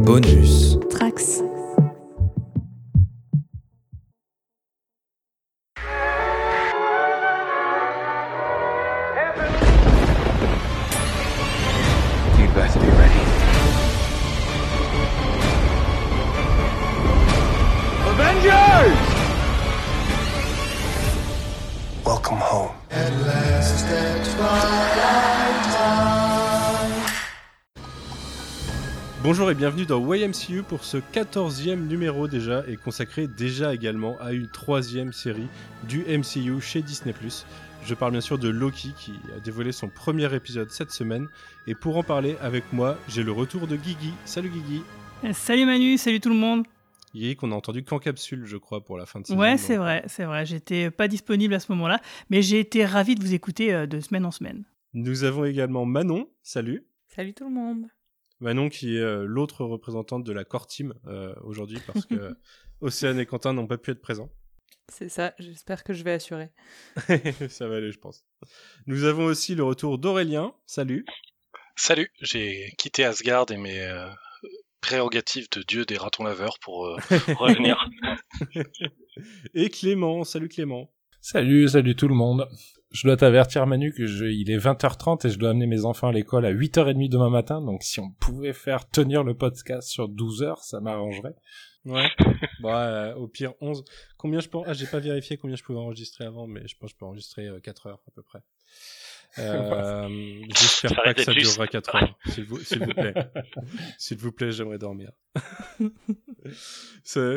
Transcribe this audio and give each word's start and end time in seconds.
Bonus. 0.00 0.71
Bienvenue 29.62 29.86
dans 29.86 30.12
YMCU 30.12 30.64
pour 30.64 30.82
ce 30.82 30.96
14e 30.96 31.86
numéro 31.86 32.26
déjà 32.26 32.64
et 32.66 32.76
consacré 32.76 33.28
déjà 33.28 33.72
également 33.72 34.16
à 34.18 34.32
une 34.32 34.48
troisième 34.48 35.12
série 35.12 35.46
du 35.84 36.00
MCU 36.00 36.60
chez 36.60 36.82
Disney+. 36.82 37.14
Je 37.84 37.94
parle 37.94 38.10
bien 38.10 38.20
sûr 38.20 38.38
de 38.38 38.48
Loki 38.48 38.92
qui 38.98 39.12
a 39.36 39.38
dévoilé 39.38 39.70
son 39.70 39.88
premier 39.88 40.34
épisode 40.34 40.68
cette 40.72 40.90
semaine 40.90 41.28
et 41.68 41.76
pour 41.76 41.96
en 41.96 42.02
parler 42.02 42.34
avec 42.40 42.72
moi, 42.72 42.98
j'ai 43.06 43.22
le 43.22 43.30
retour 43.30 43.68
de 43.68 43.76
Guigui. 43.76 44.12
Salut 44.24 44.48
Guigui 44.48 44.82
Euh, 45.22 45.32
Salut 45.32 45.64
Manu, 45.64 45.96
salut 45.96 46.18
tout 46.18 46.30
le 46.30 46.34
monde. 46.34 46.66
Guigui 47.14 47.36
qu'on 47.36 47.52
a 47.52 47.54
entendu 47.54 47.84
qu'en 47.84 48.00
capsule 48.00 48.46
je 48.46 48.56
crois 48.56 48.82
pour 48.82 48.98
la 48.98 49.06
fin 49.06 49.20
de 49.20 49.28
saison. 49.28 49.38
Ouais, 49.38 49.58
c'est 49.58 49.76
vrai, 49.76 50.02
c'est 50.08 50.24
vrai. 50.24 50.44
J'étais 50.44 50.90
pas 50.90 51.06
disponible 51.06 51.54
à 51.54 51.60
ce 51.60 51.70
moment-là, 51.70 52.00
mais 52.30 52.42
j'ai 52.42 52.58
été 52.58 52.84
ravi 52.84 53.14
de 53.14 53.22
vous 53.22 53.32
écouter 53.32 53.72
euh, 53.72 53.86
de 53.86 54.00
semaine 54.00 54.26
en 54.26 54.32
semaine. 54.32 54.64
Nous 54.92 55.22
avons 55.22 55.44
également 55.44 55.84
Manon, 55.86 56.26
salut 56.42 56.82
Salut 57.06 57.32
tout 57.32 57.44
le 57.44 57.54
monde. 57.54 57.86
Manon 58.42 58.68
qui 58.68 58.96
est 58.96 59.00
euh, 59.00 59.24
l'autre 59.24 59.64
représentante 59.64 60.24
de 60.24 60.32
la 60.32 60.44
core 60.44 60.66
team 60.66 60.94
euh, 61.06 61.34
aujourd'hui 61.42 61.78
parce 61.86 62.04
que 62.06 62.36
Océane 62.80 63.18
et 63.18 63.26
Quentin 63.26 63.52
n'ont 63.52 63.66
pas 63.66 63.78
pu 63.78 63.92
être 63.92 64.02
présents. 64.02 64.30
C'est 64.88 65.08
ça, 65.08 65.32
j'espère 65.38 65.84
que 65.84 65.94
je 65.94 66.02
vais 66.02 66.12
assurer. 66.12 66.50
Ça 67.48 67.68
va 67.68 67.76
aller, 67.76 67.92
je 67.92 67.98
pense. 67.98 68.24
Nous 68.86 69.04
avons 69.04 69.24
aussi 69.24 69.54
le 69.54 69.62
retour 69.62 69.98
d'Aurélien. 69.98 70.54
Salut. 70.66 71.06
Salut, 71.76 72.10
j'ai 72.20 72.74
quitté 72.76 73.04
Asgard 73.04 73.46
et 73.50 73.56
mes 73.56 73.80
euh, 73.80 74.08
prérogatives 74.80 75.48
de 75.50 75.62
dieu 75.62 75.86
des 75.86 75.96
ratons 75.96 76.24
laveurs 76.24 76.58
pour 76.58 76.86
euh, 76.86 76.96
revenir. 77.38 77.88
Et 79.54 79.70
Clément. 79.70 80.24
Salut 80.24 80.48
Clément. 80.48 80.92
Salut, 81.20 81.68
salut 81.68 81.94
tout 81.94 82.08
le 82.08 82.14
monde. 82.14 82.48
Je 82.92 83.06
dois 83.06 83.16
t'avertir 83.16 83.66
Manu 83.66 83.92
que 83.92 84.06
je, 84.06 84.26
il 84.26 84.50
est 84.50 84.58
20h30 84.58 85.26
et 85.26 85.30
je 85.30 85.38
dois 85.38 85.50
amener 85.50 85.66
mes 85.66 85.86
enfants 85.86 86.08
à 86.08 86.12
l'école 86.12 86.44
à 86.44 86.52
8h30 86.52 87.08
demain 87.08 87.30
matin, 87.30 87.62
donc 87.62 87.82
si 87.82 88.00
on 88.00 88.10
pouvait 88.10 88.52
faire 88.52 88.88
tenir 88.88 89.24
le 89.24 89.34
podcast 89.34 89.88
sur 89.88 90.08
12 90.08 90.42
heures, 90.42 90.62
ça 90.62 90.80
m'arrangerait. 90.80 91.34
Ouais. 91.86 92.08
bon, 92.60 92.72
euh, 92.72 93.14
au 93.14 93.28
pire 93.28 93.54
11. 93.60 93.82
Combien 94.18 94.40
je 94.40 94.48
peux... 94.48 94.58
Ah, 94.66 94.74
j'ai 94.74 94.86
pas 94.86 95.00
vérifié 95.00 95.36
combien 95.38 95.56
je 95.56 95.62
pouvais 95.62 95.78
enregistrer 95.78 96.24
avant, 96.24 96.46
mais 96.46 96.68
je 96.68 96.76
pense 96.76 96.90
que 96.90 96.96
je 96.96 96.98
peux 96.98 97.06
enregistrer 97.06 97.46
euh, 97.46 97.60
4 97.60 97.86
heures 97.86 98.02
à 98.06 98.10
peu 98.14 98.22
près. 98.22 98.40
Euh, 99.38 100.42
J'espère 100.48 100.90
Ça 100.90 101.02
pas 101.02 101.14
que 101.14 101.22
ça 101.22 101.32
juste. 101.32 101.52
durera 101.52 101.66
4 101.66 101.94
heures, 101.96 102.18
s'il 102.28 102.44
vous, 102.44 102.60
s'il 102.60 102.78
vous 102.80 102.92
plaît. 102.92 103.14
s'il 103.98 104.18
vous 104.18 104.32
plaît, 104.32 104.52
j'aimerais 104.52 104.78
dormir. 104.78 105.10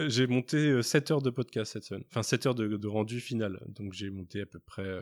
J'ai 0.07 0.27
monté 0.27 0.57
euh, 0.57 0.81
7 0.81 1.11
heures 1.11 1.21
de 1.21 1.29
podcast 1.29 1.73
cette 1.73 1.83
semaine. 1.83 2.03
Enfin, 2.09 2.23
7 2.23 2.45
heures 2.47 2.55
de, 2.55 2.67
de 2.77 2.87
rendu 2.87 3.19
final. 3.19 3.59
Donc 3.67 3.93
j'ai 3.93 4.09
monté 4.09 4.41
à 4.41 4.45
peu 4.45 4.59
près... 4.59 4.83
euh, 4.83 5.01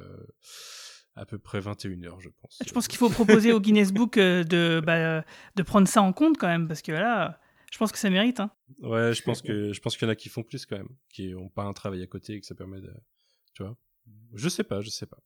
à 1.16 1.26
peu 1.28 1.38
près 1.38 1.60
21 1.60 2.04
heures, 2.06 2.20
je 2.22 2.30
pense. 2.42 2.60
Je 2.66 2.72
pense 2.72 2.88
qu'il 2.88 2.98
faut 2.98 3.10
proposer 3.10 3.54
au 3.54 3.60
Guinness 3.62 3.92
Book 3.94 4.18
euh, 4.18 4.44
de, 4.44 4.82
bah, 4.84 4.96
euh, 4.96 5.22
de 5.56 5.62
prendre 5.62 5.88
ça 5.88 6.02
en 6.02 6.12
compte 6.12 6.40
quand 6.40 6.48
même, 6.48 6.68
parce 6.68 6.82
que 6.82 6.92
là, 6.92 7.40
je 7.72 7.78
pense 7.78 7.92
que 7.92 8.00
ça 8.00 8.10
mérite. 8.10 8.40
Hein. 8.40 8.50
Ouais, 8.80 9.14
je 9.14 9.22
pense 9.22 9.44
que 9.44 9.74
je 9.74 9.80
pense 9.80 9.96
qu'il 9.96 10.08
y 10.08 10.10
en 10.10 10.12
a 10.12 10.16
qui 10.16 10.30
font 10.30 10.42
plus 10.42 10.66
quand 10.66 10.76
même, 10.78 10.90
qui 11.10 11.36
ont 11.36 11.50
pas 11.50 11.66
un 11.66 11.74
travail 11.74 12.02
à 12.02 12.08
côté 12.08 12.34
et 12.34 12.40
que 12.40 12.48
ça 12.48 12.56
permet 12.56 12.82
de, 12.82 12.92
tu 13.54 13.62
vois. 13.62 13.78
Je 14.34 14.50
sais 14.50 14.64
pas, 14.64 14.82
je 14.82 14.90
sais 14.90 15.06
pas. 15.06 15.20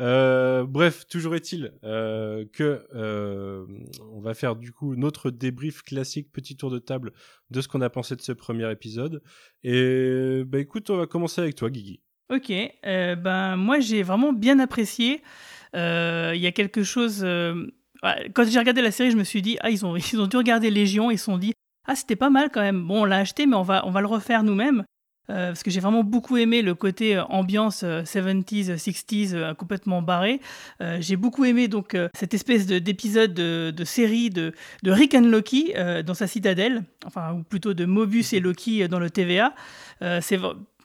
Euh, 0.00 0.64
bref, 0.66 1.06
toujours 1.06 1.34
est-il 1.34 1.72
euh, 1.84 2.46
que 2.52 2.86
euh, 2.94 3.66
on 4.12 4.20
va 4.20 4.32
faire 4.32 4.56
du 4.56 4.72
coup 4.72 4.96
notre 4.96 5.30
débrief 5.30 5.82
classique, 5.82 6.32
petit 6.32 6.56
tour 6.56 6.70
de 6.70 6.78
table 6.78 7.12
de 7.50 7.60
ce 7.60 7.68
qu'on 7.68 7.82
a 7.82 7.90
pensé 7.90 8.16
de 8.16 8.22
ce 8.22 8.32
premier 8.32 8.70
épisode. 8.70 9.22
Et 9.62 10.42
bah 10.46 10.58
écoute, 10.58 10.88
on 10.90 10.96
va 10.96 11.06
commencer 11.06 11.40
avec 11.42 11.54
toi, 11.54 11.68
Guigui. 11.68 12.00
Ok, 12.32 12.52
ben 12.82 13.56
moi 13.56 13.80
j'ai 13.80 14.02
vraiment 14.02 14.32
bien 14.32 14.58
apprécié. 14.58 15.22
Il 15.74 15.78
y 16.40 16.46
a 16.46 16.52
quelque 16.52 16.82
chose. 16.82 17.20
Quand 17.22 18.44
j'ai 18.48 18.58
regardé 18.58 18.80
la 18.80 18.92
série, 18.92 19.10
je 19.10 19.16
me 19.16 19.24
suis 19.24 19.42
dit 19.42 19.58
ah 19.60 19.70
ils 19.70 19.84
ont 19.84 19.96
ils 20.12 20.20
ont 20.20 20.26
dû 20.26 20.36
regarder 20.36 20.70
Légion, 20.70 21.10
ils 21.10 21.18
se 21.18 21.26
sont 21.26 21.38
dit 21.38 21.52
ah 21.86 21.94
c'était 21.94 22.16
pas 22.16 22.30
mal 22.30 22.50
quand 22.50 22.62
même. 22.62 22.86
Bon 22.86 23.02
on 23.02 23.04
l'a 23.04 23.18
acheté 23.18 23.46
mais 23.46 23.56
on 23.56 23.62
va 23.62 23.86
on 23.86 23.90
va 23.90 24.00
le 24.00 24.06
refaire 24.06 24.44
nous-mêmes. 24.44 24.84
Euh, 25.30 25.48
parce 25.48 25.62
que 25.62 25.70
j'ai 25.70 25.80
vraiment 25.80 26.02
beaucoup 26.02 26.36
aimé 26.36 26.60
le 26.62 26.74
côté 26.74 27.16
euh, 27.16 27.24
ambiance 27.24 27.82
euh, 27.84 28.02
70s, 28.02 28.74
60s 28.74 29.34
euh, 29.34 29.54
complètement 29.54 30.02
barré. 30.02 30.40
J'ai 30.98 31.16
beaucoup 31.16 31.44
aimé 31.44 31.68
donc 31.68 31.96
cette 32.14 32.34
espèce 32.34 32.66
de- 32.66 32.78
d'épisode 32.78 33.34
de, 33.34 33.84
série 33.84 34.30
de, 34.30 34.52
Rick 34.84 35.14
and 35.14 35.26
Loki 35.26 35.74
dans 36.04 36.14
sa 36.14 36.26
citadelle, 36.26 36.82
enfin 37.06 37.32
ou 37.34 37.42
plutôt 37.42 37.74
de 37.74 37.84
Mobius 37.84 38.32
et 38.32 38.40
Loki 38.40 38.88
dans 38.88 38.98
le 38.98 39.10
TVA. 39.10 39.54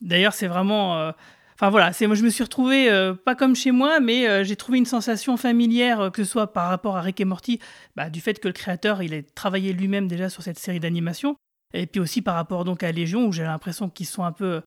D'ailleurs 0.01 0.33
c'est 0.33 0.47
vraiment 0.47 1.13
Enfin 1.53 1.69
voilà, 1.69 1.91
je 1.91 2.05
me 2.05 2.29
suis 2.29 2.43
retrouvé 2.43 3.13
pas 3.23 3.35
comme 3.35 3.55
chez 3.55 3.71
moi, 3.71 3.99
mais 3.99 4.43
j'ai 4.43 4.55
trouvé 4.55 4.77
une 4.77 4.85
sensation 4.85 5.37
familière, 5.37 6.11
que 6.11 6.23
ce 6.23 6.29
soit 6.29 6.51
par 6.51 6.69
rapport 6.69 6.97
à 6.97 7.01
Rick 7.01 7.21
et 7.21 7.25
Morty, 7.25 7.59
bah, 7.95 8.09
du 8.09 8.19
fait 8.19 8.39
que 8.39 8.47
le 8.47 8.53
créateur 8.53 9.01
il 9.01 9.13
a 9.13 9.21
travaillé 9.33 9.71
lui-même 9.71 10.07
déjà 10.07 10.29
sur 10.29 10.43
cette 10.43 10.59
série 10.59 10.79
d'animation, 10.79 11.37
et 11.73 11.87
puis 11.87 11.99
aussi 11.99 12.21
par 12.21 12.35
rapport 12.35 12.63
donc 12.63 12.83
à 12.83 12.91
Légion 12.91 13.25
où 13.25 13.31
j'ai 13.31 13.43
l'impression 13.43 13.89
qu'ils 13.89 14.05
sont 14.05 14.23
un 14.23 14.31
peu 14.31 14.45
euh, 14.45 14.61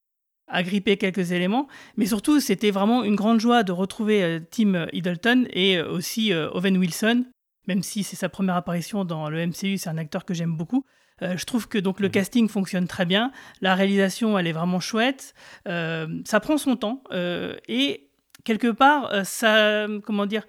agrippés 0.49 0.97
quelques 0.97 1.33
éléments, 1.33 1.69
mais 1.97 2.07
surtout 2.07 2.41
c'était 2.41 2.71
vraiment 2.71 3.05
une 3.05 3.17
grande 3.17 3.41
joie 3.41 3.63
de 3.63 3.73
retrouver 3.73 4.23
euh, 4.23 4.41
Tim 4.51 4.87
Hiddleston 4.93 5.47
et 5.51 5.79
euh, 5.79 5.91
aussi 5.91 6.33
euh, 6.33 6.51
Owen 6.53 6.77
Wilson, 6.79 7.27
même 7.67 7.83
si 7.83 8.03
c'est 8.03 8.17
sa 8.17 8.29
première 8.29 8.57
apparition 8.57 9.05
dans 9.05 9.29
le 9.29 9.47
MCU, 9.47 9.79
c'est 9.79 9.91
un 9.91 9.99
acteur 9.99 10.25
que 10.25 10.35
j'aime 10.35 10.57
beaucoup. 10.57 10.85
Euh, 11.23 11.37
je 11.37 11.45
trouve 11.45 11.69
que 11.69 11.79
donc 11.79 12.01
le 12.01 12.09
casting 12.09 12.49
fonctionne 12.49 12.87
très 12.87 13.05
bien, 13.05 13.33
la 13.61 13.75
réalisation 13.75 14.39
elle 14.39 14.47
est 14.47 14.53
vraiment 14.53 14.81
chouette, 14.81 15.35
euh, 15.67 16.07
ça 16.25 16.41
prend 16.41 16.57
son 16.57 16.77
temps 16.77 17.03
euh, 17.13 17.57
et 17.69 18.09
quelque 18.45 18.69
part 18.69 19.13
euh, 19.13 19.25
ça 19.25 19.87
comment 20.05 20.27
dire, 20.27 20.47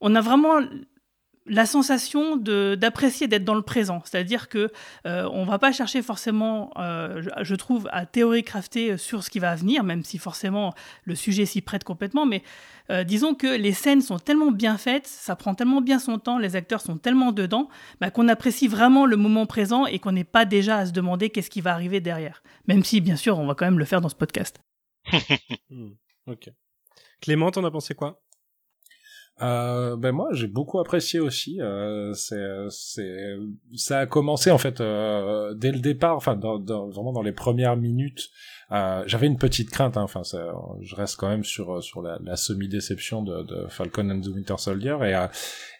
on 0.00 0.14
a 0.14 0.20
vraiment 0.20 0.60
la 1.46 1.66
sensation 1.66 2.36
d'apprécier 2.36 3.26
d'être 3.26 3.44
dans 3.44 3.54
le 3.54 3.62
présent, 3.62 4.02
c'est-à-dire 4.04 4.48
que 4.48 4.70
euh, 5.06 5.28
on 5.32 5.44
va 5.44 5.58
pas 5.58 5.72
chercher 5.72 6.02
forcément, 6.02 6.70
euh, 6.78 7.22
je, 7.42 7.54
trouve, 7.54 7.88
à 7.92 8.06
théorie 8.06 8.44
crafter 8.44 8.96
sur 8.98 9.24
ce 9.24 9.30
qui 9.30 9.38
va 9.38 9.54
venir, 9.54 9.82
même 9.82 10.04
si 10.04 10.18
forcément 10.18 10.74
le 11.04 11.14
sujet 11.14 11.46
s'y 11.46 11.60
prête 11.60 11.82
complètement, 11.82 12.26
mais 12.26 12.42
euh, 12.90 13.04
disons 13.04 13.34
que 13.34 13.46
les 13.46 13.72
scènes 13.72 14.02
sont 14.02 14.18
tellement 14.18 14.50
bien 14.50 14.76
faites, 14.76 15.06
ça 15.06 15.34
prend 15.34 15.54
tellement 15.54 15.80
bien 15.80 15.98
son 15.98 16.18
temps, 16.18 16.38
les 16.38 16.56
acteurs 16.56 16.80
sont 16.80 16.98
tellement 16.98 17.32
dedans, 17.32 17.68
bah, 18.00 18.10
qu'on 18.10 18.28
apprécie 18.28 18.68
vraiment 18.68 19.06
le 19.06 19.16
moment 19.16 19.46
présent 19.46 19.86
et 19.86 19.98
qu'on 19.98 20.12
n'est 20.12 20.24
pas 20.24 20.44
déjà 20.44 20.78
à 20.78 20.86
se 20.86 20.92
demander 20.92 21.30
qu'est-ce 21.30 21.50
qui 21.50 21.60
va 21.60 21.72
arriver 21.72 22.00
derrière. 22.00 22.42
Même 22.66 22.84
si, 22.84 23.00
bien 23.00 23.16
sûr, 23.16 23.38
on 23.38 23.46
va 23.46 23.54
quand 23.54 23.64
même 23.64 23.78
le 23.78 23.84
faire 23.84 24.00
dans 24.00 24.08
ce 24.08 24.16
podcast. 24.16 24.60
Hmm, 25.70 25.92
Ok. 26.26 26.50
Clément, 27.20 27.50
t'en 27.50 27.64
as 27.64 27.70
pensé 27.70 27.94
quoi? 27.94 28.20
Euh, 29.42 29.96
ben 29.96 30.12
moi 30.12 30.28
j'ai 30.32 30.46
beaucoup 30.46 30.78
apprécié 30.80 31.18
aussi. 31.20 31.60
Euh, 31.60 32.12
c'est, 32.14 33.36
ça 33.74 34.00
a 34.00 34.06
commencé 34.06 34.50
en 34.50 34.58
fait 34.58 34.80
euh, 34.80 35.54
dès 35.54 35.72
le 35.72 35.78
départ, 35.80 36.16
enfin 36.16 36.36
dans, 36.36 36.58
dans- 36.58 36.88
vraiment 36.88 37.12
dans 37.12 37.22
les 37.22 37.32
premières 37.32 37.76
minutes. 37.76 38.28
Euh, 38.72 39.02
j'avais 39.06 39.26
une 39.26 39.38
petite 39.38 39.70
crainte, 39.70 39.96
hein, 39.96 40.02
enfin 40.02 40.22
ça- 40.22 40.52
je 40.80 40.94
reste 40.94 41.16
quand 41.16 41.28
même 41.28 41.42
sur 41.44 41.82
sur 41.82 42.02
la, 42.02 42.18
la 42.24 42.36
semi-déception 42.36 43.22
de, 43.22 43.42
de 43.42 43.66
Falcon 43.68 44.08
and 44.10 44.20
the 44.20 44.28
Winter 44.28 44.54
Soldier 44.58 44.96
et 45.02 45.14
euh, 45.14 45.26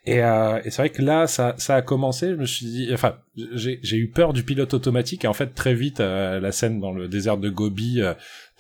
et, 0.07 0.25
euh, 0.25 0.61
et 0.65 0.71
c'est 0.71 0.81
vrai 0.83 0.91
que 0.91 1.03
là 1.03 1.27
ça 1.27 1.55
ça 1.59 1.77
a 1.77 1.83
commencé. 1.83 2.31
Je 2.31 2.35
me 2.37 2.47
suis 2.47 2.67
dit, 2.67 2.89
enfin 2.93 3.17
j'ai 3.37 3.97
eu 3.97 4.11
peur 4.11 4.33
du 4.33 4.43
pilote 4.43 4.75
automatique 4.75 5.25
et 5.25 5.29
en 5.29 5.35
fait 5.35 5.55
très 5.55 5.75
vite 5.75 5.99
la 6.01 6.51
scène 6.53 6.81
dans 6.81 6.93
le 6.93 7.07
désert 7.09 7.37
de 7.39 7.49
Gobi 7.51 8.01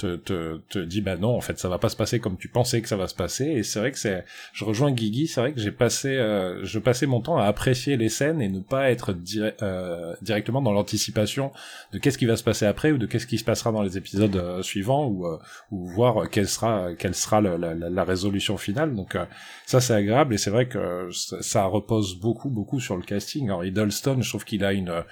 te, 0.00 0.16
te 0.16 0.58
te 0.70 0.78
dit 0.78 1.00
bah 1.00 1.16
non 1.16 1.36
en 1.36 1.40
fait 1.40 1.58
ça 1.58 1.68
va 1.68 1.78
pas 1.78 1.88
se 1.88 1.96
passer 1.96 2.20
comme 2.20 2.36
tu 2.36 2.48
pensais 2.48 2.80
que 2.80 2.88
ça 2.88 2.96
va 2.96 3.06
se 3.08 3.14
passer 3.14 3.44
et 3.46 3.62
c'est 3.62 3.78
vrai 3.78 3.92
que 3.92 3.98
c'est 3.98 4.24
je 4.52 4.64
rejoins 4.64 4.90
Guigui, 4.92 5.26
c'est 5.26 5.40
vrai 5.40 5.52
que 5.52 5.60
j'ai 5.60 5.70
passé, 5.72 6.16
euh, 6.16 6.64
je 6.64 6.78
passais 6.78 7.06
mon 7.06 7.20
temps 7.20 7.36
à 7.38 7.44
apprécier 7.44 7.96
les 7.96 8.08
scènes 8.08 8.40
et 8.40 8.48
ne 8.48 8.60
pas 8.60 8.90
être 8.90 9.14
euh, 9.62 10.14
directement 10.22 10.62
dans 10.62 10.72
l'anticipation 10.72 11.52
de 11.92 11.98
qu'est-ce 11.98 12.18
qui 12.18 12.26
va 12.26 12.36
se 12.36 12.44
passer 12.44 12.66
après 12.66 12.92
ou 12.92 12.98
de 12.98 13.06
qu'est-ce 13.06 13.26
qui 13.26 13.38
se 13.38 13.44
passera 13.44 13.72
dans 13.72 13.82
les 13.82 13.96
épisodes 13.98 14.34
euh, 14.36 14.62
suivants 14.62 15.06
ou, 15.06 15.26
euh, 15.26 15.38
ou 15.70 15.86
voir 15.88 16.28
quelle 16.30 16.48
sera, 16.48 16.94
quelle 16.98 17.14
sera 17.14 17.40
la, 17.40 17.56
la- 17.58 17.74
la 17.74 18.04
résolution 18.04 18.56
finale. 18.56 18.94
Donc 18.94 19.14
euh, 19.14 19.24
ça 19.66 19.80
c'est 19.80 19.94
agréable 19.94 20.34
et 20.34 20.38
c'est 20.38 20.50
vrai 20.50 20.66
que 20.68 21.08
ça, 21.12 21.64
repose 21.64 22.18
beaucoup, 22.18 22.48
beaucoup 22.48 22.80
sur 22.80 22.96
le 22.96 23.02
casting. 23.02 23.46
Alors 23.46 23.64
Hiddleston, 23.64 24.22
je 24.22 24.28
trouve 24.28 24.44
qu'il 24.44 24.64
a 24.64 24.72
une 24.72 25.04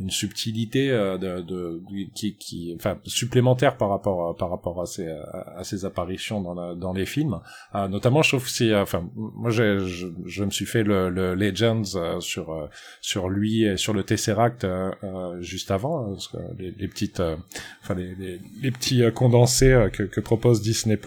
une 0.00 0.10
subtilité 0.10 0.90
euh, 0.90 1.18
de, 1.18 1.42
de, 1.42 1.82
qui, 2.14 2.34
qui 2.36 2.72
enfin 2.76 2.98
supplémentaire 3.04 3.76
par 3.76 3.90
rapport 3.90 4.28
à, 4.28 4.36
par 4.36 4.50
rapport 4.50 4.80
à 4.80 4.86
ces 4.86 5.08
à, 5.08 5.62
ces 5.64 5.84
apparitions 5.84 6.40
dans 6.40 6.54
la, 6.54 6.74
dans 6.74 6.92
les 6.92 7.06
films. 7.06 7.40
Euh, 7.74 7.88
notamment 7.88 8.22
je 8.22 8.30
trouve 8.30 8.48
si 8.48 8.74
enfin 8.74 9.08
moi 9.14 9.50
je, 9.50 9.86
je 10.24 10.44
me 10.44 10.50
suis 10.50 10.64
fait 10.64 10.82
le, 10.82 11.10
le 11.10 11.34
Legends 11.34 12.20
sur 12.20 12.68
sur 13.00 13.28
lui 13.28 13.64
et 13.64 13.76
sur 13.76 13.92
le 13.92 14.02
Tesseract 14.02 14.66
juste 15.40 15.70
avant 15.70 16.00
hein, 16.00 16.10
parce 16.12 16.28
que 16.28 16.38
les, 16.58 16.70
les 16.72 16.88
petites 16.88 17.22
enfin 17.82 17.94
les, 17.94 18.14
les, 18.14 18.40
les, 18.62 18.70
petits 18.70 19.02
condensés 19.14 19.88
que, 19.92 20.04
que 20.04 20.20
propose 20.20 20.62
Disney. 20.62 20.98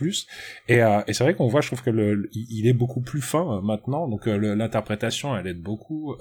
Et, 0.67 0.79
et 1.07 1.13
c'est 1.13 1.23
vrai 1.23 1.35
qu'on 1.35 1.47
voit 1.47 1.61
je 1.61 1.67
trouve 1.67 1.83
que 1.83 1.89
le 1.89 2.29
il 2.33 2.67
est 2.67 2.73
beaucoup 2.73 3.01
plus 3.01 3.21
fin 3.21 3.61
maintenant. 3.61 4.07
Donc 4.07 4.25
l'interprétation 4.25 5.35
elle 5.35 5.47
aide 5.47 5.61
beaucoup 5.61 6.15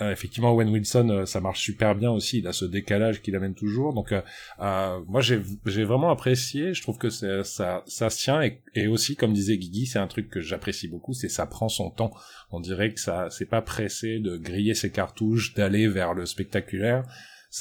effectivement 0.00 0.52
Owen 0.52 0.68
Wilson 0.68 1.24
ça 1.26 1.40
marche 1.40 1.60
super 1.60 1.94
bien 1.94 2.10
aussi. 2.10 2.38
Il 2.38 2.46
a 2.46 2.52
ce 2.52 2.64
décalage 2.64 3.22
qu'il 3.22 3.36
amène 3.36 3.54
toujours. 3.54 3.92
Donc, 3.92 4.12
euh, 4.12 4.20
euh, 4.60 5.00
moi, 5.06 5.20
j'ai 5.20 5.40
j'ai 5.66 5.84
vraiment 5.84 6.10
apprécié. 6.10 6.74
Je 6.74 6.82
trouve 6.82 6.98
que 6.98 7.10
ça 7.10 7.82
ça 7.86 8.10
se 8.10 8.18
tient 8.18 8.42
et, 8.42 8.62
et 8.74 8.86
aussi, 8.86 9.16
comme 9.16 9.32
disait 9.32 9.58
Guigui, 9.58 9.86
c'est 9.86 9.98
un 9.98 10.06
truc 10.06 10.28
que 10.28 10.40
j'apprécie 10.40 10.88
beaucoup, 10.88 11.12
c'est 11.12 11.28
ça 11.28 11.46
prend 11.46 11.68
son 11.68 11.90
temps. 11.90 12.12
On 12.50 12.60
dirait 12.60 12.92
que 12.92 13.00
ça 13.00 13.28
c'est 13.30 13.46
pas 13.48 13.62
pressé 13.62 14.18
de 14.18 14.36
griller 14.36 14.74
ses 14.74 14.90
cartouches, 14.90 15.54
d'aller 15.54 15.88
vers 15.88 16.14
le 16.14 16.26
spectaculaire. 16.26 17.04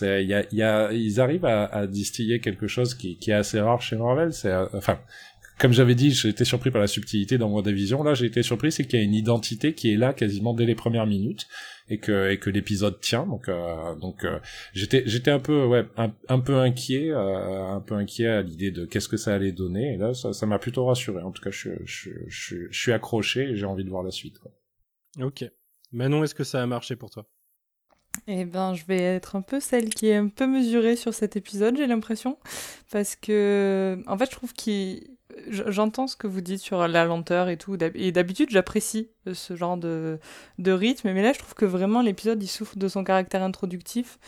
Y 0.02 0.34
a, 0.34 0.44
y 0.52 0.62
a 0.62 0.92
ils 0.92 1.22
arrivent 1.22 1.46
à, 1.46 1.66
à, 1.66 1.88
distiller 1.88 2.42
quelque 2.42 2.68
chose 2.68 2.96
qui, 2.96 3.18
qui 3.18 3.32
est 3.32 3.36
assez 3.36 3.62
rare 3.62 3.82
chez 3.82 3.96
Marvel. 3.96 4.34
C'est 4.34 4.52
euh, 4.52 4.66
enfin 4.74 5.00
comme 5.58 5.72
j'avais 5.72 5.96
dit, 5.96 6.12
j'ai 6.12 6.28
été 6.28 6.44
surpris 6.44 6.70
par 6.70 6.82
la 6.82 6.88
subtilité 6.88 7.38
dans 7.38 7.50
WandaVision. 7.50 8.04
Là, 8.04 8.14
j'ai 8.14 8.26
été 8.26 8.44
surpris, 8.44 8.74
c'est 8.74 8.84
qu'il 8.84 9.00
y 9.00 9.02
a 9.02 9.06
une 9.06 9.14
identité 9.14 9.74
qui 9.74 9.94
est 9.94 9.96
là 9.96 10.12
quasiment 10.12 10.54
dès 10.54 10.66
les 10.66 10.76
premières 10.76 11.08
minutes 11.08 11.48
et 11.90 12.00
que 12.00 12.32
et 12.32 12.40
que 12.40 12.50
l'épisode 12.50 13.00
tient. 13.00 13.26
Donc 13.26 13.48
euh, 13.50 13.96
donc 13.96 14.24
euh, 14.24 14.40
j'étais 14.74 15.04
j'étais 15.06 15.32
un 15.32 15.40
peu 15.40 15.66
ouais 15.66 15.86
un, 15.98 16.12
un 16.28 16.40
peu 16.40 16.58
inquiet, 16.58 17.10
euh, 17.12 17.68
un 17.68 17.82
peu 17.82 17.96
inquiet 17.96 18.28
à 18.28 18.42
l'idée 18.42 18.72
de 18.72 18.86
qu'est-ce 18.86 19.08
que 19.08 19.18
ça 19.18 19.34
allait 19.34 19.52
donner. 19.52 19.94
Et 19.94 19.98
là, 19.98 20.14
ça 20.14 20.34
ça 20.34 20.46
m'a 20.46 20.60
plutôt 20.60 20.86
rassuré. 20.86 21.22
En 21.22 21.32
tout 21.32 21.42
cas, 21.42 21.52
je 21.52 21.70
je 21.86 22.12
je, 22.28 22.68
je 22.70 22.80
suis 22.80 22.92
accroché 22.92 23.50
et 23.50 23.56
j'ai 23.56 23.66
envie 23.66 23.84
de 23.84 23.90
voir 23.90 24.04
la 24.04 24.12
suite. 24.12 24.40
Quoi. 24.40 24.52
Ok. 25.22 25.46
Manon, 25.92 26.24
est-ce 26.24 26.36
que 26.36 26.44
ça 26.44 26.62
a 26.62 26.66
marché 26.66 26.96
pour 26.96 27.10
toi? 27.10 27.28
Eh 28.28 28.46
ben, 28.46 28.74
je 28.74 28.86
vais 28.86 29.00
être 29.02 29.36
un 29.36 29.42
peu 29.42 29.60
celle 29.60 29.90
qui 29.90 30.08
est 30.08 30.16
un 30.16 30.30
peu 30.30 30.48
mesurée 30.48 30.96
sur 30.96 31.14
cet 31.14 31.36
épisode, 31.36 31.78
j'ai 31.78 31.88
l'impression. 31.88 32.38
Parce 32.92 33.16
que, 33.16 34.02
en 34.08 34.18
fait, 34.18 34.26
je 34.26 34.32
trouve 34.32 34.54
qu'il 34.54 35.15
j'entends 35.50 36.08
ce 36.08 36.16
que 36.16 36.28
vous 36.28 36.42
dites 36.42 36.62
sur 36.62 36.88
la 36.88 37.06
lenteur 37.06 37.50
et 37.50 37.58
tout, 37.58 37.78
et 37.96 38.12
d'habitude 38.12 38.50
j'apprécie 38.52 39.10
euh, 39.28 39.34
ce 39.34 39.56
genre 39.56 39.78
de, 39.78 40.20
de 40.60 40.72
rythme, 40.72 41.12
mais 41.14 41.22
là 41.22 41.34
je 41.34 41.40
trouve 41.40 41.54
que 41.54 41.66
vraiment 41.66 42.02
l'épisode 42.02 42.42
il 42.42 42.48
souffre 42.48 42.78
de 42.78 42.88
son 42.88 43.04
caractère 43.04 43.44
introductif 43.44 44.20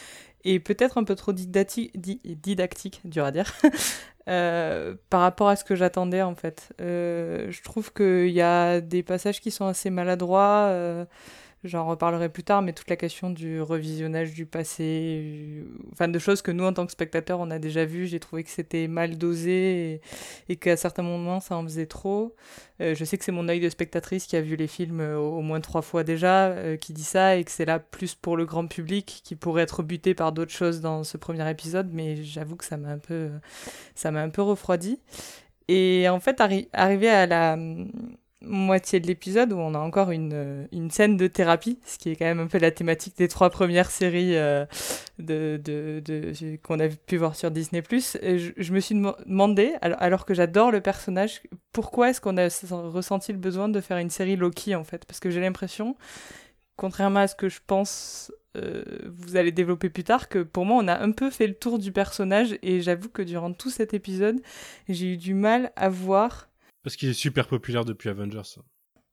et 0.44 0.60
peut-être 0.60 0.98
un 0.98 1.04
peu 1.04 1.16
trop 1.16 1.34
didactique, 1.34 1.92
didactique 2.00 3.02
dur 3.04 3.26
à 3.26 3.32
dire, 3.32 3.54
euh, 4.30 4.96
par 5.10 5.22
rapport 5.22 5.50
à 5.50 5.56
ce 5.56 5.64
que 5.64 5.76
j'attendais 5.76 6.22
en 6.22 6.36
fait. 6.36 6.74
Euh, 6.82 7.52
je 7.52 7.62
trouve 7.64 7.94
qu'il 7.94 8.30
y 8.30 8.42
a 8.42 8.82
des 8.82 9.04
passages 9.04 9.42
qui 9.42 9.52
sont 9.52 9.66
assez 9.66 9.90
maladroits. 9.90 11.06
J'en 11.64 11.88
reparlerai 11.88 12.30
plus 12.30 12.44
tard, 12.44 12.62
mais 12.62 12.72
toute 12.72 12.88
la 12.88 12.96
question 12.96 13.32
du 13.32 13.62
revisionnage 13.62 14.34
du 14.34 14.46
passé, 14.46 15.22
euh, 15.24 15.64
enfin 15.92 16.08
de 16.08 16.20
choses 16.20 16.44
que 16.44 16.52
nous 16.52 16.64
en 16.64 16.72
tant 16.72 16.86
que 16.86 16.92
spectateurs 16.92 17.40
on 17.40 17.50
a 17.50 17.58
déjà 17.58 17.84
vu, 17.84 18.06
j'ai 18.06 18.20
trouvé 18.20 18.44
que 18.44 18.52
c'était 18.52 18.88
mal 18.88 19.18
dosé 19.18 20.00
et, 20.50 20.56
qu'à 20.58 20.78
certains 20.78 21.02
moments 21.02 21.40
ça 21.40 21.58
en 21.58 21.64
faisait 21.64 21.88
trop. 21.88 22.36
Euh, 22.80 22.94
je 22.94 23.04
sais 23.04 23.18
que 23.18 23.26
c'est 23.26 23.32
mon 23.32 23.50
œil 23.50 23.60
de 23.60 23.70
spectatrice 23.70 24.28
qui 24.28 24.36
a 24.36 24.42
vu 24.42 24.56
les 24.56 24.68
films 24.68 25.02
euh, 25.02 25.18
au 25.18 25.42
moins 25.42 25.60
trois 25.60 25.82
fois 25.82 26.04
déjà, 26.04 26.78
qui 26.78 26.94
dit 26.94 27.04
ça 27.04 27.38
et 27.38 27.44
que 27.44 27.52
c'est 27.52 27.66
là 27.66 27.80
plus 27.80 28.14
pour 28.14 28.38
le 28.38 28.46
grand 28.46 28.68
public 28.68 29.22
qui 29.24 29.36
pourrait 29.36 29.64
être 29.64 29.82
buté 29.82 30.14
par 30.14 30.34
d'autres 30.34 30.52
choses 30.52 30.80
dans 30.80 31.04
ce 31.04 31.18
premier 31.18 31.50
épisode, 31.50 31.90
mais 31.92 32.24
j'avoue 32.24 32.56
que 32.56 32.66
ça 32.66 32.78
m'a 32.78 32.90
un 32.90 33.00
peu, 33.00 33.32
ça 33.96 34.12
m'a 34.12 34.22
un 34.22 34.30
peu 34.30 34.44
refroidi. 34.44 35.00
Et 35.68 36.08
en 36.08 36.20
fait, 36.20 36.40
arrivé 36.40 37.10
à 37.10 37.26
la 37.26 37.58
moitié 38.48 39.00
de 39.00 39.08
l'épisode 39.08 39.54
où 39.54 39.58
on 39.58 39.74
a 39.74 39.80
encore 39.80 40.12
une, 40.12 40.32
euh, 40.34 40.66
une, 40.72 40.90
scène 40.92 41.18
de 41.18 41.28
thérapie, 41.28 41.80
ce 41.86 41.98
qui 41.98 42.10
est 42.10 42.16
quand 42.16 42.26
même 42.26 42.40
un 42.40 42.48
peu 42.48 42.58
la 42.58 42.72
thématique 42.72 43.18
des 43.18 43.28
trois 43.28 43.50
premières 43.50 43.92
séries 43.92 44.36
euh, 44.36 44.66
de, 45.20 45.60
de, 45.64 46.02
de 46.04 46.58
qu'on 46.64 46.80
a 46.80 46.88
pu 46.88 47.18
voir 47.18 47.36
sur 47.36 47.52
Disney+. 47.52 47.84
Je, 47.92 48.52
je 48.56 48.74
me 48.74 48.80
suis 48.80 48.96
demandé, 48.96 49.74
alors, 49.82 50.02
alors 50.02 50.26
que 50.26 50.34
j'adore 50.34 50.72
le 50.72 50.82
personnage, 50.82 51.42
pourquoi 51.72 52.10
est-ce 52.10 52.22
qu'on 52.22 52.38
a 52.38 52.48
ressenti 52.90 53.32
le 53.32 53.38
besoin 53.38 53.70
de 53.70 53.82
faire 53.82 53.98
une 53.98 54.10
série 54.10 54.36
Loki 54.36 54.76
en 54.76 54.84
fait? 54.84 55.06
Parce 55.06 55.20
que 55.20 55.30
j'ai 55.30 55.42
l'impression, 55.42 55.96
contrairement 56.76 57.20
à 57.20 57.28
ce 57.28 57.36
que 57.36 57.50
je 57.50 57.60
pense 57.66 58.32
euh, 58.58 58.84
vous 59.06 59.36
allez 59.36 59.52
développer 59.52 59.90
plus 59.90 60.04
tard, 60.04 60.30
que 60.30 60.40
pour 60.40 60.66
moi 60.66 60.78
on 60.82 60.88
a 60.88 61.00
un 61.00 61.12
peu 61.12 61.30
fait 61.30 61.48
le 61.48 61.54
tour 61.54 61.80
du 61.80 61.92
personnage 61.92 62.58
et 62.64 62.82
j'avoue 62.82 63.10
que 63.10 63.22
durant 63.22 63.54
tout 63.54 63.70
cet 63.70 63.94
épisode, 63.94 64.42
j'ai 64.90 65.14
eu 65.14 65.18
du 65.18 65.34
mal 65.34 65.72
à 65.76 65.90
voir 65.90 66.50
parce 66.88 66.96
qu'il 66.96 67.10
est 67.10 67.14
super 67.14 67.48
populaire 67.48 67.84
depuis 67.84 68.08
Avengers. 68.08 68.60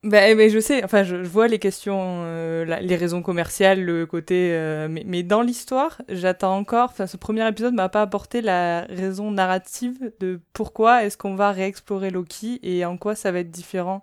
Mais 0.05 0.49
je 0.49 0.61
sais, 0.61 0.85
enfin, 0.85 1.03
je, 1.03 1.17
vois 1.17 1.49
les 1.49 1.59
questions, 1.59 2.23
euh, 2.25 2.65
les 2.65 2.95
raisons 2.95 3.21
commerciales, 3.21 3.83
le 3.83 4.07
côté. 4.07 4.53
Euh, 4.53 4.87
mais, 4.89 5.03
mais, 5.05 5.25
dans 5.25 5.43
l'histoire, 5.43 6.01
j'attends 6.09 6.57
encore. 6.57 6.91
Enfin, 6.93 7.09
ce 7.09 7.17
premier 7.17 7.49
épisode 7.49 7.75
m'a 7.75 7.89
pas 7.89 8.03
apporté 8.03 8.43
la 8.43 8.83
raison 8.83 9.33
narrative 9.33 10.13
de 10.21 10.41
pourquoi 10.53 11.03
est-ce 11.03 11.17
qu'on 11.17 11.35
va 11.35 11.51
réexplorer 11.51 12.11
Loki 12.11 12.61
et 12.63 12.85
en 12.85 12.97
quoi 12.97 13.17
ça 13.17 13.33
va 13.33 13.41
être 13.41 13.51
différent 13.51 14.03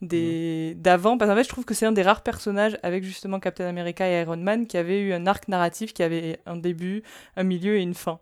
des 0.00 0.72
mmh. 0.74 0.80
d'avant. 0.80 1.18
Parce 1.18 1.30
qu'en 1.30 1.36
fait, 1.36 1.44
je 1.44 1.50
trouve 1.50 1.66
que 1.66 1.74
c'est 1.74 1.84
un 1.84 1.92
des 1.92 2.02
rares 2.02 2.22
personnages 2.22 2.78
avec 2.82 3.04
justement 3.04 3.38
Captain 3.38 3.66
America 3.66 4.08
et 4.08 4.22
Iron 4.22 4.38
Man 4.38 4.66
qui 4.66 4.78
avait 4.78 5.02
eu 5.02 5.12
un 5.12 5.26
arc 5.26 5.46
narratif 5.48 5.92
qui 5.92 6.02
avait 6.02 6.38
un 6.46 6.56
début, 6.56 7.02
un 7.36 7.42
milieu 7.42 7.76
et 7.76 7.82
une 7.82 7.92
fin. 7.92 8.18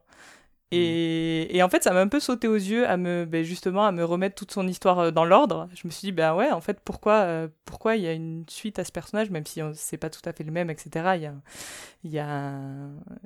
Mm. 0.71 0.77
Et, 0.77 1.57
et, 1.57 1.63
en 1.63 1.69
fait, 1.69 1.83
ça 1.83 1.93
m'a 1.93 2.01
un 2.01 2.09
peu 2.09 2.21
sauté 2.21 2.47
aux 2.47 2.55
yeux 2.55 2.87
à 2.87 2.97
me, 2.97 3.25
ben 3.25 3.43
justement, 3.43 3.87
à 3.87 3.93
me 3.93 4.05
remettre 4.05 4.35
toute 4.35 4.53
son 4.53 4.69
histoire 4.69 4.99
euh, 4.99 5.11
dans 5.11 5.25
l'ordre. 5.25 5.69
Je 5.75 5.87
me 5.87 5.91
suis 5.91 6.07
dit, 6.07 6.13
ben 6.13 6.35
ouais, 6.35 6.51
en 6.51 6.61
fait, 6.61 6.81
pourquoi, 6.85 7.15
euh, 7.23 7.49
pourquoi 7.65 7.97
il 7.97 8.03
y 8.03 8.07
a 8.07 8.13
une 8.13 8.45
suite 8.49 8.79
à 8.79 8.85
ce 8.85 8.93
personnage, 8.93 9.31
même 9.31 9.47
si 9.47 9.61
c'est 9.75 9.97
pas 9.97 10.11
tout 10.11 10.21
à 10.27 10.33
fait 10.33 10.45
le 10.45 10.53
même, 10.53 10.71
etc. 10.71 10.91
Il 11.17 11.23
y 11.23 11.27
a, 11.27 11.35
il 12.05 12.11
y 12.11 12.19
a, 12.19 12.53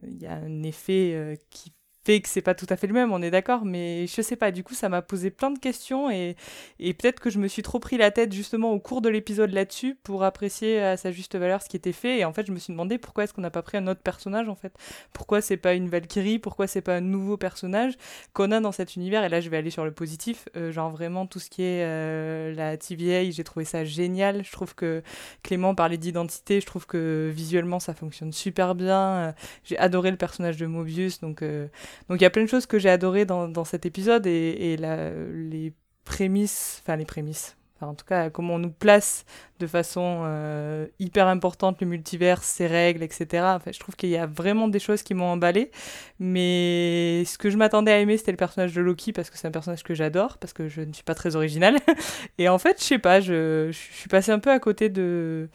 il 0.04 0.22
y 0.22 0.26
a 0.26 0.34
un 0.34 0.62
effet 0.62 1.12
euh, 1.14 1.36
qui 1.50 1.72
fait 2.04 2.20
que 2.20 2.28
c'est 2.28 2.42
pas 2.42 2.54
tout 2.54 2.66
à 2.68 2.76
fait 2.76 2.86
le 2.86 2.94
même, 2.94 3.12
on 3.12 3.22
est 3.22 3.30
d'accord, 3.30 3.64
mais 3.64 4.06
je 4.06 4.22
sais 4.22 4.36
pas, 4.36 4.50
du 4.50 4.64
coup 4.64 4.74
ça 4.74 4.88
m'a 4.88 5.02
posé 5.02 5.30
plein 5.30 5.50
de 5.50 5.58
questions 5.58 6.10
et, 6.10 6.36
et 6.80 6.94
peut-être 6.94 7.20
que 7.20 7.30
je 7.30 7.38
me 7.38 7.48
suis 7.48 7.62
trop 7.62 7.78
pris 7.78 7.96
la 7.96 8.10
tête 8.10 8.32
justement 8.32 8.72
au 8.72 8.80
cours 8.80 9.02
de 9.02 9.08
l'épisode 9.08 9.52
là-dessus 9.52 9.96
pour 10.02 10.24
apprécier 10.24 10.80
à 10.80 10.96
sa 10.96 11.12
juste 11.12 11.36
valeur 11.36 11.62
ce 11.62 11.68
qui 11.68 11.76
était 11.76 11.92
fait 11.92 12.18
et 12.18 12.24
en 12.24 12.32
fait 12.32 12.46
je 12.46 12.52
me 12.52 12.58
suis 12.58 12.72
demandé 12.72 12.98
pourquoi 12.98 13.24
est-ce 13.24 13.32
qu'on 13.32 13.42
n'a 13.42 13.50
pas 13.50 13.62
pris 13.62 13.76
un 13.78 13.86
autre 13.86 14.00
personnage 14.00 14.48
en 14.48 14.54
fait, 14.54 14.72
pourquoi 15.12 15.40
c'est 15.40 15.56
pas 15.56 15.74
une 15.74 15.88
Valkyrie, 15.88 16.38
pourquoi 16.38 16.66
c'est 16.66 16.80
pas 16.80 16.96
un 16.96 17.00
nouveau 17.00 17.36
personnage 17.36 17.94
qu'on 18.32 18.50
a 18.50 18.60
dans 18.60 18.72
cet 18.72 18.96
univers? 18.96 19.24
Et 19.24 19.28
là 19.28 19.40
je 19.40 19.48
vais 19.48 19.56
aller 19.56 19.70
sur 19.70 19.84
le 19.84 19.92
positif, 19.92 20.48
euh, 20.56 20.72
genre 20.72 20.90
vraiment 20.90 21.26
tout 21.26 21.38
ce 21.38 21.50
qui 21.50 21.62
est 21.62 21.84
euh, 21.84 22.54
la 22.54 22.76
TVA, 22.76 23.30
j'ai 23.30 23.44
trouvé 23.44 23.64
ça 23.64 23.84
génial, 23.84 24.44
je 24.44 24.52
trouve 24.52 24.74
que 24.74 25.02
Clément 25.42 25.74
parlait 25.74 25.98
d'identité, 25.98 26.60
je 26.60 26.66
trouve 26.66 26.86
que 26.86 27.30
visuellement 27.32 27.78
ça 27.78 27.94
fonctionne 27.94 28.32
super 28.32 28.74
bien, 28.74 29.34
j'ai 29.64 29.78
adoré 29.78 30.10
le 30.10 30.16
personnage 30.16 30.56
de 30.56 30.66
Mobius 30.66 31.20
donc 31.20 31.42
euh, 31.42 31.68
donc 32.08 32.20
il 32.20 32.22
y 32.22 32.26
a 32.26 32.30
plein 32.30 32.42
de 32.42 32.48
choses 32.48 32.66
que 32.66 32.78
j'ai 32.78 32.90
adorées 32.90 33.24
dans, 33.24 33.48
dans, 33.48 33.64
cet 33.64 33.86
épisode 33.86 34.26
et, 34.26 34.72
et 34.72 34.76
les 34.76 35.72
prémices, 36.04 36.82
enfin 36.82 36.96
les 36.96 37.04
prémices, 37.04 37.56
enfin, 37.76 37.90
en 37.90 37.94
tout 37.94 38.04
cas 38.04 38.30
comment 38.30 38.54
on 38.54 38.58
nous 38.58 38.70
place 38.70 39.24
de 39.60 39.66
façon 39.66 40.22
euh, 40.24 40.86
hyper 40.98 41.28
importante 41.28 41.80
le 41.80 41.86
multivers, 41.86 42.42
ses 42.42 42.66
règles, 42.66 43.02
etc. 43.02 43.44
Enfin, 43.56 43.70
je 43.72 43.78
trouve 43.78 43.94
qu'il 43.96 44.08
y 44.08 44.16
a 44.16 44.26
vraiment 44.26 44.68
des 44.68 44.80
choses 44.80 45.02
qui 45.02 45.14
m'ont 45.14 45.26
emballé. 45.26 45.70
Mais 46.18 47.24
ce 47.24 47.38
que 47.38 47.48
je 47.50 47.56
m'attendais 47.56 47.92
à 47.92 48.00
aimer, 48.00 48.16
c'était 48.16 48.32
le 48.32 48.36
personnage 48.36 48.72
de 48.72 48.80
Loki 48.80 49.12
parce 49.12 49.30
que 49.30 49.38
c'est 49.38 49.46
un 49.46 49.52
personnage 49.52 49.84
que 49.84 49.94
j'adore, 49.94 50.38
parce 50.38 50.52
que 50.52 50.68
je 50.68 50.82
ne 50.82 50.92
suis 50.92 51.04
pas 51.04 51.14
très 51.14 51.36
originale. 51.36 51.76
et 52.38 52.48
en 52.48 52.58
fait, 52.58 52.80
je 52.80 52.84
sais 52.84 52.98
pas, 52.98 53.20
je, 53.20 53.68
je 53.70 53.78
suis 53.96 54.08
passée 54.08 54.32
un 54.32 54.40
peu 54.40 54.50
à 54.50 54.58
côté 54.58 54.88
de 54.88 55.48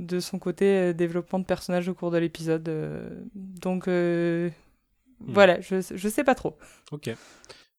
de 0.00 0.18
son 0.18 0.38
côté 0.40 0.64
euh, 0.66 0.92
développement 0.92 1.38
de 1.38 1.44
personnage 1.44 1.88
au 1.88 1.94
cours 1.94 2.10
de 2.10 2.18
l'épisode. 2.18 2.68
Euh. 2.68 3.08
donc 3.34 3.88
Hmm. 5.26 5.32
Voilà, 5.32 5.60
je, 5.60 5.80
je 5.80 6.08
sais 6.08 6.24
pas 6.24 6.34
trop. 6.34 6.56
Ok. 6.92 7.10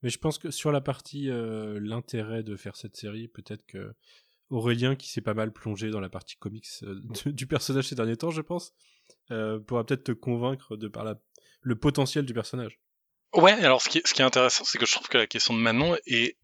Mais 0.01 0.09
je 0.09 0.19
pense 0.19 0.37
que 0.37 0.51
sur 0.51 0.71
la 0.71 0.81
partie 0.81 1.29
euh, 1.29 1.79
l'intérêt 1.81 2.43
de 2.43 2.55
faire 2.55 2.75
cette 2.75 2.95
série, 2.95 3.27
peut-être 3.27 3.65
que 3.65 3.93
Aurélien, 4.49 4.95
qui 4.95 5.09
s'est 5.09 5.21
pas 5.21 5.33
mal 5.33 5.51
plongé 5.51 5.89
dans 5.89 5.99
la 5.99 6.09
partie 6.09 6.35
comics 6.35 6.67
euh, 6.83 7.01
du 7.25 7.47
personnage 7.47 7.87
ces 7.87 7.95
derniers 7.95 8.17
temps, 8.17 8.31
je 8.31 8.41
pense, 8.41 8.73
euh, 9.31 9.59
pourra 9.59 9.85
peut-être 9.85 10.03
te 10.03 10.11
convaincre 10.11 10.77
de 10.77 10.87
par 10.87 11.03
la, 11.03 11.19
le 11.61 11.75
potentiel 11.75 12.25
du 12.25 12.33
personnage. 12.33 12.79
Ouais, 13.33 13.53
alors 13.53 13.81
ce 13.81 13.89
qui, 13.89 14.01
ce 14.05 14.13
qui 14.13 14.21
est 14.21 14.25
intéressant, 14.25 14.63
c'est 14.63 14.77
que 14.77 14.85
je 14.85 14.91
trouve 14.91 15.07
que 15.07 15.17
la 15.17 15.27
question 15.27 15.53
de 15.53 15.59
Manon 15.59 15.97
est 16.05 16.37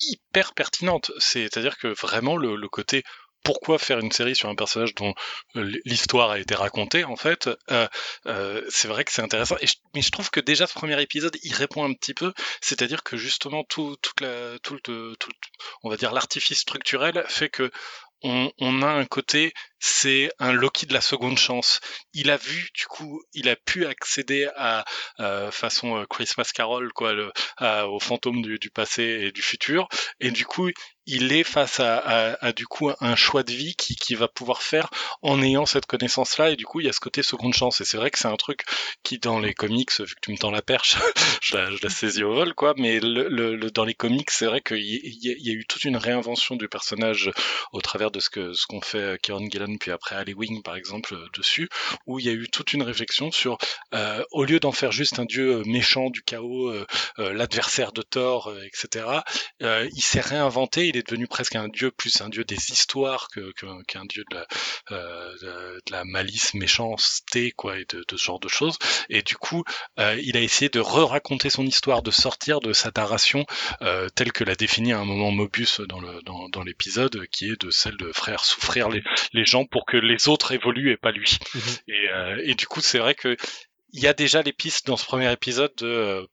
hyper 0.00 0.52
pertinente. 0.54 1.12
C'est-à-dire 1.18 1.78
que 1.78 1.88
vraiment 1.88 2.36
le, 2.36 2.56
le 2.56 2.68
côté 2.68 3.02
pourquoi 3.42 3.78
faire 3.78 3.98
une 3.98 4.12
série 4.12 4.36
sur 4.36 4.48
un 4.48 4.54
personnage 4.54 4.94
dont 4.94 5.14
euh, 5.56 5.72
l'histoire 5.84 6.30
a 6.30 6.38
été 6.38 6.54
racontée 6.54 7.04
en 7.04 7.16
fait 7.16 7.48
euh, 7.70 7.88
euh, 8.26 8.62
c'est 8.68 8.88
vrai 8.88 9.04
que 9.04 9.12
c'est 9.12 9.22
intéressant. 9.22 9.56
Et 9.60 9.66
mais 9.94 10.02
je 10.02 10.10
trouve 10.10 10.30
que 10.30 10.40
déjà 10.40 10.66
ce 10.66 10.74
premier 10.74 11.00
épisode 11.00 11.36
il 11.42 11.54
répond 11.54 11.84
un 11.84 11.94
petit 11.94 12.14
peu. 12.14 12.32
C'est-à-dire 12.60 13.02
que 13.02 13.16
justement 13.16 13.64
tout 13.64 13.96
tout, 14.02 14.14
tout, 14.62 15.30
on 15.82 15.90
va 15.90 15.96
dire 15.96 16.12
l'artifice 16.12 16.58
structurel 16.58 17.24
fait 17.28 17.48
que 17.48 17.70
on, 18.22 18.82
a 18.82 18.88
un 18.88 19.04
côté, 19.04 19.52
c'est 19.78 20.28
un 20.40 20.52
Loki 20.52 20.86
de 20.86 20.92
la 20.92 21.00
seconde 21.00 21.38
chance. 21.38 21.78
Il 22.12 22.30
a 22.30 22.36
vu, 22.36 22.68
du 22.74 22.86
coup, 22.86 23.22
il 23.32 23.48
a 23.48 23.54
pu 23.54 23.86
accéder 23.86 24.48
à 24.56 24.84
façon 25.52 26.04
Christmas 26.10 26.50
Carol, 26.52 26.92
quoi, 26.92 27.12
le, 27.12 27.32
à, 27.58 27.86
au 27.88 28.00
fantôme 28.00 28.42
du, 28.42 28.58
du, 28.58 28.70
passé 28.70 29.02
et 29.04 29.30
du 29.30 29.40
futur, 29.42 29.88
et 30.18 30.32
du 30.32 30.44
coup, 30.46 30.68
il 31.08 31.32
est 31.32 31.44
face 31.44 31.80
à, 31.80 32.52
du 32.52 32.66
coup 32.66 32.90
un 33.00 33.16
choix 33.16 33.42
de 33.42 33.52
vie 33.52 33.74
qui, 33.74 33.96
qui 33.96 34.14
va 34.14 34.28
pouvoir 34.28 34.62
faire 34.62 34.90
en 35.22 35.42
ayant 35.42 35.66
cette 35.66 35.86
connaissance-là, 35.86 36.50
et 36.50 36.56
du 36.56 36.64
coup, 36.64 36.80
il 36.80 36.86
y 36.86 36.88
a 36.88 36.92
ce 36.92 37.00
côté 37.00 37.22
seconde 37.22 37.54
chance. 37.54 37.80
Et 37.80 37.84
c'est 37.84 37.96
vrai 37.96 38.10
que 38.10 38.18
c'est 38.18 38.28
un 38.28 38.36
truc 38.36 38.64
qui, 39.02 39.18
dans 39.18 39.40
les 39.40 39.54
comics, 39.54 39.90
vu 40.00 40.14
que 40.14 40.20
tu 40.20 40.30
me 40.30 40.36
tends 40.36 40.50
la 40.50 40.62
perche, 40.62 40.96
je, 41.42 41.56
la, 41.56 41.70
je 41.70 41.78
la 41.82 41.88
saisis 41.88 42.22
au 42.22 42.34
vol, 42.34 42.54
quoi. 42.54 42.74
Mais 42.76 43.00
le, 43.00 43.28
le, 43.28 43.70
dans 43.70 43.84
les 43.84 43.94
comics, 43.94 44.30
c'est 44.30 44.46
vrai 44.46 44.60
qu'il 44.60 44.78
y, 44.78 45.00
y, 45.02 45.50
a 45.50 45.52
eu 45.52 45.64
toute 45.66 45.84
une 45.84 45.96
réinvention 45.96 46.56
du 46.56 46.68
personnage 46.68 47.30
au 47.72 47.80
travers 47.80 48.10
de 48.10 48.20
ce 48.20 48.30
que 48.30 48.52
ce 48.52 48.66
qu'on 48.66 48.80
fait 48.80 49.18
Kieran 49.22 49.48
Gillan 49.50 49.76
puis 49.78 49.90
après 49.90 50.16
Ali 50.16 50.34
Wing 50.34 50.62
par 50.62 50.76
exemple 50.76 51.16
dessus, 51.36 51.68
où 52.06 52.18
il 52.18 52.26
y 52.26 52.28
a 52.28 52.32
eu 52.32 52.48
toute 52.48 52.72
une 52.72 52.82
réflexion 52.82 53.30
sur 53.30 53.58
euh, 53.94 54.22
au 54.32 54.44
lieu 54.44 54.60
d'en 54.60 54.72
faire 54.72 54.92
juste 54.92 55.18
un 55.18 55.24
dieu 55.24 55.62
méchant 55.64 56.10
du 56.10 56.22
chaos, 56.22 56.70
euh, 56.70 56.86
euh, 57.18 57.32
l'adversaire 57.32 57.92
de 57.92 58.02
Thor, 58.02 58.52
etc. 58.64 59.06
il 59.60 60.02
s'est 60.02 60.20
réinventé. 60.20 60.88
Il 60.88 60.96
est 60.98 61.08
devenu 61.08 61.26
presque 61.26 61.56
un 61.56 61.68
dieu 61.68 61.90
plus 61.90 62.20
un 62.20 62.28
dieu 62.28 62.44
des 62.44 62.72
histoires 62.72 63.28
que 63.28 63.52
qu'un 63.86 64.04
dieu 64.04 64.24
de 64.30 64.36
la, 64.36 64.46
de, 64.90 65.82
de 65.86 65.92
la 65.92 66.04
malice, 66.04 66.54
méchanceté, 66.54 67.52
quoi, 67.52 67.78
et 67.78 67.84
de, 67.88 68.04
de, 68.06 68.16
ce 68.16 68.24
genre 68.24 68.40
de 68.40 68.48
choses. 68.48 68.78
Et 69.08 69.22
du 69.22 69.36
coup, 69.36 69.64
il 69.98 70.36
a 70.36 70.40
essayé 70.40 70.68
de 70.68 70.80
re-raconter 70.80 71.50
son 71.50 71.66
histoire, 71.66 72.02
de 72.02 72.10
sortir 72.10 72.60
de 72.60 72.72
sa 72.72 72.90
narration 72.96 73.44
telle 74.14 74.32
que 74.32 74.44
l'a 74.44 74.54
définie 74.54 74.92
à 74.92 74.98
un 74.98 75.04
moment 75.04 75.30
Mobius 75.30 75.80
dans 75.80 76.00
le 76.00 76.22
dans, 76.22 76.48
dans 76.48 76.62
l'épisode, 76.62 77.26
qui 77.28 77.50
est 77.50 77.60
de 77.60 77.70
celle 77.70 77.96
de 77.96 78.12
frère 78.12 78.44
souffrir 78.44 78.88
les, 78.88 79.02
les 79.32 79.44
gens 79.44 79.64
pour 79.64 79.86
que 79.86 79.96
les 79.96 80.28
autres 80.28 80.52
évoluent 80.52 80.92
et 80.92 80.96
pas 80.96 81.12
lui. 81.12 81.38
Mmh 81.54 81.58
et, 81.88 82.08
euh, 82.10 82.42
et, 82.44 82.54
du 82.54 82.66
coup, 82.66 82.80
c'est 82.80 82.98
vrai 82.98 83.14
que 83.14 83.36
il 83.92 84.00
y 84.02 84.06
a 84.06 84.12
déjà 84.12 84.42
les 84.42 84.52
pistes 84.52 84.86
dans 84.86 84.96
ce 84.96 85.04
premier 85.04 85.32
épisode 85.32 85.72
de 85.78 85.86
euh, 85.86 86.26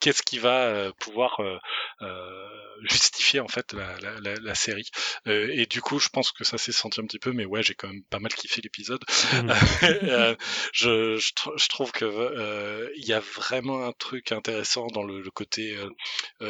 qu'est-ce 0.00 0.22
qui 0.22 0.38
va 0.38 0.64
euh, 0.64 0.92
pouvoir 0.98 1.40
euh, 1.40 1.58
euh, 2.02 2.48
justifier 2.82 3.40
en 3.40 3.48
fait 3.48 3.72
la, 3.72 3.98
la, 4.00 4.20
la, 4.20 4.34
la 4.40 4.54
série. 4.54 4.88
et 5.26 5.66
du 5.66 5.80
coup, 5.82 5.98
je 5.98 6.08
pense 6.08 6.30
que 6.30 6.44
ça 6.44 6.58
s'est 6.58 6.72
senti 6.72 7.00
un 7.00 7.04
petit 7.04 7.18
peu, 7.18 7.32
mais 7.32 7.44
ouais, 7.44 7.62
j'ai 7.62 7.74
quand 7.74 7.88
même 7.88 8.04
pas 8.04 8.20
mal 8.20 8.32
kiffé 8.32 8.60
l'épisode. 8.62 9.02
Mmh. 9.32 9.50
je, 10.72 11.16
je, 11.16 11.50
je, 11.56 11.68
trouve 11.68 11.90
que 11.90 12.88
il 12.96 13.04
y 13.04 13.12
a 13.12 13.20
vraiment 13.20 13.84
un 13.84 13.92
truc 13.92 14.30
intéressant 14.30 14.86
dans 14.88 15.02
le, 15.02 15.20
le 15.20 15.30
côté 15.30 15.76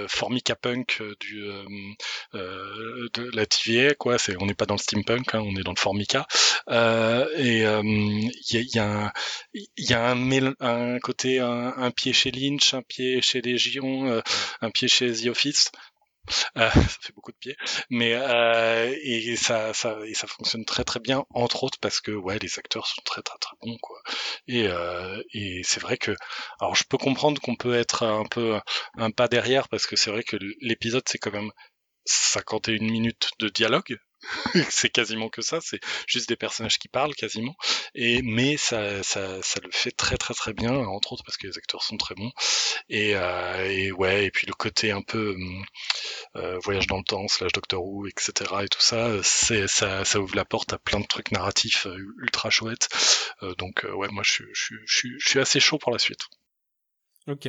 formica 0.06 0.54
punk 0.54 1.02
du 1.20 1.48
de 2.34 3.30
la 3.34 3.46
TVA, 3.46 3.94
quoi. 3.94 4.18
C'est 4.18 4.36
on 4.40 4.46
n'est 4.46 4.54
pas 4.54 4.66
dans 4.66 4.74
le 4.74 4.80
steampunk, 4.80 5.34
hein, 5.34 5.40
on 5.40 5.56
est 5.56 5.64
dans 5.64 5.72
le 5.72 5.80
formica. 5.80 6.26
et 6.68 7.62
il 7.62 8.30
y 8.42 8.54
a, 8.54 8.62
y, 8.64 8.78
a 8.78 9.12
y 9.76 9.94
a 9.94 10.10
un, 10.10 10.54
un 10.60 10.98
côté 10.98 11.40
un, 11.40 11.72
un 11.76 11.90
pied 11.90 12.12
chez 12.12 12.30
Lynch, 12.30 12.74
un 12.74 12.82
pied 12.82 13.22
chez 13.22 13.37
Légion, 13.40 14.06
euh, 14.06 14.20
un 14.60 14.70
pied 14.70 14.88
chez 14.88 15.12
The 15.12 15.26
Office. 15.28 15.70
Euh, 16.58 16.68
ça 16.74 16.98
fait 17.00 17.14
beaucoup 17.14 17.32
de 17.32 17.38
pieds, 17.38 17.56
mais 17.90 18.12
euh, 18.14 18.94
et 19.02 19.36
ça, 19.36 19.72
ça 19.72 19.96
et 20.06 20.12
ça 20.14 20.26
fonctionne 20.26 20.64
très 20.66 20.84
très 20.84 21.00
bien, 21.00 21.24
entre 21.30 21.64
autres 21.64 21.78
parce 21.80 22.00
que 22.00 22.10
ouais, 22.10 22.38
les 22.38 22.58
acteurs 22.58 22.86
sont 22.86 23.00
très 23.04 23.22
très 23.22 23.38
très 23.38 23.56
bons 23.62 23.78
quoi. 23.80 23.98
Et 24.46 24.68
et 25.32 25.62
c'est 25.64 25.80
vrai 25.80 25.96
que, 25.96 26.14
alors 26.60 26.74
je 26.76 26.84
peux 26.84 26.98
comprendre 26.98 27.40
qu'on 27.40 27.56
peut 27.56 27.74
être 27.74 28.04
un 28.04 28.24
peu 28.26 28.60
un 28.98 29.10
pas 29.10 29.28
derrière 29.28 29.68
parce 29.68 29.86
que 29.86 29.96
c'est 29.96 30.10
vrai 30.10 30.22
que 30.22 30.36
l'épisode 30.60 31.04
c'est 31.06 31.18
quand 31.18 31.32
même 31.32 31.50
51 32.04 32.80
minutes 32.80 33.30
de 33.38 33.48
dialogue, 33.48 33.98
c'est 34.70 34.90
quasiment 34.90 35.28
que 35.28 35.42
ça, 35.42 35.60
c'est 35.60 35.80
juste 36.06 36.28
des 36.28 36.36
personnages 36.36 36.78
qui 36.78 36.88
parlent 36.88 37.14
quasiment. 37.14 37.54
Et 37.94 38.22
mais 38.22 38.56
ça, 38.56 39.02
ça, 39.02 39.38
le 39.62 39.70
fait 39.70 39.90
très 39.90 40.16
très 40.16 40.34
très 40.34 40.52
bien, 40.52 40.74
entre 40.74 41.12
autres 41.12 41.24
parce 41.24 41.36
que 41.36 41.46
les 41.46 41.58
acteurs 41.58 41.82
sont 41.82 41.96
très 41.96 42.14
bons. 42.14 42.32
Et, 42.88 43.14
euh, 43.16 43.64
et 43.70 43.92
ouais, 43.92 44.26
et 44.26 44.30
puis 44.30 44.46
le 44.46 44.54
côté 44.54 44.90
un 44.90 45.02
peu 45.02 45.30
hum, 45.30 45.64
euh, 46.36 46.58
voyage 46.58 46.86
dans 46.86 46.98
le 46.98 47.04
temps, 47.04 47.28
slash 47.28 47.52
Doctor 47.52 47.84
Who, 47.84 48.06
etc. 48.06 48.32
Et 48.64 48.68
tout 48.68 48.80
ça, 48.80 49.22
ça, 49.22 50.20
ouvre 50.20 50.36
la 50.36 50.44
porte 50.44 50.72
à 50.72 50.78
plein 50.78 51.00
de 51.00 51.06
trucs 51.06 51.30
narratifs 51.30 51.86
euh, 51.86 51.98
ultra 52.20 52.50
chouettes. 52.50 52.88
Donc 53.58 53.86
ouais, 53.94 54.08
moi 54.08 54.22
je, 54.24 54.42
je, 54.52 54.74
je, 54.84 55.08
je 55.18 55.28
suis 55.28 55.40
assez 55.40 55.60
chaud 55.60 55.78
pour 55.78 55.92
la 55.92 55.98
suite. 55.98 56.20
Ok. 57.28 57.48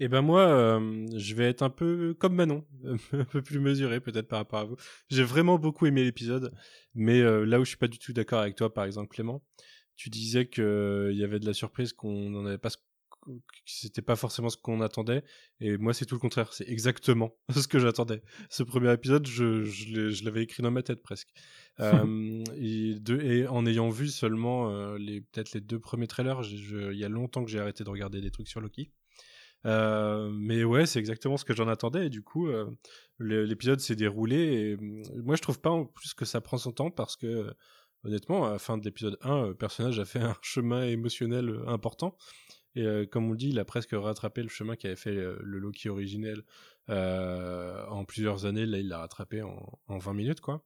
Et 0.00 0.04
eh 0.04 0.08
ben 0.08 0.22
moi, 0.22 0.42
euh, 0.42 1.08
je 1.16 1.34
vais 1.34 1.48
être 1.48 1.62
un 1.62 1.70
peu 1.70 2.14
comme 2.14 2.36
Manon, 2.36 2.64
un 3.12 3.24
peu 3.24 3.42
plus 3.42 3.58
mesuré 3.58 3.98
peut-être 3.98 4.28
par 4.28 4.38
rapport 4.38 4.60
à 4.60 4.64
vous. 4.64 4.76
J'ai 5.10 5.24
vraiment 5.24 5.58
beaucoup 5.58 5.86
aimé 5.86 6.04
l'épisode, 6.04 6.54
mais 6.94 7.20
euh, 7.20 7.44
là 7.44 7.58
où 7.58 7.64
je 7.64 7.70
suis 7.70 7.78
pas 7.78 7.88
du 7.88 7.98
tout 7.98 8.12
d'accord 8.12 8.38
avec 8.38 8.54
toi, 8.54 8.72
par 8.72 8.84
exemple 8.84 9.08
Clément, 9.08 9.42
tu 9.96 10.08
disais 10.08 10.46
que 10.46 10.62
euh, 10.62 11.12
il 11.12 11.18
y 11.18 11.24
avait 11.24 11.40
de 11.40 11.46
la 11.46 11.52
surprise 11.52 11.92
qu'on 11.92 12.30
n'en 12.30 12.46
avait 12.46 12.58
pas, 12.58 12.68
c'était 13.66 14.00
pas 14.00 14.14
forcément 14.14 14.50
ce 14.50 14.56
qu'on 14.56 14.82
attendait, 14.82 15.24
et 15.58 15.76
moi 15.78 15.92
c'est 15.92 16.06
tout 16.06 16.14
le 16.14 16.20
contraire, 16.20 16.52
c'est 16.52 16.68
exactement 16.68 17.36
ce 17.52 17.66
que 17.66 17.80
j'attendais. 17.80 18.22
Ce 18.50 18.62
premier 18.62 18.92
épisode, 18.92 19.26
je, 19.26 19.64
je 19.64 20.24
l'avais 20.24 20.44
écrit 20.44 20.62
dans 20.62 20.70
ma 20.70 20.84
tête 20.84 21.02
presque. 21.02 21.30
euh, 21.80 22.44
et, 22.56 23.00
de, 23.00 23.20
et, 23.20 23.48
en 23.48 23.66
ayant 23.66 23.88
vu 23.88 24.06
seulement 24.06 24.94
les 24.94 25.22
peut-être 25.22 25.54
les 25.54 25.60
deux 25.60 25.80
premiers 25.80 26.06
trailers, 26.06 26.42
il 26.44 26.96
y 26.96 27.04
a 27.04 27.08
longtemps 27.08 27.44
que 27.44 27.50
j'ai 27.50 27.58
arrêté 27.58 27.82
de 27.82 27.90
regarder 27.90 28.20
des 28.20 28.30
trucs 28.30 28.48
sur 28.48 28.60
Loki. 28.60 28.92
Euh, 29.66 30.30
mais 30.32 30.64
ouais, 30.64 30.86
c'est 30.86 30.98
exactement 30.98 31.36
ce 31.36 31.44
que 31.44 31.54
j'en 31.54 31.68
attendais. 31.68 32.06
Et 32.06 32.10
du 32.10 32.22
coup, 32.22 32.48
euh, 32.48 32.70
l'épisode 33.18 33.80
s'est 33.80 33.96
déroulé. 33.96 34.76
Euh, 34.80 35.02
moi, 35.22 35.36
je 35.36 35.42
trouve 35.42 35.60
pas 35.60 35.70
en 35.70 35.84
plus 35.84 36.14
que 36.14 36.24
ça 36.24 36.40
prend 36.40 36.58
son 36.58 36.72
temps 36.72 36.90
parce 36.90 37.16
que, 37.16 37.52
honnêtement, 38.04 38.46
à 38.46 38.52
la 38.52 38.58
fin 38.58 38.78
de 38.78 38.84
l'épisode 38.84 39.18
1, 39.22 39.48
le 39.48 39.54
personnage 39.54 39.98
a 39.98 40.04
fait 40.04 40.20
un 40.20 40.36
chemin 40.42 40.84
émotionnel 40.84 41.60
important. 41.66 42.16
Et 42.74 43.08
comme 43.10 43.26
on 43.26 43.32
le 43.32 43.36
dit, 43.36 43.48
il 43.48 43.58
a 43.58 43.64
presque 43.64 43.90
rattrapé 43.92 44.40
le 44.40 44.48
chemin 44.48 44.76
qu'avait 44.76 44.94
fait 44.94 45.14
le 45.14 45.58
Loki 45.58 45.88
originel 45.88 46.44
en 46.86 48.04
plusieurs 48.04 48.44
années. 48.44 48.66
Là, 48.66 48.78
il 48.78 48.86
l'a 48.86 48.98
rattrapé 48.98 49.42
en, 49.42 49.80
en 49.88 49.98
20 49.98 50.14
minutes, 50.14 50.40
quoi. 50.40 50.62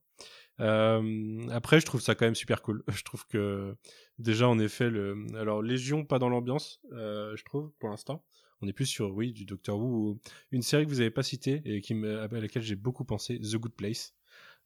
Euh, 0.61 1.49
après, 1.51 1.81
je 1.81 1.87
trouve 1.87 2.01
ça 2.01 2.15
quand 2.15 2.25
même 2.25 2.35
super 2.35 2.63
cool. 2.63 2.85
Je 2.95 3.03
trouve 3.03 3.27
que 3.27 3.75
déjà, 4.19 4.49
en 4.49 4.59
effet, 4.59 4.91
le 4.91 5.17
alors 5.37 5.63
Légion 5.63 6.05
pas 6.05 6.19
dans 6.19 6.29
l'ambiance, 6.29 6.81
euh, 6.93 7.35
je 7.37 7.45
trouve 7.45 7.73
pour 7.79 7.89
l'instant 7.89 8.25
on 8.63 8.69
est 8.69 8.73
plus 8.73 8.87
sur 8.87 9.13
oui 9.15 9.33
du 9.33 9.45
Doctor 9.45 9.79
Who 9.79 10.19
une 10.53 10.63
série 10.63 10.85
que 10.85 10.91
vous 10.91 11.01
avez 11.01 11.11
pas 11.11 11.23
citée 11.23 11.61
et 11.65 11.81
qui 11.81 11.95
à 11.95 12.29
laquelle 12.29 12.63
j'ai 12.63 12.77
beaucoup 12.77 13.05
pensé 13.05 13.39
The 13.39 13.57
Good 13.57 13.75
Place. 13.75 14.15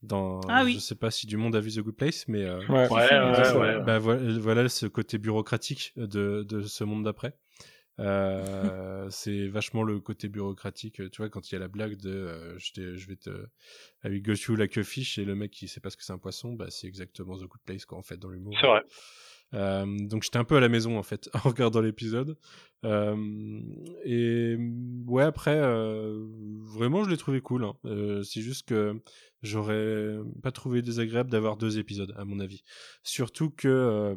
Dans 0.03 0.41
ah, 0.49 0.63
oui. 0.63 0.75
je 0.75 0.79
sais 0.81 0.95
pas 0.95 1.11
si 1.11 1.27
du 1.27 1.39
monde 1.39 1.57
a 1.57 1.61
vu 1.61 1.73
The 1.73 1.81
Good 1.81 1.97
Place 1.97 2.29
mais 2.29 2.45
euh, 2.45 2.59
ouais, 2.69 2.87
ouais, 2.89 3.11
ouais, 3.11 3.57
ouais, 3.57 3.81
bah, 3.81 3.99
voilà, 3.99 4.39
voilà, 4.39 4.69
ce 4.69 4.85
côté 4.87 5.17
bureaucratique 5.17 5.95
de, 5.97 6.45
de 6.47 6.61
ce 6.63 6.85
monde 6.85 7.03
d'après. 7.03 7.35
Euh, 7.99 9.09
c'est 9.11 9.49
vachement 9.49 9.83
le 9.83 9.99
côté 10.01 10.29
bureaucratique 10.29 11.01
tu 11.11 11.17
vois 11.17 11.31
quand 11.31 11.51
il 11.51 11.55
y 11.55 11.57
a 11.57 11.61
la 11.61 11.69
blague 11.69 11.97
de 11.97 12.11
euh, 12.11 12.59
je, 12.59 12.95
je 12.95 13.09
vais 13.09 13.17
te 13.17 13.31
avec 14.03 14.23
Goshu 14.23 14.55
la 14.55 14.69
queue-fiche 14.69 15.17
et 15.17 15.25
le 15.25 15.35
mec 15.35 15.51
qui 15.51 15.67
sait 15.67 15.81
pas 15.81 15.89
ce 15.89 15.97
que 15.97 16.05
c'est 16.05 16.13
un 16.13 16.19
poisson 16.19 16.53
bah 16.53 16.67
c'est 16.69 16.87
exactement 16.87 17.39
The 17.39 17.45
Good 17.45 17.63
Place 17.65 17.87
quoi 17.87 17.97
en 17.97 18.03
fait 18.03 18.19
dans 18.19 18.29
l'humour. 18.29 18.55
C'est 18.61 18.67
vrai. 18.67 18.81
euh, 18.81 18.83
donc 19.53 20.23
j'étais 20.23 20.39
un 20.39 20.45
peu 20.45 20.57
à 20.57 20.61
la 20.61 20.69
maison 20.69 20.99
en 20.99 21.03
fait 21.03 21.29
en 21.35 21.49
regardant 21.49 21.81
l'épisode. 21.81 22.37
Euh, 22.85 23.17
et 24.05 24.57
ouais 25.07 25.25
après 25.25 25.57
euh, 25.57 26.25
vraiment 26.77 27.05
je 27.05 27.11
l'ai 27.11 27.17
trouvé 27.17 27.41
cool. 27.41 27.65
Hein. 27.65 27.75
Euh, 27.85 28.23
c'est 28.23 28.43
juste 28.43 28.69
que 28.69 29.01
j'aurais 29.43 30.19
pas 30.43 30.53
trouvé 30.53 30.83
désagréable 30.83 31.31
d'avoir 31.31 31.57
deux 31.57 31.79
épisodes 31.79 32.15
à 32.17 32.25
mon 32.25 32.39
avis. 32.39 32.63
Surtout 33.03 33.51
que 33.51 33.69
euh, 33.69 34.15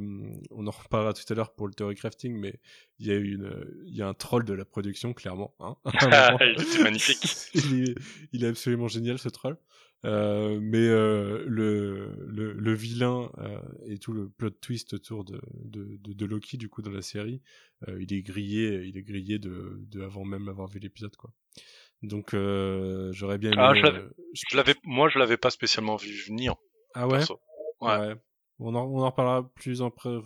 on 0.52 0.68
en 0.68 0.72
reparlera 0.72 1.14
tout 1.14 1.24
à 1.32 1.36
l'heure 1.36 1.54
pour 1.54 1.68
le 1.68 1.74
theory 1.74 1.96
crafting, 1.96 2.38
mais 2.38 2.60
il 3.00 3.08
y 3.08 3.12
a 3.12 3.16
une 3.16 3.50
il 3.86 3.96
y 3.96 4.02
a 4.02 4.08
un 4.08 4.14
troll 4.14 4.44
de 4.44 4.54
la 4.54 4.66
production 4.66 5.14
clairement. 5.14 5.56
Hein, 5.60 5.76
il 6.42 6.62
était 6.62 6.84
magnifique. 6.84 7.50
il, 7.54 7.90
est, 7.90 7.96
il 8.34 8.44
est 8.44 8.48
absolument 8.48 8.88
génial 8.88 9.18
ce 9.18 9.30
troll. 9.30 9.58
Euh, 10.06 10.60
mais 10.62 10.88
euh, 10.88 11.44
le, 11.46 12.16
le, 12.26 12.54
le, 12.54 12.74
vilain 12.74 13.30
euh, 13.40 13.60
et 13.86 13.98
tout 13.98 14.14
le 14.14 14.30
plot 14.30 14.52
twist 14.52 14.94
autour 14.94 15.26
de, 15.26 15.42
de, 15.66 15.98
de, 15.98 16.14
de 16.14 16.26
Loki 16.26 16.58
du 16.58 16.70
coup 16.70 16.82
dans 16.82 16.92
la 16.92 17.02
série, 17.02 17.42
euh, 17.90 18.02
il 18.02 18.14
est 18.14 18.22
grillé, 18.22 18.86
il 18.86 18.98
est 18.98 19.04
grillé 19.04 19.40
de, 19.40 19.78
de 19.92 20.02
avant 20.02 20.24
même 20.24 20.48
avoir 20.48 20.70
vu 20.70 20.80
l'épisode 20.80 21.14
quoi. 21.18 21.34
Donc 22.02 22.34
euh, 22.34 23.12
j'aurais 23.12 23.38
bien 23.38 23.52
aimé. 23.52 23.62
Ah, 23.62 23.74
je 23.74 24.56
l'avais, 24.56 24.76
moi 24.86 25.10
je 25.10 25.20
l'avais 25.20 25.36
pas 25.36 25.50
spécialement 25.50 25.98
vu 25.98 26.14
venir. 26.28 26.56
Ah 26.94 27.06
ouais? 27.06 27.20
Ouais. 27.82 27.98
ouais. 27.98 28.16
On, 28.60 28.74
en, 28.76 28.86
on 28.86 29.02
en 29.02 29.10
reparlera 29.10 29.52
plus 29.54 29.82
en, 29.82 29.92
pré 29.92 30.18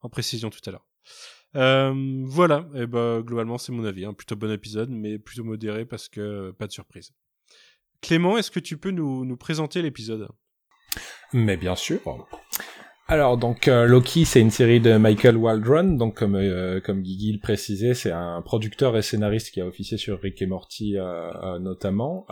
en 0.00 0.08
précision 0.08 0.50
tout 0.50 0.60
à 0.66 0.72
l'heure. 0.72 0.86
Euh, 1.54 2.24
voilà, 2.24 2.68
et 2.74 2.88
ben 2.88 3.20
globalement 3.20 3.58
c'est 3.58 3.70
mon 3.70 3.84
avis, 3.84 4.04
un 4.04 4.14
plutôt 4.14 4.34
bon 4.34 4.50
épisode, 4.50 4.90
mais 4.90 5.20
plutôt 5.20 5.44
modéré 5.44 5.84
parce 5.84 6.08
que 6.08 6.50
pas 6.52 6.66
de 6.66 6.72
surprise. 6.72 7.12
Clément, 8.02 8.36
est-ce 8.36 8.50
que 8.50 8.60
tu 8.60 8.76
peux 8.76 8.90
nous, 8.90 9.24
nous 9.24 9.36
présenter 9.36 9.80
l'épisode? 9.80 10.28
Mais 11.32 11.56
bien 11.56 11.76
sûr. 11.76 12.00
Alors 13.08 13.36
donc 13.36 13.68
euh, 13.68 13.86
Loki 13.86 14.24
c'est 14.24 14.40
une 14.40 14.50
série 14.50 14.80
de 14.80 14.96
Michael 14.96 15.36
Waldron. 15.36 15.96
Donc 15.96 16.16
comme 16.16 16.34
euh, 16.34 16.80
comme 16.80 17.02
Guigui 17.02 17.32
le 17.32 17.40
précisait 17.40 17.94
c'est 17.94 18.10
un 18.10 18.40
producteur 18.42 18.96
et 18.96 19.02
scénariste 19.02 19.50
qui 19.50 19.60
a 19.60 19.66
officié 19.66 19.98
sur 19.98 20.20
Rick 20.20 20.40
et 20.40 20.46
Morty 20.46 20.96
euh, 20.96 21.30
euh, 21.42 21.58
notamment. 21.58 22.26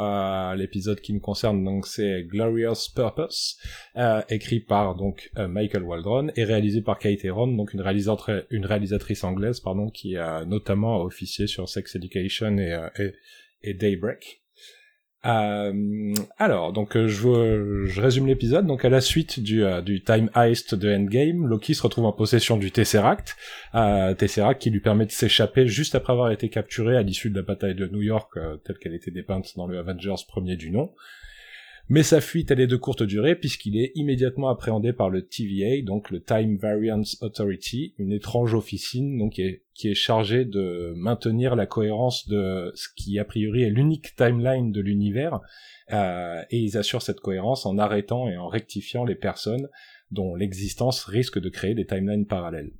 L'épisode 0.56 1.00
qui 1.00 1.12
nous 1.12 1.20
concerne 1.20 1.64
donc 1.64 1.86
c'est 1.86 2.22
Glorious 2.22 2.92
Purpose 2.94 3.58
écrit 4.28 4.60
par 4.60 4.94
donc 4.94 5.30
Michael 5.36 5.82
Waldron 5.82 6.30
et 6.36 6.44
réalisé 6.44 6.82
par 6.82 6.98
Kate 6.98 7.24
Herron 7.24 7.48
donc 7.48 7.74
une 7.74 7.82
réalisatrice 8.66 9.24
anglaise 9.24 9.60
pardon 9.60 9.90
qui 9.90 10.16
a 10.16 10.44
notamment 10.44 11.02
officié 11.02 11.46
sur 11.46 11.68
Sex 11.68 11.94
Education 11.96 12.56
et 13.62 13.74
Daybreak 13.74 14.39
euh, 15.26 16.14
alors, 16.38 16.72
donc 16.72 16.96
euh, 16.96 17.06
je, 17.06 18.00
résume 18.00 18.26
l'épisode. 18.26 18.66
Donc 18.66 18.84
à 18.84 18.88
la 18.88 19.00
suite 19.00 19.40
du, 19.40 19.64
euh, 19.64 19.82
du 19.82 20.02
time 20.02 20.30
heist 20.34 20.74
de 20.74 20.94
Endgame, 20.94 21.46
Loki 21.46 21.74
se 21.74 21.82
retrouve 21.82 22.06
en 22.06 22.12
possession 22.12 22.56
du 22.56 22.70
Tesseract, 22.70 23.36
euh, 23.74 24.14
Tesseract 24.14 24.60
qui 24.62 24.70
lui 24.70 24.80
permet 24.80 25.06
de 25.06 25.12
s'échapper 25.12 25.66
juste 25.66 25.94
après 25.94 26.12
avoir 26.12 26.30
été 26.30 26.48
capturé 26.48 26.96
à 26.96 27.02
l'issue 27.02 27.30
de 27.30 27.36
la 27.36 27.42
bataille 27.42 27.74
de 27.74 27.86
New 27.86 28.02
York, 28.02 28.32
telle 28.64 28.78
qu'elle 28.78 28.94
était 28.94 29.10
dépeinte 29.10 29.56
dans 29.56 29.66
le 29.66 29.78
Avengers 29.78 30.24
premier 30.26 30.56
du 30.56 30.70
nom. 30.70 30.90
Mais 31.88 32.02
sa 32.02 32.20
fuite, 32.20 32.50
elle 32.50 32.60
est 32.60 32.66
de 32.66 32.76
courte 32.76 33.02
durée 33.02 33.34
puisqu'il 33.34 33.76
est 33.76 33.92
immédiatement 33.94 34.48
appréhendé 34.48 34.92
par 34.92 35.10
le 35.10 35.26
TVA, 35.26 35.82
donc 35.82 36.10
le 36.10 36.22
Time 36.22 36.56
Variance 36.56 37.16
Authority, 37.20 37.94
une 37.98 38.12
étrange 38.12 38.54
officine 38.54 39.18
donc 39.18 39.32
qui 39.32 39.42
est, 39.88 39.94
chargée 39.94 40.44
de 40.44 40.92
maintenir 40.96 41.56
la 41.56 41.66
cohérence 41.66 42.28
de 42.28 42.70
ce 42.74 42.88
qui 42.94 43.18
a 43.18 43.24
priori 43.24 43.62
est 43.62 43.70
l'unique 43.70 44.14
timeline 44.14 44.72
de 44.72 44.80
l'univers, 44.80 45.40
euh, 45.92 46.42
et 46.50 46.58
ils 46.58 46.76
assurent 46.76 47.02
cette 47.02 47.20
cohérence 47.20 47.64
en 47.64 47.78
arrêtant 47.78 48.28
et 48.28 48.36
en 48.36 48.46
rectifiant 48.46 49.04
les 49.04 49.14
personnes 49.14 49.68
dont 50.10 50.34
l'existence 50.34 51.04
risque 51.04 51.40
de 51.40 51.48
créer 51.48 51.74
des 51.74 51.86
timelines 51.86 52.26
parallèles. 52.26 52.72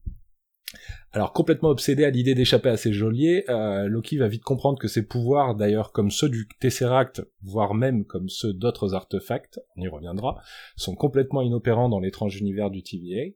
Alors 1.12 1.32
complètement 1.32 1.70
obsédé 1.70 2.04
à 2.04 2.10
l'idée 2.10 2.36
d'échapper 2.36 2.68
à 2.68 2.76
ses 2.76 2.92
geôliers, 2.92 3.44
euh, 3.48 3.88
Loki 3.88 4.16
va 4.16 4.28
vite 4.28 4.44
comprendre 4.44 4.78
que 4.78 4.86
ses 4.86 5.04
pouvoirs, 5.04 5.56
d'ailleurs 5.56 5.90
comme 5.90 6.12
ceux 6.12 6.28
du 6.28 6.46
Tesseract, 6.60 7.22
voire 7.42 7.74
même 7.74 8.04
comme 8.04 8.28
ceux 8.28 8.52
d'autres 8.52 8.94
artefacts, 8.94 9.60
on 9.76 9.82
y 9.82 9.88
reviendra, 9.88 10.40
sont 10.76 10.94
complètement 10.94 11.42
inopérants 11.42 11.88
dans 11.88 11.98
l'étrange 11.98 12.36
univers 12.36 12.70
du 12.70 12.84
TVA. 12.84 13.32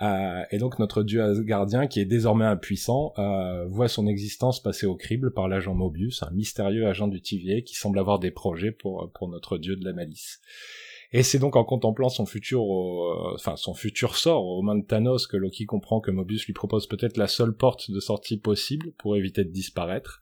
Euh, 0.00 0.44
et 0.50 0.58
donc 0.58 0.78
notre 0.78 1.02
dieu 1.02 1.22
Asgardien, 1.22 1.86
qui 1.86 1.98
est 1.98 2.04
désormais 2.04 2.44
impuissant, 2.44 3.14
euh, 3.18 3.64
voit 3.66 3.88
son 3.88 4.06
existence 4.06 4.62
passer 4.62 4.86
au 4.86 4.94
crible 4.94 5.32
par 5.32 5.48
l'agent 5.48 5.74
Mobius, 5.74 6.22
un 6.22 6.30
mystérieux 6.30 6.86
agent 6.86 7.08
du 7.08 7.22
TVA 7.22 7.62
qui 7.62 7.74
semble 7.74 7.98
avoir 7.98 8.18
des 8.18 8.30
projets 8.30 8.70
pour, 8.70 9.10
pour 9.14 9.28
notre 9.28 9.56
dieu 9.56 9.76
de 9.76 9.84
la 9.84 9.94
malice. 9.94 10.40
Et 11.10 11.22
c'est 11.22 11.38
donc 11.38 11.56
en 11.56 11.64
contemplant 11.64 12.10
son 12.10 12.26
futur, 12.26 12.62
euh, 12.62 13.34
enfin 13.34 13.56
son 13.56 13.72
futur 13.72 14.16
sort 14.16 14.44
aux 14.44 14.62
mains 14.62 14.76
de 14.76 14.84
Thanos 14.84 15.26
que 15.26 15.38
Loki 15.38 15.64
comprend 15.64 16.00
que 16.00 16.10
Mobius 16.10 16.44
lui 16.46 16.52
propose 16.52 16.86
peut-être 16.86 17.16
la 17.16 17.28
seule 17.28 17.56
porte 17.56 17.90
de 17.90 17.98
sortie 17.98 18.36
possible 18.36 18.92
pour 18.98 19.16
éviter 19.16 19.44
de 19.44 19.50
disparaître. 19.50 20.20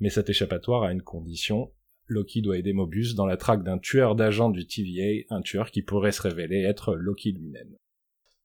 Mais 0.00 0.10
cet 0.10 0.30
échappatoire 0.30 0.82
a 0.82 0.92
une 0.92 1.02
condition. 1.02 1.72
Loki 2.06 2.42
doit 2.42 2.58
aider 2.58 2.72
Mobius 2.72 3.14
dans 3.14 3.26
la 3.26 3.36
traque 3.36 3.62
d'un 3.62 3.78
tueur 3.78 4.16
d'agents 4.16 4.50
du 4.50 4.66
TVA, 4.66 5.24
un 5.30 5.40
tueur 5.40 5.70
qui 5.70 5.82
pourrait 5.82 6.12
se 6.12 6.22
révéler 6.22 6.62
être 6.62 6.94
Loki 6.94 7.32
lui-même. 7.32 7.76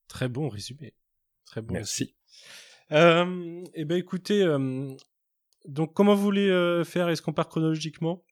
Très 0.07 0.29
bon 0.29 0.47
résumé. 0.47 0.93
Très 1.45 1.61
bon. 1.61 1.73
Merci. 1.73 2.15
Euh, 2.91 3.63
eh 3.73 3.85
ben 3.85 3.97
écoutez, 3.97 4.43
euh, 4.43 4.87
donc 5.65 5.93
comment 5.93 6.15
vous 6.15 6.21
voulez 6.21 6.49
euh, 6.49 6.83
faire? 6.83 7.09
Est-ce 7.09 7.21
qu'on 7.21 7.33
part 7.33 7.49
chronologiquement? 7.49 8.23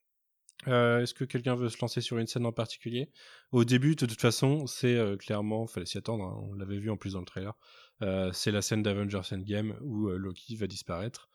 Euh, 0.68 1.02
Est-ce 1.02 1.14
que 1.14 1.24
quelqu'un 1.24 1.56
veut 1.56 1.70
se 1.70 1.78
lancer 1.82 2.02
sur 2.02 2.18
une 2.18 2.28
scène 2.28 2.46
en 2.46 2.52
particulier? 2.52 3.10
Au 3.52 3.64
début, 3.64 3.96
de 3.96 4.06
toute 4.06 4.20
façon, 4.20 4.66
c'est 4.68 4.96
euh, 4.96 5.16
clairement, 5.18 5.68
fallait 5.68 5.86
s'y 5.86 5.98
attendre, 5.98 6.24
hein, 6.26 6.40
on 6.50 6.54
l'avait 6.54 6.80
vu 6.80 6.90
en 6.90 6.98
plus 6.98 7.14
dans 7.14 7.20
le 7.20 7.26
trailer, 7.26 7.54
euh, 8.02 8.32
c'est 8.34 8.52
la 8.52 8.62
scène 8.62 8.84
d'Avengers 8.84 9.22
Endgame 9.32 9.78
où 9.82 10.08
euh, 10.10 10.18
Loki 10.18 10.56
va 10.56 10.68
disparaître. 10.68 11.30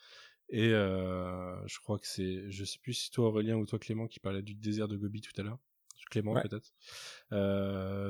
Et 0.55 0.69
je 0.69 1.79
crois 1.81 1.99
que 1.99 2.07
c'est, 2.07 2.51
je 2.51 2.65
sais 2.67 2.79
plus 2.83 2.93
si 2.93 3.11
toi 3.11 3.29
Aurélien 3.29 3.57
ou 3.57 3.65
toi 3.65 3.79
Clément 3.79 4.07
qui 4.07 4.21
parlait 4.21 4.43
du 4.43 4.55
désert 4.55 4.87
de 4.87 4.99
Gobi 4.99 5.23
tout 5.23 5.33
à 5.41 5.43
l'heure. 5.43 5.59
Clément 6.11 6.35
Ouais. 6.35 6.43
peut-être. 6.43 6.75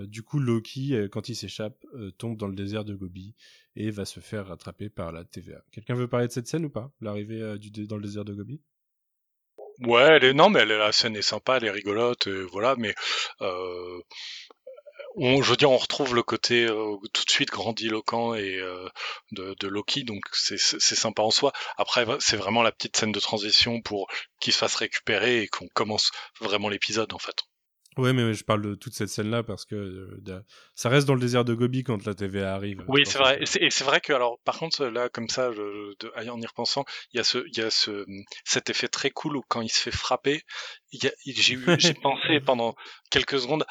du 0.08 0.24
coup, 0.24 0.40
Loki, 0.40 1.08
quand 1.12 1.28
il 1.28 1.36
s'échappe, 1.36 1.86
tombe 2.18 2.36
dans 2.36 2.48
le 2.48 2.56
désert 2.56 2.84
de 2.84 2.96
Gobi 2.96 3.36
et 3.76 3.92
va 3.92 4.04
se 4.04 4.18
faire 4.18 4.48
rattraper 4.48 4.90
par 4.90 5.12
la 5.12 5.24
TVA. 5.24 5.62
Quelqu'un 5.70 5.94
veut 5.94 6.08
parler 6.08 6.26
de 6.26 6.32
cette 6.32 6.48
scène 6.48 6.64
ou 6.64 6.70
pas? 6.70 6.92
L'arrivée 7.00 7.38
dans 7.86 7.96
le 7.96 8.02
désert 8.02 8.24
de 8.24 8.34
Gobi? 8.34 8.60
Ouais, 9.80 10.02
elle 10.02 10.24
est, 10.24 10.32
non, 10.32 10.48
mais 10.50 10.60
elle 10.60 10.68
la 10.68 10.92
scène 10.92 11.16
est 11.16 11.22
sympa, 11.22 11.56
elle 11.56 11.64
est 11.64 11.70
rigolote, 11.70 12.26
euh, 12.28 12.46
voilà, 12.52 12.74
mais 12.76 12.94
euh, 13.42 14.00
on, 15.16 15.42
je 15.42 15.50
veux 15.50 15.56
dire, 15.56 15.70
on 15.70 15.76
retrouve 15.78 16.14
le 16.14 16.22
côté 16.22 16.64
euh, 16.64 16.96
tout 17.12 17.24
de 17.24 17.30
suite 17.30 17.50
grandiloquent 17.50 18.34
et 18.34 18.56
euh, 18.58 18.88
de, 19.32 19.54
de 19.58 19.68
Loki, 19.68 20.04
donc 20.04 20.22
c'est 20.32 20.58
sympa 20.58 21.22
en 21.22 21.30
soi. 21.30 21.52
Après, 21.76 22.06
c'est 22.20 22.36
vraiment 22.36 22.62
la 22.62 22.72
petite 22.72 22.96
scène 22.96 23.12
de 23.12 23.20
transition 23.20 23.80
pour 23.82 24.08
qu'il 24.40 24.52
se 24.52 24.58
fasse 24.58 24.74
récupérer 24.76 25.42
et 25.42 25.48
qu'on 25.48 25.68
commence 25.68 26.10
vraiment 26.40 26.68
l'épisode 26.68 27.12
en 27.12 27.18
fait. 27.18 27.36
Ouais, 27.98 28.12
mais 28.14 28.32
je 28.32 28.42
parle 28.42 28.62
de 28.62 28.74
toute 28.74 28.94
cette 28.94 29.10
scène-là 29.10 29.42
parce 29.42 29.66
que 29.66 29.74
euh, 29.74 30.40
ça 30.74 30.88
reste 30.88 31.06
dans 31.06 31.14
le 31.14 31.20
désert 31.20 31.44
de 31.44 31.52
Gobi 31.52 31.84
quand 31.84 32.06
la 32.06 32.14
TVA 32.14 32.54
arrive. 32.54 32.82
Oui, 32.88 33.02
c'est 33.04 33.18
vrai. 33.18 33.38
Et 33.42 33.46
c'est- 33.46 33.84
vrai 33.84 34.00
que, 34.00 34.12
alors, 34.12 34.38
par 34.44 34.58
contre, 34.58 34.86
là, 34.86 35.08
comme 35.10 35.28
ça, 35.28 35.52
je, 35.52 35.94
de- 35.98 36.12
en 36.30 36.40
y 36.40 36.46
repensant, 36.46 36.84
il 37.12 37.18
y 37.18 37.20
a 37.20 37.24
ce, 37.24 37.38
il 37.48 37.58
y 37.58 37.60
a 37.60 37.70
ce, 37.70 38.06
cet 38.44 38.70
effet 38.70 38.88
très 38.88 39.10
cool 39.10 39.36
où 39.36 39.42
quand 39.46 39.60
il 39.60 39.68
se 39.68 39.78
fait 39.80 39.90
frapper, 39.90 40.42
j'ai 40.92 41.56
pensé 42.02 42.40
pendant 42.40 42.74
quelques 43.10 43.38
secondes. 43.40 43.64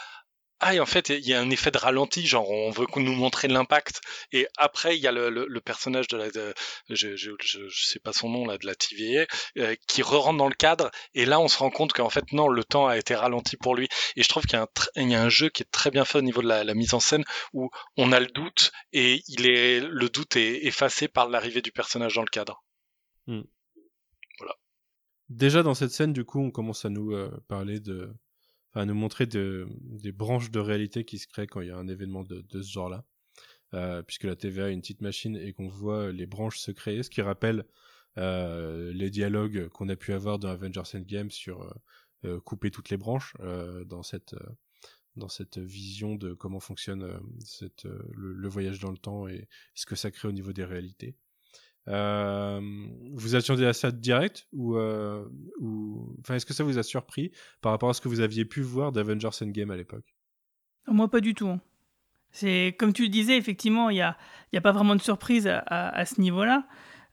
Ah, 0.64 0.76
et 0.76 0.80
en 0.80 0.86
fait, 0.86 1.10
il 1.10 1.28
y 1.28 1.34
a 1.34 1.42
un 1.42 1.50
effet 1.50 1.72
de 1.72 1.78
ralenti, 1.80 2.26
genre 2.28 2.48
on 2.50 2.70
veut 2.70 2.86
nous 2.98 3.16
montrer 3.16 3.48
l'impact. 3.48 4.00
Et 4.32 4.48
après, 4.58 4.96
il 4.96 5.02
y 5.02 5.08
a 5.08 5.12
le, 5.12 5.32
le, 5.32 5.48
le 5.48 5.60
personnage 5.62 6.08
de 6.08 6.18
la, 6.18 6.30
de- 6.30 6.54
je, 6.90 7.16
je, 7.16 7.32
je, 7.42 7.68
je 7.68 7.84
sais 7.86 8.00
pas 8.00 8.14
son 8.14 8.30
nom 8.30 8.46
là, 8.46 8.60
de 8.60 8.68
la 8.68 8.76
TVA, 8.76 9.26
euh, 9.58 9.76
qui 9.88 10.04
re-rentre 10.04 10.38
dans 10.38 10.48
le 10.48 10.54
cadre. 10.54 10.92
Et 11.16 11.26
là, 11.26 11.40
on 11.40 11.48
se 11.48 11.58
rend 11.58 11.72
compte 11.72 11.94
qu'en 11.94 12.12
fait, 12.12 12.32
non, 12.32 12.48
le 12.48 12.64
temps 12.64 12.86
a 12.88 12.98
été 12.98 13.16
ralenti 13.16 13.58
pour 13.58 13.76
lui. 13.76 13.88
Et 14.16 14.22
je 14.22 14.30
trouve 14.30 14.44
qu'il 14.46 14.60
y 14.98 15.10
y 15.10 15.16
a 15.16 15.22
un 15.24 15.30
jeu 15.30 15.50
qui 15.50 15.64
est 15.64 15.72
très 15.72 15.90
bien 15.90 16.06
fait 16.06 16.20
au 16.20 16.22
niveau 16.22 16.44
de 16.44 16.48
la, 16.48 16.64
la 16.64 16.74
mise 16.76 16.94
en 16.94 17.00
scène, 17.00 17.24
où 17.54 17.72
on 17.98 18.12
a 18.12 18.20
le 18.20 18.28
doute 18.28 18.72
et 18.94 19.24
il 19.28 19.48
est, 19.50 19.80
le 19.80 20.10
doute 20.10 20.36
est 20.36 20.66
effacé 20.66 21.08
par 21.08 21.28
l'arrivée 21.28 21.64
du 21.64 21.72
personnage 21.72 22.14
dans 22.14 22.22
le 22.22 22.28
cadre. 22.30 22.64
Déjà 25.30 25.64
dans 25.64 25.74
cette 25.74 25.92
scène, 25.92 26.14
du 26.14 26.24
coup, 26.24 26.40
on 26.40 26.52
commence 26.52 26.86
à 26.86 26.90
nous 26.90 27.14
euh, 27.14 27.32
parler 27.48 27.80
de, 27.80 28.14
à 28.74 28.86
nous 28.86 28.94
montrer 28.94 29.26
de, 29.26 29.68
des 29.82 30.12
branches 30.12 30.52
de 30.52 30.60
réalité 30.60 31.04
qui 31.06 31.18
se 31.20 31.28
créent 31.28 31.48
quand 31.48 31.62
il 31.62 31.68
y 31.68 31.72
a 31.72 31.78
un 31.78 31.88
événement 31.88 32.24
de, 32.24 32.44
ce 32.52 32.72
genre-là, 32.72 33.06
Euh, 33.74 34.04
puisque 34.04 34.26
la 34.26 34.36
TVA 34.36 34.70
est 34.70 34.74
une 34.74 34.82
petite 34.82 35.02
machine 35.02 35.38
et 35.38 35.54
qu'on 35.54 35.70
voit 35.70 36.12
les 36.12 36.26
branches 36.28 36.60
se 36.60 36.72
créer, 36.72 37.04
ce 37.04 37.10
qui 37.10 37.22
rappelle 37.22 37.64
euh, 38.18 38.92
les 38.94 39.10
dialogues 39.10 39.70
qu'on 39.70 39.90
a 39.90 39.96
pu 39.96 40.14
avoir 40.14 40.40
dans 40.40 40.50
Avengers 40.50 40.82
Endgame 40.94 41.32
sur 41.32 41.62
euh, 41.62 41.74
euh, 42.26 42.40
couper 42.42 42.70
toutes 42.72 42.90
les 42.90 42.98
branches 42.98 43.34
euh, 43.40 43.86
dans 43.86 44.04
cette 44.04 44.34
euh, 44.34 44.50
dans 45.16 45.30
cette 45.30 45.58
vision 45.58 46.16
de 46.16 46.34
comment 46.34 46.60
fonctionne 46.60 47.04
euh, 47.04 47.68
euh, 47.86 48.04
le 48.14 48.50
voyage 48.50 48.80
dans 48.80 48.92
le 48.92 48.98
temps 48.98 49.28
et 49.28 49.48
ce 49.76 49.86
que 49.86 49.96
ça 49.96 50.12
crée 50.12 50.28
au 50.28 50.32
niveau 50.32 50.54
des 50.54 50.66
réalités. 50.66 51.16
Euh, 51.88 52.62
vous 53.14 53.36
attendiez 53.36 53.66
à 53.66 53.74
ça 53.74 53.92
direct 53.92 54.48
ou, 54.54 54.78
euh, 54.78 55.26
ou... 55.60 56.16
enfin 56.20 56.36
est-ce 56.36 56.46
que 56.46 56.54
ça 56.54 56.64
vous 56.64 56.78
a 56.78 56.84
surpris 56.84 57.32
par 57.60 57.72
rapport 57.72 57.90
à 57.90 57.94
ce 57.94 58.02
que 58.02 58.08
vous 58.08 58.20
aviez 58.20 58.46
pu 58.46 58.62
voir 58.62 58.92
d'Avengers 58.92 59.30
Endgame 59.42 59.72
à 59.72 59.76
l'époque? 59.76 60.16
Moi, 60.88 61.10
pas 61.10 61.22
du 61.22 61.34
tout. 61.34 61.48
hein. 61.48 61.60
C'est 62.32 62.76
comme 62.78 62.94
tu 62.94 63.04
le 63.04 63.10
disais, 63.10 63.36
effectivement, 63.36 63.90
il 63.90 63.96
n'y 63.96 64.02
a, 64.02 64.16
a 64.56 64.62
pas 64.62 64.72
vraiment 64.72 64.96
de 64.96 65.02
surprise 65.02 65.48
à 65.48 66.06
ce 66.06 66.22
niveau-là. 66.22 66.68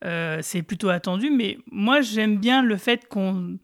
Euh, 0.04 0.38
c'est 0.42 0.62
plutôt 0.62 0.90
attendu, 0.90 1.30
mais 1.30 1.58
moi, 1.72 2.00
j'aime 2.02 2.38
bien 2.38 2.62
le 2.62 2.76
fait 2.76 3.08
qu'on 3.08 3.58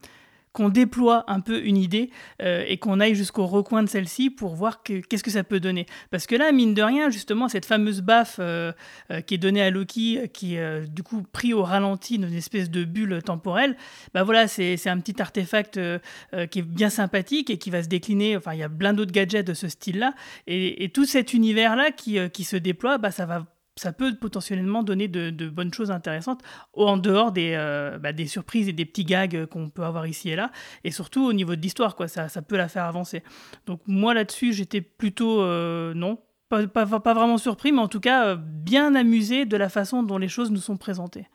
qu'on 0.55 0.71
déploie 0.71 1.25
un 1.27 1.41
peu 1.41 1.63
une 1.63 1.77
idée 1.77 2.09
euh, 2.41 2.65
et 2.67 2.79
qu'on 2.79 3.01
aille 3.01 3.15
jusqu'au 3.15 3.47
recoin 3.47 3.83
de 3.83 3.89
celle-ci 3.89 4.31
pour 4.31 4.55
voir 4.55 4.83
que- 4.83 5.01
qu'est-ce 5.01 5.25
que 5.25 5.31
ça 5.31 5.45
peut 5.45 5.61
donner. 5.61 5.85
Parce 6.11 6.27
que 6.27 6.37
là, 6.37 6.51
mine 6.53 6.73
de 6.73 6.83
rien, 6.83 7.11
justement, 7.11 7.49
cette 7.49 7.67
fameuse 7.67 8.01
baffe 8.01 8.37
euh, 8.39 8.73
euh, 9.11 9.21
qui 9.21 9.35
est 9.35 9.39
donnée 9.39 9.61
à 9.61 9.71
Loki, 9.71 10.31
qui 10.33 10.55
est 10.55 10.61
euh, 10.61 10.87
du 10.87 11.03
coup 11.03 11.25
pris 11.33 11.53
au 11.53 11.65
ralenti 11.65 12.19
dans 12.19 12.29
une 12.29 12.35
espèce 12.35 12.71
de 12.71 12.85
bulle 12.85 13.21
temporelle, 13.23 13.77
bah 14.15 14.23
voilà, 14.23 14.49
c'est 14.49 14.89
un 14.89 15.01
petit 15.01 15.21
artefact 15.21 15.77
euh, 15.77 15.99
euh, 16.33 16.47
qui 16.47 16.61
est 16.61 16.63
bien 16.63 16.89
sympathique 16.89 17.51
et 17.51 17.59
qui 17.59 17.71
va 17.71 17.83
se 17.83 17.89
décliner. 17.89 18.37
Enfin, 18.37 18.55
il 18.55 18.61
y 18.61 18.63
a 18.63 18.69
plein 18.69 18.95
d'autres 18.95 19.13
gadgets 19.13 19.47
de 19.47 19.55
ce 19.55 19.69
style-là. 19.69 20.15
Et, 20.47 20.85
et 20.85 20.89
tout 20.89 21.05
cet 21.05 21.35
univers-là 21.35 21.91
qui, 21.91 22.17
qui 22.31 22.45
se 22.45 22.57
déploie, 22.57 22.97
bah, 22.99 23.11
ça 23.11 23.27
va 23.27 23.45
ça 23.77 23.93
peut 23.93 24.15
potentiellement 24.21 24.83
donner 24.85 25.09
de, 25.09 25.31
de 25.31 25.49
bonnes 25.49 25.73
choses 25.75 25.91
intéressantes 25.91 26.41
en 26.75 26.97
dehors 26.97 27.33
des, 27.33 27.55
euh, 27.57 27.99
bah, 27.99 28.13
des 28.13 28.27
surprises 28.27 28.69
et 28.69 28.73
des 28.73 28.85
petits 28.85 29.05
gags 29.05 29.47
qu'on 29.47 29.69
peut 29.69 29.83
avoir 29.83 30.07
ici 30.07 30.31
et 30.31 30.37
là 30.37 30.53
et 30.85 30.91
surtout 30.93 31.25
au 31.27 31.33
niveau 31.33 31.57
de 31.57 31.61
l'histoire 31.61 31.97
quoi 31.97 32.07
ça, 32.07 32.29
ça 32.29 32.41
peut 32.43 32.57
la 32.57 32.69
faire 32.69 32.85
avancer 32.85 33.23
donc 33.67 33.81
moi 33.87 34.15
là-dessus 34.15 34.53
j'étais 34.53 34.81
plutôt 34.81 35.41
euh, 35.43 35.93
non 35.95 36.21
pas, 36.49 36.67
pas, 36.69 36.87
pas 36.87 37.15
vraiment 37.15 37.37
surpris 37.39 37.73
mais 37.73 37.81
en 37.81 37.89
tout 37.89 37.99
cas 38.01 38.27
euh, 38.29 38.37
bien 38.39 38.95
amusé 38.95 39.45
de 39.45 39.57
la 39.57 39.69
façon 39.69 40.03
dont 40.05 40.19
les 40.19 40.29
choses 40.29 40.51
nous 40.53 40.61
sont 40.61 40.77
présentées 40.77 41.27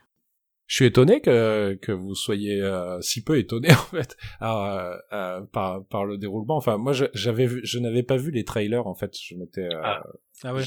je 0.68 0.76
suis 0.76 0.86
étonné 0.86 1.20
que 1.20 1.74
que 1.82 1.92
vous 1.92 2.14
soyez 2.14 2.62
euh, 2.62 3.02
si 3.02 3.24
peu 3.24 3.38
étonné 3.40 3.70
en 3.74 3.76
fait 3.76 4.16
euh, 4.44 4.96
euh, 5.12 5.42
par 5.52 5.84
par 5.88 6.06
le 6.06 6.20
déroulement. 6.20 6.58
Enfin, 6.58 6.78
moi, 6.78 6.94
je- 6.94 7.06
j'avais 7.16 7.48
vu, 7.48 7.60
je 7.64 7.80
n'avais 7.80 8.04
pas 8.04 8.18
vu 8.18 8.30
les 8.30 8.44
trailers 8.44 8.86
en 8.86 8.94
fait. 8.94 9.18
Je 9.20 9.34
m'étais. 9.34 9.64
euh, 9.64 9.82
Ah. 9.84 10.04
Ah 10.44 10.54
ouais. 10.54 10.62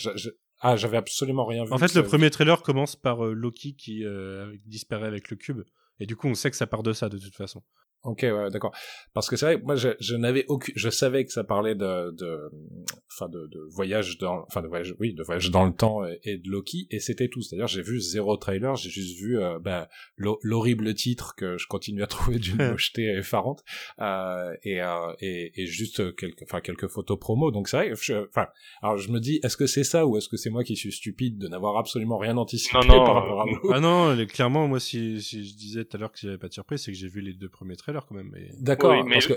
Ah, 0.64 0.76
j'avais 0.76 0.96
absolument 0.96 1.44
rien 1.44 1.64
vu. 1.64 1.72
En 1.72 1.78
fait, 1.78 1.92
le 1.94 2.04
premier 2.04 2.30
trailer 2.30 2.62
commence 2.62 2.94
par 2.94 3.26
euh, 3.26 3.32
Loki 3.32 3.74
qui 3.74 4.04
euh, 4.04 4.56
disparaît 4.64 5.08
avec 5.08 5.28
le 5.28 5.36
cube. 5.36 5.62
Et 5.98 6.06
du 6.06 6.14
coup, 6.14 6.28
on 6.28 6.34
sait 6.34 6.50
que 6.50 6.56
ça 6.56 6.68
part 6.68 6.84
de 6.84 6.92
ça, 6.92 7.08
de 7.08 7.18
toute 7.18 7.34
façon. 7.34 7.62
Ok, 8.04 8.20
ouais, 8.22 8.50
d'accord. 8.50 8.74
Parce 9.14 9.28
que 9.28 9.36
c'est 9.36 9.46
vrai, 9.46 9.60
que 9.60 9.64
moi, 9.64 9.76
je, 9.76 9.90
je 10.00 10.16
n'avais 10.16 10.44
aucune, 10.48 10.74
je 10.76 10.90
savais 10.90 11.24
que 11.24 11.30
ça 11.32 11.44
parlait 11.44 11.74
de, 11.76 12.10
de, 12.10 12.50
enfin, 13.12 13.28
de, 13.28 13.46
de 13.46 13.60
voyage 13.70 14.18
dans, 14.18 14.42
enfin, 14.48 14.60
de 14.60 14.66
voyage, 14.66 14.94
oui, 14.98 15.14
de 15.14 15.22
voyage 15.22 15.50
dans 15.52 15.64
le 15.64 15.72
temps 15.72 16.04
et, 16.04 16.18
et 16.24 16.36
de 16.38 16.48
Loki, 16.50 16.88
et 16.90 16.98
c'était 16.98 17.28
tout. 17.28 17.42
C'est-à-dire, 17.42 17.68
j'ai 17.68 17.82
vu 17.82 18.00
zéro 18.00 18.36
trailer, 18.36 18.74
j'ai 18.74 18.90
juste 18.90 19.16
vu, 19.20 19.38
euh, 19.38 19.58
ben, 19.60 19.86
l'ho- 20.16 20.40
l'horrible 20.42 20.92
titre 20.94 21.34
que 21.36 21.56
je 21.58 21.66
continue 21.68 22.02
à 22.02 22.06
trouver 22.08 22.38
d'une 22.40 22.56
mocheté 22.72 23.04
effarante, 23.16 23.62
euh, 24.00 24.52
et, 24.64 24.82
euh, 24.82 25.12
et, 25.20 25.52
et 25.62 25.66
juste 25.66 26.16
quelques, 26.16 26.42
enfin, 26.42 26.60
quelques 26.60 26.88
photos 26.88 27.18
promo. 27.20 27.50
Donc 27.52 27.68
c'est 27.68 27.76
vrai, 27.76 27.92
je- 28.00 28.26
enfin, 28.28 28.48
alors 28.82 28.98
je 28.98 29.10
me 29.12 29.20
dis, 29.20 29.38
est-ce 29.44 29.56
que 29.56 29.66
c'est 29.66 29.84
ça 29.84 30.06
ou 30.06 30.16
est-ce 30.16 30.28
que 30.28 30.36
c'est 30.36 30.50
moi 30.50 30.64
qui 30.64 30.74
suis 30.76 30.90
stupide 30.92 31.38
de 31.38 31.46
n'avoir 31.46 31.76
absolument 31.76 32.18
rien 32.18 32.36
anticipé 32.36 32.78
Non, 32.88 32.96
non, 32.96 33.04
par 33.04 33.14
rapport 33.14 33.40
à 33.42 33.44
euh, 33.44 33.54
vous 33.62 33.72
Ah 33.72 33.78
non, 33.80 34.16
clairement, 34.26 34.66
moi, 34.66 34.80
si, 34.80 35.22
si 35.22 35.44
je 35.48 35.54
disais 35.54 35.84
tout 35.84 35.96
à 35.96 36.00
l'heure 36.00 36.10
que 36.12 36.18
j'avais 36.18 36.38
pas 36.38 36.48
de 36.48 36.52
surprise, 36.52 36.82
c'est 36.82 36.90
que 36.90 36.98
j'ai 36.98 37.08
vu 37.08 37.20
les 37.20 37.34
deux 37.34 37.48
premiers 37.48 37.76
trailers 37.76 37.91
quand 38.00 38.14
même. 38.14 38.32
Et... 38.36 38.50
D'accord, 38.60 38.92
Oui, 38.92 39.02
mais 39.06 39.14
parce 39.14 39.26
que 39.26 39.34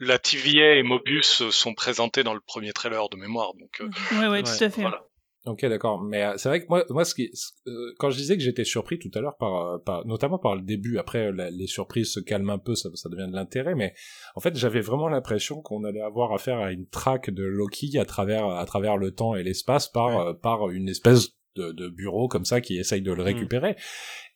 la 0.00 0.18
TVA 0.18 0.74
et 0.76 0.82
Mobius 0.82 1.48
sont 1.50 1.74
présentés 1.74 2.22
dans 2.24 2.34
le 2.34 2.40
premier 2.40 2.72
trailer 2.72 3.08
de 3.08 3.16
mémoire, 3.16 3.52
donc 3.54 3.80
euh, 3.80 3.88
Ouais, 4.12 4.20
ouais, 4.22 4.28
Ouais, 4.28 4.42
tout 4.42 4.50
à 4.64 4.70
fait. 4.70 4.82
voilà. 4.82 5.04
Ok, 5.46 5.60
d'accord. 5.66 6.00
Mais 6.02 6.22
euh, 6.24 6.38
c'est 6.38 6.48
vrai 6.48 6.62
que 6.62 6.66
moi, 6.70 6.84
moi, 6.88 7.04
ce 7.04 7.14
qui, 7.14 7.28
ce- 7.34 7.50
euh, 7.68 7.92
quand 7.98 8.08
je 8.08 8.16
disais 8.16 8.34
que 8.34 8.42
j'étais 8.42 8.64
surpris 8.64 8.98
tout 8.98 9.10
à 9.14 9.20
l'heure 9.20 9.36
par, 9.36 9.54
euh, 9.74 9.78
par, 9.78 10.06
notamment 10.06 10.38
par 10.38 10.56
le 10.56 10.62
début. 10.62 10.96
Après, 10.96 11.32
la- 11.32 11.50
les 11.50 11.66
surprises 11.66 12.10
se 12.14 12.20
calment 12.20 12.48
un 12.54 12.58
peu, 12.58 12.74
ça, 12.74 12.88
ça 12.94 13.10
devient 13.10 13.28
de 13.28 13.34
l'intérêt. 13.36 13.74
Mais 13.74 13.92
en 14.36 14.40
fait, 14.40 14.56
j'avais 14.56 14.80
vraiment 14.80 15.06
l'impression 15.06 15.60
qu'on 15.60 15.84
allait 15.84 16.00
avoir 16.00 16.32
affaire 16.32 16.58
à 16.60 16.72
une 16.72 16.88
traque 16.88 17.28
de 17.28 17.44
Loki 17.44 17.98
à 17.98 18.06
travers, 18.06 18.46
à 18.48 18.64
travers 18.64 18.96
le 18.96 19.10
temps 19.14 19.34
et 19.34 19.42
l'espace 19.42 19.86
par, 19.88 20.16
Ouais. 20.16 20.30
euh, 20.30 20.32
par 20.32 20.70
une 20.70 20.88
espèce 20.88 21.28
de, 21.56 21.72
de 21.72 21.88
bureau 21.88 22.28
comme 22.28 22.44
ça 22.44 22.60
qui 22.60 22.78
essaye 22.78 23.02
de 23.02 23.12
le 23.12 23.22
récupérer. 23.22 23.76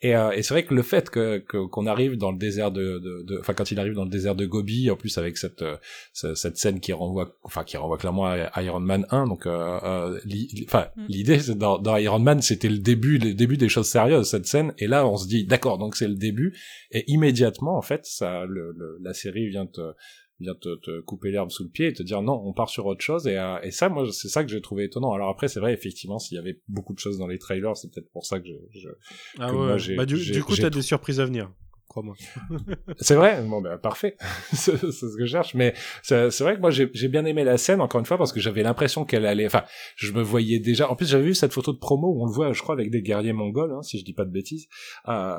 Et, 0.00 0.14
euh, 0.14 0.31
et 0.31 0.42
c'est 0.44 0.54
vrai 0.54 0.64
que 0.64 0.74
le 0.74 0.83
fait 0.83 1.11
que 1.11 1.38
que- 1.38 1.66
qu'on 1.66 1.87
arrive 1.87 2.16
dans 2.16 2.31
le 2.31 2.38
désert 2.38 2.70
de, 2.70 3.00
de, 3.00 3.24
de- 3.26 3.38
enfin 3.40 3.52
quand 3.54 3.72
il 3.72 3.81
arrive 3.81 3.94
dans 3.94 4.04
le 4.04 4.11
désert 4.11 4.37
de 4.37 4.46
Gobi, 4.46 4.88
en 4.92 4.96
plus 4.96 5.18
avec 5.18 5.37
cette 5.37 5.62
euh, 5.62 5.76
ce- 6.12 6.35
cette 6.37 6.57
scène 6.57 6.78
qui 6.78 6.92
renvoie, 6.92 7.37
enfin 7.42 7.64
qui 7.64 7.76
renvoie 7.76 7.98
clairement 7.98 8.26
à 8.26 8.62
Iron 8.62 8.78
Man 8.78 9.07
1. 9.11 9.26
Donc, 9.26 9.46
euh, 9.46 9.78
euh, 9.83 10.20
li- 10.24 10.64
enfin 10.68 10.87
Mm. 10.96 11.04
l'idée 11.09 11.38
c'est 11.40 11.59
dans, 11.59 11.78
dans 11.78 11.96
Iron 11.96 12.20
Man 12.20 12.40
c'était 12.42 12.68
le 12.68 12.78
début, 12.78 13.18
le 13.18 13.35
début 13.35 13.57
des 13.57 13.68
choses 13.68 13.88
sérieuses 13.88 14.28
cette 14.31 14.46
scène. 14.46 14.72
Et 14.78 14.87
là 14.87 15.04
on 15.07 15.16
se 15.16 15.26
dit 15.26 15.44
d'accord, 15.44 15.78
donc 15.78 15.96
c'est 15.96 16.07
le 16.09 16.14
début. 16.14 16.57
Et 16.92 17.02
immédiatement 17.11 17.76
en 17.76 17.83
fait, 17.83 18.02
ça, 18.07 18.44
le, 18.46 18.72
le- 18.78 18.98
la 19.02 19.14
série 19.14 19.48
vient 19.48 19.66
te 19.66 19.81
vient 20.40 20.55
te, 20.55 20.77
te 20.77 21.01
couper 21.01 21.31
l'herbe 21.31 21.51
sous 21.51 21.64
le 21.64 21.68
pied 21.68 21.88
et 21.88 21.92
te 21.92 22.03
dire 22.03 22.22
non, 22.22 22.40
on 22.44 22.53
part 22.53 22.68
sur 22.68 22.87
autre 22.87 23.03
chose. 23.03 23.27
Et, 23.27 23.37
euh, 23.37 23.59
et 23.62 23.70
ça, 23.70 23.88
moi, 23.88 24.07
c'est 24.12 24.29
ça 24.29 24.44
que 24.44 24.51
j'ai 24.51 24.61
trouvé 24.61 24.85
étonnant. 24.85 25.12
Alors 25.12 25.29
après, 25.29 25.48
c'est 25.48 25.61
vrai, 25.61 25.72
effectivement, 25.72 26.18
s'il 26.18 26.37
y 26.37 26.38
avait 26.38 26.61
beaucoup 26.68 26.94
de 26.94 26.98
choses 26.98 27.18
dans 27.18 27.27
les 27.27 27.38
trailers, 27.38 27.77
c'est 27.77 27.90
peut-être 27.92 28.11
pour 28.12 28.24
ça 28.24 28.38
que 28.38 28.46
je, 28.46 28.81
je, 28.81 28.88
Ah 29.38 29.51
que 29.51 29.57
ouais. 29.57 29.66
moi, 29.66 29.96
bah, 29.96 30.07
du, 30.07 30.16
du 30.31 30.42
coup, 30.42 30.57
t'as 30.57 30.70
des 30.70 30.83
surprises 30.83 31.20
à 31.20 31.24
venir, 31.27 31.51
crois-moi. 31.88 32.14
C'est 32.98 33.14
vrai, 33.14 33.42
bon 33.42 33.61
ben 33.61 33.79
parfait, 33.79 34.16
c'est 34.53 34.77
ce 34.77 35.16
que 35.16 35.24
je 35.24 35.31
cherche. 35.31 35.55
Mais 35.55 35.74
c'est 36.03 36.38
vrai 36.40 36.57
que 36.57 36.61
moi 36.61 36.70
j'ai 36.70 37.09
bien 37.09 37.24
aimé 37.24 37.44
la 37.44 37.59
scène 37.59 37.81
encore 37.81 37.98
une 37.98 38.07
fois 38.07 38.18
parce 38.18 38.33
que 38.33 38.40
j'avais 38.40 38.62
l'impression 38.62 39.05
qu'elle 39.05 39.27
allait. 39.27 39.46
Enfin, 39.46 39.64
je 39.96 40.12
me 40.12 40.22
voyais 40.22 40.59
déjà. 40.59 40.90
En 40.90 40.96
plus, 40.96 41.09
j'avais 41.09 41.24
vu 41.24 41.35
cette 41.35 41.53
photo 41.53 41.72
de 41.72 41.79
promo 41.79 42.09
où 42.09 42.22
on 42.22 42.27
le 42.27 42.33
voit, 42.33 42.53
je 42.53 42.61
crois, 42.62 42.74
avec 42.74 42.90
des 42.90 43.03
guerriers 43.03 43.33
mongols, 43.33 43.72
hein, 43.72 43.83
si 43.83 43.98
je 43.98 44.05
dis 44.05 44.12
pas 44.12 44.24
de 44.24 44.31
bêtises. 44.31 44.68
Euh, 45.09 45.37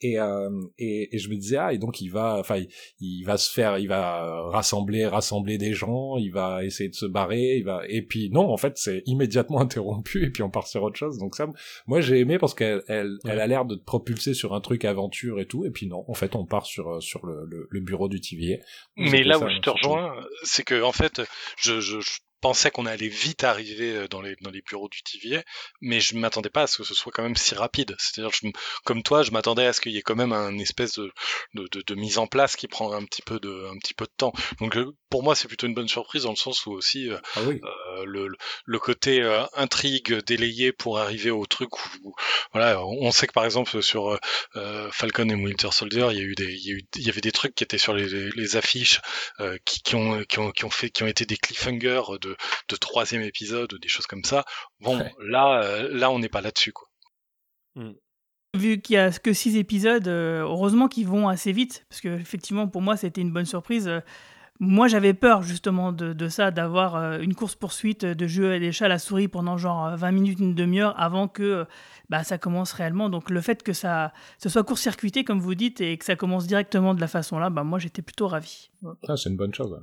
et, 0.00 0.18
euh, 0.18 0.50
et 0.78 1.14
et 1.14 1.18
je 1.18 1.28
me 1.28 1.36
disais 1.36 1.56
ah 1.56 1.72
et 1.72 1.78
donc 1.78 2.00
il 2.00 2.08
va, 2.08 2.36
enfin 2.38 2.56
il, 2.56 2.68
il 3.00 3.24
va 3.24 3.36
se 3.36 3.52
faire, 3.52 3.78
il 3.78 3.88
va 3.88 4.48
rassembler 4.50 5.06
rassembler 5.06 5.58
des 5.58 5.74
gens, 5.74 6.16
il 6.16 6.30
va 6.30 6.64
essayer 6.64 6.88
de 6.88 6.94
se 6.94 7.06
barrer, 7.06 7.56
il 7.56 7.64
va. 7.64 7.82
Et 7.88 8.02
puis 8.02 8.30
non, 8.30 8.50
en 8.50 8.56
fait 8.56 8.74
c'est 8.76 9.02
immédiatement 9.06 9.60
interrompu 9.64 10.24
et 10.24 10.30
puis 10.30 10.42
on 10.42 10.50
part 10.50 10.66
sur 10.66 10.82
autre 10.82 10.96
chose. 10.96 11.18
Donc 11.18 11.34
ça, 11.34 11.46
moi 11.86 12.00
j'ai 12.00 12.20
aimé 12.20 12.38
parce 12.38 12.54
qu'elle 12.54 12.82
elle, 12.88 13.18
elle 13.24 13.40
a 13.40 13.46
l'air 13.46 13.64
de 13.64 13.74
te 13.74 13.84
propulser 13.84 14.34
sur 14.34 14.54
un 14.54 14.60
truc 14.60 14.84
aventure 14.84 15.40
et 15.40 15.46
tout, 15.46 15.63
et 15.64 15.70
puis 15.70 15.86
non, 15.86 16.04
en 16.08 16.14
fait 16.14 16.34
on 16.36 16.46
part 16.46 16.66
sur 16.66 16.88
euh, 16.90 17.00
sur 17.00 17.26
le, 17.26 17.44
le, 17.46 17.66
le 17.70 17.80
bureau 17.80 18.08
du 18.08 18.20
TVA. 18.20 18.56
Mais 18.96 19.22
là 19.22 19.38
où 19.38 19.48
je 19.48 19.60
te 19.60 19.70
rejoins, 19.70 20.14
c'est 20.42 20.64
que 20.64 20.82
en 20.82 20.92
fait, 20.92 21.22
je, 21.56 21.80
je, 21.80 22.00
je 22.00 22.18
pensais 22.44 22.70
qu'on 22.70 22.84
allait 22.84 23.08
vite 23.08 23.42
arriver 23.42 23.96
euh, 23.96 24.08
dans 24.08 24.20
les, 24.20 24.36
dans 24.42 24.50
les 24.50 24.60
bureaux 24.60 24.90
du 24.90 25.02
TVA, 25.02 25.42
mais 25.80 25.98
je 26.00 26.14
m'attendais 26.16 26.50
pas 26.50 26.62
à 26.62 26.66
ce 26.66 26.76
que 26.78 26.84
ce 26.84 26.92
soit 26.94 27.10
quand 27.10 27.22
même 27.22 27.36
si 27.36 27.54
rapide. 27.54 27.96
C'est-à-dire, 27.98 28.38
comme 28.84 29.02
toi, 29.02 29.22
je 29.22 29.30
m'attendais 29.30 29.64
à 29.64 29.72
ce 29.72 29.80
qu'il 29.80 29.92
y 29.92 29.96
ait 29.98 30.02
quand 30.02 30.14
même 30.16 30.32
un 30.34 30.58
espèce 30.58 30.98
de, 30.98 31.10
de, 31.54 31.66
de, 31.72 31.82
de 31.86 31.94
mise 31.94 32.18
en 32.18 32.26
place 32.26 32.54
qui 32.56 32.68
prend 32.68 32.92
un 32.92 33.04
petit 33.06 33.22
peu 33.22 33.40
de, 33.40 33.68
un 33.72 33.78
petit 33.78 33.94
peu 33.94 34.04
de 34.04 34.12
temps. 34.16 34.34
Donc, 34.60 34.76
euh, 34.76 34.92
pour 35.08 35.22
moi, 35.22 35.34
c'est 35.34 35.48
plutôt 35.48 35.66
une 35.66 35.74
bonne 35.74 35.88
surprise 35.88 36.24
dans 36.24 36.30
le 36.30 36.36
sens 36.36 36.66
où 36.66 36.72
aussi 36.72 37.08
euh, 37.08 37.18
Ah 37.36 37.40
oui. 37.46 37.60
euh, 37.64 38.04
le, 38.04 38.78
côté 38.78 39.22
euh, 39.22 39.44
intrigue 39.54 40.12
délayé 40.26 40.72
pour 40.72 40.98
arriver 40.98 41.30
au 41.30 41.46
truc 41.46 41.70
où, 41.78 41.88
où- 42.10 42.14
voilà, 42.52 42.84
on 42.84 43.10
sait 43.10 43.26
que 43.26 43.32
par 43.32 43.44
exemple 43.46 43.82
sur 43.82 44.18
euh, 44.56 44.90
Falcon 44.92 45.28
et 45.30 45.34
Winter 45.34 45.68
Soldier, 45.72 46.08
il 46.10 46.16
y 46.18 46.20
a 46.20 46.24
eu 46.24 46.34
des, 46.34 46.52
il 46.52 46.66
y, 46.66 46.70
a 46.72 46.74
eu- 46.74 46.86
il 46.96 47.02
y 47.06 47.08
avait 47.08 47.20
des 47.22 47.32
trucs 47.32 47.54
qui 47.54 47.64
étaient 47.64 47.78
sur 47.78 47.94
les, 47.94 48.06
les, 48.08 48.30
les 48.30 48.56
affiches 48.56 49.00
qui, 49.64 49.80
qui 49.82 49.94
ont, 49.96 50.22
qui 50.24 50.38
ont, 50.38 50.50
qui 50.50 50.64
ont 50.64 50.70
fait, 50.70 50.90
qui 50.90 51.02
ont 51.02 51.06
été 51.06 51.24
des 51.26 51.36
cliffhangers 51.36 52.02
de, 52.20 52.33
de 52.68 52.76
troisième 52.76 53.22
épisode 53.22 53.72
ou 53.72 53.78
des 53.78 53.88
choses 53.88 54.06
comme 54.06 54.24
ça. 54.24 54.44
Bon, 54.80 54.98
Ouais. 54.98 55.12
là, 55.26 55.62
euh, 55.62 55.88
là, 55.92 56.10
on 56.10 56.18
n'est 56.18 56.28
pas 56.28 56.40
là-dessus, 56.40 56.72
quoi. 56.72 56.88
Vu 58.56 58.80
qu'il 58.80 58.94
y 58.94 58.98
a 58.98 59.10
que 59.10 59.32
six 59.32 59.56
épisodes, 59.56 60.06
euh, 60.06 60.42
heureusement 60.42 60.86
qu'ils 60.86 61.08
vont 61.08 61.28
assez 61.28 61.50
vite, 61.50 61.84
parce 61.88 62.00
que 62.00 62.08
effectivement 62.20 62.68
pour 62.68 62.82
moi 62.82 62.96
c'était 62.96 63.20
une 63.20 63.32
bonne 63.32 63.46
surprise. 63.46 63.88
Euh, 63.88 64.00
Moi 64.60 64.86
j'avais 64.86 65.12
peur 65.14 65.42
justement 65.42 65.90
de, 65.90 66.12
de 66.12 66.28
ça, 66.28 66.52
d'avoir 66.52 66.94
euh, 66.94 67.18
une 67.18 67.34
course 67.34 67.56
poursuite 67.56 68.04
de 68.04 68.26
jeu 68.28 68.52
à 68.52 68.60
des 68.60 68.70
chats 68.70 68.84
à 68.84 68.88
la 68.88 69.00
souris 69.00 69.26
pendant 69.26 69.56
genre 69.58 69.86
euh, 69.86 69.96
20 69.96 70.12
minutes, 70.12 70.38
une 70.38 70.54
demi-heure 70.54 70.94
avant 71.00 71.26
que 71.26 71.42
euh, 71.42 71.64
bah, 72.08 72.22
ça 72.22 72.38
commence 72.38 72.72
réellement. 72.72 73.10
Donc 73.10 73.30
le 73.30 73.40
fait 73.40 73.64
que 73.64 73.72
ça 73.72 74.12
ce 74.38 74.48
soit 74.48 74.62
court-circuité 74.62 75.24
comme 75.24 75.40
vous 75.40 75.56
dites 75.56 75.80
et 75.80 75.98
que 75.98 76.04
ça 76.04 76.14
commence 76.14 76.46
directement 76.46 76.94
de 76.94 77.00
la 77.00 77.08
façon 77.08 77.40
là, 77.40 77.50
bah, 77.50 77.64
moi 77.64 77.80
j'étais 77.80 78.02
plutôt 78.02 78.28
ravi. 78.28 78.70
Ah, 79.08 79.16
c'est 79.16 79.30
une 79.30 79.36
bonne 79.36 79.52
chose. 79.52 79.76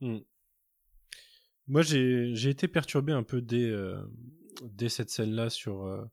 Hmm. 0.00 0.20
Moi, 1.68 1.82
j'ai 1.82 2.48
été 2.48 2.68
perturbé 2.68 3.12
un 3.12 3.22
peu 3.24 3.40
dès, 3.40 3.68
euh, 3.70 4.00
dès 4.62 4.88
cette 4.88 5.10
scène-là 5.10 5.50
sur, 5.50 5.84
euh, 5.84 6.04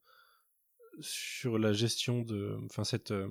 sur 1.00 1.60
la 1.60 1.74
gestion 1.74 2.22
de. 2.22 2.58
Enfin, 2.66 2.84
cette. 2.84 3.12
euh, 3.12 3.30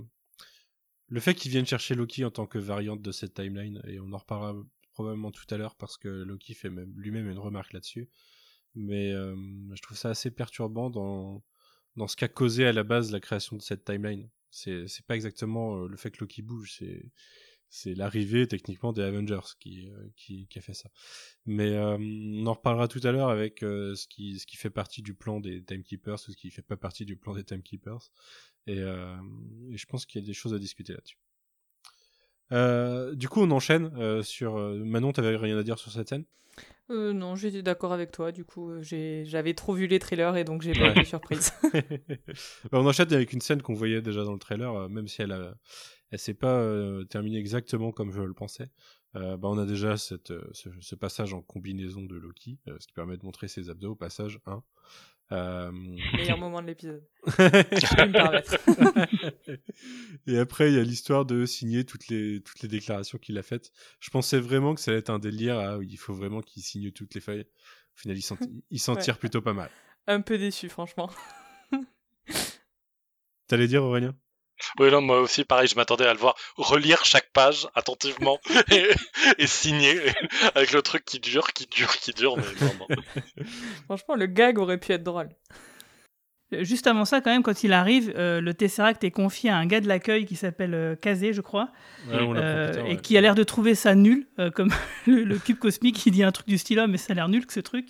le 1.09 1.21
fait 1.21 1.35
qu'ils 1.35 1.51
viennent 1.51 1.67
chercher 1.67 1.95
Loki 1.95 2.25
en 2.25 2.31
tant 2.31 2.47
que 2.47 2.59
variante 2.59 3.03
de 3.03 3.13
cette 3.13 3.35
timeline, 3.35 3.83
et 3.87 4.01
on 4.01 4.13
en 4.13 4.19
reparlera 4.19 4.55
probablement 4.93 5.31
tout 5.31 5.45
à 5.51 5.57
l'heure 5.59 5.77
parce 5.77 5.97
que 5.99 6.09
Loki 6.09 6.55
fait 6.55 6.71
même- 6.71 6.93
lui-même 6.97 7.29
une 7.29 7.39
remarque 7.39 7.73
là-dessus. 7.73 8.09
Mais 8.75 9.13
je 9.13 9.83
trouve 9.83 9.99
ça 9.99 10.11
assez 10.11 10.31
perturbant 10.31 10.89
dans, 10.89 11.45
dans 11.97 12.09
ce 12.09 12.17
qu'a 12.17 12.29
causé 12.29 12.65
à 12.65 12.73
la 12.73 12.85
base 12.85 13.13
la 13.13 13.21
création 13.21 13.57
de 13.57 13.63
cette 13.63 13.85
timeline. 13.85 14.31
C'est 14.51 14.87
pas 15.07 15.15
exactement 15.15 15.77
le 15.77 15.97
fait 15.99 16.11
que 16.11 16.21
Loki 16.21 16.41
bouge, 16.41 16.77
c'est 16.79 17.11
c'est 17.75 17.95
l'arrivée 17.95 18.47
techniquement 18.47 18.93
des 18.93 19.01
Avengers 19.01 19.57
qui, 19.59 19.89
euh, 19.89 20.11
qui, 20.15 20.47
qui 20.49 20.59
a 20.59 20.63
fait 20.63 20.75
ça. 20.75 20.91
Mais 21.47 21.73
euh, 21.73 21.97
on 21.99 22.47
en 22.47 22.53
reparlera 22.53 22.87
tout 22.87 23.01
à 23.03 23.13
l'heure 23.13 23.31
avec 23.31 23.63
euh, 23.63 23.95
ce, 23.95 24.07
qui, 24.07 24.39
ce 24.39 24.47
qui 24.47 24.59
fait 24.59 24.69
partie 24.69 25.01
du 25.01 25.15
plan 25.15 25.41
des 25.41 25.65
Timekeepers 25.65 26.19
ou 26.29 26.33
ce 26.33 26.37
qui 26.37 26.51
fait 26.51 26.61
pas 26.61 26.77
partie 26.77 27.07
du 27.07 27.17
plan 27.17 27.33
des 27.33 27.45
Timekeepers. 27.45 28.11
Et, 28.67 28.79
euh, 28.79 29.17
et 29.71 29.79
je 29.79 29.87
pense 29.87 30.05
qu'il 30.05 30.21
y 30.21 30.25
a 30.25 30.27
des 30.27 30.35
choses 30.35 30.53
à 30.53 30.59
discuter 30.59 30.93
là-dessus. 30.93 31.17
Du 33.17 33.31
coup, 33.31 33.41
on 33.41 33.51
enchaîne 33.51 34.23
sur. 34.23 34.59
Manon, 34.59 35.13
t'avais 35.13 35.35
rien 35.35 35.57
à 35.57 35.63
dire 35.63 35.79
sur 35.79 35.91
cette 35.91 36.11
scène? 36.11 36.27
Non, 36.91 37.37
j'étais 37.37 37.63
d'accord 37.63 37.95
avec 37.95 38.11
toi. 38.11 38.33
Du 38.33 38.45
coup, 38.45 38.83
j'avais 38.83 39.55
trop 39.55 39.73
vu 39.73 39.87
les 39.87 39.99
trailers 39.99 40.37
et 40.37 40.45
donc 40.45 40.61
j'ai 40.61 40.75
pas 40.75 40.91
été 40.91 41.05
surprise. 41.05 41.55
Bah, 42.71 42.79
on 42.81 42.87
enchaîne 42.87 43.11
avec 43.15 43.33
une 43.33 43.41
scène 43.41 43.63
qu'on 43.63 43.73
voyait 43.73 44.03
déjà 44.03 44.25
dans 44.25 44.35
le 44.35 44.39
trailer, 44.39 44.91
même 44.91 45.09
si 45.09 45.23
elle 45.23 45.33
a, 45.33 45.55
elle 46.12 46.18
s'est 46.18 46.35
pas 46.35 46.61
euh, 46.61 47.05
terminée 47.05 47.38
exactement 47.38 47.90
comme 47.90 48.12
je 48.12 48.20
le 48.20 48.35
pensais. 48.35 48.70
Euh, 49.16 49.37
bah, 49.37 49.48
on 49.48 49.59
a 49.59 49.66
déjà 49.66 49.96
cette, 49.96 50.31
euh, 50.31 50.48
ce, 50.53 50.68
ce 50.81 50.94
passage 50.94 51.35
en 51.35 51.42
combinaison 51.42 52.03
de 52.03 52.14
Loki, 52.16 52.61
euh, 52.68 52.77
ce 52.79 52.87
qui 52.87 52.92
permet 52.92 53.16
de 53.16 53.25
montrer 53.25 53.48
ses 53.48 53.68
abdos, 53.70 53.94
passage 53.94 54.38
1. 54.46 54.62
Euh... 55.33 55.72
Meilleur 56.14 56.37
moment 56.38 56.61
de 56.61 56.66
l'épisode. 56.66 57.03
Et 60.27 60.38
après, 60.38 60.70
il 60.70 60.77
y 60.77 60.79
a 60.79 60.83
l'histoire 60.83 61.25
de 61.25 61.46
signer 61.46 61.85
toutes 61.85 62.09
les, 62.09 62.42
toutes 62.42 62.61
les 62.62 62.68
déclarations 62.68 63.18
qu'il 63.18 63.38
a 63.38 63.42
faites. 63.42 63.72
Je 63.98 64.11
pensais 64.11 64.38
vraiment 64.38 64.75
que 64.75 64.81
ça 64.81 64.90
allait 64.90 65.01
être 65.01 65.11
un 65.11 65.18
délire, 65.18 65.59
ah, 65.59 65.79
il 65.83 65.96
faut 65.96 66.14
vraiment 66.14 66.40
qu'il 66.42 66.62
signe 66.62 66.90
toutes 66.92 67.14
les 67.14 67.20
feuilles. 67.20 67.46
Au 67.96 68.01
final, 68.01 68.16
il 68.18 68.22
s'en, 68.22 68.37
il 68.70 68.79
s'en 68.81 68.94
Ouais. 68.96 69.01
tire 69.01 69.18
plutôt 69.18 69.40
pas 69.40 69.55
mal. 69.55 69.70
Un 70.07 70.20
peu 70.20 70.37
déçu, 70.37 70.68
franchement. 70.68 71.11
T'allais 73.46 73.68
dire, 73.68 73.83
Aurélien? 73.85 74.14
Oui, 74.79 74.90
non, 74.90 75.01
moi 75.01 75.20
aussi, 75.20 75.44
pareil, 75.44 75.68
je 75.68 75.77
m'attendais 75.77 76.07
à 76.07 76.12
le 76.12 76.18
voir 76.18 76.35
relire 76.57 77.05
chaque 77.05 77.31
page 77.33 77.68
attentivement 77.75 78.38
et, 78.70 78.88
et 79.38 79.46
signer 79.46 79.98
avec 80.55 80.72
le 80.72 80.83
truc 80.83 81.05
qui 81.05 81.20
dure, 81.20 81.53
qui 81.53 81.66
dure, 81.66 81.96
qui 81.96 82.12
dure. 82.12 82.37
Mais 82.37 82.44
non, 82.61 82.72
non. 82.81 82.96
Franchement, 83.87 84.14
le 84.16 84.27
gag 84.27 84.59
aurait 84.59 84.79
pu 84.79 84.92
être 84.92 85.03
drôle. 85.03 85.29
Juste 86.61 86.87
avant 86.87 87.07
ça, 87.07 87.22
quand 87.22 87.31
même, 87.31 87.42
quand 87.42 87.64
il 87.64 87.72
arrive, 87.72 88.12
euh, 88.14 88.42
le 88.42 88.53
Tesseract 88.53 89.03
est 89.05 89.11
confié 89.11 89.48
à 89.48 89.57
un 89.57 89.64
gars 89.64 89.81
de 89.81 89.88
l'accueil 89.88 90.27
qui 90.27 90.37
s'appelle 90.37 90.75
euh, 90.75 90.94
Kazé, 90.94 91.33
je 91.33 91.40
crois, 91.40 91.70
Ouais, 92.09 92.16
euh, 92.18 92.85
et 92.85 92.98
qui 92.98 93.16
a 93.16 93.22
l'air 93.22 93.35
de 93.35 93.42
trouver 93.42 93.75
ça 93.75 93.94
nul, 93.94 94.27
euh, 94.38 94.51
comme 94.51 94.70
le, 95.07 95.25
le 95.25 95.38
cube 95.38 95.59
cosmique 95.59 95.96
qui 95.96 96.11
dit 96.11 96.22
un 96.22 96.31
truc 96.31 96.46
du 96.46 96.59
style 96.59 96.79
Ah, 96.79 96.87
mais 96.87 96.98
ça 96.98 97.12
a 97.12 97.14
l'air 97.14 97.29
nul 97.31 97.46
que 97.46 97.55
ce 97.55 97.61
truc. 97.61 97.88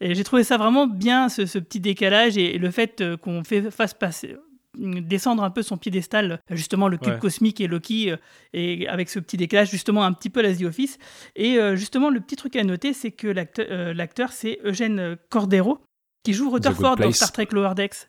Et 0.00 0.14
j'ai 0.14 0.22
trouvé 0.22 0.44
ça 0.44 0.56
vraiment 0.56 0.86
bien, 0.86 1.28
ce, 1.28 1.46
ce 1.46 1.58
petit 1.58 1.80
décalage, 1.80 2.38
et, 2.38 2.54
et 2.54 2.58
le 2.58 2.70
fait 2.70 3.00
euh, 3.00 3.16
qu'on 3.16 3.42
fait, 3.42 3.72
fasse 3.72 3.94
passer 3.94 4.36
descendre 4.76 5.42
un 5.42 5.50
peu 5.50 5.62
son 5.62 5.76
piédestal, 5.76 6.40
justement 6.50 6.88
le 6.88 6.96
cube 6.98 7.14
Ouais. 7.14 7.18
cosmique 7.18 7.60
et 7.60 7.66
Loki, 7.66 8.10
euh, 8.10 8.16
et 8.52 8.86
avec 8.88 9.08
ce 9.08 9.18
petit 9.18 9.36
décalage, 9.36 9.70
justement 9.70 10.04
un 10.04 10.12
petit 10.12 10.30
peu 10.30 10.42
la 10.42 10.54
The 10.54 10.62
Office. 10.62 10.98
Et 11.34 11.58
euh, 11.58 11.76
justement, 11.76 12.10
le 12.10 12.20
petit 12.20 12.36
truc 12.36 12.56
à 12.56 12.64
noter, 12.64 12.92
c'est 12.92 13.10
que 13.12 13.26
l'acteur, 13.28 13.66
euh, 13.70 13.94
l'acteur, 13.94 14.32
c'est 14.32 14.58
Eugène 14.64 15.16
Cordero, 15.30 15.78
qui 16.24 16.32
joue 16.32 16.50
Rutherford 16.50 16.96
dans. 16.96 17.12
Star 17.12 17.32
Trek 17.32 17.48
Lower 17.52 17.74
Decks. 17.74 18.08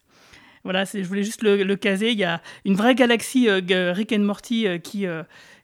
Voilà, 0.64 0.84
je 0.86 1.02
voulais 1.04 1.24
juste 1.24 1.44
le, 1.44 1.64
le 1.64 1.76
caser. 1.78 2.12
Il 2.12 2.18
y 2.18 2.26
a 2.26 2.42
une 2.66 2.76
vraie 2.76 2.96
galaxie 2.96 3.50
Rick 3.50 4.12
and 4.12 4.20
Morty 4.20 4.66
qui, 4.84 5.06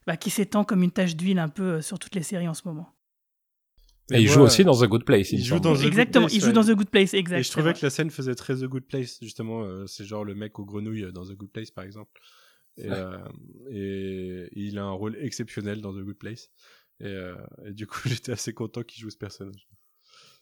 bah, 0.08 0.16
qui 0.16 0.30
s'étend 0.30 0.63
comme 0.63 0.82
une 0.82 0.92
tache 0.92 1.16
d'huile 1.18 1.39
un 1.39 1.50
peu 1.50 1.82
sur 1.82 2.00
toutes 2.00 2.16
les 2.16 2.24
séries 2.24 2.48
en 2.48 2.54
ce 2.54 2.62
moment. 2.66 2.89
Et 4.12 4.20
il 4.20 4.26
moi, 4.26 4.34
joue 4.36 4.42
aussi 4.42 4.63
dans 4.66 4.76
The 4.80 4.86
Good 4.88 5.06
Place. 5.06 5.32
il 5.32 5.44
joue 5.44 5.60
dans 5.60 5.74
The 5.74 5.78
Good 5.78 5.86
Exactement, 5.88 6.26
Place, 6.26 6.34
il 6.36 6.42
joue 6.42 6.48
ouais. 6.48 6.54
dans 6.54 6.63
The 6.63 6.72
Good 6.76 6.89
Place, 6.89 7.13
exact. 7.13 7.39
Et 7.39 7.44
je 7.44 7.52
trouvais 7.52 7.74
que 7.74 7.80
la 7.84 7.89
scène 7.89 8.10
faisait 8.12 8.36
très 8.36 8.56
The 8.56 8.66
Good 8.66 8.86
Place, 8.86 9.18
justement. 9.22 9.63
euh, 9.63 9.88
c'est 9.88 10.04
genre 10.06 10.26
le 10.26 10.36
mec 10.36 10.60
aux 10.60 10.66
grenouilles 10.66 11.12
dans 11.13 11.24
The 11.26 11.34
Good 11.36 11.52
Place, 11.52 11.72
par 11.72 11.84
exemple. 11.86 12.12
Et, 12.78 12.89
Ouais. 12.89 12.96
euh, 12.98 13.18
et 13.70 14.50
il 14.54 14.78
a 14.78 14.84
un 14.84 14.92
rôle 14.92 15.16
exceptionnel 15.20 15.80
dans 15.82 15.94
The 15.94 16.04
Good 16.04 16.18
Place. 16.18 16.50
Et, 17.00 17.06
euh, 17.06 17.36
et 17.66 17.72
du 17.74 17.88
coup, 17.88 18.00
j'étais 18.06 18.32
assez 18.34 18.54
content 18.54 18.84
qu'il 18.84 19.02
joue 19.02 19.10
ce 19.10 19.18
personnage. 19.18 19.68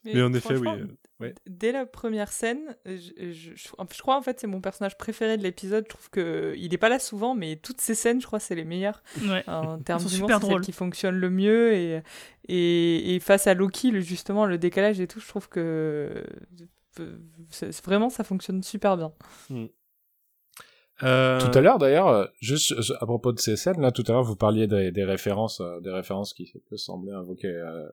Mais, 0.04 0.20
en 0.22 0.32
effet, 0.34 0.56
oui. 0.56 0.68
euh, 0.68 0.86
ouais. 1.20 1.34
Dès 1.46 1.70
la 1.72 1.86
première 1.86 2.32
scène, 2.32 2.76
je, 2.86 2.92
je- 2.94 3.54
je- 3.54 3.68
je 3.94 4.02
crois 4.02 4.16
en 4.16 4.22
fait 4.22 4.40
c'est 4.40 4.46
mon 4.48 4.60
personnage 4.60 4.98
préféré 4.98 5.36
de 5.36 5.42
l'épisode. 5.42 5.84
Je 5.84 5.88
trouve 5.90 6.10
que 6.10 6.54
il 6.56 6.74
est 6.74 6.78
pas 6.78 6.88
là 6.88 6.98
souvent, 6.98 7.34
mais 7.34 7.56
toutes 7.56 7.80
ces 7.80 7.94
scènes, 7.94 8.20
je 8.20 8.26
crois, 8.26 8.40
c'est 8.40 8.54
les 8.56 8.64
meilleures. 8.64 9.02
Ouais. 9.22 9.44
en 9.48 9.78
termes 9.78 10.00
d'humour. 10.08 10.28
super 10.28 10.40
C'est 10.40 10.46
celles 10.46 10.54
qui 10.64 10.72
fonctionnent 10.72 11.18
le 11.18 11.30
mieux 11.30 11.72
et, 11.74 12.02
et, 12.48 13.14
et 13.14 13.20
face 13.20 13.46
à 13.46 13.54
Loki, 13.54 13.90
le- 13.92 14.00
justement, 14.00 14.46
le 14.46 14.58
décalage 14.58 15.00
et 15.00 15.06
tout, 15.06 15.20
je 15.20 15.28
trouve 15.28 15.48
que 15.48 16.24
c'est- 17.50 17.84
vraiment 17.84 18.10
ça 18.10 18.24
fonctionne 18.24 18.62
super 18.62 18.96
bien. 18.96 19.12
Euh, 21.02 21.40
Tout 21.40 21.58
à 21.58 21.60
l'heure 21.60 21.78
d'ailleurs, 21.78 22.08
euh, 22.08 22.26
juste 22.40 22.72
euh, 22.72 22.94
à 23.00 23.06
propos 23.06 23.32
de 23.32 23.40
ces 23.40 23.56
scènes, 23.56 23.80
là 23.80 23.90
tout 23.90 24.04
à 24.06 24.12
l'heure 24.12 24.22
vous 24.22 24.36
parliez 24.36 24.66
des, 24.68 24.92
des 24.92 25.04
références, 25.04 25.60
euh, 25.60 25.80
des 25.80 25.90
références 25.90 26.32
qui 26.32 26.52
que 26.70 26.76
semblaient 26.76 27.12
invoquer, 27.12 27.48
euh, 27.48 27.88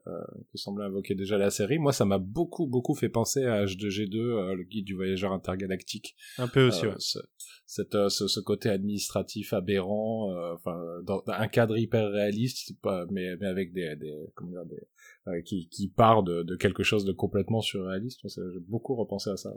que 0.52 0.58
semblait 0.58 0.86
invoquer 0.86 1.16
déjà 1.16 1.38
la 1.38 1.50
série. 1.50 1.80
Moi, 1.80 1.92
ça 1.92 2.06
m'a 2.06 2.20
beaucoup 2.20 2.68
beaucoup 2.68 2.94
fait 2.94 3.10
penser 3.10 3.46
à 3.46 3.66
H2G2, 3.66 4.16
euh, 4.18 4.54
le 4.56 4.64
guide 4.64 4.86
du 4.86 4.94
voyageur 4.94 5.32
intergalactique. 5.32 6.16
Un 6.38 6.48
peu 6.48 6.68
aussi, 6.68 6.86
ouais. 6.86 6.94
ce, 7.00 7.20
cette, 7.66 8.10
ce, 8.10 8.28
ce 8.28 8.40
côté 8.40 8.70
administratif 8.70 9.54
aberrant, 9.54 10.32
enfin 10.54 10.80
dans 11.04 11.24
un 11.28 11.48
cadre 11.48 11.78
hyper 11.78 12.12
réaliste, 12.12 12.74
mais 13.10 13.36
mais 13.38 13.48
avec 13.48 13.74
des, 13.74 13.96
des 13.96 14.14
comment 14.36 14.52
dire, 14.52 14.66
des, 14.66 15.44
qui 15.44 15.68
qui 15.70 15.88
part 15.88 16.22
de, 16.24 16.44
de 16.44 16.56
quelque 16.56 16.84
chose 16.84 17.06
de 17.06 17.12
complètement 17.12 17.62
surréaliste. 17.62 18.20
J'ai 18.28 18.42
beaucoup 18.68 18.96
repensé 18.96 19.30
à 19.32 19.38
ça. 19.38 19.52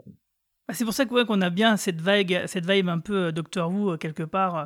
C'est 0.71 0.85
pour 0.85 0.93
ça 0.93 1.05
ouais, 1.05 1.25
qu'on 1.25 1.41
a 1.41 1.49
bien 1.49 1.75
cette 1.77 2.01
vibe, 2.01 2.45
cette 2.47 2.65
vibe 2.69 2.89
un 2.89 2.99
peu 2.99 3.25
euh, 3.27 3.31
Doctor 3.31 3.69
Who 3.71 3.91
euh, 3.93 3.97
quelque 3.97 4.23
part. 4.23 4.57
euh. 4.57 4.65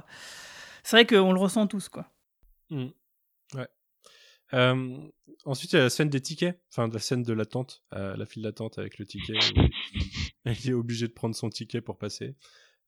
C'est 0.84 0.96
vrai 0.98 1.06
qu'on 1.08 1.34
le 1.34 1.40
ressent 1.40 1.68
tous, 1.68 1.90
quoi. 1.90 2.10
Mm. 2.70 2.88
Ouais. 3.56 3.68
Euh, 4.54 4.98
ensuite, 5.46 5.74
il 5.74 5.76
y 5.76 5.80
a 5.80 5.84
la 5.84 5.90
scène 5.90 6.10
des 6.10 6.22
tickets, 6.22 6.62
enfin 6.72 6.88
de 6.88 6.94
la 6.94 7.00
scène 7.00 7.24
de 7.24 7.34
l'attente, 7.34 7.84
euh, 7.94 8.16
la 8.16 8.26
file 8.26 8.44
d'attente 8.44 8.78
avec 8.78 8.98
le 8.98 9.06
ticket. 9.06 9.34
il 10.46 10.70
est 10.70 10.74
obligé 10.74 11.08
de 11.08 11.14
prendre 11.14 11.36
son 11.36 11.50
ticket 11.50 11.82
pour 11.82 11.98
passer. 11.98 12.36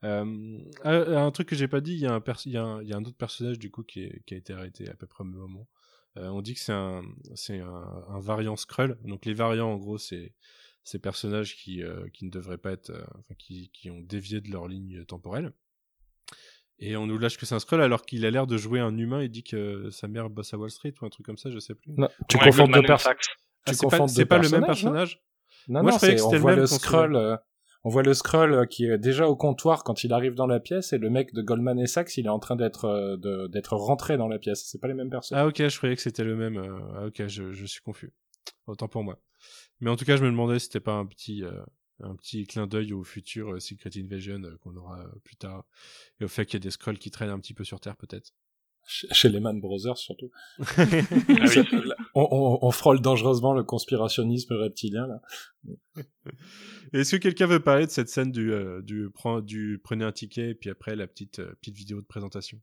Euh, 0.06 0.58
un 0.86 1.32
truc 1.32 1.50
que 1.50 1.56
j'ai 1.58 1.68
pas 1.68 1.82
dit, 1.82 1.92
il 1.94 2.00
y, 2.00 2.06
a 2.06 2.14
un 2.14 2.22
pers- 2.22 2.46
il 2.46 2.54
y, 2.54 2.58
a 2.58 2.64
un- 2.64 2.82
il 2.82 2.88
y 2.88 2.94
a 2.94 2.96
un 2.98 3.04
autre 3.04 3.18
personnage 3.18 3.60
du 3.60 3.70
coup 3.70 3.84
qui, 3.84 4.04
est- 4.04 4.24
qui 4.26 4.34
a 4.34 4.38
été 4.38 4.54
arrêté 4.54 4.90
à 4.90 4.94
peu 4.94 5.08
près 5.08 5.24
au 5.24 5.28
même 5.28 5.40
moment. 5.40 5.68
On 6.16 6.42
dit 6.42 6.54
que 6.54 6.60
c'est 6.60 6.74
un, 6.74 7.02
c'est 7.36 7.60
un, 7.60 8.04
un 8.10 8.20
variant 8.20 8.56
Skrull. 8.58 8.98
Donc 9.04 9.26
les 9.26 9.34
variants, 9.34 9.72
en 9.72 9.78
gros, 9.78 9.98
c'est 9.98 10.34
ces 10.84 11.00
personnages 11.00 11.56
qui, 11.56 11.84
euh, 11.84 12.08
qui 12.14 12.26
ne 12.26 12.32
devraient 12.32 12.58
pas 12.58 12.72
être, 12.72 12.90
euh, 12.92 13.04
enfin, 13.20 13.36
qui, 13.38 13.70
qui 13.72 13.90
ont 13.90 14.00
dévié 14.02 14.42
de 14.42 14.50
leur 14.52 14.68
ligne 14.68 15.04
temporelle. 15.06 15.52
Et 16.80 16.96
on 16.96 17.06
nous 17.08 17.18
lâche 17.18 17.38
que 17.38 17.46
c'est 17.46 17.56
un 17.56 17.60
Skrull 17.60 17.82
alors 17.82 18.06
qu'il 18.06 18.26
a 18.26 18.32
l'air 18.32 18.48
de 18.48 18.56
jouer 18.58 18.80
un 18.80 18.98
humain. 18.98 19.22
Il 19.22 19.30
dit 19.30 19.44
que 19.44 19.90
sa 19.90 20.08
mère 20.08 20.30
bosse 20.30 20.54
à 20.54 20.58
Wall 20.58 20.72
Street 20.72 20.94
ou 21.02 21.06
un 21.06 21.10
truc 21.10 21.26
comme 21.26 21.38
ça, 21.38 21.52
je 21.52 21.60
sais 21.60 21.76
plus. 21.76 21.92
Non, 21.98 22.08
tu 22.30 22.38
Ouais, 22.38 22.44
confonds 22.46 22.68
deux 22.68 22.82
personnes. 22.84 23.14
Ah, 23.66 23.74
c'est 23.74 24.26
pas, 24.26 24.40
deux 24.40 24.48
le 24.48 24.50
même 24.50 24.66
personnage? 24.66 25.22
Non, 25.68 25.82
Moi, 25.82 25.92
non, 25.92 25.92
je 25.92 25.96
croyais 25.98 26.14
c'est- 26.18 26.22
que 26.22 26.26
on 26.26 26.30
c'était 26.30 26.36
le 26.38 26.42
voit 26.42 26.52
même 26.52 26.60
le 26.62 26.68
scroll, 26.68 27.16
euh, 27.18 27.38
on 27.84 27.90
voit 27.90 28.04
le 28.04 28.14
scroll 28.14 28.68
qui 28.70 28.86
est 28.86 28.98
déjà 28.98 29.28
au 29.28 29.36
comptoir 29.36 29.84
quand 29.84 30.04
il 30.06 30.14
arrive 30.14 30.36
dans 30.36 30.48
la 30.48 30.62
pièce 30.62 30.94
et 30.94 30.98
le 30.98 31.10
mec 31.10 31.34
de 31.34 31.42
Goldman 31.42 31.78
et 31.80 31.86
Sachs, 31.88 32.16
il 32.18 32.26
est 32.28 32.30
en 32.30 32.40
train 32.40 32.56
d'être 32.56 32.86
euh, 32.86 33.18
de- 33.18 33.48
d'être 33.48 33.76
rentré 33.76 34.16
dans 34.16 34.30
la 34.30 34.40
pièce. 34.40 34.64
C'est 34.66 34.80
pas 34.80 34.88
les 34.88 34.94
mêmes 34.94 35.10
personnes. 35.10 35.38
Ah 35.38 35.48
ok, 35.48 35.68
je 35.68 35.78
croyais 35.78 35.96
que 35.98 36.02
c'était 36.02 36.24
le 36.24 36.38
même. 36.38 36.58
euh, 36.58 36.80
Ah 36.96 37.06
ok, 37.08 37.28
je, 37.28 37.52
je 37.52 37.66
suis 37.66 37.82
confus. 37.82 38.14
Autant 38.68 38.88
pour 38.88 39.04
moi. 39.04 39.20
Mais 39.82 39.90
en 39.90 39.96
tout 39.96 40.06
cas, 40.06 40.18
je 40.18 40.24
me 40.24 40.30
demandais 40.30 40.60
si 40.60 40.66
c'était 40.66 40.80
pas 40.80 40.94
un 40.94 41.06
petit, 41.06 41.44
euh, 41.44 41.52
un 42.02 42.16
petit 42.16 42.46
clin 42.46 42.68
d'œil 42.68 42.94
au 42.94 43.04
futur 43.04 43.54
euh, 43.54 43.60
Secret 43.60 43.92
Invasion 43.98 44.42
euh, 44.44 44.58
qu'on 44.62 44.76
aura 44.76 45.00
euh, 45.02 45.08
plus 45.24 45.36
tard 45.36 45.66
et 46.20 46.26
au 46.26 46.28
fait 46.28 46.46
qu'il 46.46 46.56
y 46.56 46.58
a 46.58 46.60
des 46.64 46.72
scrolls 46.72 46.98
qui 46.98 47.12
traînent 47.12 47.30
un 47.30 47.40
petit 47.40 47.54
peu 47.54 47.64
sur 47.64 47.80
Terre 47.80 47.96
peut-être. 47.98 48.34
Chez 48.88 49.08
chez 49.12 49.30
les 49.30 49.40
Man 49.40 49.60
Brothers 49.62 49.98
surtout. 49.98 50.32
Ah 50.78 50.86
oui. 50.88 51.64
On, 52.16 52.28
on, 52.32 52.60
on 52.62 52.72
frôle 52.72 53.02
dangereusement 53.02 53.54
le 53.54 53.64
conspirationnisme 53.64 54.54
reptilien 54.56 55.06
là. 55.08 55.22
Est-ce 56.94 57.12
que 57.16 57.22
quelqu'un 57.22 57.46
veut 57.46 57.60
parler 57.60 57.86
de 57.86 57.92
cette 57.92 58.10
scène 58.10 58.32
du, 58.32 58.52
euh, 58.52 58.82
du, 58.82 59.10
prend- 59.12 59.42
du 59.42 59.80
prenez 59.84 60.04
un 60.06 60.12
ticket 60.12 60.50
et 60.52 60.56
puis 60.56 60.70
après 60.70 60.96
la 60.96 61.08
petite, 61.08 61.40
euh, 61.40 61.54
petite 61.62 61.76
vidéo 61.76 62.02
de 62.02 62.06
présentation? 62.08 62.60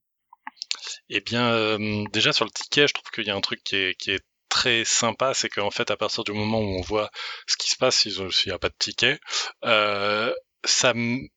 Eh 1.09 1.21
bien, 1.21 1.53
euh, 1.53 2.05
déjà 2.13 2.33
sur 2.33 2.45
le 2.45 2.51
ticket, 2.51 2.89
je 2.89 2.95
trouve 2.95 3.11
qu'il 3.13 3.27
y 3.27 3.31
a 3.31 3.37
un 3.37 3.41
truc 3.41 3.63
qui 3.63 3.77
est, 3.77 3.95
qui 3.95 4.11
est 4.11 4.25
très 4.57 4.87
sympa, 4.87 5.35
c'est 5.35 5.51
qu'en 5.51 5.71
fait, 5.71 5.91
à 5.91 5.99
partir 5.99 6.25
du 6.25 6.33
moment 6.33 6.61
où 6.61 6.79
on 6.79 6.81
voit 6.81 7.11
ce 7.47 7.59
qui 7.59 7.69
se 7.69 7.77
passe 7.77 7.99
s'il 7.99 8.31
n'y 8.47 8.53
a 8.53 8.59
pas 8.59 8.71
de 8.71 8.75
ticket, 8.79 9.21
euh, 9.65 10.33
ça 10.65 10.95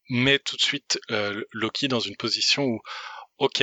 met 0.10 0.40
tout 0.40 0.56
de 0.56 0.62
suite 0.62 1.02
euh, 1.12 1.44
Loki 1.52 1.90
dans 1.90 2.00
une 2.00 2.16
position 2.16 2.64
où, 2.64 2.80
ok, 3.38 3.62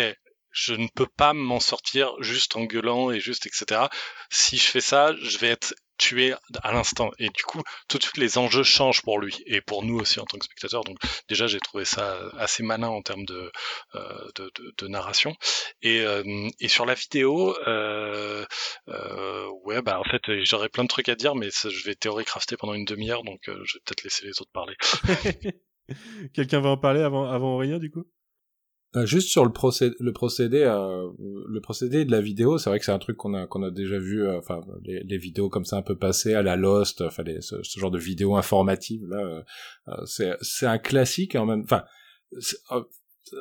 je 0.50 0.74
ne 0.74 0.88
peux 0.94 1.06
pas 1.06 1.32
m'en 1.32 1.58
sortir 1.58 2.12
juste 2.20 2.54
en 2.56 2.64
gueulant 2.64 3.10
et 3.10 3.18
juste 3.18 3.46
etc. 3.46 3.86
Si 4.30 4.58
je 4.58 4.66
fais 4.66 4.82
ça, 4.82 5.14
je 5.22 5.38
vais 5.38 5.48
être 5.48 5.74
tué 5.98 6.34
à 6.62 6.72
l'instant. 6.72 7.10
Et 7.18 7.28
du 7.30 7.42
coup, 7.44 7.62
tout 7.88 7.98
de 7.98 8.02
suite, 8.02 8.16
les 8.18 8.38
enjeux 8.38 8.62
changent 8.62 9.02
pour 9.02 9.18
lui 9.18 9.36
et 9.46 9.60
pour 9.60 9.84
nous 9.84 9.98
aussi 9.98 10.20
en 10.20 10.24
tant 10.24 10.38
que 10.38 10.44
spectateurs. 10.44 10.84
Donc 10.84 10.98
déjà, 11.28 11.46
j'ai 11.46 11.60
trouvé 11.60 11.84
ça 11.84 12.18
assez 12.38 12.62
malin 12.62 12.88
en 12.88 13.02
termes 13.02 13.24
de, 13.24 13.50
euh, 13.94 14.28
de, 14.36 14.50
de, 14.56 14.74
de 14.78 14.88
narration. 14.88 15.34
Et, 15.82 16.00
euh, 16.00 16.48
et 16.60 16.68
sur 16.68 16.86
la 16.86 16.94
vidéo, 16.94 17.56
euh, 17.66 18.44
euh, 18.88 19.48
ouais, 19.64 19.82
bah 19.82 20.00
en 20.00 20.04
fait, 20.04 20.22
j'aurais 20.44 20.68
plein 20.68 20.84
de 20.84 20.88
trucs 20.88 21.08
à 21.08 21.14
dire, 21.14 21.34
mais 21.34 21.48
je 21.50 21.84
vais 21.84 21.94
théorie 21.94 22.24
crafter 22.24 22.56
pendant 22.56 22.74
une 22.74 22.84
demi-heure, 22.84 23.22
donc 23.24 23.48
euh, 23.48 23.60
je 23.64 23.74
vais 23.76 23.80
peut-être 23.84 24.04
laisser 24.04 24.26
les 24.26 24.40
autres 24.40 24.52
parler. 24.52 24.74
Quelqu'un 26.34 26.60
va 26.60 26.70
en 26.70 26.76
parler 26.76 27.00
avant, 27.00 27.30
avant 27.30 27.56
rien 27.58 27.78
du 27.78 27.90
coup? 27.90 28.04
Juste 29.04 29.28
sur 29.28 29.44
le 29.44 29.52
procédé, 29.52 29.94
le 30.00 30.12
procédé, 30.12 30.62
euh, 30.62 31.08
le 31.18 31.60
procédé 31.60 32.04
de 32.04 32.10
la 32.10 32.20
vidéo, 32.20 32.56
c'est 32.58 32.70
vrai 32.70 32.78
que 32.78 32.84
c'est 32.84 32.92
un 32.92 32.98
truc 32.98 33.16
qu'on 33.16 33.34
a 33.34 33.46
qu'on 33.46 33.62
a 33.62 33.70
déjà 33.70 33.98
vu, 33.98 34.22
euh, 34.22 34.38
enfin 34.38 34.60
les, 34.84 35.02
les 35.04 35.18
vidéos 35.18 35.48
comme 35.48 35.64
ça 35.64 35.76
un 35.76 35.82
peu 35.82 35.96
passées 35.96 36.34
à 36.34 36.42
la 36.42 36.56
Lost, 36.56 37.02
enfin 37.02 37.22
ce, 37.40 37.62
ce 37.62 37.80
genre 37.80 37.90
de 37.90 37.98
vidéos 37.98 38.36
informatives 38.36 39.06
là, 39.08 39.18
euh, 39.18 39.42
euh, 39.88 40.04
c'est 40.06 40.36
c'est 40.40 40.66
un 40.66 40.78
classique 40.78 41.34
et 41.34 41.38
en 41.38 41.46
même, 41.46 41.60
enfin 41.62 41.84
c'est 42.40 42.56
euh, 42.72 42.82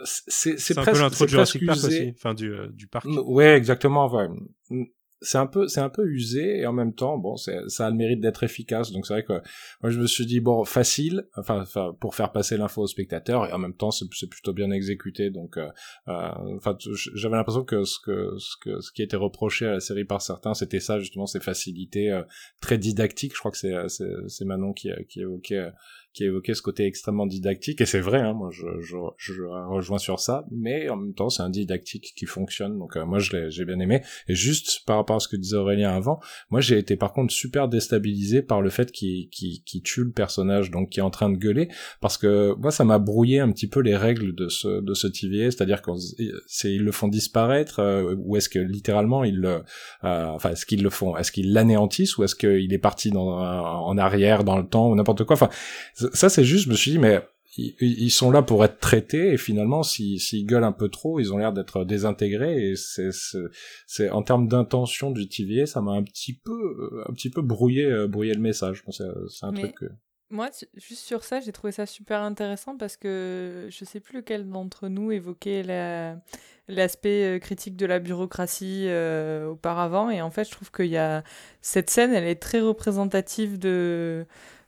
c'est 0.04 0.60
C'est 0.60 0.78
un 0.78 0.82
presque 0.82 0.98
peu 0.98 1.04
l'intro 1.04 1.18
c'est 1.20 1.26
de 1.26 1.30
Jurassic 1.30 1.66
presque 1.66 1.82
Park 1.82 1.94
aussi, 1.94 2.14
enfin 2.18 2.34
du, 2.34 2.52
euh, 2.52 2.68
du 2.70 2.88
parc. 2.88 3.06
Ouais, 3.06 3.56
exactement. 3.56 4.12
Ouais. 4.14 4.28
C'est 5.26 5.38
un 5.38 5.48
peu, 5.48 5.68
c'est 5.68 5.82
un 5.82 5.90
peu 5.90 6.08
usé 6.08 6.60
et 6.60 6.68
en 6.68 6.74
même 6.74 6.94
temps, 6.94 7.18
bon, 7.18 7.36
ça 7.36 7.86
a 7.86 7.90
le 7.90 7.96
mérite 7.96 8.20
d'être 8.22 8.44
efficace. 8.44 8.92
Donc 8.92 9.06
c'est 9.06 9.14
vrai 9.14 9.24
que 9.24 9.42
moi 9.82 9.90
je 9.90 10.00
me 10.00 10.08
suis 10.08 10.26
dit 10.26 10.40
bon, 10.40 10.64
facile, 10.64 11.28
enfin, 11.36 11.66
pour 12.00 12.16
faire 12.16 12.32
passer 12.32 12.58
l'info 12.58 12.84
au 12.84 12.88
spectateur 12.88 13.48
et 13.48 13.52
en 13.52 13.58
même 13.58 13.74
temps 13.74 13.92
c'est, 13.92 14.06
plutôt 14.30 14.54
bien 14.54 14.72
exécuté. 14.72 15.30
Donc, 15.30 15.58
euh, 15.58 15.68
euh, 16.08 16.30
enfin, 16.56 16.78
j'avais 17.16 17.36
l'impression 17.36 17.64
que 17.64 17.84
ce 17.84 18.00
que 18.00 18.38
ce 18.38 18.56
que 18.62 18.80
ce 18.82 18.92
qui 18.92 19.02
était 19.02 19.18
reproché 19.18 19.66
à 19.66 19.72
la 19.74 19.80
série 19.80 20.06
par 20.06 20.22
certains, 20.22 20.54
c'était 20.54 20.80
ça 20.80 21.00
justement, 21.00 21.26
ces 21.26 21.40
facilités 21.40 22.12
euh, 22.12 22.24
très 22.62 22.78
didactiques. 22.78 23.34
Je 23.34 23.40
crois 23.40 23.52
que 23.52 23.58
c'est 23.58 23.74
c'est, 23.90 24.12
c'est 24.28 24.46
Manon 24.46 24.74
qui 24.74 24.90
qui 25.10 25.22
évoquait 25.22 25.72
qui 26.16 26.24
évoquait 26.24 26.54
ce 26.54 26.62
côté 26.62 26.86
extrêmement 26.86 27.26
didactique 27.26 27.82
et 27.82 27.86
c'est 27.86 28.00
vrai 28.00 28.22
hein, 28.22 28.34
moi 28.34 28.50
je, 28.52 28.66
je, 28.80 28.96
je 29.18 29.44
rejoins 29.44 29.98
sur 29.98 30.20
ça 30.20 30.46
mais 30.50 30.90
en 30.90 30.96
même 30.96 31.14
temps 31.14 31.30
c'est 31.30 31.44
un 31.44 31.50
didactique 31.50 32.14
qui 32.16 32.26
fonctionne 32.26 32.80
donc 32.80 32.96
euh, 32.96 33.06
moi 33.06 33.20
je 33.20 33.50
j'ai 33.50 33.66
bien 33.66 33.80
aimé. 33.80 34.02
Et 34.28 34.36
juste 34.36 34.84
par 34.86 34.98
rapport 34.98 35.18
à 35.18 35.20
ce 35.20 35.28
que 35.28 35.36
disait 35.36 35.58
Aurélien 35.58 35.94
avant 35.94 36.20
moi 36.50 36.62
j'ai 36.62 36.78
été 36.78 36.96
par 36.96 37.14
contre 37.14 37.34
super 37.34 37.68
déstabilisé 37.68 38.42
par 38.42 38.62
le 38.62 38.70
fait 38.70 38.92
qu'il 38.92 39.30
qu'il 39.30 39.62
qu'il 39.64 39.82
tue 39.82 40.06
le 40.06 40.12
personnage 40.12 40.72
donc 40.72 40.90
qui 40.90 41.00
est 41.00 41.04
en 41.04 41.10
train 41.10 41.30
de 41.30 41.38
gueuler 41.38 41.68
parce 42.00 42.18
que 42.18 42.56
moi 42.58 42.72
ça 42.72 42.86
m'a 42.86 43.00
brouillé 43.00 43.40
un 43.40 43.52
petit 43.52 43.68
peu 43.68 43.82
les 43.82 43.98
règles 43.98 44.34
de 44.36 44.48
ce 44.48 44.82
de 44.82 44.94
ce 44.94 45.08
TVA 45.08 45.52
c'est-à-dire 45.52 45.82
qu'on 45.82 45.98
c'est 46.48 46.74
ils 46.74 46.84
le 46.84 46.92
font 46.92 47.08
disparaître 47.08 47.80
euh, 47.80 48.16
ou 48.18 48.38
est-ce 48.38 48.50
que 48.50 48.60
littéralement 48.60 49.24
ils 49.24 49.38
le 49.38 49.64
euh, 50.04 50.26
enfin 50.28 50.52
est-ce 50.52 50.66
qu'ils 50.66 50.84
le 50.84 50.90
font 50.90 51.18
est-ce 51.18 51.32
qu'ils 51.32 51.52
l'anéantissent 51.52 52.18
ou 52.18 52.24
est-ce 52.24 52.36
qu'il 52.36 52.74
est 52.74 52.80
parti 52.80 53.12
dans 53.12 53.26
en 53.26 53.98
arrière 53.98 54.44
dans 54.44 54.58
le 54.58 54.66
temps 54.66 54.90
ou 54.90 54.96
n'importe 54.96 55.24
quoi 55.24 55.36
enfin 55.36 55.50
ça 56.14 56.30
c'est 56.30 56.44
juste 56.44 56.66
je 56.66 56.70
me 56.70 56.76
suis 56.76 56.92
dit 56.92 57.00
mais 57.00 57.22
ils, 57.58 57.74
ils 57.80 58.12
sont 58.12 58.32
là 58.32 58.42
pour 58.42 58.66
être 58.66 58.80
traités 58.80 59.32
et 59.34 59.38
finalement 59.38 59.82
s'ils 59.84 60.20
s'ils 60.20 60.46
gueulent 60.46 60.64
un 60.66 60.72
peu 60.74 60.90
trop 60.90 61.20
ils 61.20 61.32
ont 61.34 61.38
l'air 61.38 61.54
d'être 61.54 61.86
désintégrés 61.86 62.72
et 62.72 62.76
c'est 62.76 63.12
c'est- 63.88 64.10
en 64.10 64.24
termes 64.24 64.48
d'intention 64.48 65.12
du 65.12 65.28
TVA 65.30 65.66
ça 65.66 65.82
m'a 65.82 65.92
un 65.94 66.04
petit 66.04 66.34
peu 66.34 66.52
euh, 66.52 67.04
un 67.10 67.14
petit 67.14 67.30
peu 67.30 67.42
brouillé 67.42 67.86
euh, 67.86 68.08
brouillé 68.08 68.34
le 68.34 68.42
message 68.42 68.84
c'est 68.90 69.04
c'est 69.30 69.46
un 69.46 69.52
Mais- 69.52 69.62
truc 69.62 69.76
que... 69.76 69.86
Moi, 70.32 70.50
juste 70.76 71.04
sur 71.06 71.24
ça, 71.24 71.40
j'ai 71.40 71.52
trouvé 71.52 71.72
ça 71.72 71.86
super 71.86 72.24
intéressant 72.24 72.76
parce 72.78 72.98
que 72.98 73.68
je 73.70 73.86
sais 73.86 74.00
plus 74.00 74.16
lequel 74.18 74.50
d'entre 74.50 74.88
nous 74.88 75.12
évoquait 75.12 75.62
la- 75.62 76.18
l'aspect 76.68 77.36
euh, 77.36 77.40
critique 77.40 77.76
de 77.76 77.86
la 77.86 78.00
bureaucratie 78.00 78.86
euh, 78.88 79.46
auparavant. 79.50 80.10
Et 80.10 80.24
en 80.24 80.32
fait, 80.32 80.46
je 80.46 80.52
trouve 80.52 80.72
qu'il 80.72 80.88
y 80.88 80.98
a 80.98 81.24
cette 81.62 81.92
scène, 81.92 82.12
elle 82.12 82.24
est 82.24 82.42
très 82.42 82.60
représentative 82.60 83.60
de 83.60 84.26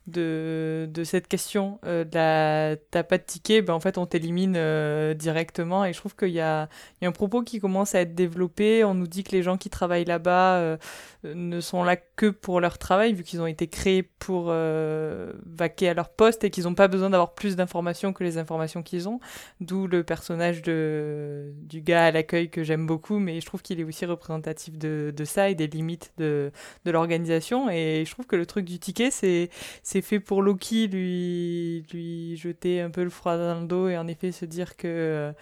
de, 0.08 0.88
de 0.92 1.04
cette 1.04 1.28
question 1.28 1.78
euh, 1.84 2.04
de 2.04 2.14
la 2.14 2.76
t'as 2.90 3.02
pas 3.02 3.18
de 3.18 3.22
ticket 3.22 3.62
ben 3.62 3.74
en 3.74 3.80
fait 3.80 3.98
on 3.98 4.06
t'élimine 4.06 4.54
euh, 4.56 5.14
directement 5.14 5.84
et 5.84 5.92
je 5.92 5.98
trouve 5.98 6.16
qu'il 6.16 6.30
y 6.30 6.40
a, 6.40 6.68
y 7.00 7.04
a 7.04 7.08
un 7.08 7.12
propos 7.12 7.42
qui 7.42 7.60
commence 7.60 7.94
à 7.94 8.00
être 8.00 8.14
développé 8.14 8.84
on 8.84 8.94
nous 8.94 9.06
dit 9.06 9.24
que 9.24 9.32
les 9.32 9.42
gens 9.42 9.56
qui 9.56 9.70
travaillent 9.70 10.04
là-bas 10.04 10.56
euh, 10.56 10.76
ne 11.24 11.60
sont 11.60 11.82
là 11.82 11.96
que 11.96 12.26
pour 12.26 12.60
leur 12.60 12.78
travail, 12.78 13.12
vu 13.12 13.24
qu'ils 13.24 13.40
ont 13.40 13.46
été 13.46 13.66
créés 13.66 14.02
pour 14.02 14.46
vaquer 14.46 15.88
à 15.88 15.94
leur 15.94 16.10
poste 16.10 16.44
et 16.44 16.50
qu'ils 16.50 16.64
n'ont 16.64 16.74
pas 16.74 16.88
besoin 16.88 17.10
d'avoir 17.10 17.34
plus 17.34 17.56
d'informations 17.56 18.12
que 18.12 18.24
les 18.24 18.38
informations 18.38 18.82
qu'ils 18.82 19.08
ont. 19.08 19.20
D'où 19.60 19.86
le 19.86 20.04
personnage 20.04 20.62
de, 20.62 21.52
du 21.62 21.80
gars 21.80 22.06
à 22.06 22.10
l'accueil 22.10 22.50
que 22.50 22.62
j'aime 22.62 22.86
beaucoup, 22.86 23.18
mais 23.18 23.40
je 23.40 23.46
trouve 23.46 23.62
qu'il 23.62 23.80
est 23.80 23.84
aussi 23.84 24.04
représentatif 24.06 24.78
de, 24.78 25.12
de 25.14 25.24
ça 25.24 25.50
et 25.50 25.54
des 25.54 25.66
limites 25.66 26.12
de, 26.18 26.52
de 26.84 26.90
l'organisation. 26.90 27.70
Et 27.70 28.04
je 28.06 28.10
trouve 28.12 28.26
que 28.26 28.36
le 28.36 28.46
truc 28.46 28.64
du 28.64 28.78
ticket, 28.78 29.10
c'est 29.10 29.50
c'est 29.82 29.97
fait 30.02 30.20
pour 30.20 30.42
Loki 30.42 30.86
lui, 30.88 31.84
lui 31.92 32.36
jeter 32.36 32.80
un 32.80 32.90
peu 32.90 33.04
le 33.04 33.10
froid 33.10 33.36
dans 33.36 33.60
le 33.60 33.66
dos 33.66 33.88
et 33.88 33.96
en 33.98 34.06
effet 34.08 34.32
se 34.32 34.44
dire 34.44 34.76
que. 34.76 35.32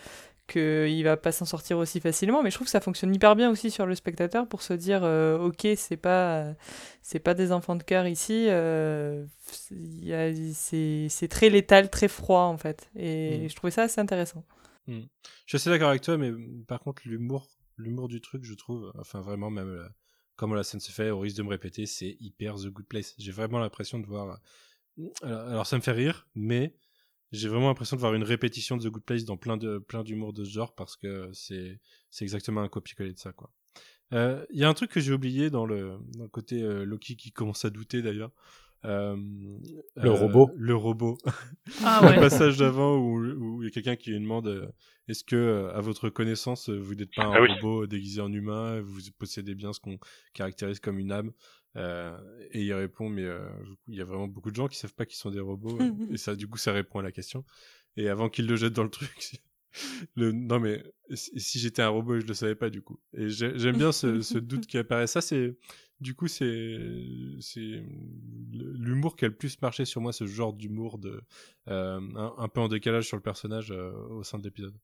qu'il 0.49 1.03
va 1.03 1.17
pas 1.17 1.33
s'en 1.33 1.45
sortir 1.45 1.77
aussi 1.79 1.99
facilement 1.99 2.41
mais 2.43 2.51
je 2.51 2.55
trouve 2.55 2.67
que 2.67 2.71
ça 2.71 2.81
fonctionne 2.81 3.13
hyper 3.13 3.35
bien 3.35 3.51
aussi 3.51 3.69
sur 3.73 3.85
le 3.85 3.97
spectateur 3.97 4.47
pour 4.47 4.63
se 4.63 4.75
dire 4.75 5.01
euh, 5.03 5.39
ok 5.39 5.67
c'est 5.77 5.97
pas 5.97 6.55
c'est 7.03 7.19
pas 7.19 7.35
des 7.35 7.51
enfants 7.51 7.75
de 7.75 7.83
cœur 7.83 8.07
ici 8.07 8.47
euh, 8.49 9.25
c'est 10.53 11.29
très 11.29 11.51
létal 11.51 11.91
très 11.91 12.09
froid 12.09 12.43
en 12.43 12.59
fait 12.59 12.89
et 12.97 13.45
Mm. 13.45 13.49
je 13.49 13.57
trouvais 13.57 13.71
ça 13.73 13.83
assez 13.83 14.01
intéressant 14.01 14.45
Je 14.89 15.03
suis 15.47 15.57
assez 15.57 15.69
d'accord 15.71 15.89
avec 15.89 16.03
toi, 16.03 16.17
mais 16.17 16.31
par 16.69 16.79
contre, 16.79 17.03
l'humour, 17.07 17.49
l'humour 17.77 18.07
du 18.07 18.21
truc, 18.21 18.45
je 18.45 18.55
trouve, 18.55 18.93
enfin 18.99 19.21
vraiment, 19.21 19.51
même 19.51 19.89
comme 20.37 20.55
la 20.55 20.63
scène 20.63 20.81
se 20.81 20.93
fait, 20.93 21.11
au 21.11 21.21
risque 21.21 21.37
de 21.37 21.43
me 21.43 21.49
répéter, 21.49 21.87
c'est 21.87 22.17
hyper 22.21 22.57
The 22.57 22.69
Good 22.69 22.87
Place. 22.87 23.15
J'ai 23.19 23.33
vraiment 23.33 23.59
l'impression 23.59 23.99
de 23.99 24.07
voir. 24.07 24.41
Alors, 25.23 25.67
ça 25.67 25.77
me 25.77 25.83
fait 25.83 25.93
rire, 25.93 26.29
mais 26.35 26.75
j'ai 27.33 27.49
vraiment 27.49 27.69
l'impression 27.69 27.97
de 27.97 28.01
voir 28.01 28.15
une 28.15 28.23
répétition 28.23 28.77
de 28.77 28.89
The 28.89 28.93
Good 28.93 29.05
Place 29.05 29.25
dans 29.25 29.37
plein 29.37 29.57
de 29.57 29.79
plein 29.79 30.05
d'humour 30.05 30.33
de 30.33 30.45
ce 30.45 30.51
genre 30.51 30.75
parce 30.75 30.97
que 30.97 31.31
c'est 31.33 31.81
c'est 32.11 32.25
exactement 32.25 32.63
un 32.63 32.69
copier-coller 32.69 33.13
de 33.13 33.19
ça, 33.19 33.33
quoi. 33.33 33.51
Euh, 34.13 34.45
Il 34.51 34.61
y 34.61 34.65
a 34.65 34.69
un 34.69 34.75
truc 34.75 34.91
que 34.91 35.01
j'ai 35.01 35.13
oublié 35.13 35.51
dans 35.51 35.67
le, 35.67 35.99
dans 36.17 36.25
le 36.25 36.29
côté 36.29 36.63
euh, 36.63 36.85
Loki 36.85 37.17
qui 37.17 37.33
commence 37.33 37.65
à 37.65 37.71
douter 37.71 38.03
d'ailleurs. 38.03 38.31
Euh, 38.87 39.17
Le 39.97 40.11
robot. 40.11 40.51
Le 40.57 40.75
robot. 40.77 41.19
Ah 41.85 42.01
le 42.03 42.09
ouais. 42.09 42.17
passage 42.21 42.57
d'avant 42.59 42.97
où, 42.97 43.19
où 43.19 43.63
il 43.63 43.67
y 43.67 43.69
a 43.69 43.71
quelqu'un 43.73 43.97
qui 43.97 44.11
lui 44.11 44.21
demande 44.21 44.47
euh, 44.49 44.67
est-ce 45.09 45.25
que, 45.25 45.37
euh, 45.37 45.73
à 45.75 45.81
votre 45.81 46.09
connaissance, 46.09 46.69
euh, 46.69 46.79
vous 46.79 46.95
n'êtes 46.95 47.15
pas 47.15 47.25
un 47.25 47.33
Ah 47.35 47.41
oui. 47.43 47.53
robot 47.55 47.87
déguisé 47.87 48.21
en 48.21 48.33
humain, 48.33 48.81
vous 48.81 49.01
possédez 49.19 49.55
bien 49.55 49.73
ce 49.73 49.81
qu'on 49.81 49.99
caractérise 50.35 50.81
comme 50.81 50.99
une 50.99 51.13
âme 51.13 51.33
Euh, 51.77 52.17
Et 52.53 52.63
il 52.65 52.73
répond 52.73 53.09
mais 53.11 53.25
euh, 53.25 53.49
il 53.89 53.97
y 53.97 54.01
a 54.01 54.05
vraiment 54.05 54.29
beaucoup 54.29 54.51
de 54.51 54.57
gens 54.57 54.67
qui 54.69 54.79
savent 54.79 54.95
pas 54.95 55.05
qu'ils 55.05 55.19
sont 55.19 55.31
des 55.31 55.41
robots 55.41 55.79
euh, 55.81 55.91
et 56.13 56.17
ça, 56.17 56.35
du 56.37 56.49
coup, 56.49 56.59
ça 56.59 56.73
répond 56.73 57.01
à 57.01 57.03
la 57.03 57.13
question. 57.13 57.45
Et 57.97 58.09
avant 58.09 58.29
qu'il 58.31 58.47
le 58.47 58.57
jette 58.57 58.73
dans 58.73 58.85
le 58.85 58.91
truc, 58.91 59.11
le 60.17 60.33
non 60.33 60.59
mais 60.61 60.83
si 61.15 61.59
j'étais 61.59 61.83
un 61.83 61.89
robot, 61.89 62.19
je 62.21 62.27
le 62.27 62.35
savais 62.35 62.55
pas 62.55 62.71
du 62.71 62.83
coup. 62.83 62.99
Et 63.15 63.29
j'ai- 63.29 63.59
j'aime 63.59 63.77
bien 63.77 63.93
ce, 63.93 64.21
ce 64.23 64.39
doute 64.39 64.67
qui 64.67 64.79
apparaît. 64.79 65.07
Ça, 65.07 65.21
c'est 65.21 65.57
du 66.01 66.15
coup, 66.15 66.29
c'est 66.29 66.47
l'humour 68.53 69.17
qui 69.17 69.25
a 69.25 69.29
le 69.29 69.35
plus 69.35 69.61
marché 69.63 69.85
sur 69.85 70.01
moi, 70.01 70.13
ce 70.13 70.27
genre 70.27 70.53
d'humour 70.53 70.99
de 70.99 71.23
euh, 71.69 72.01
un, 72.17 72.35
un 72.37 72.49
peu 72.49 72.61
en 72.61 72.69
décalage 72.69 73.07
sur 73.07 73.17
le 73.17 73.23
personnage 73.23 73.71
euh, 73.73 73.93
au 74.11 74.23
sein 74.23 74.39
de 74.39 74.45
l'épisode. 74.45 74.77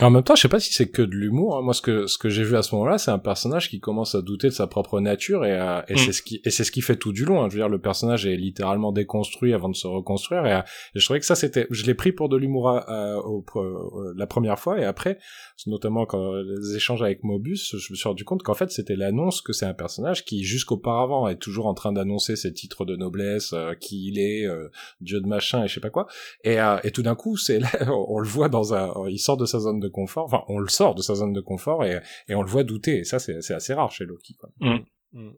En 0.00 0.08
même 0.08 0.22
temps, 0.22 0.36
je 0.36 0.42
sais 0.42 0.48
pas 0.48 0.60
si 0.60 0.72
c'est 0.72 0.88
que 0.88 1.02
de 1.02 1.14
l'humour. 1.16 1.56
hein. 1.56 1.62
Moi, 1.62 1.74
ce 1.74 1.82
que 1.82 2.06
ce 2.06 2.16
que 2.16 2.28
j'ai 2.28 2.44
vu 2.44 2.56
à 2.56 2.62
ce 2.62 2.74
moment-là, 2.76 2.96
c'est 2.96 3.10
un 3.10 3.18
personnage 3.18 3.68
qui 3.68 3.80
commence 3.80 4.14
à 4.14 4.22
douter 4.22 4.46
de 4.46 4.52
sa 4.52 4.68
propre 4.68 5.00
nature 5.00 5.44
et, 5.44 5.50
et 5.88 5.94
Mm. 5.94 5.96
c'est 5.98 6.12
ce 6.12 6.22
qui 6.22 6.40
et 6.44 6.50
c'est 6.50 6.62
ce 6.62 6.70
qui 6.70 6.80
fait 6.80 6.94
tout 6.96 7.12
du 7.12 7.24
long. 7.24 7.42
hein. 7.42 7.48
Je 7.50 7.54
veux 7.56 7.60
dire, 7.60 7.68
le 7.68 7.80
personnage 7.80 8.24
est 8.24 8.36
littéralement 8.36 8.92
déconstruit 8.92 9.52
avant 9.52 9.68
de 9.68 9.74
se 9.74 9.88
reconstruire 9.88 10.46
et, 10.46 10.52
et 10.94 11.00
je 11.00 11.04
trouvais 11.04 11.18
que 11.18 11.26
ça 11.26 11.34
c'était, 11.34 11.66
je 11.70 11.84
l'ai 11.86 11.94
pris 11.94 12.12
pour 12.12 12.28
de 12.28 12.36
l'humour 12.36 12.68
euh, 12.70 13.16
au- 13.16 13.44
euh, 13.56 14.14
la 14.16 14.28
première 14.28 14.60
fois 14.60 14.78
et 14.80 14.84
après, 14.84 15.18
notamment 15.66 16.06
quand 16.06 16.34
les 16.34 16.76
échanges 16.76 17.02
avec 17.02 17.24
Mobius, 17.24 17.74
je 17.76 17.92
me 17.92 17.96
suis 17.96 18.08
rendu 18.08 18.24
compte 18.24 18.44
qu'en 18.44 18.54
fait 18.54 18.70
c'était 18.70 18.96
l'annonce 18.96 19.42
que 19.42 19.52
c'est 19.52 19.66
un 19.66 19.74
personnage 19.74 20.24
qui 20.24 20.44
jusqu'auparavant 20.44 21.26
est 21.26 21.36
toujours 21.36 21.66
en 21.66 21.74
train 21.74 21.92
d'annoncer 21.92 22.36
ses 22.36 22.52
titres 22.52 22.84
de 22.84 22.94
noblesse, 22.94 23.52
euh, 23.54 23.74
qui 23.74 24.06
il 24.08 24.18
est, 24.20 24.46
euh, 24.46 24.68
dieu 25.00 25.20
de 25.20 25.26
machin 25.26 25.64
et 25.64 25.68
je 25.68 25.74
sais 25.74 25.80
pas 25.80 25.90
quoi. 25.90 26.06
Et, 26.44 26.60
euh, 26.60 26.76
et 26.84 26.92
tout 26.92 27.02
d'un 27.02 27.16
coup, 27.16 27.36
c'est 27.36 27.58
là, 27.58 27.68
on 28.08 28.20
le 28.20 28.28
voit 28.28 28.48
dans 28.48 28.72
un, 28.72 28.94
il 29.08 29.18
sort 29.18 29.36
de 29.36 29.46
sa 29.46 29.58
zone 29.58 29.79
de 29.80 29.88
confort. 29.88 30.24
Enfin, 30.24 30.44
on 30.48 30.58
le 30.58 30.68
sort 30.68 30.94
de 30.94 31.02
sa 31.02 31.14
zone 31.16 31.32
de 31.32 31.40
confort 31.40 31.84
et, 31.84 32.00
et 32.28 32.34
on 32.34 32.42
le 32.42 32.48
voit 32.48 32.64
douter. 32.64 32.98
Et 32.98 33.04
ça, 33.04 33.18
c'est 33.18 33.52
assez 33.52 33.74
rare 33.74 33.90
chez 33.90 34.04
Loki. 34.04 34.34
Quoi. 34.34 34.50
Mm. 34.60 35.30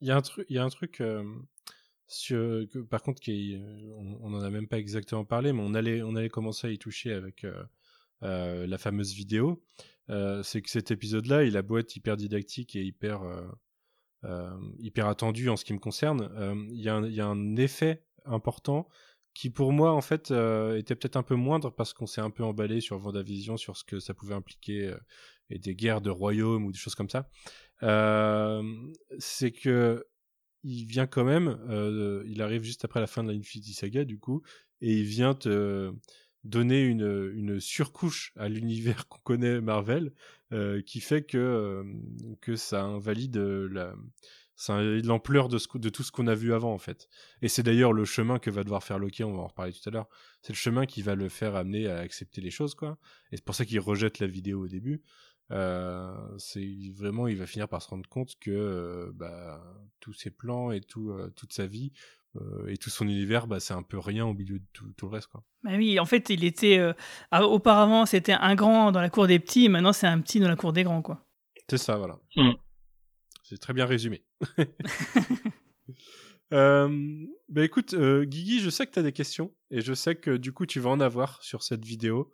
Il 0.00 0.08
y 0.08 0.10
a 0.10 0.16
un 0.16 0.22
truc, 0.22 0.46
il 0.48 0.56
y 0.56 0.58
a 0.58 0.64
un 0.64 0.68
truc 0.68 1.00
euh, 1.00 1.22
sur, 2.08 2.64
que, 2.72 2.80
par 2.80 3.02
contre, 3.02 3.20
qui, 3.20 3.56
on, 3.96 4.18
on 4.22 4.34
en 4.34 4.40
a 4.42 4.50
même 4.50 4.66
pas 4.66 4.78
exactement 4.78 5.24
parlé, 5.24 5.52
mais 5.52 5.62
on 5.62 5.74
allait, 5.74 6.02
on 6.02 6.16
allait 6.16 6.28
commencer 6.28 6.66
à 6.66 6.70
y 6.70 6.78
toucher 6.78 7.12
avec 7.12 7.44
euh, 7.44 7.62
euh, 8.24 8.66
la 8.66 8.78
fameuse 8.78 9.14
vidéo. 9.14 9.62
Euh, 10.10 10.42
c'est 10.42 10.60
que 10.62 10.70
cet 10.70 10.90
épisode-là, 10.90 11.44
il 11.44 11.56
a 11.56 11.62
beau 11.62 11.78
être 11.78 11.94
hyper 11.94 12.16
didactique 12.16 12.74
et 12.74 12.82
hyper, 12.82 13.22
euh, 13.22 13.46
euh, 14.24 14.50
hyper 14.80 15.06
attendu 15.06 15.48
en 15.48 15.56
ce 15.56 15.64
qui 15.64 15.72
me 15.72 15.78
concerne. 15.78 16.28
euh, 16.36 16.54
Il 16.70 16.80
y, 16.82 16.88
a 16.88 16.96
un- 16.96 17.06
il 17.06 17.14
y 17.14 17.20
a 17.20 17.26
un 17.26 17.56
effet 17.56 18.02
important 18.24 18.88
qui, 19.34 19.50
pour 19.50 19.72
moi, 19.72 19.92
en 19.92 20.00
fait, 20.00 20.30
euh, 20.30 20.76
était 20.76 20.94
peut-être 20.94 21.16
un 21.16 21.22
peu 21.22 21.34
moindre 21.34 21.70
parce 21.70 21.92
qu'on 21.92 22.06
s'est 22.06 22.20
un 22.20 22.30
peu 22.30 22.44
emballé 22.44 22.80
sur 22.80 22.98
Vendavision, 22.98 23.56
sur 23.56 23.76
ce 23.76 23.84
que 23.84 23.98
ça 23.98 24.14
pouvait 24.14 24.34
impliquer 24.34 24.88
euh, 24.88 24.98
et 25.50 25.58
des 25.58 25.74
guerres 25.74 26.00
de 26.00 26.10
royaumes 26.10 26.64
ou 26.64 26.72
des 26.72 26.78
choses 26.78 26.94
comme 26.94 27.08
ça. 27.08 27.28
Euh, 27.82 28.62
c'est 29.18 29.52
que 29.52 30.04
il 30.64 30.84
vient 30.84 31.08
quand 31.08 31.24
même, 31.24 31.58
il 32.24 32.40
arrive 32.40 32.62
juste 32.62 32.84
après 32.84 33.00
la 33.00 33.08
fin 33.08 33.24
de 33.24 33.32
l'Infinity 33.32 33.74
Saga 33.74 34.04
du 34.04 34.20
coup, 34.20 34.42
et 34.80 34.92
il 34.92 35.04
vient 35.04 35.34
te 35.34 35.92
donner 36.44 36.84
une, 36.84 37.32
une 37.34 37.58
surcouche 37.58 38.32
à 38.36 38.48
l'univers 38.48 39.08
qu'on 39.08 39.18
connaît 39.24 39.60
Marvel, 39.60 40.12
qui 40.86 41.00
fait 41.00 41.22
que 41.22 41.84
que 42.40 42.54
ça 42.54 42.84
invalide 42.84 43.38
la 43.38 43.96
invalide 44.68 45.06
l'ampleur 45.06 45.48
de, 45.48 45.58
ce, 45.58 45.66
que- 45.68 45.78
de 45.78 45.88
tout 45.88 46.02
ce 46.02 46.12
qu'on 46.12 46.26
a 46.26 46.34
vu 46.34 46.52
avant 46.54 46.72
en 46.72 46.78
fait. 46.78 47.08
Et 47.40 47.48
c'est 47.48 47.62
d'ailleurs 47.62 47.92
le 47.92 48.04
chemin 48.04 48.38
que 48.38 48.50
va 48.50 48.62
devoir 48.64 48.82
faire 48.84 48.98
Loki, 48.98 49.24
on 49.24 49.32
va 49.34 49.42
en 49.42 49.46
reparler 49.48 49.72
tout 49.72 49.86
à 49.88 49.90
l'heure. 49.90 50.08
C'est 50.42 50.52
le 50.52 50.58
chemin 50.58 50.86
qui 50.86 51.02
va 51.02 51.14
le 51.14 51.28
faire 51.28 51.56
amener 51.56 51.86
à 51.88 51.98
accepter 51.98 52.40
les 52.40 52.50
choses 52.50 52.74
quoi. 52.74 52.98
Et 53.32 53.36
c'est 53.36 53.44
pour 53.44 53.54
ça 53.54 53.64
qu'il 53.64 53.80
rejette 53.80 54.18
la 54.18 54.26
vidéo 54.26 54.64
au 54.64 54.68
début. 54.68 55.02
Euh, 55.50 56.14
c'est 56.38 56.66
vraiment, 56.94 57.26
il 57.28 57.36
va 57.36 57.46
finir 57.46 57.68
par 57.68 57.82
se 57.82 57.88
rendre 57.88 58.08
compte 58.08 58.38
que 58.40 58.50
euh, 58.50 59.10
bah, 59.14 59.60
tous 60.00 60.12
ses 60.14 60.30
plans 60.30 60.70
et 60.70 60.80
tout, 60.80 61.10
euh, 61.10 61.30
toute 61.36 61.52
sa 61.52 61.66
vie 61.66 61.92
euh, 62.40 62.66
et 62.68 62.78
tout 62.78 62.88
son 62.88 63.04
univers, 63.06 63.46
bah, 63.46 63.60
c'est 63.60 63.74
un 63.74 63.82
peu 63.82 63.98
rien 63.98 64.24
au 64.24 64.32
milieu 64.32 64.60
de 64.60 64.64
tout, 64.72 64.90
tout 64.96 65.06
le 65.08 65.12
reste. 65.16 65.26
Quoi. 65.26 65.42
Bah 65.62 65.72
oui, 65.76 65.98
en 66.00 66.06
fait, 66.06 66.30
il 66.30 66.44
était. 66.44 66.78
euh, 66.78 66.94
ah, 67.32 67.44
auparavant, 67.46 68.06
c'était 68.06 68.32
un 68.32 68.54
grand 68.54 68.92
dans 68.92 69.02
la 69.02 69.10
cour 69.10 69.26
des 69.26 69.38
petits, 69.38 69.66
et 69.66 69.68
maintenant, 69.68 69.92
c'est 69.92 70.06
un 70.06 70.20
petit 70.22 70.40
dans 70.40 70.48
la 70.48 70.56
cour 70.56 70.72
des 70.72 70.84
grands, 70.84 71.02
quoi. 71.02 71.22
C'est 71.68 71.76
ça, 71.76 71.96
voilà. 71.98 72.18
Mm. 72.36 72.52
C'est 73.52 73.58
très 73.58 73.74
bien 73.74 73.84
résumé. 73.84 74.22
euh, 76.54 77.26
bah 77.50 77.62
écoute, 77.64 77.92
euh, 77.92 78.24
Guigui, 78.24 78.60
je 78.60 78.70
sais 78.70 78.86
que 78.86 78.92
tu 78.92 78.98
as 78.98 79.02
des 79.02 79.12
questions 79.12 79.52
et 79.70 79.82
je 79.82 79.92
sais 79.92 80.14
que 80.14 80.38
du 80.38 80.52
coup 80.52 80.64
tu 80.64 80.80
vas 80.80 80.88
en 80.88 81.00
avoir 81.00 81.42
sur 81.42 81.62
cette 81.62 81.84
vidéo. 81.84 82.30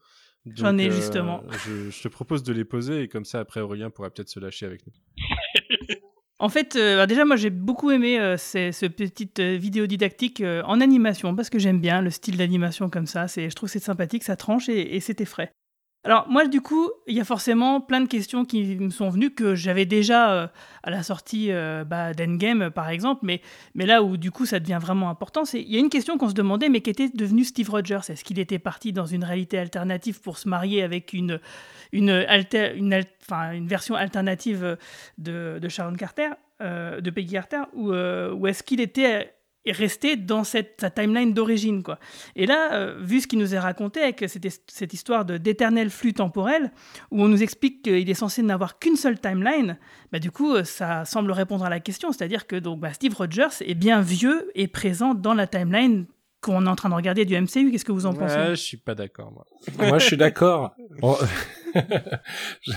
J'en 0.54 0.78
ai, 0.78 0.87
euh, 0.87 0.90
justement. 0.92 1.42
Je, 1.66 1.90
je 1.90 2.02
te 2.02 2.07
propose 2.07 2.44
de 2.44 2.52
les 2.52 2.64
poser 2.64 3.02
et 3.02 3.09
comme 3.09 3.24
ça 3.24 3.40
après 3.40 3.61
Aurélien 3.61 3.90
pourra 3.90 4.11
peut-être 4.11 4.28
se 4.28 4.38
lâcher 4.38 4.66
avec 4.66 4.83
nous. 4.87 4.92
En 6.40 6.48
fait, 6.48 6.76
euh, 6.76 6.94
bah, 6.98 7.09
déjà, 7.09 7.24
moi, 7.24 7.35
j'ai 7.35 7.50
beaucoup 7.50 7.90
aimé 7.90 8.20
euh, 8.20 8.37
ces- 8.37 8.70
ce 8.70 8.87
petite 8.87 9.40
vidéo 9.40 9.88
didactique 9.88 10.40
en 10.40 10.81
animation 10.81 11.35
parce 11.35 11.50
que 11.50 11.59
j'aime 11.59 11.81
bien 11.81 12.00
le 12.00 12.11
style 12.11 12.37
d'animation 12.37 12.88
comme 12.90 13.07
ça. 13.07 13.26
C'est, 13.26 13.50
je 13.50 13.57
trouve 13.57 13.68
que 13.68 13.72
c'est 13.72 13.81
sympathique, 13.85 14.22
ça 14.22 14.37
tranche 14.37 14.68
et, 14.68 14.94
et 14.94 15.00
c'était 15.00 15.24
frais. 15.24 15.50
Alors, 16.04 16.28
moi, 16.28 16.46
du 16.46 16.61
coup, 16.61 16.90
il 17.06 17.16
y 17.16 17.20
a 17.20 17.24
forcément 17.24 17.80
plein 17.80 18.00
de 18.00 18.06
questions 18.06 18.44
qui 18.44 18.76
me 18.76 18.90
sont 18.90 19.11
venues 19.11 19.34
que 19.34 19.56
j'avais 19.56 19.84
déjà 19.84 20.32
euh, 20.32 20.46
à 20.84 20.90
la 20.90 21.02
sortie 21.02 21.50
euh, 21.50 21.84
bah, 21.84 22.14
d'Endgame, 22.14 22.70
par 22.70 22.88
exemple, 22.88 23.22
mais, 23.24 23.42
mais 23.74 23.84
là 23.84 24.02
où, 24.02 24.16
du 24.16 24.30
coup, 24.30 24.46
ça 24.46 24.61
devient 24.61 24.78
vraiment 24.80 25.11
important, 25.11 25.44
c'est 25.44 25.61
il 25.61 25.70
y 25.70 25.76
a 25.76 25.80
une 25.80 25.90
question 25.90 26.16
qu'on 26.16 26.28
se 26.28 26.34
demandait, 26.34 26.68
mais 26.68 26.80
qu'était 26.82 27.08
devenu 27.08 27.42
Steve 27.44 27.68
Rogers. 27.68 28.00
Est-ce 28.08 28.22
qu'il 28.22 28.38
était 28.38 28.61
parti 28.61 28.92
dans 28.92 29.06
une 29.06 29.24
réalité 29.24 29.58
alternative 29.58 30.20
pour 30.20 30.38
se 30.38 30.48
marier 30.48 30.82
avec 30.82 31.12
une, 31.12 31.40
une, 31.92 32.11
une, 32.76 33.02
une 33.52 33.66
version 33.66 33.96
alternative 33.96 34.78
de, 35.18 35.58
de 35.61 35.68
Sharon 35.68 35.94
Carter, 35.94 36.30
euh, 36.61 37.01
de 37.01 37.11
Peggy 37.11 37.34
Carter, 37.34 37.62
ou, 37.74 37.92
euh, 37.92 38.32
ou 38.32 38.46
est-ce 38.46 38.62
qu'il 38.62 38.80
était 38.80 39.34
est 39.69 39.73
resté 39.73 40.16
dans 40.16 40.45
cette, 40.45 40.77
sa 40.81 40.91
timeline 40.91 41.33
d'origine. 41.35 41.83
quoi. 41.83 41.99
Et 42.37 42.47
là, 42.47 42.75
euh, 42.75 42.99
vu 43.01 43.21
ce 43.21 43.27
qu'il 43.27 43.39
nous 43.39 43.55
est 43.55 43.59
raconté 43.59 44.01
avec 44.01 44.25
cette, 44.29 44.47
cette 44.66 44.93
histoire 44.93 45.25
de, 45.25 45.37
d'éternel 45.39 45.91
flux 45.91 46.12
temporel, 46.12 46.73
où 47.11 47.23
on 47.23 47.29
nous 47.29 47.43
explique 47.43 47.83
qu'il 47.83 48.09
est 48.09 48.14
censé 48.14 48.43
n'avoir 48.43 48.79
qu'une 48.79 48.97
seule 48.97 49.19
timeline, 49.21 49.79
bah, 50.12 50.19
du 50.19 50.31
coup, 50.31 50.55
euh, 50.55 50.64
ça 50.64 51.05
semble 51.05 51.33
répondre 51.33 51.64
à 51.64 51.71
la 51.71 51.81
question. 51.81 52.12
C'est-à-dire 52.12 52.47
que 52.47 52.57
donc, 52.57 52.81
bah, 52.81 52.93
Steve 52.93 53.14
Rogers 53.14 53.49
est 53.61 53.75
bien 53.75 54.01
vieux 54.01 54.51
et 54.55 54.69
présent 54.69 55.14
dans 55.14 55.35
la 55.35 55.47
timeline 55.47 56.07
qu'on 56.41 56.66
est 56.66 56.69
en 56.69 56.77
train 56.77 56.89
de 56.89 56.95
regarder 56.95 57.25
du 57.25 57.35
MCU. 57.35 57.71
Qu'est-ce 57.71 57.85
que 57.85 57.93
vous 57.93 58.07
en 58.07 58.14
pensez? 58.14 58.37
Ouais, 58.37 58.51
je 58.51 58.62
suis 58.62 58.77
pas 58.77 58.95
d'accord, 58.95 59.33
moi. 59.33 59.45
Moi, 59.89 59.99
je 59.99 60.07
suis 60.07 60.16
d'accord. 60.16 60.75
Bon, 61.01 61.16
je... 62.62 62.73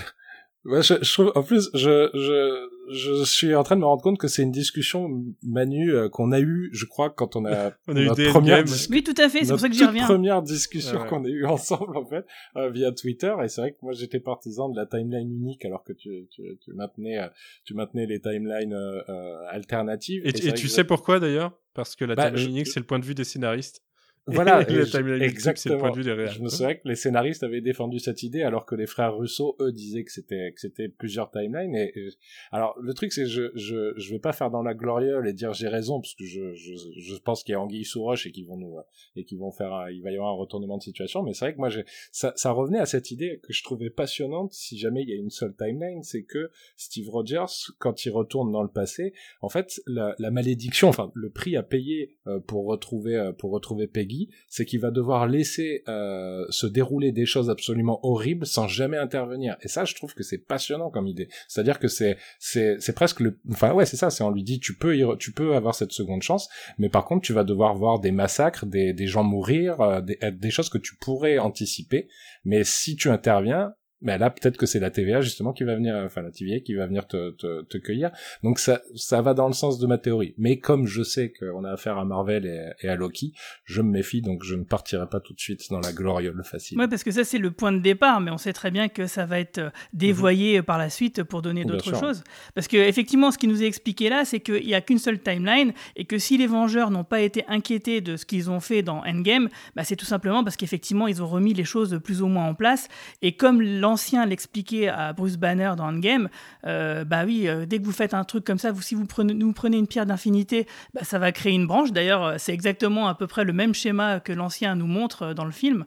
Ouais, 0.64 0.82
je, 0.82 0.94
je 1.02 1.12
trouve, 1.12 1.32
en 1.34 1.42
plus, 1.42 1.70
je, 1.74 2.08
je, 2.14 2.68
je 2.90 3.24
suis 3.24 3.54
en 3.54 3.62
train 3.62 3.76
de 3.76 3.80
me 3.80 3.86
rendre 3.86 4.02
compte 4.02 4.18
que 4.18 4.28
c'est 4.28 4.42
une 4.42 4.50
discussion, 4.50 5.24
Manu, 5.42 5.92
euh, 5.92 6.08
qu'on 6.08 6.32
a 6.32 6.40
eu, 6.40 6.68
je 6.72 6.84
crois, 6.84 7.10
quand 7.10 7.36
on 7.36 7.44
a, 7.44 7.72
On 7.86 7.96
a 7.96 8.00
eu 8.00 8.04
notre 8.06 8.16
des 8.16 8.28
première, 8.28 8.64
Oui, 8.90 9.02
tout 9.02 9.14
à 9.18 9.28
fait, 9.28 9.44
c'est 9.44 9.50
pour 9.52 9.60
ça 9.60 9.68
que 9.68 9.74
j'y 9.74 9.84
reviens. 9.84 10.04
première 10.06 10.42
discussion 10.42 11.00
Ouais, 11.00 11.06
qu'on 11.08 11.24
a 11.24 11.28
eue 11.28 11.46
ensemble, 11.46 11.96
en 11.96 12.04
fait, 12.06 12.24
euh, 12.56 12.70
via 12.70 12.92
Twitter. 12.92 13.32
Et 13.42 13.48
c'est 13.48 13.60
vrai 13.60 13.72
que 13.72 13.78
moi, 13.82 13.92
j'étais 13.92 14.20
partisan 14.20 14.68
de 14.68 14.76
la 14.76 14.86
timeline 14.86 15.30
unique, 15.32 15.64
alors 15.64 15.84
que 15.84 15.92
tu, 15.92 16.26
tu, 16.30 16.42
tu 16.60 16.72
maintenais, 16.72 17.18
euh, 17.18 17.28
tu 17.64 17.74
maintenais 17.74 18.06
les 18.06 18.20
timelines 18.20 18.74
euh, 18.74 19.00
euh, 19.08 19.46
alternatives. 19.50 20.22
Et, 20.24 20.32
tu 20.32 20.68
sais 20.68 20.84
pourquoi 20.84 21.20
d'ailleurs? 21.20 21.52
Parce 21.74 21.96
que 21.96 22.04
la 22.04 22.14
Bah, 22.14 22.26
timeline 22.26 22.44
je- 22.44 22.50
unique, 22.50 22.66
c'est 22.66 22.80
le 22.80 22.86
point 22.86 22.98
de 22.98 23.04
vue 23.04 23.14
des 23.14 23.24
scénaristes. 23.24 23.82
Voilà, 24.26 24.64
timeline 24.64 24.78
multiple, 24.78 24.90
c'est 24.90 24.98
le 25.00 25.04
point 25.08 25.18
de 25.18 25.24
exactement. 25.24 25.90
vue 25.92 26.04
des 26.04 26.12
réels. 26.12 26.30
Je 26.30 26.40
me 26.42 26.48
souviens 26.48 26.74
que 26.74 26.86
les 26.88 26.94
scénaristes 26.94 27.42
avaient 27.42 27.60
défendu 27.60 27.98
cette 27.98 28.22
idée 28.22 28.42
alors 28.42 28.66
que 28.66 28.74
les 28.76 28.86
frères 28.86 29.16
Russo, 29.16 29.56
eux, 29.60 29.72
disaient 29.72 30.04
que 30.04 30.12
c'était 30.12 30.52
que 30.54 30.60
c'était 30.60 30.88
plusieurs 30.88 31.30
timelines. 31.30 31.74
Et, 31.74 31.92
et- 31.98 32.08
alors 32.52 32.76
le 32.80 32.94
truc 32.94 33.12
c'est 33.12 33.26
je 33.26 33.50
je 33.56 33.92
je 33.96 34.10
vais 34.12 34.20
pas 34.20 34.32
faire 34.32 34.50
dans 34.50 34.62
la 34.62 34.74
gloriole 34.74 35.26
et 35.28 35.32
dire 35.32 35.52
j'ai 35.52 35.66
raison 35.68 36.00
parce 36.00 36.14
que 36.14 36.24
je 36.24 36.54
je 36.54 36.72
je 36.98 37.16
pense 37.16 37.42
qu'il 37.42 37.52
y 37.52 37.56
a 37.56 37.60
anguille 37.60 37.84
sous 37.84 38.02
roche 38.02 38.26
et 38.26 38.30
qu'ils 38.32 38.46
vont 38.46 38.56
nous 38.56 38.76
et 39.16 39.24
qu'ils 39.24 39.38
vont 39.38 39.50
faire 39.50 39.72
un- 39.72 39.90
il 39.90 40.02
va 40.02 40.12
y 40.12 40.14
avoir 40.14 40.30
un 40.32 40.36
retournement 40.36 40.78
de 40.78 40.82
situation. 40.82 41.22
Mais 41.24 41.32
c'est 41.34 41.46
vrai 41.46 41.54
que 41.54 41.58
moi 41.58 41.68
j'ai 41.68 41.84
ça 42.12 42.32
ça 42.36 42.52
revenait 42.52 42.78
à 42.78 42.86
cette 42.86 43.10
idée 43.10 43.40
que 43.42 43.52
je 43.52 43.62
trouvais 43.64 43.90
passionnante 43.90 44.52
si 44.52 44.78
jamais 44.78 45.02
il 45.02 45.08
y 45.08 45.12
a 45.12 45.16
une 45.16 45.30
seule 45.30 45.54
timeline, 45.56 46.02
c'est 46.04 46.22
que 46.22 46.50
Steve 46.76 47.08
Rogers 47.08 47.46
quand 47.80 48.04
il 48.04 48.10
retourne 48.10 48.52
dans 48.52 48.62
le 48.62 48.70
passé, 48.70 49.14
en 49.40 49.48
fait 49.48 49.80
la, 49.88 50.14
la 50.20 50.30
malédiction, 50.30 50.88
enfin 50.88 51.10
le 51.14 51.30
prix 51.30 51.56
à 51.56 51.62
payer 51.64 52.16
euh, 52.28 52.38
pour 52.38 52.66
retrouver 52.66 53.16
euh, 53.16 53.32
pour 53.32 53.50
retrouver 53.50 53.86
Peggy, 53.88 54.11
c'est 54.48 54.64
qu'il 54.64 54.80
va 54.80 54.90
devoir 54.90 55.26
laisser 55.26 55.82
euh, 55.88 56.44
se 56.50 56.66
dérouler 56.66 57.12
des 57.12 57.26
choses 57.26 57.50
absolument 57.50 58.00
horribles 58.04 58.46
sans 58.46 58.68
jamais 58.68 58.96
intervenir. 58.96 59.56
Et 59.62 59.68
ça, 59.68 59.84
je 59.84 59.94
trouve 59.94 60.14
que 60.14 60.22
c'est 60.22 60.38
passionnant 60.38 60.90
comme 60.90 61.06
idée. 61.06 61.28
C'est-à-dire 61.48 61.78
que 61.78 61.88
c'est 61.88 62.16
c'est 62.38 62.76
c'est 62.80 62.94
presque 62.94 63.20
le, 63.20 63.38
enfin 63.50 63.72
ouais, 63.72 63.86
c'est 63.86 63.96
ça. 63.96 64.10
C'est 64.10 64.24
on 64.24 64.30
lui 64.30 64.42
dit 64.42 64.60
tu 64.60 64.76
peux 64.76 64.96
y 64.96 65.04
tu 65.18 65.32
peux 65.32 65.54
avoir 65.54 65.74
cette 65.74 65.92
seconde 65.92 66.22
chance, 66.22 66.48
mais 66.78 66.88
par 66.88 67.04
contre 67.04 67.22
tu 67.22 67.32
vas 67.32 67.44
devoir 67.44 67.74
voir 67.74 67.98
des 68.00 68.12
massacres, 68.12 68.66
des 68.66 68.92
des 68.92 69.06
gens 69.06 69.24
mourir, 69.24 69.80
euh, 69.80 70.00
des 70.00 70.18
des 70.32 70.50
choses 70.50 70.68
que 70.68 70.78
tu 70.78 70.96
pourrais 70.96 71.38
anticiper. 71.38 72.08
Mais 72.44 72.64
si 72.64 72.96
tu 72.96 73.08
interviens 73.08 73.74
mais 74.02 74.18
là, 74.18 74.30
peut-être 74.30 74.56
que 74.56 74.66
c'est 74.66 74.80
la 74.80 74.90
TVA 74.90 75.20
justement 75.20 75.52
qui 75.52 75.64
va 75.64 75.74
venir, 75.74 75.94
enfin 76.04 76.22
la 76.22 76.30
TVA 76.30 76.60
qui 76.60 76.74
va 76.74 76.86
venir 76.86 77.06
te, 77.06 77.30
te, 77.30 77.62
te 77.62 77.78
cueillir. 77.78 78.10
Donc 78.42 78.58
ça, 78.58 78.82
ça 78.94 79.22
va 79.22 79.32
dans 79.32 79.46
le 79.46 79.54
sens 79.54 79.78
de 79.78 79.86
ma 79.86 79.98
théorie. 79.98 80.34
Mais 80.36 80.58
comme 80.58 80.86
je 80.86 81.02
sais 81.02 81.32
qu'on 81.32 81.64
a 81.64 81.70
affaire 81.72 81.96
à 81.96 82.04
Marvel 82.04 82.44
et, 82.44 82.72
et 82.82 82.88
à 82.88 82.96
Loki, 82.96 83.32
je 83.64 83.80
me 83.80 83.90
méfie, 83.90 84.20
donc 84.20 84.42
je 84.44 84.54
ne 84.54 84.64
partirai 84.64 85.08
pas 85.08 85.20
tout 85.20 85.32
de 85.32 85.40
suite 85.40 85.62
dans 85.70 85.80
la 85.80 85.92
gloriole 85.92 86.42
facile. 86.44 86.78
Ouais, 86.78 86.88
parce 86.88 87.04
que 87.04 87.10
ça, 87.10 87.24
c'est 87.24 87.38
le 87.38 87.50
point 87.50 87.72
de 87.72 87.80
départ, 87.80 88.20
mais 88.20 88.30
on 88.30 88.38
sait 88.38 88.52
très 88.52 88.70
bien 88.70 88.88
que 88.88 89.06
ça 89.06 89.24
va 89.26 89.38
être 89.38 89.58
euh, 89.58 89.70
dévoyé 89.92 90.58
euh, 90.58 90.62
par 90.62 90.76
la 90.78 90.90
suite 90.90 91.22
pour 91.22 91.40
donner 91.40 91.62
Mhm. 91.64 91.70
D'autres 91.70 91.98
choses. 91.98 92.24
Parce 92.54 92.68
que, 92.68 92.76
effectivement, 92.76 93.30
ce 93.30 93.38
qui 93.38 93.46
nous 93.46 93.62
est 93.62 93.66
expliqué 93.66 94.08
là, 94.08 94.24
c'est 94.24 94.40
qu'il 94.40 94.66
n'y 94.66 94.74
a 94.74 94.80
qu'une 94.80 94.98
seule 94.98 95.20
timeline 95.20 95.72
et 95.96 96.04
que 96.04 96.18
si 96.18 96.36
les 96.38 96.46
Vengeurs 96.46 96.90
n'ont 96.90 97.04
pas 97.04 97.20
été 97.20 97.44
inquiétés 97.48 98.00
de 98.00 98.16
ce 98.16 98.24
qu'ils 98.26 98.50
ont 98.50 98.60
fait 98.60 98.82
dans 98.82 99.02
Endgame, 99.04 99.48
bah, 99.76 99.84
c'est 99.84 99.96
tout 99.96 100.04
simplement 100.06 100.44
parce 100.44 100.56
qu'effectivement, 100.56 101.06
ils 101.06 101.22
ont 101.22 101.28
remis 101.28 101.54
les 101.54 101.64
choses 101.64 102.00
plus 102.02 102.22
ou 102.22 102.26
moins 102.26 102.46
en 102.46 102.54
place. 102.54 102.88
Et 103.22 103.32
comme 103.36 103.62
l'ancien 103.92 104.24
l'expliquait 104.24 104.88
à 104.88 105.12
Bruce 105.12 105.36
Banner 105.36 105.72
dans 105.76 105.84
Endgame, 105.84 106.30
euh, 106.66 107.04
bah 107.04 107.24
oui, 107.26 107.46
euh, 107.46 107.66
dès 107.66 107.78
que 107.78 107.84
vous 107.84 107.92
faites 107.92 108.14
un 108.14 108.24
truc 108.24 108.42
comme 108.42 108.56
ça, 108.58 108.72
vous, 108.72 108.80
si 108.80 108.94
vous 108.94 109.04
prenez, 109.04 109.76
une 109.76 109.86
pierre 109.86 110.06
d'infinité, 110.06 110.66
bah, 110.94 111.02
ça 111.04 111.18
va 111.18 111.30
créer 111.30 111.52
une 111.52 111.66
branche. 111.66 111.92
D'ailleurs, 111.92 112.24
euh, 112.24 112.34
c'est 112.38 112.54
exactement 112.54 113.06
à 113.06 113.14
peu 113.14 113.26
près 113.26 113.44
le 113.44 113.52
même 113.52 113.74
schéma 113.74 114.18
que 114.20 114.32
l'ancien 114.32 114.76
nous 114.76 114.86
montre 114.86 115.22
euh, 115.22 115.34
dans 115.34 115.44
le 115.44 115.50
film. 115.50 115.84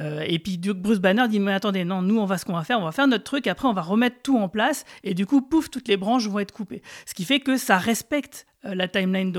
Et 0.00 0.38
puis 0.38 0.58
Bruce 0.58 1.00
Banner 1.00 1.26
dit 1.26 1.40
mais 1.40 1.52
attendez 1.52 1.84
non 1.84 2.02
nous 2.02 2.20
on 2.20 2.24
va 2.24 2.38
ce 2.38 2.44
qu'on 2.44 2.52
va 2.52 2.62
faire 2.62 2.78
on 2.78 2.84
va 2.84 2.92
faire 2.92 3.08
notre 3.08 3.24
truc 3.24 3.48
après 3.48 3.66
on 3.66 3.72
va 3.72 3.82
remettre 3.82 4.18
tout 4.22 4.38
en 4.38 4.48
place 4.48 4.84
et 5.02 5.12
du 5.12 5.26
coup 5.26 5.42
pouf 5.42 5.70
toutes 5.70 5.88
les 5.88 5.96
branches 5.96 6.28
vont 6.28 6.38
être 6.38 6.52
coupées 6.52 6.82
ce 7.04 7.14
qui 7.14 7.24
fait 7.24 7.40
que 7.40 7.56
ça 7.56 7.78
respecte 7.78 8.46
la 8.62 8.86
timeline 8.86 9.34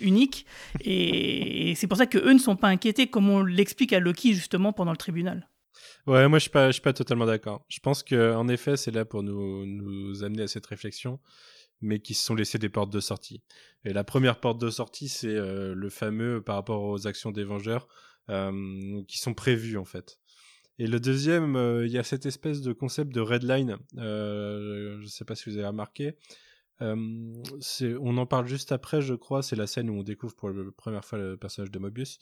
unique 0.00 0.46
et, 0.80 1.70
et 1.70 1.74
c'est 1.76 1.86
pour 1.86 1.96
ça 1.96 2.06
que 2.06 2.18
eux 2.18 2.32
ne 2.32 2.38
sont 2.38 2.56
pas 2.56 2.66
inquiétés 2.66 3.06
comme 3.06 3.30
on 3.30 3.44
l'explique 3.44 3.92
à 3.92 4.00
Loki 4.00 4.34
justement 4.34 4.72
pendant 4.72 4.90
le 4.90 4.96
tribunal 4.96 5.46
Ouais, 6.08 6.26
moi 6.26 6.38
je 6.38 6.44
suis 6.44 6.50
pas, 6.50 6.68
je 6.68 6.72
suis 6.72 6.80
pas 6.80 6.94
totalement 6.94 7.26
d'accord. 7.26 7.66
Je 7.68 7.80
pense 7.80 8.02
que 8.02 8.34
en 8.34 8.48
effet, 8.48 8.78
c'est 8.78 8.90
là 8.90 9.04
pour 9.04 9.22
nous, 9.22 9.66
nous 9.66 10.24
amener 10.24 10.44
à 10.44 10.48
cette 10.48 10.64
réflexion, 10.64 11.20
mais 11.82 12.00
qui 12.00 12.14
se 12.14 12.24
sont 12.24 12.34
laissés 12.34 12.58
des 12.58 12.70
portes 12.70 12.90
de 12.90 12.98
sortie. 12.98 13.42
Et 13.84 13.92
la 13.92 14.04
première 14.04 14.40
porte 14.40 14.58
de 14.58 14.70
sortie, 14.70 15.10
c'est 15.10 15.28
euh, 15.28 15.74
le 15.74 15.90
fameux 15.90 16.40
par 16.40 16.56
rapport 16.56 16.82
aux 16.82 17.06
actions 17.06 17.30
des 17.30 17.44
Vengeurs 17.44 17.88
euh, 18.30 19.02
qui 19.06 19.18
sont 19.18 19.34
prévues 19.34 19.76
en 19.76 19.84
fait. 19.84 20.18
Et 20.78 20.86
le 20.86 20.98
deuxième, 20.98 21.56
euh, 21.56 21.86
il 21.86 21.92
y 21.92 21.98
a 21.98 22.04
cette 22.04 22.24
espèce 22.24 22.62
de 22.62 22.72
concept 22.72 23.14
de 23.14 23.20
red 23.20 23.42
line. 23.42 23.76
Je 23.94 25.06
sais 25.08 25.26
pas 25.26 25.34
si 25.34 25.50
vous 25.50 25.58
avez 25.58 25.66
remarqué. 25.66 26.16
On 26.80 28.16
en 28.16 28.24
parle 28.24 28.46
juste 28.46 28.72
après, 28.72 29.02
je 29.02 29.12
crois. 29.12 29.42
C'est 29.42 29.56
la 29.56 29.66
scène 29.66 29.90
où 29.90 29.98
on 29.98 30.02
découvre 30.02 30.34
pour 30.34 30.48
la 30.48 30.72
première 30.74 31.04
fois 31.04 31.18
le 31.18 31.36
personnage 31.36 31.70
de 31.70 31.78
Mobius, 31.78 32.18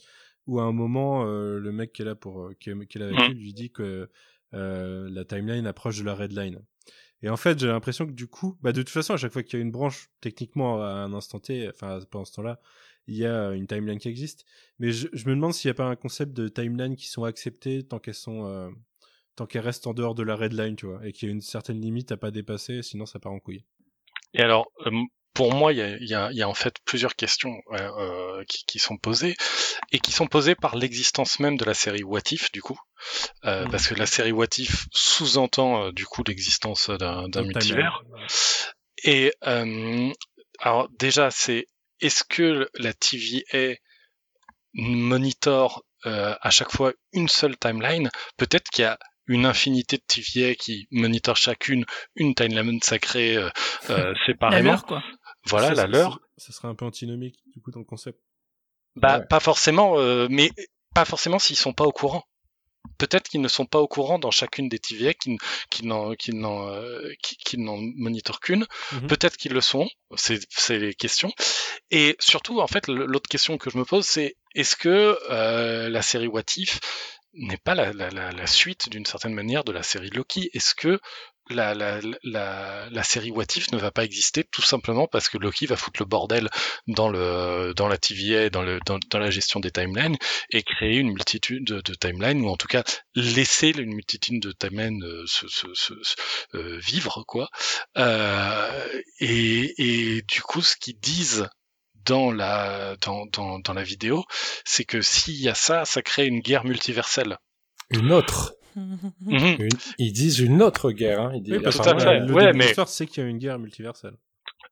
où 0.47 0.61
à 0.61 0.65
un 0.65 0.73
moment, 0.73 1.27
euh, 1.27 1.59
le 1.59 1.73
mec 1.73 1.93
qui 1.93 2.03
est 2.03 2.05
là 2.05 2.15
pour, 2.15 2.43
euh, 2.47 2.55
qui 2.59 2.71
est, 2.71 2.87
qui 2.87 2.99
est 2.99 3.01
là 3.01 3.07
avec 3.07 3.19
Mhm. 3.19 3.35
lui, 3.35 3.35
lui 3.35 3.55
dit 3.55 3.71
que 3.71 4.09
euh, 4.55 5.09
la 5.11 5.25
timeline 5.25 5.67
approche 5.67 5.99
de 5.99 6.05
la 6.05 6.15
red 6.15 6.33
line. 6.33 6.61
Et 7.23 7.29
en 7.31 7.37
fait, 7.37 7.59
j'ai 7.59 7.67
l'impression 7.69 8.07
que 8.07 8.13
du 8.13 8.29
coup, 8.29 8.57
bah 8.63 8.73
de 8.73 8.83
toute 8.83 8.91
façon, 8.91 9.15
à 9.15 9.17
chaque 9.17 9.33
fois 9.33 9.43
qu'il 9.43 9.59
y 9.59 9.63
a 9.63 9.65
une 9.65 9.71
branche, 9.73 10.11
techniquement 10.21 10.83
à 10.83 10.89
un 10.89 11.13
instant 11.15 11.39
T, 11.41 11.69
enfin 11.69 11.99
pendant 12.11 12.25
ce 12.25 12.33
temps-là, 12.35 12.61
il 13.07 13.17
y 13.17 13.27
a 13.27 13.53
une 13.53 13.67
timeline 13.67 13.99
qui 13.99 14.09
existe. 14.09 14.45
Mais 14.79 14.93
je, 14.93 15.09
je 15.13 15.29
me 15.29 15.35
demande 15.35 15.55
s'il 15.55 15.69
n'y 15.69 15.73
a 15.73 15.75
pas 15.75 15.87
un 15.87 15.97
concept 15.97 16.33
de 16.35 16.49
timeline 16.49 16.97
qui 16.97 17.09
sont 17.09 17.25
acceptées 17.25 17.85
tant 17.85 17.99
qu'elles 17.99 18.15
sont, 18.15 18.47
euh, 18.47 18.71
tant 19.37 19.47
qu'elles 19.47 19.63
restent 19.63 19.87
en 19.87 19.95
dehors 19.95 20.15
de 20.15 20.23
la 20.23 20.37
red 20.37 20.53
line, 20.53 20.77
tu 20.77 20.87
vois, 20.87 21.07
et 21.07 21.13
qu'il 21.13 21.29
y 21.29 21.31
a 21.31 21.35
une 21.35 21.41
certaine 21.41 21.81
limite 21.81 22.13
à 22.13 22.17
pas 22.17 22.31
dépasser, 22.31 22.83
sinon 22.83 23.07
ça 23.07 23.19
part 23.19 23.33
en 23.33 23.41
couille. 23.41 23.65
Et 24.35 24.41
alors, 24.43 24.67
euh, 24.87 24.91
pour 25.37 25.53
moi, 25.53 25.73
il 25.73 25.79
y 25.79 25.83
a, 25.83 25.89
il 25.97 26.09
y 26.09 26.15
a- 26.15 26.29
il 26.33 26.37
y 26.39 26.43
a 26.43 26.49
en 26.49 26.55
fait 26.55 26.75
plusieurs 26.85 27.15
questions 27.15 27.55
euh, 27.73 27.91
euh, 27.99 28.45
qui, 28.49 28.65
qui 28.67 28.79
sont 28.79 28.97
posées 28.97 29.37
et 29.93 29.99
qui 30.01 30.11
sont 30.11 30.27
posées 30.27 30.55
par 30.57 30.75
l'existence 30.77 31.39
même 31.39 31.57
de 31.57 31.65
la 31.65 31.75
série 31.75 32.03
What 32.03 32.33
If, 32.33 32.51
du 32.53 32.63
coup, 32.63 32.79
Euh, 33.45 33.65
Mhm. 33.65 33.71
parce 33.71 33.87
que 33.89 33.95
la 33.95 34.07
série 34.07 34.33
What 34.33 34.47
If 34.59 34.87
sous-entend 34.93 35.71
euh, 35.85 35.93
du 35.93 36.07
coup 36.07 36.23
l'existence 36.27 36.89
d'un 36.91 37.29
multivers. 37.43 38.03
Et 39.05 39.31
alors 40.61 40.89
déjà, 40.99 41.31
c'est 41.31 41.67
est-ce 42.01 42.25
que 42.25 42.69
la 42.79 42.93
TVA 42.95 43.75
monitor 44.75 45.85
à 46.05 46.51
chaque 46.51 46.71
fois 46.73 46.93
une 47.13 47.29
seule 47.29 47.57
timeline? 47.59 48.11
Peut-être 48.37 48.71
qu'il 48.71 48.83
y 48.85 48.87
a 48.87 48.99
une 49.29 49.45
infinité 49.45 49.97
de 49.97 50.03
TVA 50.07 50.55
qui 50.55 50.87
monitorent 50.93 51.37
chacune 51.37 51.85
une 52.15 52.35
timeline 52.35 52.81
sacrée 52.81 53.37
euh, 53.37 53.51
euh, 53.91 54.15
séparément. 54.27 54.71
leur 54.73 54.87
quoi 54.87 55.03
Voilà 55.49 55.69
Ça, 55.69 55.75
la 55.75 55.87
leur. 55.87 56.21
Ça, 56.37 56.53
serait 56.53 56.69
un 56.69 56.75
peu 56.75 56.85
antinomique, 56.85 57.39
du 57.55 57.61
coup, 57.61 57.71
dans 57.71 57.81
le 57.81 57.85
concept. 57.85 58.21
Bah 58.97 59.19
Ouais. 59.19 59.27
pas 59.27 59.41
forcément, 59.41 59.99
euh, 59.99 60.27
mais 60.31 60.51
pas 60.95 61.05
forcément 61.05 61.39
s'ils 61.39 61.57
sont 61.57 61.73
pas 61.75 61.85
au 61.85 61.93
courant. 61.93 62.25
Peut-être 62.99 63.29
qu'ils 63.29 63.41
ne 63.43 63.49
sont 63.49 63.67
pas 63.67 63.81
au 63.81 63.89
courant 63.89 64.19
dans 64.19 64.31
chacune 64.31 64.69
des 64.69 64.79
TVA, 64.79 65.13
qui, 65.13 65.31
n- 65.33 65.39
qui 65.71 65.85
n'en 65.85 66.15
qui 66.15 66.33
n'en 66.33 66.69
euh, 66.69 67.13
n'en 67.59 67.77
monitorent 67.79 68.41
qu'une. 68.41 68.65
Mhm. 68.93 69.07
Peut-être 69.09 69.37
qu'ils 69.37 69.53
le 69.53 69.61
sont. 69.61 69.89
C'est 70.17 70.39
c'est 70.51 70.79
les 70.79 70.95
questions. 70.95 71.33
Et 71.91 72.17
surtout, 72.21 72.61
en 72.61 72.67
fait, 72.69 72.87
l'autre 72.89 73.29
question 73.29 73.59
que 73.59 73.71
je 73.71 73.77
me 73.77 73.85
pose, 73.85 74.07
c'est 74.07 74.37
est-ce 74.55 74.77
que 74.77 75.19
euh, 75.31 75.89
la 75.91 76.01
série 76.01 76.29
What 76.29 76.45
If 76.57 76.81
n'est 77.35 77.59
pas 77.59 77.75
la, 77.75 77.93
la, 77.93 78.09
la, 78.11 78.33
la 78.33 78.47
suite 78.47 78.89
d'une 78.89 79.05
certaine 79.05 79.35
manière 79.35 79.65
de 79.65 79.73
la 79.73 79.83
série 79.83 80.09
Loki? 80.11 80.49
Est-ce 80.55 80.75
que 80.75 81.01
la, 81.51 81.75
la, 81.75 82.01
la, 82.25 82.89
la 82.91 83.03
série 83.03 83.31
What 83.31 83.45
If 83.57 83.71
ne 83.73 83.79
va 83.79 83.91
pas 83.91 84.05
exister 84.05 84.45
tout 84.45 84.63
simplement 84.63 85.07
parce 85.07 85.29
que 85.29 85.39
Loki 85.39 85.67
va 85.67 85.77
foutre 85.77 86.01
le 86.01 86.07
bordel 86.07 86.49
dans 86.87 87.09
le 87.09 87.73
dans 87.77 87.89
la 87.89 87.99
TVA, 87.99 88.51
dans 88.51 88.63
le 88.63 88.79
dans, 88.87 89.19
la 89.19 89.31
gestion 89.31 89.61
des 89.61 89.71
timelines 89.71 90.17
et 90.51 90.63
créer 90.63 90.99
une 90.99 91.13
multitude 91.13 91.65
de, 91.65 91.95
timelines 91.95 92.43
ou 92.43 92.49
en 92.49 92.57
tout 92.57 92.69
cas 92.69 92.83
laisser 93.15 93.71
une 93.71 93.95
multitude 93.95 94.41
de 94.43 94.53
timelines 94.53 95.03
euh, 95.05 95.25
se, 95.27 95.47
se, 95.49 95.67
se- 95.75 95.95
euh, 96.55 96.79
vivre 96.79 97.25
quoi. 97.27 97.49
Euh, 97.97 99.01
et, 99.21 99.75
et 100.17 100.23
du 100.23 100.43
coup, 100.43 100.63
ce 100.63 100.77
qu'ils 100.77 100.99
disent 100.99 101.49
dans 102.05 102.31
la 102.33 102.97
dans, 103.03 103.27
dans, 103.27 103.59
dans 103.59 103.73
la 103.73 103.83
vidéo, 103.83 104.25
c'est 104.65 104.85
que 104.85 105.01
s'il 105.01 105.41
y 105.41 105.49
a 105.49 105.55
ça, 105.55 105.85
ça 105.85 106.03
crée 106.03 106.27
une 106.27 106.41
guerre 106.41 106.65
multiverselle. 106.65 107.39
Une 107.91 108.13
autre. 108.13 108.56
Mhm. 108.77 109.57
Une- 109.61 109.69
Ils 109.99 110.13
disent 110.13 110.39
une 110.39 110.63
autre 110.63 110.91
guerre. 110.93 111.21
Hein. 111.23 111.33
Ils 111.35 111.43
disent, 111.43 111.55
Oui, 111.55 111.63
parce 111.63 111.79
le 111.79 112.33
Ouais, 112.35 112.53
mais- 112.53 112.67
l'histoire, 112.67 112.89
c'est 112.89 113.07
qu'il 113.07 113.23
y 113.23 113.27
a 113.27 113.29
une 113.29 113.39
guerre 113.39 113.59
multiverselle. 113.59 114.17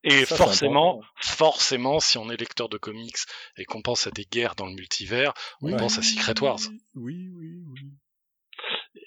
Et 0.03 0.25
Ça, 0.25 0.35
forcément, 0.35 1.01
forcément, 1.15 1.99
si 1.99 2.19
on 2.19 2.29
est 2.29 2.37
lecteur 2.37 2.69
de 2.69 2.77
comics 2.77 3.17
et 3.57 3.65
qu'on 3.65 3.81
pense 3.81 4.05
à 4.05 4.11
des 4.11 4.25
guerres 4.25 4.53
dans 4.55 4.67
le 4.67 4.73
multivers, 4.75 5.33
on 5.61 5.75
pense 5.75 5.97
à 5.97 6.03
Secret 6.03 6.39
Wars. 6.41 6.59
Oui, 6.93 7.29
oui, 7.35 7.63
oui. 7.67 7.81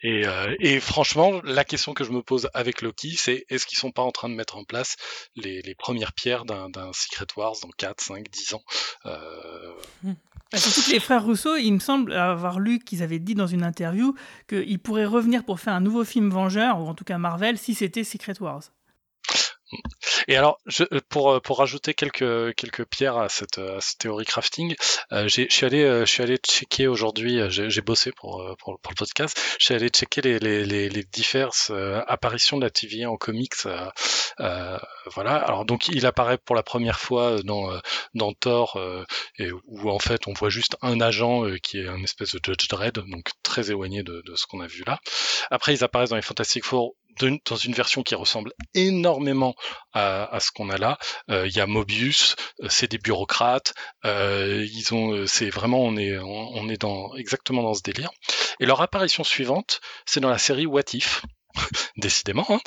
Et, 0.03 0.27
euh, 0.27 0.55
et 0.61 0.79
franchement, 0.81 1.41
la 1.45 1.65
question 1.65 1.95
que 1.95 2.05
je 2.05 2.11
me 2.11 2.23
pose 2.23 2.49
avec 2.55 2.83
Loki, 2.83 3.15
c'est 3.17 3.45
est-ce 3.49 3.67
qu'ils 3.67 3.79
sont 3.79 3.91
pas 3.93 4.03
en 4.03 4.11
train 4.13 4.29
de 4.29 4.35
mettre 4.35 4.57
en 4.57 4.65
place 4.65 4.97
les, 5.35 5.63
les 5.63 5.75
premières 5.75 6.13
pierres 6.13 6.45
d'un 6.45 6.69
Secret 6.93 7.27
Wars 7.37 7.55
dans 7.63 7.71
4, 7.77 8.01
5, 8.01 8.29
10 8.31 8.55
ans? 8.55 8.63
Euh, 9.07 9.73
surtout 10.57 10.83
que 10.83 10.93
les 10.93 11.01
frères 11.01 11.25
Rousseau, 11.25 11.57
il 11.57 11.73
me 11.73 11.79
semble 11.79 12.13
avoir 12.13 12.59
lu 12.59 12.79
qu'ils 12.79 13.03
avaient 13.03 13.19
dit 13.19 13.35
dans 13.35 13.47
une 13.47 13.63
interview 13.63 14.15
qu'ils 14.49 14.79
pourraient 14.79 15.05
revenir 15.05 15.45
pour 15.45 15.61
faire 15.61 15.75
un 15.75 15.81
nouveau 15.81 16.05
film 16.05 16.31
Vengeur, 16.31 16.81
ou 16.81 16.87
en 16.87 16.95
tout 16.95 17.05
cas 17.05 17.19
Marvel, 17.19 17.59
si 17.59 17.75
c'était 17.75 18.05
Secret 18.05 18.41
Wars. 18.41 18.63
Et 20.29 20.37
alors, 20.37 20.59
je, 20.67 20.85
euh, 20.93 21.01
pour 21.09 21.33
euh, 21.33 21.41
pour 21.41 21.59
rajouter 21.59 21.95
quelques 21.95 22.55
quelques 22.55 22.85
pierres 22.87 23.19
à 23.19 23.29
cette, 23.29 23.59
à 23.59 23.81
cette 23.81 23.99
théorie 23.99 24.25
crafting, 24.25 24.75
euh, 25.13 25.29
je 25.29 25.47
suis 25.49 25.67
allé 25.67 25.83
euh, 25.85 26.05
allé 26.19 26.37
checker 26.39 26.87
aujourd'hui, 26.87 27.41
euh, 27.41 27.49
j'ai 27.51 27.81
bossé 27.83 28.13
pour, 28.13 28.41
euh, 28.43 28.55
pour 28.59 28.73
le 28.73 28.79
podcast, 28.97 29.39
je 29.59 29.65
suis 29.67 29.75
allé 29.75 29.89
checker 29.89 30.21
les 30.23 30.39
les 30.39 30.65
les, 30.65 30.89
les 30.89 31.05
diverses 31.05 31.71
euh, 31.71 32.03
apparitions 32.07 32.57
de 32.59 32.65
la 32.65 32.71
TVA 32.71 33.11
en 33.11 33.17
comics. 33.17 33.53
euh, 33.67 33.89
euh, 34.41 34.79
voilà. 35.15 35.37
Alors 35.37 35.65
donc 35.65 35.89
il 35.89 36.07
apparaît 36.07 36.39
pour 36.39 36.55
la 36.57 36.63
première 36.63 37.01
fois 37.01 37.43
dans 37.43 37.71
euh, 37.73 37.79
dans 38.15 38.33
Thor, 38.33 38.77
euh, 38.77 39.05
et 39.39 39.51
où 39.65 39.91
en 39.91 39.99
fait 39.99 40.27
on 40.29 40.33
voit 40.33 40.51
juste 40.51 40.77
un 40.83 41.01
agent 41.01 41.45
euh, 41.45 41.57
qui 41.59 41.79
est 41.81 41.89
un 41.89 42.03
espèce 42.03 42.33
de 42.35 42.41
Judge 42.45 42.69
Dredd, 42.69 42.99
donc 43.11 43.31
très 43.43 43.71
éloigné 43.71 44.03
de, 44.03 44.23
de 44.25 44.37
ce 44.37 44.47
qu'on 44.47 44.61
a 44.61 44.67
vu 44.67 44.83
là. 44.87 44.99
Après 45.51 45.75
ils 45.75 45.85
apparaissent 45.85 46.11
dans 46.11 46.17
les 46.17 46.23
Fantastic 46.23 46.65
Four 46.65 46.95
dans 47.47 47.57
une 47.57 47.73
version 47.75 48.03
qui 48.03 48.15
ressemble 48.15 48.53
énormément 48.75 49.55
à, 49.93 50.25
à 50.35 50.41
ce 50.41 50.51
qu'on 50.51 50.71
a 50.71 50.79
là. 50.79 50.99
Euh, 51.31 51.47
Il 51.47 51.57
y 51.57 51.61
a 51.61 51.67
Mobius, 51.67 52.37
euh, 52.63 52.69
c'est 52.69 52.91
des 52.91 52.99
bureaucrates. 52.99 53.75
euh, 54.05 54.67
ils 54.73 54.95
ont, 54.95 55.13
euh, 55.13 55.27
c'est 55.27 55.51
vraiment, 55.51 55.81
on 55.81 55.97
est, 55.97 56.17
on 56.19 56.69
est 56.69 56.81
dans 56.81 57.15
exactement 57.17 57.63
dans 57.63 57.75
ce 57.75 57.83
délire. 57.83 58.11
Et 58.61 58.67
leur 58.67 58.81
apparition 58.81 59.25
suivante, 59.25 59.81
c'est 60.07 60.21
dans 60.21 60.31
la 60.31 60.39
série 60.39 60.67
What 60.67 60.95
If. 60.95 61.23
Décidément. 61.97 62.47
hein. 62.49 62.61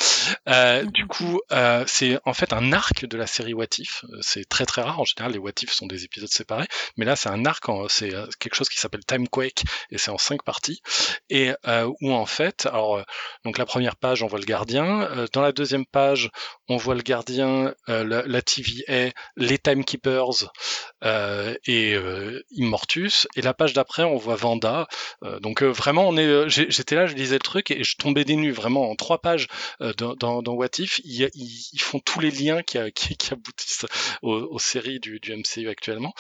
Euh, 0.50 0.84
du 0.86 1.06
coup, 1.08 1.39
euh, 1.52 1.84
c'est 1.88 2.20
en 2.26 2.34
fait 2.34 2.54
un 2.54 2.74
arc 2.74 3.06
de 3.06 3.18
la 3.18 3.28
série 3.28 3.54
What 3.54 3.66
If. 3.78 4.04
Euh, 4.06 4.18
C'est 4.22 4.48
très 4.48 4.66
très 4.66 4.82
rare. 4.82 5.00
En 5.00 5.06
général, 5.06 5.32
les 5.34 5.38
What 5.39 5.52
If 5.62 5.72
sont 5.72 5.88
des 5.88 6.04
épisodes 6.04 6.30
séparés, 6.30 6.68
mais 6.98 7.06
là, 7.06 7.16
c'est 7.16 7.30
un 7.30 7.46
arc. 7.46 7.64
C'est 7.89 8.12
quelque 8.39 8.56
chose 8.56 8.70
qui 8.70 8.80
s'appelle 8.80 9.06
Timequake 9.06 9.64
et 9.92 9.98
c'est 9.98 10.12
en 10.12 10.18
cinq 10.18 10.44
parties. 10.44 10.82
Et 11.30 11.52
euh, 11.68 11.89
où 12.02 12.12
en 12.12 12.26
fait, 12.26 12.66
alors 12.66 13.04
donc 13.46 13.58
la 13.58 13.66
première 13.66 13.96
page, 13.96 14.24
on 14.24 14.28
voit 14.28 14.39
le 14.39 14.46
gardien. 14.46 15.10
Dans 15.34 15.42
la 15.42 15.52
deuxième 15.52 15.86
page, 15.86 16.30
on 16.68 16.78
voit 16.78 16.96
le 16.96 17.02
gardien, 17.02 17.74
la, 17.88 18.04
la 18.04 18.42
TVA, 18.42 19.12
les 19.38 19.58
Timekeepers 19.58 20.50
et 21.66 21.96
Immortus. 22.52 23.28
Et 23.36 23.42
la 23.42 23.54
page 23.54 23.74
d'après, 23.74 24.04
on 24.04 24.18
voit 24.18 24.36
Vanda. 24.36 24.88
Donc 25.42 25.62
vraiment, 25.64 26.08
on 26.08 26.18
est. 26.18 26.50
J'étais 26.50 26.96
là, 26.96 27.06
je 27.06 27.14
lisais 27.16 27.36
le 27.36 27.39
truc 27.39 27.72
et 27.72 27.84
je 27.84 27.96
tombais 27.98 28.24
des 28.26 28.36
nues. 28.36 28.52
Vraiment, 28.52 28.81
en 28.90 28.96
trois 28.96 29.22
pages 29.22 29.48
euh, 29.82 29.94
dans, 29.94 30.16
dans, 30.16 30.42
dans 30.42 30.54
What 30.54 30.70
If, 30.80 31.00
ils, 31.04 31.30
font 31.80 32.00
tous 32.00 32.20
les 32.20 32.32
liens 32.32 32.62
qui, 32.64 32.78
a- 32.78 32.92
qui, 32.92 33.16
qui 33.18 33.34
aboutissent 33.34 33.86
aux, 34.22 34.34
aux 34.34 34.60
séries 34.60 35.00
du, 35.00 35.20
du 35.20 35.36
MCU 35.36 35.68
actuellement. 35.68 36.14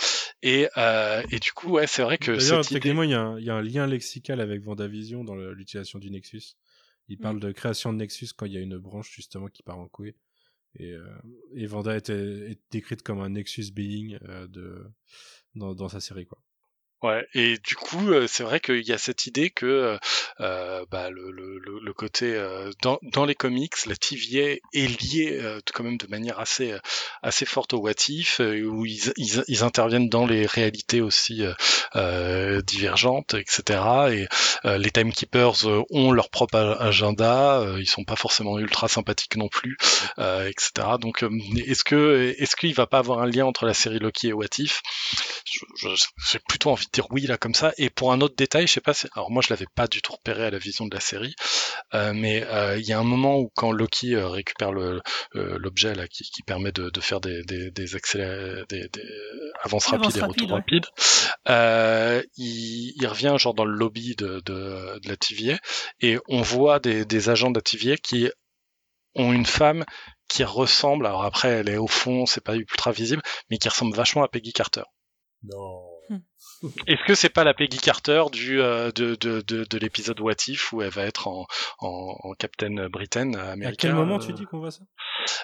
Et, 0.43 0.67
euh, 0.77 1.23
et 1.31 1.39
du 1.39 1.51
coup, 1.51 1.71
ouais, 1.71 1.87
c'est 1.87 2.01
vrai 2.03 2.17
que 2.17 2.31
D'ailleurs, 2.31 2.65
techniquement, 2.65 3.03
il 3.03 3.11
y, 3.11 3.13
a 3.13 3.21
un- 3.21 3.39
il 3.39 3.45
y 3.45 3.49
a 3.49 3.55
un 3.55 3.61
lien 3.61 3.87
lexical 3.87 4.39
avec 4.41 4.61
Vendavision 4.63 5.23
dans 5.23 5.35
l'utilisation 5.35 5.99
du 5.99 6.09
Nexus. 6.11 6.55
Il 7.07 7.17
parle 7.17 7.39
de 7.39 7.51
création 7.51 7.91
de 7.91 7.97
Nexus 7.97 8.29
quand 8.37 8.45
il 8.45 8.53
y 8.53 8.57
a 8.57 8.61
une 8.61 8.77
branche 8.77 9.11
justement 9.13 9.47
qui 9.47 9.63
part 9.63 9.77
en 9.79 9.87
couille. 9.87 10.15
Et, 10.79 10.91
euh, 10.93 11.05
et 11.53 11.65
Vanda 11.65 11.97
est 11.97 12.59
décrite 12.71 13.01
comme 13.01 13.19
un 13.19 13.29
Nexus 13.29 13.71
being 13.73 14.17
euh, 14.29 14.47
de, 14.47 14.85
dans, 15.55 15.75
dans 15.75 15.89
sa 15.89 15.99
série. 15.99 16.25
Quoi. 16.25 16.41
Ouais, 17.03 17.25
et 17.33 17.57
du 17.57 17.75
coup, 17.75 18.11
euh, 18.11 18.27
c'est 18.27 18.43
vrai 18.43 18.59
qu'il 18.59 18.87
y 18.87 18.91
a 18.93 18.99
cette 18.99 19.25
idée 19.25 19.49
que 19.49 19.65
euh, 19.65 19.97
euh, 20.39 20.85
bah, 20.91 21.09
le, 21.09 21.31
le, 21.31 21.57
le, 21.57 21.93
côté 21.93 22.35
euh, 22.35 22.69
dans, 22.83 22.99
dans 23.01 23.25
les 23.25 23.33
comics, 23.33 23.73
la 23.87 23.95
TVA 23.95 24.59
est 24.73 25.01
liée 25.01 25.39
euh, 25.41 25.59
quand 25.73 25.83
même 25.83 25.97
de 25.97 26.05
manière 26.05 26.39
assez 26.39 26.73
euh, 26.73 26.79
assez 27.23 27.45
forte 27.47 27.73
au 27.73 27.79
What 27.79 27.93
If, 28.07 28.39
euh, 28.39 28.61
où 28.65 28.85
ils, 28.85 29.11
ils, 29.17 29.43
ils 29.47 29.63
interviennent 29.63 30.09
dans 30.09 30.27
les 30.27 30.45
réalités 30.45 31.01
aussi 31.01 31.43
divergentes, 32.65 33.33
etc. 33.33 33.81
Et 34.11 34.27
les 34.77 34.91
Timekeepers 34.91 35.65
ont 35.89 36.11
leur 36.11 36.29
propre 36.29 36.77
agenda, 36.79 37.65
ils 37.79 37.87
sont 37.89 38.03
pas 38.03 38.15
forcément 38.15 38.59
ultra 38.59 38.87
sympathiques 38.87 39.35
non 39.37 39.47
plus, 39.49 39.77
etc. 40.17 40.97
Donc, 40.99 41.23
est-ce 41.57 41.83
que 41.83 42.33
est-ce 42.37 42.55
qu'il 42.55 42.73
va 42.73 42.87
pas 42.87 42.99
avoir 42.99 43.19
un 43.19 43.25
lien 43.27 43.45
entre 43.45 43.65
la 43.65 43.73
série 43.73 43.99
Loki 43.99 44.29
et 44.29 44.33
What 44.33 44.45
If? 44.59 44.81
Je- 45.45 45.65
je- 45.89 46.05
J'ai 46.31 46.39
plutôt 46.39 46.71
envie 46.71 46.87
dire 46.93 47.07
oui 47.11 47.23
là 47.27 47.37
comme 47.37 47.53
ça. 47.53 47.73
Et 47.77 47.89
pour 47.89 48.11
un 48.13 48.21
autre 48.21 48.35
détail, 48.35 48.67
je 48.67 48.73
sais 48.73 48.81
pas, 48.81 48.93
si- 48.93 49.07
alors 49.15 49.31
moi 49.31 49.41
je 49.45 49.49
l'avais 49.51 49.67
pas 49.75 49.87
du 49.87 50.01
tout 50.01 50.13
repéré 50.13 50.45
à 50.45 50.51
la 50.51 50.57
vision 50.57 50.85
de 50.87 50.93
la 50.95 51.01
série, 51.01 51.35
euh, 51.93 52.13
mais 52.13 52.43
euh, 52.47 52.77
il 52.79 52.85
y 52.87 52.93
a 52.93 52.99
un 52.99 53.03
moment 53.03 53.37
où 53.39 53.51
quand 53.55 53.71
Loki 53.71 54.15
euh, 54.15 54.27
récupère 54.29 54.71
le 54.71 55.01
euh, 55.35 55.57
l'objet 55.59 55.95
là 55.95 56.07
qui, 56.07 56.23
qui 56.23 56.43
permet 56.43 56.71
de, 56.71 56.89
de 56.89 57.01
faire 57.01 57.21
des 57.21 57.43
des 57.43 57.71
des, 57.71 57.95
accélé- 57.95 58.65
des, 58.69 58.87
des 58.89 59.03
avances 59.63 59.87
Avance 59.87 59.87
rapides 59.87 60.17
et 60.17 60.21
rapide, 60.21 60.21
retours 60.21 60.51
ouais. 60.51 60.61
rapides, 60.61 60.85
euh, 61.49 62.23
il, 62.37 62.93
il 62.95 63.07
revient 63.07 63.35
genre 63.37 63.53
dans 63.53 63.65
le 63.65 63.73
lobby 63.73 64.15
de, 64.15 64.41
de, 64.45 64.99
de 64.99 65.09
la 65.09 65.17
TVA 65.17 65.59
et 66.01 66.17
on 66.27 66.41
voit 66.41 66.79
des, 66.79 67.05
des 67.05 67.29
agents 67.29 67.51
de 67.51 67.57
la 67.57 67.61
TVA 67.61 67.97
qui 67.97 68.29
ont 69.15 69.31
une 69.33 69.45
femme 69.45 69.85
qui 70.27 70.43
ressemble, 70.43 71.05
alors 71.05 71.23
après 71.23 71.49
elle 71.49 71.69
est 71.69 71.77
au 71.77 71.87
fond, 71.87 72.25
c'est 72.25 72.43
pas 72.43 72.55
ultra 72.55 72.91
visible, 72.91 73.21
mais 73.49 73.57
qui 73.57 73.69
ressemble 73.69 73.95
vachement 73.95 74.23
à 74.23 74.27
Peggy 74.29 74.53
Carter. 74.53 74.83
Non. 75.43 75.90
Est-ce 76.87 77.03
que 77.07 77.15
c'est 77.15 77.29
pas 77.29 77.43
la 77.43 77.53
Peggy 77.53 77.77
Carter 77.79 78.23
du 78.31 78.61
euh, 78.61 78.91
de, 78.91 79.15
de, 79.15 79.41
de, 79.41 79.63
de 79.63 79.77
l'épisode 79.77 80.19
What 80.19 80.35
If 80.47 80.73
où 80.73 80.81
elle 80.81 80.89
va 80.91 81.03
être 81.05 81.27
en, 81.27 81.47
en, 81.79 82.15
en 82.23 82.33
Captain 82.33 82.87
Britain 82.89 83.33
américain 83.33 83.67
à 83.69 83.71
quel 83.91 83.95
moment 83.95 84.15
euh, 84.15 84.19
tu 84.19 84.33
dis 84.33 84.45
qu'on 84.45 84.59
voit 84.59 84.71
ça? 84.71 84.83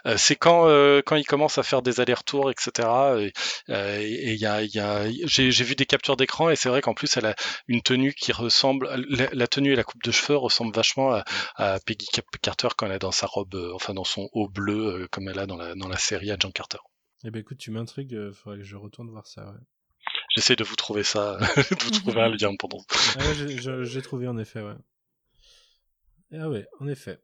euh, 0.05 0.15
C'est 0.17 0.35
quand 0.35 0.67
euh, 0.67 1.01
quand 1.05 1.15
il 1.15 1.25
commence 1.25 1.57
à 1.57 1.63
faire 1.63 1.81
des 1.81 1.99
allers-retours, 1.99 2.51
etc. 2.51 3.19
Et 3.19 3.33
euh, 3.69 3.99
et 3.99 4.33
il 4.33 4.39
y 4.39 4.45
a, 4.45 4.61
il 4.63 4.73
y 4.73 4.79
a 4.79 5.09
j'ai 5.25 5.51
j'ai 5.51 5.63
vu 5.63 5.75
des 5.75 5.85
captures 5.85 6.17
d'écran 6.17 6.49
et 6.49 6.55
c'est 6.55 6.69
vrai 6.69 6.81
qu'en 6.81 6.93
plus 6.93 7.15
elle 7.17 7.25
a 7.25 7.35
une 7.67 7.81
tenue 7.81 8.13
qui 8.13 8.31
ressemble 8.31 8.89
la, 9.09 9.27
la 9.31 9.47
tenue 9.47 9.73
et 9.73 9.75
la 9.75 9.83
coupe 9.83 10.03
de 10.03 10.11
cheveux 10.11 10.37
ressemblent 10.37 10.75
vachement 10.75 11.11
à, 11.13 11.23
à 11.55 11.79
Peggy 11.79 12.07
Cap- 12.13 12.25
Carter 12.41 12.69
quand 12.77 12.85
elle 12.87 12.93
est 12.93 12.99
dans 12.99 13.11
sa 13.11 13.27
robe, 13.27 13.55
euh, 13.55 13.71
enfin 13.73 13.93
dans 13.93 14.03
son 14.03 14.29
haut 14.33 14.49
bleu 14.49 15.03
euh, 15.03 15.07
comme 15.11 15.27
elle 15.29 15.39
a 15.39 15.45
dans 15.47 15.57
la 15.57 15.73
dans 15.75 15.87
la 15.87 15.97
série 15.97 16.31
Agent 16.31 16.51
Carter. 16.51 16.79
Eh 17.23 17.31
ben 17.31 17.39
écoute, 17.39 17.57
tu 17.57 17.71
m'intrigues, 17.71 18.13
euh, 18.15 18.31
faudrait 18.31 18.59
que 18.59 18.63
je 18.65 18.75
retourne 18.75 19.09
voir 19.09 19.25
ça. 19.27 19.45
Ouais. 19.45 19.57
J'essaie 20.37 20.55
de 20.55 20.63
vous 20.63 20.75
trouver 20.75 21.01
ça, 21.01 21.37
de 21.57 21.83
vous 21.83 21.89
trouver 21.89 22.21
un 22.21 22.29
lien 22.29 22.55
pendant. 22.59 22.77
Ah 23.17 23.23
ouais, 23.27 23.83
j'ai- 23.83 24.01
trouvé 24.03 24.27
en 24.27 24.37
effet, 24.37 24.61
ouais. 24.61 24.75
Ah 26.31 26.47
ouais, 26.47 26.67
en 26.79 26.87
effet. 26.87 27.17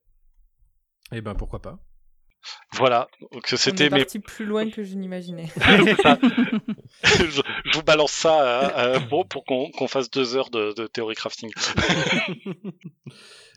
Eh 1.12 1.22
ben 1.22 1.36
pourquoi 1.36 1.62
pas. 1.62 1.78
Voilà, 2.72 3.08
donc 3.32 3.48
On 3.54 3.56
c'était 3.56 3.92
mes 3.92 4.00
parti 4.00 4.18
plus 4.18 4.46
loin 4.46 4.68
que 4.68 4.84
je 4.84 4.96
n'imaginais. 4.96 5.48
Je, 7.04 7.42
je 7.66 7.72
vous 7.78 7.84
balance 7.84 8.12
ça 8.12 8.42
euh, 8.42 8.96
euh, 8.96 9.00
pour, 9.02 9.28
pour 9.28 9.46
qu'on 9.46 9.70
qu'on 9.70 9.88
fasse 9.88 10.10
deux 10.10 10.36
heures 10.36 10.50
de, 10.50 10.74
de 10.74 10.88
théorie 10.88 11.14
crafting. 11.16 11.52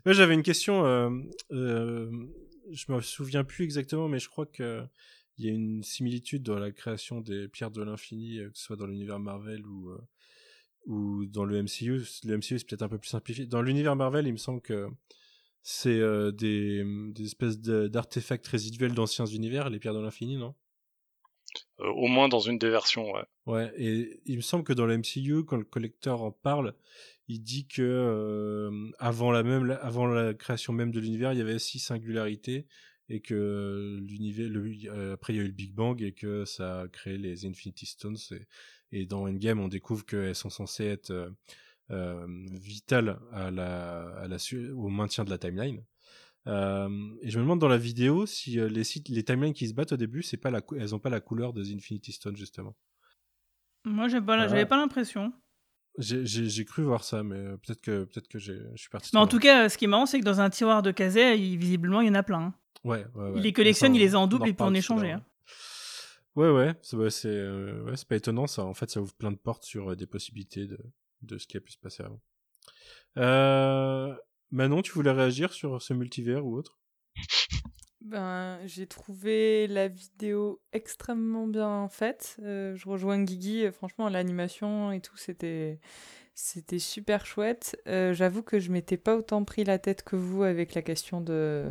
Ouais, 0.05 0.13
J'avais 0.15 0.35
une 0.35 0.43
question. 0.43 0.85
Euh, 0.85 1.09
euh, 1.53 2.11
je 2.73 2.93
me 2.93 3.01
souviens 3.01 3.43
plus 3.45 3.65
exactement, 3.65 4.09
mais 4.09 4.19
je 4.19 4.29
crois 4.29 4.47
que 4.47 4.85
il 5.39 5.47
y 5.47 5.49
a 5.49 5.53
une 5.53 5.83
similitude 5.83 6.43
dans 6.43 6.59
la 6.59 6.71
création 6.71 7.21
des 7.21 7.49
pierres 7.49 7.71
de 7.71 7.83
l'infini, 7.83 8.39
euh, 8.39 8.51
que 8.51 8.59
ce 8.59 8.65
soit 8.65 8.77
dans 8.77 8.87
l'univers 8.87 9.19
Marvel 9.19 9.67
ou 9.67 9.91
euh, 9.91 9.99
ou 10.87 11.27
dans 11.27 11.45
le 11.45 11.63
MCU. 11.63 12.03
Le 12.25 12.37
MCU 12.37 12.59
c'est 12.59 12.67
peut-être 12.67 12.83
un 12.83 12.89
peu 12.89 12.99
plus 12.99 13.09
simplifié. 13.09 13.47
Dans 13.47 13.63
l'univers 13.63 13.97
Marvel, 13.97 14.27
il 14.27 14.33
me 14.33 14.39
semble 14.39 14.61
que 14.61 14.89
c'est 15.63 15.99
euh, 15.99 16.31
des, 16.31 16.85
des 17.13 17.25
espèces 17.25 17.59
d'artefacts 17.61 18.47
résiduels 18.47 18.95
d'anciens 18.95 19.27
univers, 19.27 19.69
les 19.69 19.81
pierres 19.81 19.95
de 19.95 20.01
l'infini, 20.01 20.37
non? 20.37 20.55
Euh, 21.81 21.89
au 21.89 22.07
moins 22.07 22.29
dans 22.29 22.39
une 22.39 22.59
des 22.59 22.71
versions, 22.71 23.11
ouais. 23.13 23.25
Ouais, 23.47 23.73
et 23.77 24.21
il 24.27 24.37
me 24.37 24.43
semble 24.43 24.63
que 24.63 24.73
dans 24.73 24.87
le 24.87 24.97
MCU, 24.99 25.45
quand 25.45 25.57
le 25.57 25.65
collecteur 25.65 26.23
en 26.23 26.31
parle, 26.31 26.75
il 27.29 27.43
dit 27.43 27.67
que 27.67 28.71
avant 28.99 29.33
la 29.33 29.43
même, 29.43 29.77
avant 29.81 30.07
la 30.07 30.35
création 30.35 30.73
même 30.73 30.93
de 30.93 31.01
l'univers, 31.01 31.33
il 31.33 31.39
y 31.39 31.43
avait 31.43 31.59
six 31.59 31.81
singularités 31.81 32.67
et 33.09 33.21
que 33.21 33.99
l'univers, 34.03 34.51
euh, 34.87 35.15
après 35.15 35.33
il 35.35 35.37
y 35.37 35.41
a 35.41 35.43
eu 35.43 35.47
le 35.49 35.53
Big 35.53 35.73
Bang 35.75 36.03
et 36.03 36.13
que 36.13 36.45
ça 36.45 36.83
a 36.83 36.89
créé 36.89 37.19
les 37.19 37.47
Infinity 37.47 37.87
Stones. 37.87 38.17
Et, 38.33 38.47
et 39.01 39.07
dans 39.07 39.27
Endgame, 39.29 39.61
on 39.61 39.69
découvre 39.69 40.05
qu'elles 40.05 40.35
sont 40.35 40.51
censées 40.51 40.87
être 40.87 41.11
euh, 41.11 41.31
euh, 41.91 42.27
vitales 42.53 43.19
à 43.33 43.51
la, 43.51 44.09
à 44.19 44.29
la, 44.29 44.39
su- 44.39 44.71
au 44.71 44.89
maintien 44.89 45.25
de 45.25 45.31
la 45.31 45.39
timeline. 45.39 45.85
Euh, 46.49 46.89
et 47.23 47.31
je 47.31 47.39
me 47.39 47.43
demande 47.45 47.61
dans 47.61 47.69
la 47.69 47.79
vidéo 47.79 48.25
si 48.27 48.53
les 48.53 48.85
sites, 48.85 49.09
les 49.09 49.25
timelines 49.25 49.53
qui 49.55 49.67
se 49.69 49.75
battent 49.75 49.93
au 49.93 49.97
début, 49.97 50.23
c'est 50.23 50.37
pas 50.37 50.51
la, 50.51 50.61
elles 50.79 50.95
ont 50.95 51.01
pas 51.01 51.11
la 51.11 51.21
couleur 51.21 51.53
des 51.53 51.73
Infinity 51.75 52.13
Stones 52.13 52.37
justement. 52.37 52.77
Moi, 53.85 54.09
pas 54.09 54.45
Ah. 54.45 54.49
j'avais 54.49 54.67
pas 54.67 54.77
l'impression. 54.77 55.33
J'ai- 55.99 56.27
cru 56.65 56.83
voir 56.83 57.05
ça, 57.05 57.23
mais 57.23 57.43
peut-être 57.59 57.81
que 57.81 58.05
peut-être 58.05 58.29
que 58.29 58.39
j'ai- 58.39 58.61
je 58.75 58.81
suis 58.81 58.91
parti. 58.91 59.11
Mais 59.15 59.21
en 59.21 59.27
tout 59.27 59.39
cas, 59.39 59.69
ce 59.69 59.79
qui 59.79 59.87
est 59.87 59.89
marrant, 59.89 60.05
c'est 60.07 60.21
que 60.21 60.25
dans 60.25 60.41
un 60.41 60.51
tiroir 60.51 60.83
de 60.83 60.91
il- 61.37 61.57
visiblement, 61.57 62.01
il 62.01 62.09
y 62.09 62.11
en 62.11 62.15
a 62.15 62.23
plein. 62.23 62.55
Loin. 62.87 62.97
ouais, 62.99 63.07
ouais, 63.15 63.31
ouais. 63.31 63.33
Il 63.37 63.43
les 63.43 63.53
collectionne, 63.53 63.93
Ça, 63.95 63.99
il 63.99 64.01
les 64.01 64.15
on- 64.15 64.21
en 64.21 64.27
double 64.27 64.49
et 64.49 64.53
peut 64.55 64.65
en 64.65 64.75
échanger. 64.75 65.13
hein. 65.13 65.25
Ouais, 66.35 66.51
ouais, 66.51 66.75
c'est 66.83 66.97
ouais, 66.97 67.11
c'est 67.11 67.29
euh, 67.29 67.83
ouais, 67.85 67.97
c'est 67.97 68.07
pas 68.09 68.17
étonnant 68.17 68.47
ça. 68.47 68.65
En 68.65 68.75
fait, 68.75 68.91
ça 68.91 69.01
ouvre 69.01 69.15
plein 69.15 69.33
de 69.33 69.37
portes 69.39 69.65
sur 69.65 69.93
euh, 69.93 69.97
des 69.97 70.07
possibilités 70.07 70.67
de, 70.67 70.79
de 71.23 71.39
ce 71.39 71.47
qui 71.47 71.57
a 71.57 71.61
pu 71.61 71.73
se 71.73 71.79
passer 71.79 72.03
avant. 72.03 72.21
Euh... 73.17 74.15
Manon, 74.51 74.83
tu 74.83 74.93
voulais 74.93 75.11
réagir 75.13 75.53
sur 75.53 75.81
ce 75.83 75.93
multivers 75.95 76.45
ou 76.47 76.57
autre? 76.57 76.79
Ben, 78.03 78.61
j'ai 78.67 78.87
trouvé 78.87 79.67
la 79.67 79.89
vidéo 79.89 80.61
extrêmement 80.73 81.47
bien 81.49 81.89
faite. 81.89 82.37
Euh, 82.43 82.77
je 82.77 82.89
rejoins 82.89 83.21
Guigui. 83.25 83.65
Franchement, 83.73 84.09
l'animation 84.09 84.93
et 84.93 85.01
tout, 85.01 85.17
c'était 85.17 85.81
c'était 86.39 86.79
super 86.79 87.25
chouette. 87.25 87.81
Euh, 87.89 88.13
J'avoue 88.13 88.43
que 88.43 88.61
je 88.61 88.71
m'étais 88.71 88.99
pas 88.99 89.17
autant 89.17 89.43
pris 89.43 89.65
la 89.65 89.79
tête 89.79 90.03
que 90.03 90.17
vous 90.17 90.43
avec 90.43 90.75
la 90.75 90.83
question 90.83 91.23
de 91.23 91.65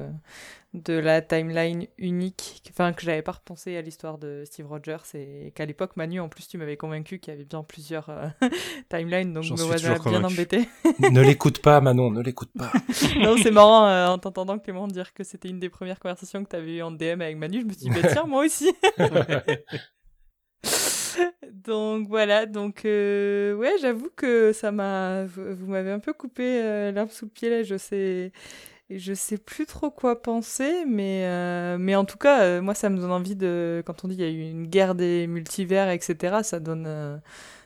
de 0.73 0.93
la 0.93 1.21
timeline 1.21 1.85
unique. 1.97 2.63
Enfin, 2.71 2.91
que 2.91 3.03
j'avais 3.03 3.21
pas 3.21 3.33
repensé 3.33 3.77
à 3.77 3.81
l'histoire 3.81 4.17
de 4.17 4.43
Steve 4.45 4.67
Rogers 4.67 4.97
et 5.13 5.51
qu'à 5.55 5.65
l'époque, 5.65 5.95
Manu, 5.95 6.19
en 6.19 6.29
plus, 6.29 6.47
tu 6.47 6.57
m'avais 6.57 6.77
convaincu 6.77 7.19
qu'il 7.19 7.31
y 7.31 7.35
avait 7.35 7.45
bien 7.45 7.63
plusieurs 7.63 8.09
euh, 8.09 8.27
timelines, 8.89 9.33
donc 9.33 9.43
je 9.43 9.53
me 9.53 9.59
voilà 9.59 9.99
bien 9.99 10.23
embêtée. 10.23 10.67
ne 10.99 11.21
l'écoute 11.21 11.59
pas, 11.59 11.79
Manon, 11.79 12.11
ne 12.11 12.21
l'écoute 12.21 12.51
pas. 12.57 12.71
non, 13.19 13.37
c'est 13.37 13.51
marrant 13.51 13.87
euh, 13.87 14.07
en 14.07 14.17
t'entendant 14.17 14.59
Clément 14.59 14.87
dire 14.87 15.13
que 15.13 15.23
c'était 15.23 15.47
une 15.47 15.59
des 15.59 15.69
premières 15.69 15.99
conversations 15.99 16.43
que 16.43 16.49
tu 16.49 16.55
avais 16.55 16.77
eues 16.77 16.81
en 16.81 16.91
DM 16.91 17.21
avec 17.21 17.37
Manu. 17.37 17.61
Je 17.61 17.65
me 17.65 17.71
suis 17.71 17.89
dit, 17.89 17.89
bah 17.89 18.09
tiens, 18.11 18.25
moi 18.25 18.43
aussi. 18.43 18.73
Donc 21.51 22.07
voilà, 22.07 22.45
donc 22.45 22.85
euh, 22.85 23.53
ouais, 23.55 23.73
j'avoue 23.81 24.09
que 24.15 24.53
ça 24.53 24.71
m'a. 24.71 25.25
Vous 25.25 25.67
m'avez 25.67 25.91
un 25.91 25.99
peu 25.99 26.13
coupé 26.13 26.61
euh, 26.61 26.91
l'herbe 26.91 27.09
sous 27.09 27.25
le 27.25 27.31
pied 27.31 27.49
là, 27.49 27.63
je 27.63 27.77
sais. 27.77 28.31
Je 28.91 29.13
sais 29.15 29.39
plus 29.39 29.65
trop 29.65 29.89
quoi 29.89 30.21
penser, 30.21 30.85
mais, 30.85 31.25
euh, 31.25 31.77
mais 31.79 31.95
en 31.95 32.05
tout 32.05 32.19
cas, 32.19 32.43
euh, 32.43 32.61
moi 32.61 32.75
ça 32.75 32.89
me 32.89 32.97
donne 32.97 33.11
envie 33.11 33.35
de. 33.35 33.81
Quand 33.85 34.05
on 34.05 34.07
dit 34.07 34.15
il 34.15 34.21
y 34.21 34.23
a 34.23 34.29
eu 34.29 34.51
une 34.51 34.67
guerre 34.67 34.93
des 34.93 35.25
multivers, 35.27 35.89
etc., 35.89 36.37
ça 36.43 36.59
donne. 36.59 37.21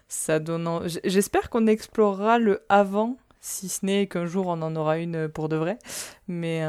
ça 0.07 0.39
donne 0.39 0.87
J'espère 1.03 1.49
qu'on 1.49 1.67
explorera 1.67 2.39
le 2.39 2.63
avant, 2.69 3.17
si 3.41 3.67
ce 3.69 3.85
n'est 3.85 4.07
qu'un 4.07 4.25
jour 4.25 4.47
on 4.47 4.61
en 4.61 4.75
aura 4.77 4.97
une 4.97 5.27
pour 5.27 5.49
de 5.49 5.57
vrai. 5.57 5.77
Mais, 6.27 6.63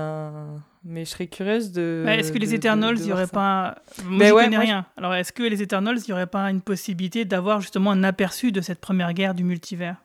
mais 0.82 1.04
je 1.04 1.10
serais 1.10 1.26
curieuse 1.28 1.72
de. 1.72 2.02
Ouais, 2.06 2.18
est-ce 2.20 2.30
que 2.32 2.38
de- 2.38 2.42
les 2.44 2.54
Eternals, 2.54 2.96
il 2.98 3.02
y 3.02 3.06
voir 3.06 3.16
aurait 3.18 3.26
ça. 3.26 3.32
pas. 3.32 3.82
Moi, 4.04 4.18
Mais 4.18 4.26
j'y 4.26 4.32
ouais, 4.32 4.44
connais 4.44 4.56
moi, 4.56 4.64
je- 4.64 4.70
rien. 4.70 4.86
Alors, 4.96 5.14
est-ce 5.14 5.32
que 5.32 5.42
les 5.42 5.62
Eternals, 5.62 5.98
il 5.98 6.08
y 6.08 6.12
aurait 6.12 6.26
pas 6.26 6.50
une 6.50 6.62
possibilité 6.62 7.24
d'avoir 7.24 7.60
justement 7.60 7.90
un 7.92 8.02
aperçu 8.02 8.52
de 8.52 8.60
cette 8.60 8.80
première 8.80 9.12
guerre 9.12 9.34
du 9.34 9.44
multivers? 9.44 9.96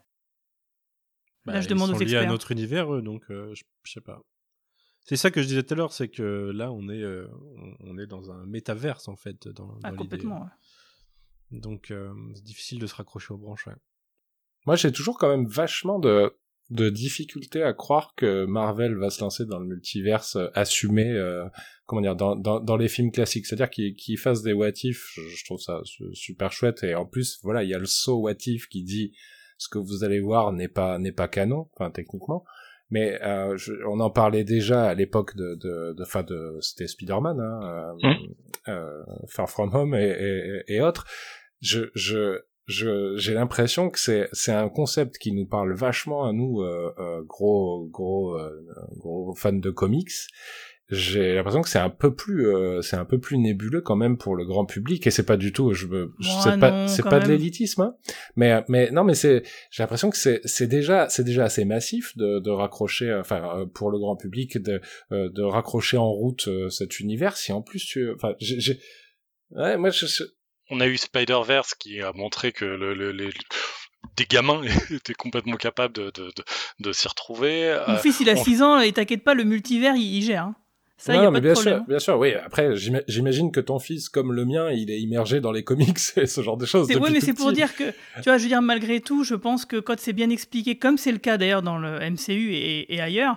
Là, 1.45 1.61
je 1.61 1.67
demande 1.69 1.89
Bah, 1.91 1.93
ils 1.93 1.95
aux 1.95 1.99
sont 1.99 2.05
liés 2.05 2.15
à 2.15 2.19
experts. 2.21 2.32
notre 2.32 2.51
univers, 2.51 2.93
eux, 2.93 3.01
donc 3.01 3.23
euh, 3.30 3.53
je, 3.53 3.63
je 3.84 3.91
sais 3.91 4.01
pas. 4.01 4.19
C'est 5.01 5.15
ça 5.17 5.30
que 5.30 5.41
je 5.43 5.47
disais 5.47 5.61
tout 5.61 5.76
à 5.76 5.78
l'heure, 5.78 5.93
c'est 5.93 6.07
que 6.09 6.51
là, 6.53 6.71
on 6.71 6.89
est, 6.89 7.01
euh, 7.03 7.28
on, 7.57 7.91
on 7.91 7.97
est 7.99 8.07
dans 8.07 8.32
un 8.32 8.45
métaverse 8.47 9.07
en 9.07 9.15
fait, 9.15 9.47
dans, 9.49 9.67
dans 9.67 9.80
Ah, 9.84 9.91
l'idée. 9.91 9.97
complètement. 9.97 10.41
ouais. 10.41 11.59
Donc, 11.59 11.91
euh, 11.91 12.11
c'est 12.34 12.43
difficile 12.43 12.80
de 12.80 12.88
se 12.88 12.95
raccrocher 12.95 13.32
aux 13.34 13.38
branches. 13.38 13.67
ouais. 13.67 13.76
Moi, 14.65 14.76
j'ai 14.76 14.91
toujours 14.91 15.19
quand 15.19 15.30
même 15.30 15.45
vachement 15.45 15.99
de, 15.99 16.36
de 16.72 16.89
difficulté 16.89 17.61
à 17.61 17.74
croire 17.74 18.13
que 18.16 18.45
Marvel 18.45 18.95
va 18.95 19.09
se 19.11 19.22
lancer 19.22 19.45
dans 19.45 19.59
le 19.59 19.68
multiverse 19.68 20.36
euh, 20.36 20.47
assumé, 20.55 21.11
euh, 21.11 21.45
comment 21.86 22.01
dire, 22.01 22.16
dans, 22.16 22.36
dans, 22.36 22.59
dans 22.59 22.76
les 22.78 22.88
films 22.88 23.11
classiques. 23.11 23.45
C'est-à-dire 23.45 23.70
qu'ils 23.70 23.95
qu'ils 23.95 24.18
fassent 24.18 24.41
des 24.41 24.53
what 24.53 24.72
if, 24.84 25.11
je, 25.13 25.22
je 25.22 25.45
trouve 25.45 25.59
ça 25.59 25.82
su- 25.84 26.13
super 26.13 26.51
chouette. 26.51 26.84
Et 26.84 26.95
en 26.95 27.05
plus, 27.05 27.39
voilà, 27.43 27.63
il 27.63 27.70
y 27.70 27.76
a 27.76 27.80
le 27.80 27.86
saut 27.86 28.18
what 28.22 28.34
if 28.47 28.68
qui 28.68 28.84
dit 28.84 29.13
ce 29.57 29.70
que 29.70 29.78
vous 29.78 30.03
allez 30.03 30.20
voir 30.20 30.51
n'est 30.53 30.68
pas 30.68 30.97
n'est 30.97 31.11
pas 31.11 31.28
canon, 31.28 31.70
enfin 31.74 31.91
techniquement. 31.91 32.43
Mais 32.89 33.20
euh, 33.24 33.55
je- 33.57 33.74
on 33.88 33.99
en 33.99 34.09
parlait 34.09 34.43
déjà 34.43 34.86
à 34.86 34.93
l'époque 34.95 35.36
de 35.36 35.55
de 35.55 35.93
de, 35.93 36.03
fin 36.05 36.24
de 36.24 36.57
c'était 36.61 36.88
Spider-Man, 36.88 37.39
hein, 37.39 37.95
euh, 38.03 38.72
euh, 38.72 39.03
Far 39.28 39.49
From 39.49 39.74
Home 39.76 39.93
et, 39.95 40.63
et, 40.68 40.76
et 40.76 40.82
autres. 40.82 41.05
Je 41.61 41.89
je 41.95 42.39
j'ai 42.68 43.34
l'impression 43.34 43.89
que 43.89 43.99
c'est 43.99 44.28
c'est 44.32 44.51
un 44.53 44.70
concept 44.70 45.18
qui 45.18 45.32
nous 45.32 45.45
parle 45.45 45.74
vachement 45.74 46.26
à 46.26 46.34
nous 46.34 46.61
euh, 46.61 46.91
euh, 46.99 47.22
gros 47.24 47.88
gros 47.91 48.38
euh, 48.38 48.49
gros 48.97 49.34
fans 49.36 49.53
de 49.53 49.70
comics 49.70 50.11
j'ai 50.89 51.34
l'impression 51.34 51.61
que 51.63 51.70
c'est 51.70 51.80
un 51.80 51.89
peu 51.89 52.13
plus 52.13 52.47
euh, 52.47 52.82
c'est 52.84 52.95
un 52.95 53.05
peu 53.05 53.20
plus 53.20 53.39
nébuleux 53.39 53.82
quand 53.82 53.95
même 53.95 54.18
pour 54.18 54.36
le 54.36 54.45
grand 54.45 54.66
public 54.66 55.07
et 55.07 55.11
c'est 55.11 55.26
pas 55.26 55.36
du 55.38 55.51
tout 55.51 55.74
je 55.74 55.88
me 55.88 56.13
je- 56.20 56.28
Ouais, 56.30 56.36
c'est 56.43 56.59
pas 56.59 56.88
c'est 56.88 57.01
pas 57.03 57.20
de 57.20 57.28
même. 57.28 57.32
l'élitisme 57.32 57.82
hein. 57.82 57.95
mais 58.36 58.63
mais 58.68 58.91
non 58.91 59.03
mais 59.03 59.16
c'est 59.16 59.41
j'ai 59.72 59.82
l'impression 59.82 60.11
que 60.11 60.18
c'est 60.18 60.41
c'est 60.45 60.68
déjà 60.68 61.09
c'est 61.09 61.24
déjà 61.24 61.45
assez 61.45 61.66
massif 61.66 62.16
de 62.18 62.39
de 62.39 62.49
raccrocher 62.51 63.09
euh, 63.09 63.22
enfin 63.22 63.41
euh, 63.57 63.66
pour 63.66 63.89
le 63.89 63.97
grand 63.97 64.16
public 64.16 64.59
de 64.59 64.80
euh, 65.11 65.30
de 65.30 65.41
raccrocher 65.41 65.97
en 65.97 66.11
route 66.11 66.47
cet 66.70 66.99
univers 66.99 67.36
si 67.36 67.51
en 67.51 67.63
plus 67.63 67.84
tu 67.84 68.11
enfin 68.13 68.36
j'ai 68.39 68.59
j'ai- 68.59 68.80
ouais 69.51 69.78
moi 69.78 69.89
je, 69.89 70.05
je- 70.05 70.24
On 70.70 70.80
a 70.80 70.88
eu 70.88 70.97
Spider-Verse 70.97 71.76
qui 71.76 72.01
a 72.01 72.11
montré 72.13 72.51
que 72.51 72.66
le, 72.66 72.93
le- 72.93 73.11
les, 73.11 73.30
des 74.18 74.26
gamins 74.26 74.61
étaient 74.91 75.13
complètement 75.13 75.57
capables 75.57 75.93
de, 75.93 76.05
de, 76.11 76.26
de, 76.36 76.43
de 76.80 76.91
s'y 76.91 77.07
retrouver. 77.07 77.78
Mon 77.88 77.93
Euh, 77.95 77.97
fils, 77.97 78.20
il 78.20 78.30
a 78.30 78.34
on- 78.34 78.43
6 78.43 78.61
ans 78.63 78.80
et 78.80 78.91
t'inquiète 78.91 79.24
pas, 79.24 79.34
le 79.34 79.43
multivers, 79.43 79.95
il, 79.95 80.16
il 80.18 80.22
gère. 80.24 80.43
hein. 80.45 80.55
Ça, 80.97 81.13
il 81.13 81.18
non, 81.18 81.24
y 81.24 81.26
a 81.28 81.32
mais 81.32 81.36
pas 81.36 81.39
de 81.41 81.43
bien 81.47 81.53
problème. 81.53 81.78
sûr, 81.80 81.86
bien 81.88 81.99
sûr, 81.99 82.18
oui. 82.18 82.34
Après, 82.36 82.74
j'ima- 82.78 83.01
j'imagine 83.09 83.51
que 83.51 83.59
ton 83.59 83.80
fils, 83.80 84.07
comme 84.07 84.32
le 84.32 84.45
mien, 84.45 84.72
il 84.72 84.89
est 84.89 84.99
immergé 85.01 85.41
dans 85.41 85.51
les 85.51 85.61
comics 85.63 85.97
et 86.16 86.26
ce 86.26 86.41
genre 86.41 86.55
de 86.55 86.66
choses. 86.66 86.88
Ouais, 86.89 87.11
mais 87.11 87.20
c'est 87.20 87.34
pour 87.34 87.51
dire 87.51 87.76
que, 87.76 87.91
tu 87.91 88.24
vois, 88.26 88.38
je 88.38 88.43
veux 88.43 88.49
dire, 88.49 88.61
malgré 88.61 89.01
tout, 89.01 89.24
je 89.26 89.36
pense 89.36 89.66
que 89.66 89.76
quand 89.78 89.99
c'est 89.99 90.13
bien 90.13 90.30
expliqué, 90.30 90.78
comme 90.78 90.97
c'est 90.97 91.11
le 91.11 91.18
cas 91.18 91.38
d'ailleurs 91.38 91.61
dans 91.63 91.78
le 91.78 91.99
MCU 92.09 92.53
et, 92.53 92.95
et 92.95 93.01
ailleurs, 93.01 93.36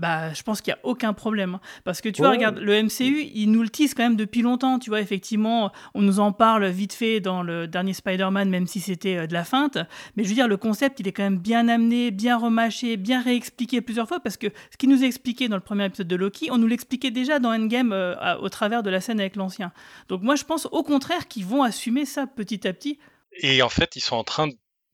bah, 0.00 0.32
je 0.32 0.42
pense 0.42 0.62
qu'il 0.62 0.72
n'y 0.72 0.78
a 0.80 0.86
aucun 0.86 1.12
problème. 1.12 1.58
Parce 1.84 2.00
que 2.00 2.08
tu 2.08 2.22
vois, 2.22 2.30
regarde, 2.30 2.58
le 2.58 2.82
MCU, 2.82 3.28
il 3.34 3.50
nous 3.52 3.62
le 3.62 3.68
tease 3.68 3.92
quand 3.92 4.02
même 4.02 4.16
depuis 4.16 4.40
longtemps. 4.40 4.78
Tu 4.78 4.88
vois, 4.88 5.00
effectivement, 5.02 5.70
on 5.94 6.00
nous 6.00 6.20
en 6.20 6.32
parle 6.32 6.66
vite 6.68 6.94
fait 6.94 7.20
dans 7.20 7.42
le 7.42 7.68
dernier 7.68 7.92
Spider-Man, 7.92 8.48
même 8.48 8.66
si 8.66 8.80
c'était 8.80 9.16
euh, 9.18 9.26
de 9.26 9.34
la 9.34 9.44
feinte. 9.44 9.76
Mais 10.16 10.24
je 10.24 10.28
veux 10.30 10.34
dire, 10.34 10.48
le 10.48 10.56
concept, 10.56 11.00
il 11.00 11.06
est 11.08 11.12
quand 11.12 11.22
même 11.22 11.38
bien 11.38 11.68
amené, 11.68 12.10
bien 12.10 12.38
remâché, 12.38 12.96
bien 12.96 13.20
réexpliqué 13.22 13.82
plusieurs 13.82 14.08
fois. 14.08 14.20
Parce 14.20 14.36
que 14.38 14.46
ce 14.70 14.76
qui 14.78 14.86
nous 14.88 15.04
est 15.04 15.06
expliqué 15.06 15.48
dans 15.48 15.56
le 15.56 15.62
premier 15.62 15.84
épisode 15.84 16.08
de 16.08 16.16
Loki, 16.16 16.48
on 16.50 16.56
nous 16.58 16.66
l'expliquait 16.66 17.10
déjà 17.10 17.38
dans 17.38 17.52
Endgame 17.52 17.92
euh, 17.92 18.14
à- 18.18 18.40
au 18.40 18.48
travers 18.48 18.82
de 18.82 18.88
la 18.90 19.00
scène 19.02 19.20
avec 19.20 19.36
l'ancien. 19.36 19.70
Donc 20.08 20.22
moi, 20.22 20.34
je 20.34 20.44
pense 20.44 20.66
au 20.72 20.82
contraire 20.82 21.28
qu'ils 21.28 21.44
vont 21.44 21.62
assumer 21.62 22.06
ça 22.06 22.26
petit 22.26 22.66
à 22.66 22.72
petit. 22.72 22.98
Et 23.42 23.60
en 23.62 23.68
fait, 23.68 23.96
ils 23.96 24.00
sont 24.00 24.16
en 24.16 24.24
train 24.24 24.48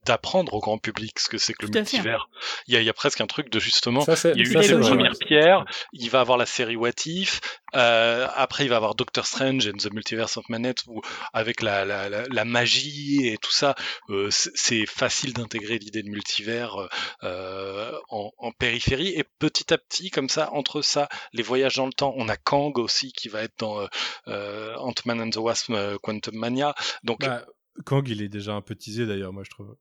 d'apprendre 0.07 0.54
au 0.54 0.61
grand 0.61 0.78
public 0.78 1.18
ce 1.18 1.28
que 1.28 1.38
c'est 1.38 1.52
que 1.52 1.66
le 1.66 1.72
multivers. 1.72 2.28
Il 2.68 2.74
y, 2.74 2.76
a, 2.76 2.80
il 2.80 2.86
y 2.86 2.88
a 2.88 2.94
presque 2.94 3.20
un 3.20 3.26
truc 3.26 3.50
de 3.50 3.59
justement. 3.59 4.00
Ça, 4.00 4.16
c'est 4.16 4.32
Il 4.32 4.38
y 4.38 4.40
a 4.40 4.42
eu 4.42 4.46
c'est 4.46 4.52
une 4.52 4.57
la 4.57 4.62
cette 4.62 4.72
logique. 4.76 4.90
première 4.94 5.18
pierre, 5.18 5.64
il 5.92 6.09
va 6.11 6.20
avoir 6.20 6.38
la 6.38 6.46
série 6.46 6.76
What 6.76 6.90
If, 7.07 7.40
euh, 7.74 8.26
après 8.34 8.64
il 8.64 8.68
va 8.68 8.76
avoir 8.76 8.94
Doctor 8.94 9.26
Strange 9.26 9.66
and 9.66 9.76
the 9.78 9.92
Multiverse 9.92 10.36
of 10.36 10.48
Manet, 10.48 10.74
où 10.86 11.02
avec 11.32 11.61
la, 11.62 11.84
la, 11.84 12.09
la, 12.09 12.24
la 12.28 12.44
magie 12.44 13.26
et 13.26 13.36
tout 13.38 13.50
ça, 13.52 13.74
euh, 14.11 14.28
c'est- 14.30 14.86
facile 14.86 15.32
d'intégrer 15.32 15.78
l'idée 15.78 16.02
de 16.02 16.09
multivers 16.09 16.76
euh, 16.80 16.88
euh, 17.24 17.92
en, 18.11 18.30
en 18.38 18.52
périphérie. 18.52 19.09
Et 19.16 19.24
petit 19.38 19.72
à 19.74 19.78
petit, 19.78 20.11
comme 20.11 20.28
ça, 20.28 20.52
entre 20.52 20.80
ça, 20.82 21.09
les 21.32 21.42
voyages 21.42 21.76
dans 21.76 21.86
le 21.86 21.92
temps, 21.92 22.14
on 22.16 22.28
a 22.28 22.36
Kang 22.36 22.78
aussi 22.78 23.12
qui 23.12 23.28
va 23.28 23.42
être 23.42 23.54
dans 23.59 23.80
euh, 23.80 23.86
euh, 24.28 24.74
Ant-Man 24.76 25.20
and 25.20 25.30
the 25.30 25.36
Wasp 25.36 25.72
Quantum 26.02 26.36
Mania. 26.36 26.74
Donc 27.02 27.20
Bah, 27.20 27.44
Kang, 27.84 28.07
il 28.09 28.22
est 28.22 28.28
déjà 28.28 28.52
un 28.52 28.61
peu 28.62 28.74
teasé 28.74 29.07
d'ailleurs, 29.07 29.32
moi 29.32 29.42
je 29.44 29.50
trouve. 29.50 29.76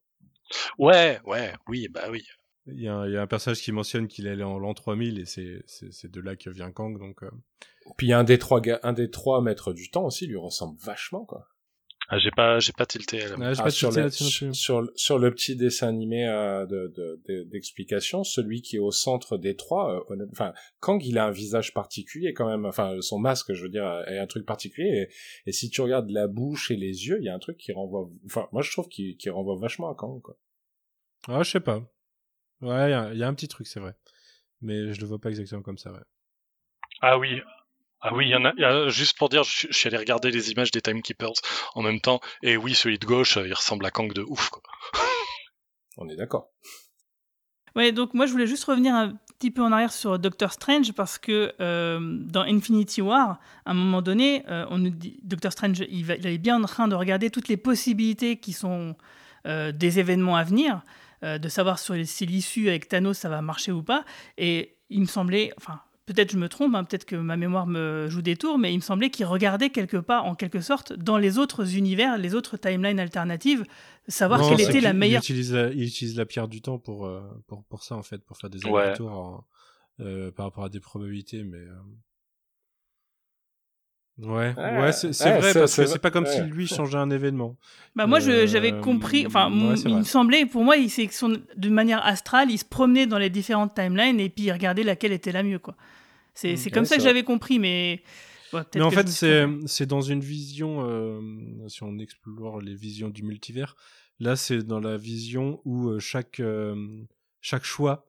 Ouais, 0.78 1.20
ouais, 1.26 1.54
oui, 1.68 1.88
bah 1.90 2.08
oui. 2.12 2.24
Il 2.68 2.82
y, 2.82 2.88
a 2.88 2.96
un, 2.96 3.08
il 3.08 3.14
y 3.14 3.18
a 3.18 3.22
un 3.22 3.28
personnage 3.28 3.62
qui 3.62 3.72
mentionne 3.72 4.08
qu'il 4.08 4.26
est 4.26 4.32
allé 4.32 4.44
en 4.44 4.58
l'an 4.58 4.74
3000 4.74 5.20
et 5.20 5.26
c'est 5.26 6.12
de 6.12 6.20
là 6.20 6.36
que 6.36 6.50
vient 6.50 6.72
Kang, 6.72 6.98
donc 6.98 7.22
euh, 7.22 7.30
Puis 7.96 8.12
un 8.12 8.24
des 8.24 8.40
trois 8.40 8.60
un 8.82 8.94
des 8.94 9.12
trois 9.12 9.42
maîtres 9.42 9.72
du 9.72 9.92
temps 9.92 10.06
aussi 10.06 10.26
lui 10.26 10.38
ressemble 10.38 10.76
vachement 10.80 11.26
quoi. 11.26 11.48
Ah, 12.08 12.20
j'ai 12.20 12.30
pas, 12.32 12.60
j'ai 12.60 12.72
pas 12.72 12.86
tilté. 12.86 13.20
j'ai 13.20 13.34
Ah, 13.34 13.54
pas 13.56 13.70
sur, 13.72 13.90
tilté 13.90 14.04
le, 14.04 14.10
plus. 14.10 14.54
sur, 14.54 14.88
sur 14.96 15.18
le 15.18 15.32
petit 15.34 15.56
dessin 15.56 15.88
animé 15.88 16.28
euh, 16.28 16.66
de 16.68 16.94
de- 16.96 17.22
de- 17.28 17.44
d'explication, 17.46 18.24
celui 18.24 18.62
qui 18.62 18.76
est 18.76 18.80
au 18.80 18.92
centre 18.92 19.38
des 19.38 19.56
trois, 19.56 20.06
euh, 20.12 20.26
enfin 20.32 20.54
Kang 20.80 21.04
il 21.04 21.18
a 21.18 21.26
un 21.26 21.32
visage 21.32 21.74
particulier 21.74 22.34
quand 22.34 22.48
même, 22.48 22.66
enfin 22.66 23.02
son 23.02 23.18
masque 23.18 23.54
je 23.54 23.64
veux 23.64 23.70
dire 23.70 24.04
est 24.08 24.20
un 24.20 24.28
truc 24.28 24.46
particulier 24.46 25.10
et, 25.46 25.50
et 25.50 25.52
si 25.52 25.70
tu 25.72 25.82
regardes 25.82 26.10
la 26.12 26.28
bouche 26.28 26.70
et 26.70 26.76
les 26.76 27.08
yeux, 27.08 27.18
il 27.20 27.26
y 27.26 27.30
a 27.30 27.34
un 27.34 27.40
truc 27.40 27.58
qui 27.58 27.72
renvoie, 27.74 28.08
enfin 28.26 28.48
moi 28.52 28.62
je 28.62 28.72
trouve 28.72 28.88
qu'il 28.88 29.18
qu'il 29.18 29.32
renvoie 29.32 29.56
vachement 29.60 29.90
à 29.90 29.96
Kang 29.96 30.22
quoi. 30.22 30.38
Ah, 31.28 31.42
je 31.42 31.50
sais 31.52 31.60
pas. 31.60 31.80
Ouais, 32.62 32.92
il 32.92 33.16
y 33.16 33.20
y, 33.20 33.24
a 33.24 33.28
un 33.28 33.34
petit 33.34 33.48
truc, 33.48 33.66
c'est 33.68 33.80
vrai. 33.80 33.96
Mais 34.62 34.94
je 34.94 35.02
le 35.02 35.08
vois 35.08 35.20
pas 35.20 35.30
exactement 35.30 35.62
comme 35.64 35.78
ça, 35.80 35.92
ouais. 35.92 36.00
Ah 37.02 37.18
oui. 37.18 37.42
Ah 38.08 38.14
oui, 38.14 38.28
il 38.28 38.30
y 38.30 38.36
en 38.36 38.46
a, 38.46 38.54
il 38.56 38.62
y 38.62 38.66
a- 38.66 38.88
juste 38.90 39.18
pour 39.18 39.30
dire, 39.30 39.44
je, 39.44 39.50
suis- 39.52 39.68
je 39.72 39.76
suis 39.78 39.88
allé 39.88 39.98
regarder 39.98 40.30
les 40.30 40.52
images 40.52 40.70
des 40.70 40.80
Timekeepers 40.82 41.34
en 41.74 41.82
même 41.82 42.00
temps, 42.00 42.20
et 42.44 42.56
oui, 42.56 42.76
celui 42.76 43.00
de 43.00 43.06
gauche, 43.06 43.38
euh, 43.38 43.48
il 43.48 43.54
ressemble 43.54 43.84
à 43.86 43.90
Kang 43.92 44.14
de 44.14 44.22
ouf, 44.22 44.50
quoi. 44.50 44.62
On 45.98 46.08
est 46.10 46.16
d'accord. 46.16 46.50
Ouais, 47.76 47.92
donc 47.92 48.14
moi 48.14 48.26
je 48.26 48.32
voulais 48.32 48.48
juste 48.48 48.64
revenir 48.66 48.94
un 48.96 49.14
petit 49.40 49.50
peu 49.52 49.62
en 49.62 49.72
arrière 49.72 49.92
sur 49.92 50.18
Doctor 50.20 50.54
Strange 50.54 50.94
parce 50.94 51.18
que 51.18 51.54
euh, 51.60 52.00
dans 52.22 52.44
Infinity 52.44 53.02
War, 53.02 53.40
à 53.66 53.72
un 53.72 53.74
moment 53.74 54.02
donné, 54.02 54.44
euh, 54.50 54.66
on 54.70 54.78
nous 54.78 54.92
dit 54.92 55.20
Doctor 55.24 55.52
Strange, 55.52 55.84
il, 55.90 56.06
va- 56.06 56.16
il 56.16 56.26
est 56.28 56.38
bien 56.38 56.62
en 56.64 56.68
train 56.68 56.88
de 56.88 56.96
regarder 56.96 57.30
toutes 57.32 57.48
les 57.50 57.58
possibilités 57.58 58.38
qui 58.38 58.54
sont 58.54 58.96
euh, 59.48 59.72
des 59.74 60.00
événements 60.00 60.38
à 60.38 60.44
venir, 60.46 60.84
euh, 61.24 61.38
de 61.38 61.50
savoir 61.50 61.80
sur 61.80 61.96
les- 61.96 62.06
si 62.06 62.26
l'issue 62.26 62.70
avec 62.70 62.88
Thanos 62.88 63.18
ça 63.18 63.28
va 63.30 63.42
marcher 63.42 63.72
ou 63.74 63.84
pas. 63.84 64.06
Et 64.38 64.78
il 64.90 65.02
me 65.02 65.06
semblait, 65.08 65.52
enfin 65.58 65.82
peut-être 66.06 66.32
je 66.32 66.38
me 66.38 66.48
trompe, 66.50 66.76
hein, 66.76 66.84
peut-être 66.84 67.06
que 67.06 67.16
ma 67.16 67.38
mémoire 67.38 67.68
me 67.68 68.08
joue 68.10 68.22
des 68.22 68.36
tours, 68.36 68.58
mais 68.58 68.72
il 68.74 68.78
me 68.78 68.82
semblait 68.82 69.10
qu'il 69.10 69.26
regardait 69.26 69.70
quelque 69.70 69.98
part, 69.98 70.26
en 70.26 70.36
quelque 70.36 70.62
sorte, 70.62 70.94
dans 70.94 71.18
les 71.18 71.38
autres 71.38 71.76
univers, 71.78 72.18
les 72.18 72.36
autres 72.36 72.58
timelines 72.58 73.00
alternatives, 73.00 73.66
savoir 74.08 74.40
Non, 74.40 74.50
quelle 74.50 74.62
était 74.62 74.82
la 74.82 74.94
meilleure. 74.94 75.22
Il 75.22 75.26
utilise 75.26 75.54
la, 75.54 75.70
il 75.72 75.84
utilise 75.84 76.18
la 76.18 76.26
pierre 76.26 76.48
du 76.48 76.62
temps 76.62 76.78
pour, 76.80 77.06
euh, 77.06 77.22
pour, 77.48 77.64
pour 77.66 77.84
ça, 77.84 77.96
en 77.96 78.04
fait, 78.04 78.24
pour 78.24 78.38
faire 78.38 78.50
des 78.50 78.60
allers-retours 78.66 79.46
euh, 80.00 80.32
par 80.32 80.46
rapport 80.46 80.64
à 80.66 80.70
des 80.70 80.80
probabilités, 80.80 81.44
mais. 81.44 81.58
euh, 81.58 81.74
Ouais, 84.18 84.54
Ouais, 84.58 84.80
ouais, 84.80 84.92
c'est 84.94 85.10
vrai, 85.10 85.54
parce 85.54 85.76
que 85.76 85.86
c'est- 85.86 86.00
pas 86.00 86.10
comme 86.10 86.24
ouais. 86.24 86.32
si 86.32 86.42
lui 86.42 86.68
changeait 86.68 86.98
un 86.98 87.10
événement. 87.10 87.58
Bah 87.98 88.08
moi, 88.08 88.20
Euh, 88.22 88.48
j'avais 88.48 88.72
compris, 88.80 89.26
enfin, 89.28 89.52
ouais, 89.52 89.76
il 89.86 89.98
me 89.98 90.04
semblait, 90.04 90.46
pour 90.46 90.64
moi, 90.64 90.78
il- 90.78 90.90
c'est 90.90 91.06
que 91.08 91.14
son- 91.14 91.42
d'une 91.58 91.74
manière 91.74 92.06
astrale, 92.06 92.50
il 92.50 92.58
se 92.58 92.64
promenait 92.66 93.08
dans 93.08 93.18
les 93.18 93.30
différentes 93.30 93.76
timelines 93.76 94.20
et 94.22 94.30
puis 94.30 94.46
il 94.46 94.52
regardait 94.54 94.84
laquelle 94.84 95.12
était 95.12 95.34
la 95.34 95.44
mieux, 95.44 95.60
quoi. 95.60 95.76
C'est 96.34 96.56
c'est 96.56 96.70
ouais, 96.70 96.72
comme 96.72 96.86
ça 96.86 96.96
que 96.98 97.02
j'avais 97.04 97.24
compris, 97.24 97.60
mais. 97.60 98.04
ouais, 98.54 98.62
Mais 98.76 98.82
en 98.82 98.92
fait, 98.92 99.08
c'est 99.68 99.86
dans 99.86 100.02
une 100.02 100.22
vision, 100.22 100.86
euh, 100.88 101.20
si 101.68 101.84
on 101.84 101.98
explore 102.00 102.62
les 102.62 102.76
visions 102.76 103.10
du 103.10 103.24
multivers, 103.24 103.76
là, 104.20 104.36
c'est 104.38 104.64
dans 104.64 104.80
la 104.80 104.96
vision 104.98 105.60
où 105.66 105.90
euh, 105.90 106.00
chaque, 106.00 106.40
euh, 106.40 106.76
chaque 107.42 107.66
choix 107.66 108.06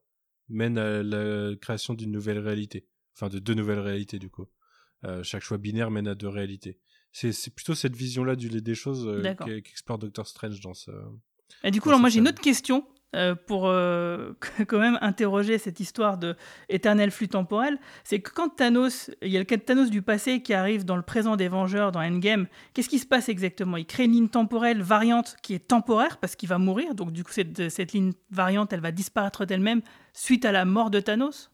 mène 0.48 0.78
à 0.78 1.02
la 1.02 1.56
création 1.56 1.94
d'une 1.94 2.12
nouvelle 2.12 2.38
réalité. 2.38 2.86
Enfin, 3.16 3.28
de 3.28 3.38
deux 3.40 3.54
nouvelles 3.54 3.80
réalités, 3.80 4.18
du 4.20 4.28
coup. 4.30 4.46
Euh, 5.04 5.22
chaque 5.22 5.42
choix 5.42 5.58
binaire 5.58 5.90
mène 5.90 6.08
à 6.08 6.14
deux 6.14 6.28
réalités. 6.28 6.78
C'est 7.12 7.54
plutôt 7.54 7.74
cette 7.74 7.96
vision-là 7.96 8.36
du 8.36 8.48
des 8.48 8.74
choses 8.74 9.06
euh, 9.06 9.34
qu'explore 9.34 9.98
Doctor 9.98 10.26
Strange 10.26 10.60
dans 10.60 10.74
ce. 10.74 10.90
Et 11.64 11.70
du 11.70 11.80
coup, 11.80 11.88
alors 11.88 12.00
moi 12.00 12.10
j'ai 12.10 12.18
une 12.18 12.28
autre 12.28 12.42
question 12.42 12.86
euh, 13.14 13.34
pour 13.34 13.68
euh, 13.68 14.32
quand 14.66 14.78
même 14.78 14.98
interroger 15.00 15.56
cette 15.56 15.80
histoire 15.80 16.18
de 16.18 16.36
éternel 16.68 17.10
flux 17.10 17.28
temporel. 17.28 17.78
C'est 18.04 18.20
que 18.20 18.30
quand 18.30 18.50
Thanos, 18.50 19.10
il 19.22 19.28
y 19.28 19.36
a 19.36 19.38
le 19.38 19.46
cas 19.46 19.56
de 19.56 19.62
Thanos 19.62 19.88
du 19.88 20.02
passé 20.02 20.42
qui 20.42 20.52
arrive 20.52 20.84
dans 20.84 20.96
le 20.96 21.02
présent 21.02 21.36
des 21.36 21.48
Vengeurs, 21.48 21.92
dans 21.92 22.00
Endgame, 22.00 22.46
qu'est-ce 22.74 22.90
qui 22.90 22.98
se 22.98 23.06
passe 23.06 23.30
exactement? 23.30 23.78
Il 23.78 23.86
crée 23.86 24.04
une 24.04 24.12
ligne 24.12 24.28
temporelle 24.28 24.82
variante 24.82 25.36
qui 25.42 25.54
est 25.54 25.68
temporaire 25.68 26.18
parce 26.18 26.36
qu'il 26.36 26.50
va 26.50 26.58
mourir. 26.58 26.94
Donc 26.94 27.12
du 27.12 27.24
coup, 27.24 27.32
cette, 27.32 27.70
cette 27.70 27.92
ligne 27.92 28.12
variante, 28.30 28.74
elle 28.74 28.80
va 28.80 28.92
disparaître 28.92 29.46
d'elle-même 29.46 29.80
suite 30.12 30.44
à 30.44 30.52
la 30.52 30.66
mort 30.66 30.90
de 30.90 31.00
Thanos? 31.00 31.50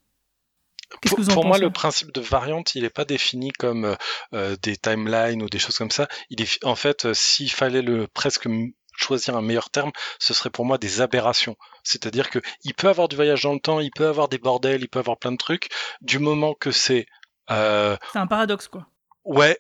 Qu'est-ce 1.01 1.15
Pour, 1.15 1.19
que 1.19 1.23
vous 1.23 1.31
en 1.31 1.35
pour 1.35 1.45
moi, 1.45 1.59
le 1.59 1.71
principe 1.71 2.13
de 2.13 2.21
variante, 2.21 2.75
il 2.75 2.83
n'est 2.83 2.91
pas 2.91 3.05
défini 3.05 3.51
comme 3.53 3.97
euh, 4.35 4.57
des 4.63 4.77
timelines 4.77 5.43
ou 5.43 5.49
des 5.49 5.59
choses 5.59 5.79
comme 5.79 5.91
ça. 5.91 6.09
Il 6.31 6.41
est 6.41 6.65
en 6.65 6.75
fait, 6.75 7.07
euh, 7.07 7.15
s'il 7.15 7.51
fallait 7.51 7.83
le 7.83 8.07
presque 8.07 8.49
choisir 8.97 9.37
un 9.37 9.43
meilleur 9.43 9.71
terme, 9.71 9.91
ce 10.19 10.35
serait 10.35 10.51
pour 10.51 10.65
moi 10.65 10.79
des 10.79 11.01
aberrations. 11.01 11.57
C'est-à-dire 11.83 12.31
que 12.31 12.39
il 12.65 12.75
peut 12.75 12.89
avoir 12.89 13.09
du 13.09 13.17
voyage 13.17 13.43
dans 13.43 13.55
le 13.55 13.61
temps, 13.61 13.81
il 13.81 13.91
peut 13.91 14.07
avoir 14.07 14.29
des 14.29 14.39
bordels, 14.39 14.83
il 14.83 14.89
peut 14.89 14.99
avoir 14.99 15.19
plein 15.19 15.33
de 15.33 15.37
trucs. 15.37 15.71
Du 16.01 16.19
moment 16.19 16.55
que 16.55 16.71
c'est 16.71 17.07
euh, 17.51 17.97
C'est 18.13 18.19
un 18.19 18.27
paradoxe, 18.27 18.69
quoi. 18.69 18.87
Ouais, 19.25 19.57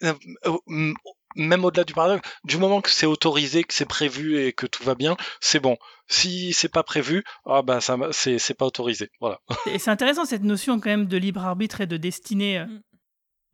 même 1.37 1.64
au-delà 1.64 1.85
du 1.85 1.93
paradoxe, 1.95 2.28
du 2.45 2.59
moment 2.59 2.80
que 2.80 2.91
c'est 2.91 3.07
autorisé, 3.07 3.64
que 3.64 3.74
c'est 3.74 3.85
prévu 3.87 4.39
et 4.45 4.53
que 4.53 4.66
tout 4.66 4.83
va 4.85 4.95
bien, 4.95 5.16
c'est 5.41 5.61
bon. 5.61 5.76
Si 6.09 6.53
c'est 6.53 6.68
pas 6.68 6.83
prévu, 6.83 7.24
ah 7.47 7.62
bah 7.62 7.80
ça, 7.80 7.97
c'est 8.11 8.39
c'est 8.39 8.55
pas 8.55 8.66
autorisé. 8.66 9.11
Voilà. 9.20 9.41
Et 9.66 9.78
c'est 9.78 9.91
intéressant 9.91 10.24
cette 10.24 10.43
notion 10.43 10.78
quand 10.80 10.91
même 10.91 11.07
de 11.07 11.16
libre 11.16 11.43
arbitre 11.45 11.80
et 11.80 11.87
de 11.87 11.97
destinée. 11.97 12.59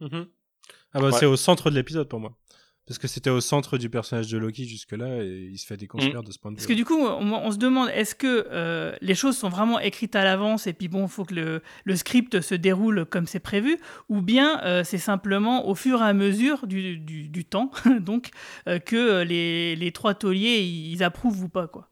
euh. 0.01 0.25
Ah 0.95 1.01
bah 1.01 1.09
Ouais. 1.09 1.13
c'est 1.13 1.27
au 1.27 1.37
centre 1.37 1.71
de 1.71 1.77
l'épisode 1.77 2.09
pour 2.09 2.21
moi. 2.21 2.33
Parce 2.89 2.99
que 2.99 3.07
c'était 3.07 3.29
au 3.29 3.43
centre 3.43 3.77
du 3.77 3.91
personnage 3.91 4.29
de 4.29 4.39
Loki 4.39 4.65
jusque-là 4.65 5.23
et 5.23 5.51
il 5.53 5.59
se 5.59 5.67
fait 5.67 5.77
déconstruire 5.77 6.23
de 6.23 6.33
ce 6.33 6.39
point 6.39 6.51
de 6.51 6.57
vue. 6.57 6.61
Parce 6.61 6.67
que 6.67 6.73
du 6.73 6.87
coup, 6.87 6.97
on, 6.97 7.33
on 7.35 7.51
se 7.51 7.59
demande, 7.59 7.91
est-ce 7.91 8.15
que 8.15 8.49
euh, 8.51 8.97
les 9.03 9.15
choses 9.15 9.37
sont 9.37 9.51
vraiment 9.51 9.79
écrites 9.79 10.17
à 10.17 10.25
l'avance 10.25 10.67
et 10.67 10.73
puis 10.73 10.89
bon, 10.89 11.03
il 11.03 11.11
faut 11.11 11.27
que 11.27 11.35
le, 11.35 11.63
le 11.85 11.97
script 11.97 12.41
se 12.41 12.55
déroule 12.55 13.05
comme 13.05 13.27
c'est 13.27 13.41
prévu, 13.41 13.77
ou 14.09 14.23
bien 14.23 14.63
euh, 14.65 14.85
c'est 14.85 14.97
simplement 14.97 15.69
au 15.69 15.75
fur 15.75 16.01
et 16.01 16.05
à 16.07 16.15
mesure 16.15 16.67
du, 16.67 16.97
du, 16.97 17.29
du 17.29 17.45
temps, 17.45 17.71
donc, 18.01 18.31
euh, 18.69 18.79
que 18.79 19.23
les, 19.23 19.77
les 19.77 19.93
trois 19.93 20.15
tauliers, 20.15 20.61
ils 20.61 21.03
approuvent 21.03 21.43
ou 21.43 21.49
pas, 21.51 21.67
quoi. 21.69 21.91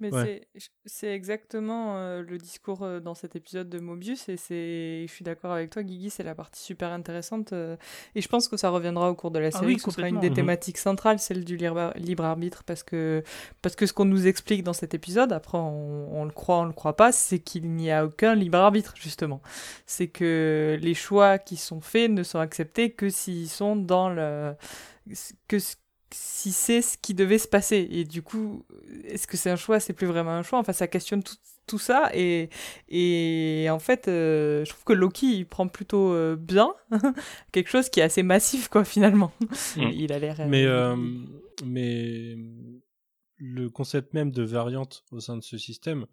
Mais 0.00 0.12
Ouais. 0.14 0.42
c'est- 0.56 0.70
c'est 0.86 1.14
exactement 1.14 1.96
euh, 1.98 2.22
le 2.22 2.38
discours 2.38 2.82
euh, 2.82 3.00
dans 3.00 3.14
cet 3.14 3.36
épisode 3.36 3.68
de 3.68 3.78
Mobius 3.78 4.28
et 4.30 4.36
c'est 4.38 5.04
je 5.06 5.12
suis 5.12 5.24
d'accord 5.24 5.52
avec 5.52 5.68
toi 5.70 5.82
Guigui, 5.82 6.08
c'est 6.08 6.22
la 6.22 6.34
partie 6.34 6.62
super 6.62 6.90
intéressante 6.90 7.52
euh, 7.52 7.76
et 8.14 8.22
je 8.22 8.28
pense 8.28 8.48
que 8.48 8.56
ça 8.56 8.70
reviendra 8.70 9.10
au 9.10 9.14
cours 9.14 9.30
de 9.30 9.38
la 9.38 9.48
Ah 9.48 9.50
série, 9.50 9.66
oui, 9.74 9.78
ce 9.78 9.90
sera 9.90 10.08
une 10.08 10.18
des 10.18 10.30
Mhm. 10.30 10.36
thématiques 10.36 10.78
centrales, 10.78 11.18
celle 11.18 11.44
du 11.44 11.56
libre, 11.58 11.92
libre 11.96 12.24
arbitre 12.24 12.64
parce 12.64 12.82
que 12.82 13.22
parce 13.60 13.76
que 13.76 13.84
ce 13.84 13.92
qu'on 13.92 14.06
nous 14.06 14.26
explique 14.26 14.62
dans 14.64 14.72
cet 14.72 14.94
épisode, 14.94 15.32
après 15.32 15.58
on, 15.58 16.08
on 16.20 16.24
le 16.24 16.30
croit, 16.32 16.60
on 16.60 16.64
le 16.64 16.72
croit 16.72 16.96
pas, 16.96 17.12
c'est 17.12 17.38
qu'il 17.40 17.70
n'y 17.70 17.90
a 17.90 18.06
aucun 18.06 18.34
libre 18.34 18.56
arbitre 18.58 18.94
justement. 18.96 19.42
C'est 19.86 20.08
que 20.08 20.78
les 20.80 20.94
choix 20.94 21.38
qui 21.38 21.56
sont 21.56 21.80
faits 21.82 22.10
ne 22.10 22.22
sont 22.22 22.38
acceptés 22.38 22.92
que 22.92 23.10
s'ils 23.10 23.50
sont 23.50 23.76
dans 23.76 24.08
le 24.08 24.54
que 25.48 25.58
si 26.12 26.52
c'est 26.52 26.82
ce 26.82 26.96
qui 26.98 27.14
devait 27.14 27.38
se 27.38 27.48
passer. 27.48 27.86
Et 27.90 28.04
du 28.04 28.22
coup, 28.22 28.64
est-ce 29.04 29.26
que 29.26 29.36
c'est 29.36 29.50
un 29.50 29.56
choix? 29.56 29.80
C'est 29.80 29.92
plus 29.92 30.06
vraiment 30.06 30.32
un 30.32 30.42
choix. 30.42 30.58
Enfin, 30.58 30.72
ça 30.72 30.86
questionne 30.88 31.22
tout, 31.22 31.36
tout 31.66 31.78
ça. 31.78 32.10
Et, 32.14 32.48
et 32.88 33.68
en 33.70 33.78
fait, 33.78 34.08
euh, 34.08 34.64
je 34.64 34.70
trouve 34.70 34.84
que 34.84 34.92
Loki, 34.92 35.36
il 35.38 35.46
prend 35.46 35.68
plutôt 35.68 36.12
euh, 36.12 36.36
bien 36.36 36.72
quelque 37.52 37.68
chose 37.70 37.88
qui 37.90 38.00
est 38.00 38.04
assez 38.04 38.22
massif, 38.22 38.68
quoi, 38.68 38.84
finalement. 38.84 39.32
Mm. 39.76 39.82
il 39.92 40.12
a 40.12 40.18
l'air. 40.18 40.46
Mais, 40.48 40.64
euh, 40.64 40.96
mais 41.64 42.36
le 43.36 43.68
concept 43.70 44.14
même 44.14 44.30
de 44.30 44.42
variante 44.42 45.04
au 45.10 45.20
sein 45.20 45.36
de 45.36 45.42
ce 45.42 45.58
système 45.58 46.06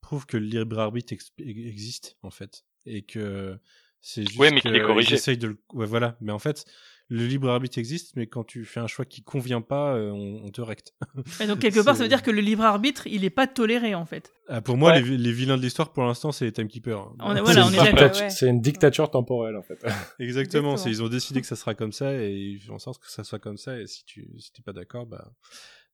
prouve 0.00 0.26
que 0.26 0.36
le 0.36 0.46
libre 0.46 0.78
arbitre 0.78 1.12
ex- 1.12 1.32
existe 1.38 2.16
en 2.22 2.30
fait 2.30 2.64
et 2.84 3.02
que 3.02 3.58
c'est 4.00 4.26
juste 4.26 4.38
Ouais, 4.38 4.50
mais 4.50 4.60
qu'il 4.60 4.74
est 4.74 4.82
corrigé. 4.82 5.36
de 5.36 5.46
le... 5.48 5.58
ouais, 5.72 5.86
voilà 5.86 6.16
mais 6.20 6.32
en 6.32 6.38
fait 6.38 6.66
le 7.08 7.26
libre 7.26 7.50
arbitre 7.50 7.76
existe 7.78 8.16
mais 8.16 8.26
quand 8.26 8.44
tu 8.44 8.64
fais 8.64 8.80
un 8.80 8.86
choix 8.86 9.04
qui 9.04 9.22
convient 9.22 9.60
pas 9.60 9.94
euh, 9.94 10.10
on, 10.10 10.42
on 10.44 10.50
te 10.50 10.60
recte 10.62 10.94
Et 11.40 11.46
donc, 11.46 11.58
quelque 11.58 11.84
part, 11.84 11.96
ça 11.96 12.02
veut 12.02 12.08
dire 12.08 12.22
que 12.22 12.30
le 12.30 12.40
libre 12.40 12.62
arbitre, 12.64 13.06
il 13.06 13.20
n'est 13.22 13.30
pas 13.30 13.46
toléré, 13.46 13.94
en 13.94 14.06
fait. 14.06 14.32
Ah, 14.48 14.60
pour 14.62 14.76
moi 14.76 14.92
Ouais. 14.92 15.02
les, 15.02 15.16
les 15.18 15.32
vilains 15.32 15.56
de 15.56 15.62
l'histoire 15.62 15.92
pour 15.92 16.02
l'instant 16.04 16.32
c'est 16.32 16.44
les 16.46 16.52
timekeepers 16.52 17.12
On 17.20 17.34
est- 17.34 17.36
C'est 17.38 17.42
voilà, 17.42 17.60
une 17.60 17.66
on 17.66 17.68
est 17.68 17.70
dictature- 17.72 17.94
d'accord. 17.96 18.20
ouais. 18.20 18.30
C'est 18.30 18.48
une 18.48 18.60
dictature 18.60 19.10
temporelle 19.10 19.56
en 19.56 19.62
fait. 19.62 19.84
Exactement, 20.18 20.76
ils 20.76 21.02
ont 21.02 21.08
décidé 21.08 21.40
que 21.40 21.46
ça 21.46 21.56
sera 21.56 21.74
comme 21.74 21.92
ça 21.92 22.14
et 22.14 22.32
ils 22.32 22.60
font 22.60 22.74
en 22.74 22.78
sorte 22.78 23.02
que 23.02 23.10
ça 23.10 23.22
soit 23.24 23.38
comme 23.38 23.56
ça 23.58 23.78
et 23.80 23.86
si 23.86 24.04
tu 24.04 24.26
si 24.38 24.52
t'es 24.52 24.62
pas 24.62 24.72
d'accord 24.72 25.06
bah 25.06 25.32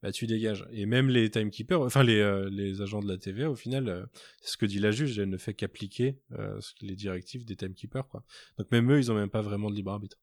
bah 0.03 0.13
tu 0.13 0.27
dégages. 0.27 0.65
Et 0.73 0.87
même 0.87 1.09
les 1.11 1.31
timekeepers, 1.31 1.81
enfin 1.83 2.03
les 2.03 2.19
euh, 2.21 2.49
les 2.51 2.81
agents 2.83 3.01
de 3.01 3.09
la 3.09 3.19
TVA 3.19 3.51
au 3.51 3.55
final 3.55 3.89
euh, 3.89 4.05
c'est 4.41 4.53
ce 4.53 4.57
que 4.57 4.67
dit 4.67 4.79
la 4.79 4.91
juge, 4.93 5.19
elle 5.19 5.29
ne 5.29 5.37
fait 5.37 5.55
qu'appliquer 5.55 6.19
euh, 6.39 6.59
les 6.81 6.97
directives 6.97 7.45
des 7.45 7.55
timekeepers 7.57 8.09
quoi. 8.09 8.25
Donc 8.59 8.71
même 8.73 8.91
eux 8.91 8.99
ils 8.99 9.11
ont 9.13 9.15
même 9.15 9.29
pas 9.31 9.43
vraiment 9.43 9.71
de 9.71 9.75
libre 9.77 9.91
arbitre. 9.93 10.17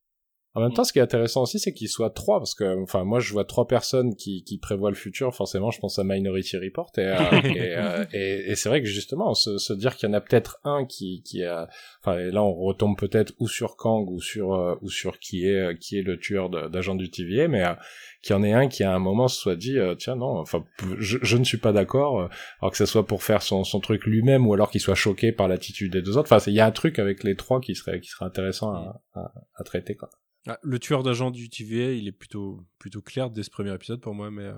En 0.54 0.62
même 0.62 0.72
temps, 0.72 0.82
ce 0.82 0.92
qui 0.92 0.98
est 0.98 1.02
intéressant 1.02 1.42
aussi, 1.42 1.58
c'est 1.58 1.72
qu'ils 1.72 1.88
soient 1.88 2.10
trois, 2.10 2.38
parce 2.38 2.54
que, 2.54 2.82
enfin, 2.82 3.04
moi, 3.04 3.20
je 3.20 3.32
vois 3.32 3.44
trois 3.44 3.66
personnes 3.66 4.16
qui, 4.16 4.42
qui 4.44 4.58
prévoient 4.58 4.90
le 4.90 4.96
futur. 4.96 5.34
Forcément, 5.34 5.70
je 5.70 5.78
pense 5.78 5.98
à 5.98 6.04
Minority 6.04 6.56
Report, 6.56 6.90
et, 6.96 7.00
euh, 7.02 7.14
et, 7.44 7.76
euh, 7.76 8.04
et, 8.12 8.50
et 8.50 8.54
c'est 8.56 8.68
vrai 8.68 8.82
que 8.82 8.88
justement, 8.88 9.34
se, 9.34 9.58
se 9.58 9.72
dire 9.72 9.94
qu'il 9.94 10.08
y 10.08 10.10
en 10.10 10.14
a 10.14 10.20
peut-être 10.20 10.58
un 10.64 10.84
qui, 10.86 11.22
qui 11.22 11.44
a, 11.44 11.68
enfin, 12.02 12.18
et 12.18 12.30
là, 12.30 12.42
on 12.42 12.54
retombe 12.54 12.98
peut-être 12.98 13.34
ou 13.38 13.46
sur 13.46 13.76
Kang 13.76 14.10
ou 14.10 14.20
sur, 14.20 14.54
euh, 14.54 14.74
ou 14.80 14.90
sur 14.90 15.18
qui 15.18 15.46
est, 15.46 15.78
qui 15.78 15.98
est 15.98 16.02
le 16.02 16.18
tueur 16.18 16.48
d'agent 16.48 16.94
du 16.94 17.10
TVA, 17.10 17.46
mais 17.46 17.64
euh, 17.64 17.74
qu'il 18.22 18.34
y 18.34 18.38
en 18.38 18.42
ait 18.42 18.52
un 18.52 18.68
qui 18.68 18.82
à 18.84 18.94
un 18.94 18.98
moment 18.98 19.28
se 19.28 19.40
soit 19.40 19.56
dit, 19.56 19.78
euh, 19.78 19.94
tiens, 19.94 20.16
non, 20.16 20.38
enfin, 20.38 20.64
je, 20.98 21.18
je 21.22 21.36
ne 21.36 21.44
suis 21.44 21.58
pas 21.58 21.72
d'accord, 21.72 22.20
euh, 22.20 22.28
alors 22.60 22.72
que 22.72 22.78
ce 22.78 22.86
soit 22.86 23.06
pour 23.06 23.22
faire 23.22 23.42
son, 23.42 23.64
son 23.64 23.80
truc 23.80 24.04
lui-même 24.04 24.46
ou 24.46 24.54
alors 24.54 24.70
qu'il 24.70 24.80
soit 24.80 24.94
choqué 24.94 25.30
par 25.32 25.48
l'attitude 25.48 25.92
des 25.92 26.02
deux 26.02 26.16
autres. 26.16 26.32
Enfin, 26.32 26.42
il 26.50 26.54
y 26.54 26.60
a 26.60 26.66
un 26.66 26.72
truc 26.72 26.98
avec 26.98 27.22
les 27.22 27.36
trois 27.36 27.60
qui 27.60 27.74
serait, 27.74 28.00
qui 28.00 28.08
serait 28.08 28.26
intéressant 28.26 28.72
à, 28.72 29.02
à, 29.14 29.32
à 29.54 29.64
traiter, 29.64 29.94
quoi. 29.94 30.10
Ah, 30.48 30.58
le 30.62 30.78
tueur 30.78 31.02
d'agent 31.02 31.30
du 31.30 31.48
TVA, 31.48 31.92
il 31.92 32.08
est 32.08 32.12
plutôt 32.12 32.64
plutôt 32.78 33.02
clair 33.02 33.30
dès 33.30 33.42
ce 33.42 33.50
premier 33.50 33.72
épisode 33.74 34.00
pour 34.00 34.14
moi 34.14 34.30
mais 34.30 34.44
euh, 34.44 34.54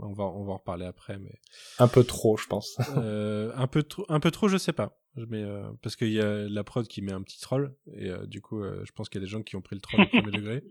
on 0.00 0.12
va 0.12 0.24
on 0.24 0.44
va 0.44 0.52
en 0.52 0.56
reparler 0.56 0.86
après 0.86 1.18
mais 1.18 1.38
Un 1.78 1.88
peu 1.88 2.02
trop, 2.04 2.36
je 2.36 2.46
pense. 2.46 2.76
Euh, 2.96 3.52
un 3.54 3.66
peu 3.66 3.82
trop, 3.82 4.04
un 4.08 4.18
peu 4.20 4.30
trop, 4.30 4.48
je 4.48 4.56
sais 4.56 4.72
pas. 4.72 4.96
Mais 5.16 5.42
euh, 5.42 5.68
parce 5.82 5.96
qu'il 5.96 6.12
y 6.12 6.20
a 6.20 6.48
la 6.48 6.64
prod 6.64 6.86
qui 6.86 7.02
met 7.02 7.12
un 7.12 7.22
petit 7.22 7.40
troll 7.40 7.74
et 7.94 8.08
euh, 8.10 8.26
du 8.26 8.40
coup, 8.40 8.62
euh, 8.62 8.82
je 8.84 8.92
pense 8.92 9.08
qu'il 9.08 9.20
y 9.20 9.24
a 9.24 9.26
des 9.26 9.30
gens 9.30 9.42
qui 9.42 9.56
ont 9.56 9.60
pris 9.60 9.74
le 9.76 9.80
troll 9.82 10.02
au 10.02 10.06
premier 10.06 10.30
degré. 10.30 10.64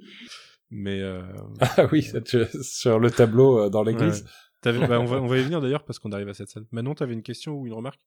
Mais 0.70 1.00
euh, 1.02 1.22
Ah 1.78 1.88
oui, 1.92 2.04
sur 2.62 3.00
le 3.00 3.12
tableau 3.12 3.60
euh, 3.66 3.70
dans 3.70 3.84
l'église. 3.84 4.24
ouais. 4.66 4.88
Bah, 4.88 5.00
on 5.00 5.06
va 5.06 5.22
on 5.22 5.28
va 5.28 5.38
y 5.38 5.44
venir 5.44 5.62
d'ailleurs 5.62 5.84
parce 5.84 6.00
qu'on 6.00 6.12
arrive 6.12 6.30
à 6.30 6.34
cette 6.34 6.50
scène. 6.50 6.66
Manon, 6.72 6.94
t'avais 6.96 7.14
une 7.14 7.24
question 7.24 7.56
ou 7.56 7.68
une 7.68 7.74
remarque? 7.74 8.00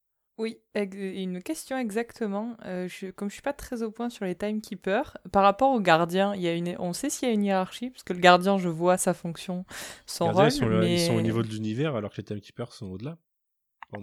Oui, 0.42 0.58
une 0.74 1.40
question 1.40 1.78
exactement. 1.78 2.56
Euh, 2.64 2.88
je, 2.88 3.06
comme 3.12 3.28
je 3.28 3.34
suis 3.34 3.42
pas 3.42 3.52
très 3.52 3.84
au 3.84 3.92
point 3.92 4.10
sur 4.10 4.24
les 4.24 4.34
timekeepers, 4.34 5.16
par 5.30 5.44
rapport 5.44 5.70
aux 5.70 5.78
gardiens, 5.80 6.34
il 6.34 6.42
y 6.42 6.48
a 6.48 6.52
une, 6.54 6.74
on 6.80 6.92
sait 6.92 7.10
s'il 7.10 7.28
y 7.28 7.30
a 7.30 7.34
une 7.34 7.44
hiérarchie, 7.44 7.90
parce 7.90 8.02
que 8.02 8.12
le 8.12 8.18
gardien, 8.18 8.58
je 8.58 8.68
vois 8.68 8.96
sa 8.98 9.14
fonction, 9.14 9.64
son 10.04 10.32
rôle, 10.32 10.46
ils, 10.48 10.50
sont, 10.50 10.66
mais 10.66 10.94
ils 10.94 10.98
sont 10.98 11.14
au 11.14 11.20
niveau 11.22 11.44
de 11.44 11.48
l'univers 11.48 11.94
alors 11.94 12.10
que 12.10 12.16
les 12.16 12.24
timekeepers 12.24 12.72
sont 12.72 12.86
au-delà. 12.86 13.18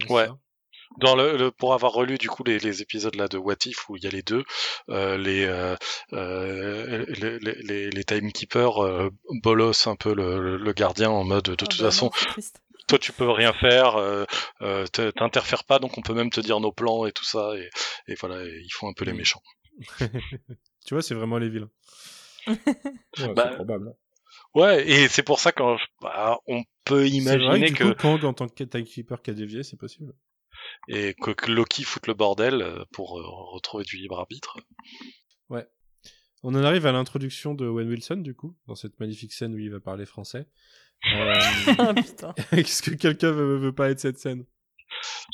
Ouais. 0.09 0.27
ça? 0.27 0.37
Dans 0.99 1.15
le, 1.15 1.37
le- 1.37 1.51
pour 1.51 1.73
avoir 1.73 1.91
relu 1.91 2.17
du 2.17 2.29
coup 2.29 2.43
les, 2.43 2.57
les 2.59 2.81
épisodes 2.81 3.15
là 3.15 3.27
de 3.27 3.37
What 3.37 3.55
If 3.65 3.89
où 3.89 3.97
il 3.97 4.03
y 4.03 4.07
a 4.07 4.09
les 4.09 4.21
deux, 4.23 4.43
euh, 4.89 5.17
les, 5.17 5.45
euh, 5.45 5.75
euh, 6.13 7.05
les, 7.09 7.39
les, 7.39 7.55
les, 7.63 7.89
les 7.89 8.03
timekeepers 8.05 8.83
euh, 8.83 9.09
bolossent 9.43 9.87
un 9.87 9.95
peu 9.95 10.13
le, 10.15 10.39
le- 10.39 10.57
le 10.57 10.73
gardien 10.73 11.09
en 11.09 11.23
mode 11.25 11.43
de 11.43 11.51
Ah 11.51 11.55
toute 11.57 11.77
bah 11.77 11.85
façon. 11.85 12.09
Toi 12.89 12.99
tu 12.99 13.13
peux 13.13 13.29
rien 13.29 13.53
faire, 13.53 13.95
euh, 13.95 14.25
euh, 14.61 14.85
te- 14.87 15.11
t'interfères 15.11 15.63
pas, 15.63 15.79
donc 15.79 15.97
on 15.97 16.01
peut 16.01 16.13
même 16.13 16.29
te 16.31 16.41
dire 16.41 16.59
nos 16.59 16.71
plans 16.73 17.05
et 17.05 17.11
tout 17.13 17.23
ça, 17.23 17.51
et, 17.55 17.69
et 18.07 18.15
voilà, 18.15 18.43
et 18.43 18.61
ils 18.63 18.71
font 18.73 18.89
un 18.89 18.93
peu 18.93 19.05
les 19.05 19.13
méchants. 19.13 19.41
tu 20.85 20.93
vois, 20.93 21.01
c'est 21.01 21.15
vraiment 21.15 21.37
les 21.37 21.49
vilains. 21.49 21.69
Ouais, 22.47 23.33
Bah, 23.35 23.49
c'est 23.51 23.55
probable. 23.55 23.93
Ouais, 24.55 24.87
et 24.89 25.07
c'est 25.07 25.23
pour 25.23 25.39
ça 25.39 25.51
qu'on 25.51 25.77
bah, 26.01 26.37
on 26.47 26.63
peut 26.85 27.07
C'est 27.07 27.37
vrai 27.37 27.59
imaginer 27.59 27.71
que, 27.71 27.77
que, 27.77 27.83
du 27.89 27.95
coup, 27.95 28.01
Kang 28.01 28.25
en 28.25 28.33
tant 28.33 28.47
que 28.47 28.63
timekeeper 28.63 29.21
qui 29.21 29.29
a 29.31 29.33
dévié, 29.33 29.63
c'est 29.63 29.77
possible. 29.77 30.13
et 30.87 31.13
que, 31.13 31.31
que 31.31 31.51
Loki 31.51 31.83
foute 31.83 32.07
le 32.07 32.13
bordel 32.15 32.61
euh, 32.61 32.83
pour 32.91 33.19
euh, 33.19 33.23
retrouver 33.53 33.83
du 33.85 33.97
libre 33.97 34.19
arbitre. 34.19 34.57
On 36.41 36.55
en 36.55 36.63
arrive 36.63 36.85
à 36.85 36.93
l'introduction 36.93 37.53
de 37.53 37.65
Owen 37.65 37.89
Wilson, 37.89 38.15
du 38.17 38.33
coup, 38.33 38.55
dans 38.67 38.75
cette 38.75 38.97
magnifique 39.01 39.33
scène 39.33 39.53
où 39.53 39.57
il 39.57 39.69
va 39.71 39.81
parler 39.81 40.05
français. 40.05 40.47
Ah, 41.04 41.93
putain. 41.95 42.34
Est-ce 42.52 42.82
que 42.82 42.91
quelqu'un 42.91 43.32
veut, 43.32 43.58
veut 43.58 43.74
parler 43.74 43.95
de 43.95 44.00
cette 44.00 44.20
scène? 44.20 44.45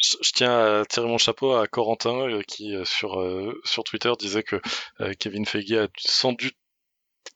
Je, 0.01 0.18
je 0.22 0.32
tiens 0.34 0.82
à 0.82 0.86
tirer 0.86 1.07
mon 1.07 1.18
chapeau 1.18 1.53
à 1.53 1.68
Corentin 1.68 2.28
euh, 2.30 2.41
qui 2.45 2.76
euh, 2.76 2.84
sur 2.86 3.20
euh, 3.22 3.59
sur 3.63 3.84
Twitter 3.84 4.11
disait 4.20 4.43
que 4.43 4.57
euh, 4.99 5.13
Kevin 5.18 5.45
Feige 5.45 5.72
a 5.74 5.88
sans 5.97 6.34
doute 6.34 6.53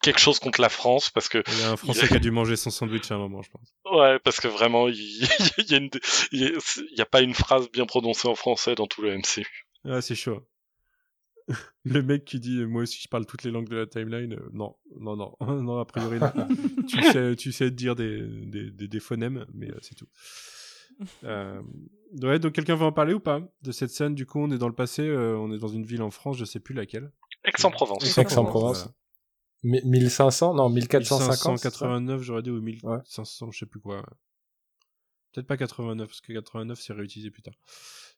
quelque 0.03 0.19
chose 0.19 0.39
contre 0.39 0.59
la 0.61 0.69
France 0.69 1.09
parce 1.09 1.29
que 1.29 1.41
Il 1.47 1.59
y 1.59 1.63
a 1.63 1.71
un 1.71 1.77
Français 1.77 2.07
qui 2.07 2.15
a 2.15 2.19
dû 2.19 2.31
manger 2.31 2.55
son 2.57 2.69
sandwich 2.69 3.09
à 3.11 3.15
un 3.15 3.19
moment, 3.19 3.41
je 3.41 3.49
pense. 3.49 3.73
ouais 3.91 4.19
parce 4.19 4.39
que 4.41 4.47
vraiment 4.49 4.87
il, 4.89 4.95
il 5.57 5.71
y 5.71 5.73
a 5.73 5.77
une 5.77 5.89
il 6.31 6.93
y 6.97 7.01
a 7.01 7.05
pas 7.05 7.21
une 7.21 7.33
phrase 7.33 7.69
bien 7.71 7.85
prononcée 7.85 8.27
en 8.27 8.35
français 8.35 8.75
dans 8.75 8.85
tout 8.87 9.01
le 9.01 9.17
MCU. 9.17 9.47
Ah, 9.85 10.01
c'est 10.01 10.15
chaud. 10.15 10.45
Le 11.85 12.01
mec 12.03 12.25
qui 12.25 12.39
dit 12.39 12.63
moi 12.65 12.83
aussi 12.83 12.99
je 13.01 13.07
parle 13.07 13.25
toutes 13.25 13.43
les 13.43 13.51
langues 13.51 13.67
de 13.69 13.77
la 13.77 13.87
timeline, 13.87 14.33
euh, 14.33 14.49
non, 14.53 14.75
non, 14.99 15.15
non, 15.15 15.35
non, 15.61 15.79
a 15.79 15.85
priori 15.85 16.19
non. 16.19 16.31
tu 16.87 17.01
sais, 17.11 17.35
tu 17.35 17.51
sais 17.51 17.71
dire 17.71 17.95
des, 17.95 18.27
des, 18.27 18.69
des, 18.71 18.87
des 18.87 18.99
phonèmes, 18.99 19.45
mais 19.53 19.69
euh, 19.71 19.77
c'est 19.81 19.95
tout. 19.95 20.07
Euh, 21.23 21.61
ouais, 22.21 22.39
donc 22.39 22.53
quelqu'un 22.53 22.75
veut 22.75 22.85
en 22.85 22.91
parler 22.91 23.13
ou 23.13 23.19
pas 23.19 23.41
de 23.61 23.71
cette 23.71 23.89
scène? 23.91 24.15
Du 24.15 24.25
coup, 24.25 24.39
on 24.39 24.51
est 24.51 24.57
dans 24.57 24.67
le 24.67 24.75
passé, 24.75 25.01
euh, 25.07 25.37
on 25.37 25.51
est 25.53 25.57
dans 25.57 25.67
une 25.69 25.85
ville 25.85 26.01
en 26.01 26.11
France, 26.11 26.37
je 26.37 26.45
sais 26.45 26.59
plus 26.59 26.75
laquelle. 26.75 27.11
Aix-en-Provence. 27.45 28.17
Aix-en-Provence. 28.17 28.89
Mi- 29.63 29.81
1500 29.85 30.53
Non, 30.55 30.69
1450. 30.69 31.57
c'est 31.57 31.69
ça? 31.69 31.85
1589, 31.85 32.21
j'aurais 32.21 32.41
dit, 32.41 32.49
ou 32.51 32.55
Ouais. 32.59 32.97
1500, 32.97 33.51
je 33.51 33.59
sais 33.59 33.65
plus 33.65 33.79
quoi. 33.79 33.97
ouais. 33.97 34.03
Peut-être 35.33 35.47
pas 35.47 35.57
89, 35.57 36.07
parce 36.07 36.21
que 36.21 36.33
89 36.33 36.79
c'est 36.81 36.93
réutilisé 36.93 37.31
plus 37.31 37.41
tard. 37.43 37.53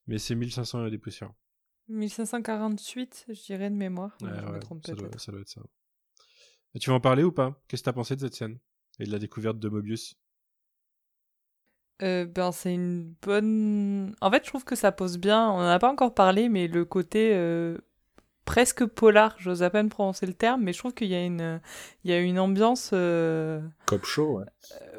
Mais 0.07 0.17
c'est 0.17 0.34
1500 0.36 0.86
et 0.88 0.91
des 0.91 0.97
poussières. 0.97 1.32
1548, 1.91 3.25
je 3.29 3.41
dirais 3.43 3.69
de 3.69 3.75
mémoire. 3.75 4.17
Ouais, 4.21 4.29
je 4.35 4.47
me 4.47 4.57
ouais, 4.57 4.59
trompe 4.59 4.85
ça, 4.85 4.95
doit, 4.95 5.17
ça 5.17 5.31
doit 5.31 5.41
être 5.41 5.49
ça. 5.49 5.61
Et 6.75 6.79
tu 6.79 6.89
veux 6.89 6.95
en 6.97 6.99
parler 6.99 7.23
ou 7.23 7.31
pas? 7.31 7.61
Qu'est-ce 7.69 7.81
que 7.81 7.85
t'as 7.85 7.93
pensé 7.93 8.15
de 8.17 8.19
cette 8.21 8.35
scène 8.35 8.59
Et 8.99 9.05
de 9.05 9.11
la 9.11 9.19
découverte 9.19 9.57
de 9.57 9.69
Mobius? 9.69 10.17
Euh, 12.03 12.25
ben, 12.25 12.51
c'est 12.51 12.73
une 12.73 13.13
bonne. 13.21 14.15
En 14.21 14.31
fait, 14.31 14.43
je 14.43 14.49
trouve 14.49 14.63
que 14.63 14.75
ça 14.75 14.91
pose 14.91 15.17
bien. 15.19 15.49
On 15.51 15.57
n'en 15.59 15.67
a 15.69 15.77
pas 15.79 15.91
encore 15.91 16.13
parlé, 16.15 16.49
mais 16.49 16.67
le 16.67 16.83
côté 16.83 17.31
euh, 17.35 17.77
presque 18.45 18.85
polar, 18.85 19.35
j'ose 19.39 19.63
à 19.63 19.69
peine 19.71 19.89
prononcer 19.89 20.25
le 20.27 20.33
terme, 20.33 20.63
mais 20.63 20.73
je 20.73 20.79
trouve 20.79 20.93
qu'il 20.95 21.09
y 21.09 21.15
a 21.15 21.25
une, 21.25 21.61
il 22.05 22.11
y 22.11 22.13
a 22.15 22.19
une 22.21 22.39
ambiance. 22.39 22.91
euh, 22.93 23.61
Cop 23.85 24.05
show, 24.05 24.39
ouais. 24.39 24.45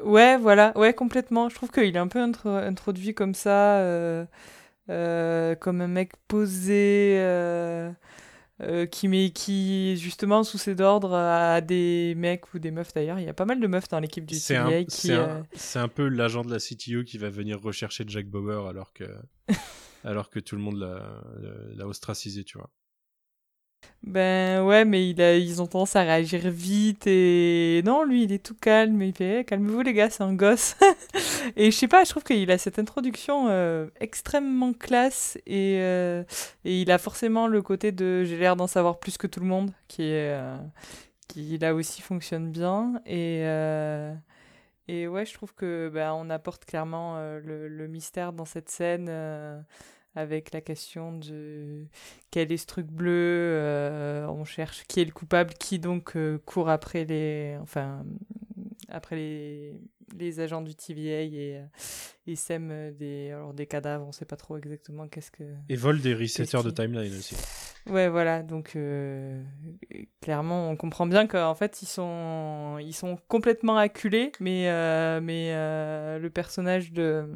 Ouais, 0.03 0.37
voilà, 0.37 0.77
ouais, 0.77 0.93
complètement. 0.93 1.49
Je 1.49 1.55
trouve 1.55 1.71
qu'il 1.71 1.83
est 1.95 1.97
un 1.99 2.07
peu 2.07 2.19
intro- 2.19 2.49
introduit 2.49 3.13
comme 3.13 3.33
ça, 3.33 3.77
euh, 4.89 5.55
comme 5.55 5.81
un 5.81 5.87
mec 5.87 6.13
posé, 6.27 7.15
euh, 7.19 7.91
euh, 8.61 8.85
qui 8.85 9.07
met, 9.07 9.31
qui 9.31 9.97
justement 9.97 10.43
sous 10.43 10.57
ses 10.57 10.79
ordres 10.81 11.13
à 11.15 11.61
des 11.61 12.13
mecs 12.17 12.53
ou 12.53 12.59
des 12.59 12.71
meufs 12.71 12.93
d'ailleurs. 12.93 13.19
Il 13.19 13.25
y 13.25 13.29
a 13.29 13.33
pas 13.33 13.45
mal 13.45 13.59
de 13.59 13.67
meufs 13.67 13.87
dans 13.89 13.99
l'équipe 13.99 14.25
du 14.25 14.35
C'est 14.35 14.55
un, 14.55 14.65
TVA 14.69 14.83
qui. 14.85 15.11
c'est 15.53 15.79
un- 15.79 15.87
peu 15.87 16.07
l'agent 16.07 16.43
de 16.43 16.51
la 16.51 16.59
CTO 16.59 17.03
qui 17.03 17.17
va 17.17 17.29
venir 17.29 17.61
rechercher 17.61 18.03
Jack 18.07 18.27
Bauer 18.27 18.67
alors 18.67 18.93
que, 18.93 19.03
alors 20.03 20.29
que 20.29 20.39
tout 20.39 20.55
le 20.55 20.61
monde 20.61 20.77
l'a 21.75 21.87
ostracisé, 21.87 22.43
tu 22.43 22.57
vois. 22.57 22.69
Ben 24.03 24.61
ouais, 24.65 24.83
mais 24.83 25.09
ils 25.09 25.61
ont 25.61 25.65
tendance 25.67 25.95
à 25.95 26.01
réagir 26.01 26.41
vite 26.49 27.07
et 27.07 27.81
non, 27.85 28.03
lui 28.03 28.23
il 28.23 28.33
est 28.33 28.43
tout 28.43 28.55
calme. 28.55 29.01
Il 29.01 29.13
fait 29.13 29.45
calmez-vous 29.47 29.81
les 29.81 29.93
gars, 29.93 30.09
c'est 30.09 30.23
un 30.23 30.33
gosse. 30.33 30.75
et 31.55 31.71
je 31.71 31.75
sais 31.77 31.87
pas, 31.87 32.03
je 32.03 32.09
trouve 32.09 32.23
qu'il 32.23 32.51
a 32.51 32.57
cette 32.57 32.79
introduction 32.79 33.47
euh, 33.47 33.87
extrêmement 34.01 34.73
classe 34.73 35.37
et, 35.47 35.77
euh, 35.79 36.23
et 36.65 36.81
il 36.81 36.91
a 36.91 36.97
forcément 36.97 37.47
le 37.47 37.61
côté 37.61 37.93
de 37.93 38.25
j'ai 38.25 38.37
l'air 38.37 38.57
d'en 38.57 38.67
savoir 38.67 38.99
plus 38.99 39.17
que 39.17 39.25
tout 39.25 39.39
le 39.39 39.45
monde 39.45 39.71
qui 39.87 40.09
euh, 40.11 40.57
là 41.61 41.73
aussi 41.73 42.01
fonctionne 42.01 42.51
bien 42.51 43.01
et 43.05 43.47
ouais, 45.07 45.25
je 45.25 45.33
trouve 45.33 45.53
que 45.55 45.89
ben 45.93 46.11
on 46.13 46.29
apporte 46.29 46.65
clairement 46.65 47.17
le 47.17 47.87
mystère 47.87 48.33
dans 48.33 48.45
cette 48.45 48.69
scène. 48.69 49.09
Avec 50.15 50.53
la 50.53 50.61
question 50.61 51.17
de 51.17 51.85
quel 52.31 52.51
est 52.51 52.57
ce 52.57 52.67
truc 52.67 52.87
bleu, 52.87 53.11
euh, 53.11 54.27
on 54.27 54.45
cherche 54.45 54.83
qui 54.87 55.01
est 55.01 55.05
le 55.05 55.11
coupable, 55.11 55.53
qui 55.53 55.79
donc 55.79 56.15
euh, 56.15 56.39
court 56.45 56.69
après 56.69 57.05
les, 57.05 57.57
enfin, 57.61 58.05
après 58.89 59.15
les, 59.15 59.73
les 60.15 60.39
agents 60.39 60.61
du 60.61 60.75
TVA 60.75 61.21
et, 61.21 61.57
euh, 61.57 61.65
et 62.27 62.35
sème 62.35 62.93
des, 62.93 63.31
alors 63.31 63.55
des 63.55 63.65
cadavres, 63.65 64.05
on 64.07 64.11
sait 64.11 64.25
pas 64.25 64.35
trop 64.35 64.55
exactement 64.57 65.07
qu'est-ce 65.07 65.31
que. 65.31 65.43
Et 65.67 65.75
vole 65.75 65.99
des 65.99 66.13
resetters 66.13 66.63
de 66.63 66.69
timeline 66.69 67.13
aussi. 67.17 67.35
Ouais, 67.87 68.07
voilà, 68.07 68.43
donc 68.43 68.75
euh, 68.75 69.43
clairement, 70.21 70.69
on 70.69 70.75
comprend 70.75 71.07
bien 71.07 71.25
qu'en 71.25 71.55
fait, 71.55 71.81
ils 71.81 71.87
sont, 71.87 72.77
ils 72.79 72.93
sont 72.93 73.17
complètement 73.27 73.77
acculés, 73.77 74.31
mais, 74.39 74.69
mais 75.21 75.51
le 76.19 76.29
personnage 76.29 76.91
de, 76.91 77.27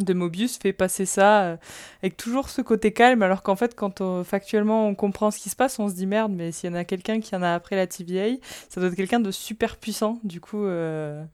de 0.00 0.14
Mobius 0.14 0.58
fait 0.58 0.72
passer 0.72 1.06
ça 1.06 1.44
euh, 1.44 1.56
avec 2.02 2.16
toujours 2.16 2.48
ce 2.48 2.62
côté 2.62 2.92
calme, 2.92 3.22
alors 3.22 3.42
qu'en 3.42 3.56
fait, 3.56 3.74
quand 3.74 4.00
on- 4.00 4.24
factuellement 4.24 4.86
on 4.88 4.94
comprend 4.94 5.30
ce 5.30 5.38
qui 5.38 5.50
se 5.50 5.56
passe, 5.56 5.78
on 5.78 5.88
se 5.88 5.94
dit 5.94 6.06
merde, 6.06 6.32
mais 6.32 6.52
s'il 6.52 6.70
y 6.70 6.72
en 6.72 6.76
a 6.76 6.84
quelqu'un 6.84 7.20
qui 7.20 7.34
en 7.36 7.42
a 7.42 7.52
après 7.54 7.76
la 7.76 7.86
TVA, 7.86 8.36
ça 8.68 8.80
doit 8.80 8.90
être 8.90 8.96
quelqu'un 8.96 9.20
de 9.20 9.30
super 9.30 9.76
puissant. 9.76 10.20
Du 10.24 10.40
coup, 10.40 10.64
euh, 10.64 11.24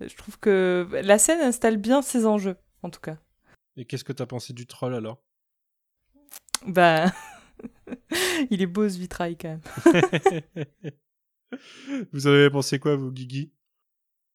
je 0.00 0.14
trouve 0.16 0.38
que 0.38 0.88
la 1.02 1.18
scène 1.18 1.40
installe 1.40 1.76
bien 1.76 2.02
ses 2.02 2.26
enjeux, 2.26 2.56
en 2.82 2.90
tout 2.90 3.00
cas. 3.00 3.16
Et 3.76 3.84
qu'est-ce 3.84 4.04
que 4.04 4.12
t'as 4.12 4.26
pensé 4.26 4.52
du 4.52 4.66
troll 4.66 4.94
alors? 4.94 5.22
Bah. 6.66 7.06
Il 8.50 8.62
est 8.62 8.66
beau 8.66 8.88
ce 8.88 8.98
vitrail 8.98 9.36
quand 9.36 9.48
même. 9.48 9.60
Vous 12.12 12.26
avez 12.26 12.50
pensé 12.50 12.78
quoi, 12.78 12.96
vous, 12.96 13.12
Guigui? 13.12 13.52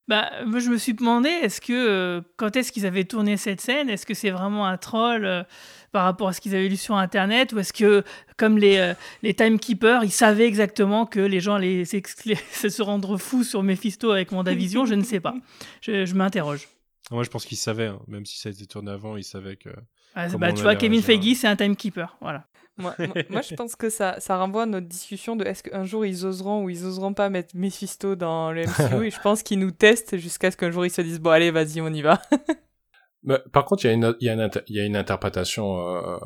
Bah, 0.07 0.31
moi, 0.45 0.59
je 0.59 0.69
me 0.69 0.77
suis 0.77 0.93
demandé, 0.93 1.29
est-ce 1.29 1.59
que 1.59 1.73
euh, 1.73 2.21
quand 2.37 2.55
est-ce 2.55 2.71
qu'ils 2.71 2.85
avaient 2.85 3.03
tourné 3.03 3.35
cette 3.35 3.59
scène? 3.59 3.89
Est-ce 3.89 4.05
que 4.05 4.13
c'est 4.13 4.29
vraiment 4.29 4.65
un 4.65 4.77
troll 4.77 5.25
euh, 5.25 5.43
par 5.91 6.05
rapport 6.05 6.29
à 6.29 6.33
ce 6.33 6.39
qu'ils 6.39 6.55
avaient 6.55 6.69
lu 6.69 6.77
sur 6.77 6.95
Internet? 6.95 7.51
Ou 7.51 7.59
est-ce 7.59 7.73
que, 7.73 8.03
comme 8.37 8.57
les, 8.57 8.77
euh, 8.77 8.93
les 9.21 9.33
timekeepers, 9.33 10.05
ils 10.05 10.11
savaient 10.11 10.47
exactement 10.47 11.05
que 11.05 11.19
les 11.19 11.41
gens 11.41 11.55
allaient 11.55 11.83
se 11.85 12.81
rendre 12.81 13.17
fous 13.17 13.43
sur 13.43 13.63
Mephisto 13.63 14.11
avec 14.11 14.31
Mandavision 14.31 14.85
Je 14.85 14.93
ne 14.93 15.03
sais 15.03 15.19
pas. 15.19 15.35
Je, 15.81 16.05
je 16.05 16.15
m'interroge. 16.15 16.69
Moi, 17.11 17.23
je 17.23 17.29
pense 17.29 17.45
qu'ils 17.45 17.57
savaient, 17.57 17.87
hein, 17.87 17.99
même 18.07 18.25
si 18.25 18.39
ça 18.39 18.47
a 18.47 18.51
été 18.53 18.65
tourné 18.65 18.91
avant, 18.91 19.17
ils 19.17 19.23
savaient 19.23 19.57
que. 19.57 19.69
Ah, 20.15 20.27
bah, 20.37 20.53
tu 20.53 20.61
vois, 20.61 20.75
Kevin 20.75 21.01
réagir, 21.01 21.21
Feige, 21.21 21.37
c'est 21.37 21.47
un 21.47 21.55
timekeeper. 21.55 22.17
Voilà. 22.21 22.47
Moi, 22.77 22.93
moi, 22.99 23.13
moi, 23.29 23.41
je 23.41 23.55
pense 23.55 23.75
que 23.75 23.89
ça, 23.89 24.19
ça 24.19 24.37
renvoie 24.37 24.63
à 24.63 24.65
notre 24.65 24.87
discussion 24.87 25.35
de 25.35 25.43
est-ce 25.45 25.63
qu'un 25.63 25.83
jour 25.83 26.05
ils 26.05 26.25
oseront 26.25 26.63
ou 26.63 26.69
ils 26.69 26.85
oseront 26.85 27.13
pas 27.13 27.29
mettre 27.29 27.55
Mephisto 27.55 28.15
dans 28.15 28.51
le 28.51 28.63
MCU 28.63 29.05
et 29.07 29.11
je 29.11 29.19
pense 29.21 29.43
qu'ils 29.43 29.59
nous 29.59 29.71
testent 29.71 30.17
jusqu'à 30.17 30.51
ce 30.51 30.57
qu'un 30.57 30.71
jour 30.71 30.85
ils 30.85 30.91
se 30.91 31.01
disent 31.01 31.19
bon 31.19 31.31
allez 31.31 31.51
vas-y 31.51 31.81
on 31.81 31.89
y 31.89 32.01
va. 32.01 32.21
Mais, 33.23 33.39
par 33.51 33.65
contre, 33.65 33.83
il 33.83 33.87
y 33.87 33.89
a 33.89 33.93
une, 33.93 34.15
il 34.21 34.27
y 34.27 34.29
a 34.29 34.33
une, 34.33 34.39
inter- 34.41 34.61
il 34.67 34.75
y 34.75 34.79
a 34.79 34.85
une 34.85 34.95
interprétation 34.95 35.79
euh, 35.79 36.17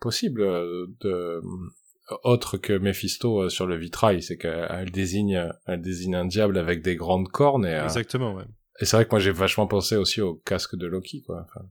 possible 0.00 0.42
de 1.00 1.40
autre 2.24 2.58
que 2.58 2.76
Mephisto 2.76 3.42
euh, 3.42 3.48
sur 3.48 3.66
le 3.66 3.76
vitrail, 3.76 4.22
c'est 4.22 4.36
qu'elle 4.36 4.90
désigne, 4.90 5.48
elle 5.66 5.80
désigne 5.80 6.16
un 6.16 6.26
diable 6.26 6.58
avec 6.58 6.82
des 6.82 6.96
grandes 6.96 7.28
cornes 7.28 7.64
et, 7.64 7.74
euh, 7.74 7.84
Exactement, 7.84 8.34
ouais. 8.34 8.44
et 8.80 8.84
c'est 8.84 8.96
vrai 8.96 9.04
que 9.06 9.10
moi 9.12 9.20
j'ai 9.20 9.30
vachement 9.30 9.66
pensé 9.66 9.96
aussi 9.96 10.20
au 10.20 10.34
casque 10.34 10.76
de 10.76 10.86
Loki, 10.86 11.22
quoi. 11.22 11.46
Enfin, 11.48 11.64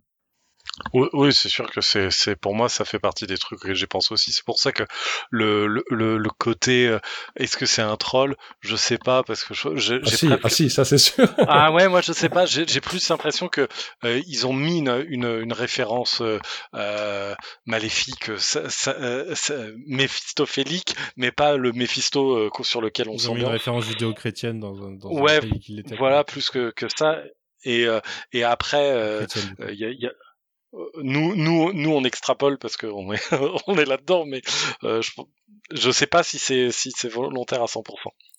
Oui, 0.93 1.07
oui, 1.13 1.33
c'est 1.33 1.49
sûr 1.49 1.69
que 1.71 1.81
c'est, 1.81 2.11
c'est 2.11 2.35
pour 2.35 2.55
moi 2.55 2.69
ça 2.69 2.85
fait 2.85 2.99
partie 2.99 3.27
des 3.27 3.37
trucs 3.37 3.59
que 3.59 3.73
j'ai 3.73 3.87
pensé 3.87 4.13
aussi. 4.13 4.31
C'est 4.33 4.45
pour 4.45 4.59
ça 4.59 4.71
que 4.71 4.83
le 5.29 5.67
le, 5.67 5.83
le, 5.89 6.17
le 6.17 6.29
côté 6.29 6.87
euh, 6.87 6.99
est-ce 7.35 7.57
que 7.57 7.65
c'est 7.65 7.81
un 7.81 7.97
troll? 7.97 8.35
Je 8.61 8.75
sais 8.75 8.97
pas 8.97 9.23
parce 9.23 9.43
que 9.43 9.53
je- 9.53 9.75
j'ai, 9.75 9.99
ah, 10.03 10.09
si, 10.09 10.27
presque- 10.27 10.41
ah 10.43 10.49
si, 10.49 10.69
ça 10.69 10.85
c'est 10.85 10.97
sûr. 10.97 11.27
Ah 11.45 11.71
ouais, 11.73 11.87
moi 11.87 12.01
je 12.01 12.13
sais 12.13 12.29
pas. 12.29 12.45
J'ai, 12.45 12.67
j'ai 12.67 12.81
plus 12.81 13.09
l'impression 13.09 13.47
que 13.49 13.67
euh, 14.03 14.21
ils 14.27 14.45
ont 14.47 14.53
mis 14.53 14.77
une, 14.79 15.05
une, 15.07 15.25
une 15.41 15.53
référence 15.53 16.21
euh, 16.21 16.39
euh, 16.75 17.33
maléfique, 17.65 18.31
ça, 18.37 18.69
ça, 18.69 18.91
euh, 18.91 19.33
ça- 19.35 19.55
méphistophélique, 19.87 20.95
mais 21.17 21.31
pas 21.31 21.57
le 21.57 21.71
Méphisto 21.73 22.35
euh, 22.37 22.49
sur 22.63 22.81
lequel 22.81 23.09
on 23.09 23.13
Ils 23.13 23.29
ont 23.29 23.35
mis 23.35 23.41
une 23.41 23.47
référence 23.47 23.85
judéo-chrétienne 23.85 24.59
dans 24.59 24.75
un, 24.83 24.91
dans 24.91 25.09
un 25.09 25.15
Ouais, 25.15 25.39
pays 25.41 25.59
qui 25.59 25.73
l'était. 25.73 25.95
Voilà, 25.95 26.23
plus 26.23 26.49
que, 26.49 26.71
que 26.71 26.87
ça. 26.95 27.17
Et, 27.63 27.85
euh, 27.87 27.99
et 28.33 28.43
après, 28.43 28.91
euh, 28.91 29.25
Chrétienne, 29.25 29.55
euh, 29.61 29.73
y 29.73 29.85
a, 29.85 29.89
y 29.91 30.05
a- 30.07 30.11
nous, 31.03 31.35
nous, 31.35 31.73
nous, 31.73 31.91
on 31.91 32.03
extrapole 32.03 32.57
parce 32.57 32.77
qu'on 32.77 33.11
est, 33.11 33.21
on 33.67 33.75
est 33.75 33.85
là-dedans, 33.85 34.25
mais 34.25 34.41
euh, 34.83 35.01
je, 35.01 35.11
je 35.73 35.91
sais 35.91 36.07
pas 36.07 36.23
si 36.23 36.37
c'est 36.37 36.71
si 36.71 36.91
c'est 36.95 37.09
volontaire 37.09 37.61
à 37.61 37.65
100%. 37.65 37.83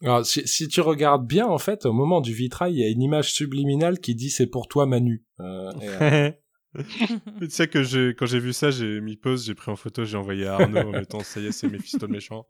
Alors, 0.03 0.24
si, 0.24 0.47
si 0.49 0.68
tu 0.68 0.80
regardes 0.80 1.26
bien, 1.26 1.47
en 1.47 1.59
fait, 1.59 1.85
au 1.85 1.93
moment 1.93 2.20
du 2.20 2.33
vitrail, 2.33 2.72
il 2.74 2.80
y 2.80 2.85
a 2.85 2.89
une 2.89 3.03
image 3.03 3.33
subliminale 3.33 3.99
qui 3.99 4.14
dit 4.14 4.30
c'est 4.30 4.47
pour 4.47 4.68
toi 4.68 4.87
Manu. 4.87 5.24
Euh, 5.41 5.72
et, 5.80 5.89
euh, 5.89 6.30
tu 7.41 7.51
sais 7.51 7.68
que 7.68 7.83
j'ai, 7.83 8.14
quand 8.14 8.26
j'ai 8.26 8.39
vu 8.39 8.53
ça, 8.55 8.70
j'ai 8.70 9.01
mis 9.01 9.16
pause, 9.16 9.45
j'ai 9.45 9.55
pris 9.55 9.70
en 9.70 9.76
photo, 9.76 10.05
j'ai 10.05 10.16
envoyé 10.16 10.47
à 10.47 10.55
Arnaud 10.55 10.89
en 10.89 10.93
mettant 10.93 11.20
ça 11.20 11.41
y 11.41 11.47
est, 11.47 11.53
c'est 11.53 11.68
Mephisto 11.68 12.07
le 12.07 12.12
méchant. 12.12 12.47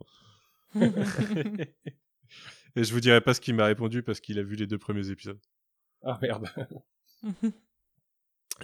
Et 2.75 2.85
je 2.85 2.93
vous 2.95 3.01
dirai 3.01 3.21
pas 3.21 3.35
ce 3.35 3.41
qu'il 3.41 3.55
m'a 3.55 3.67
répondu 3.67 4.03
parce 4.03 4.21
qu'il 4.21 4.39
a 4.39 4.43
vu 4.43 4.57
les 4.57 4.67
deux 4.67 4.79
premiers 4.79 5.11
épisodes. 5.11 5.41
Ah 6.05 6.19
merde. 6.23 6.49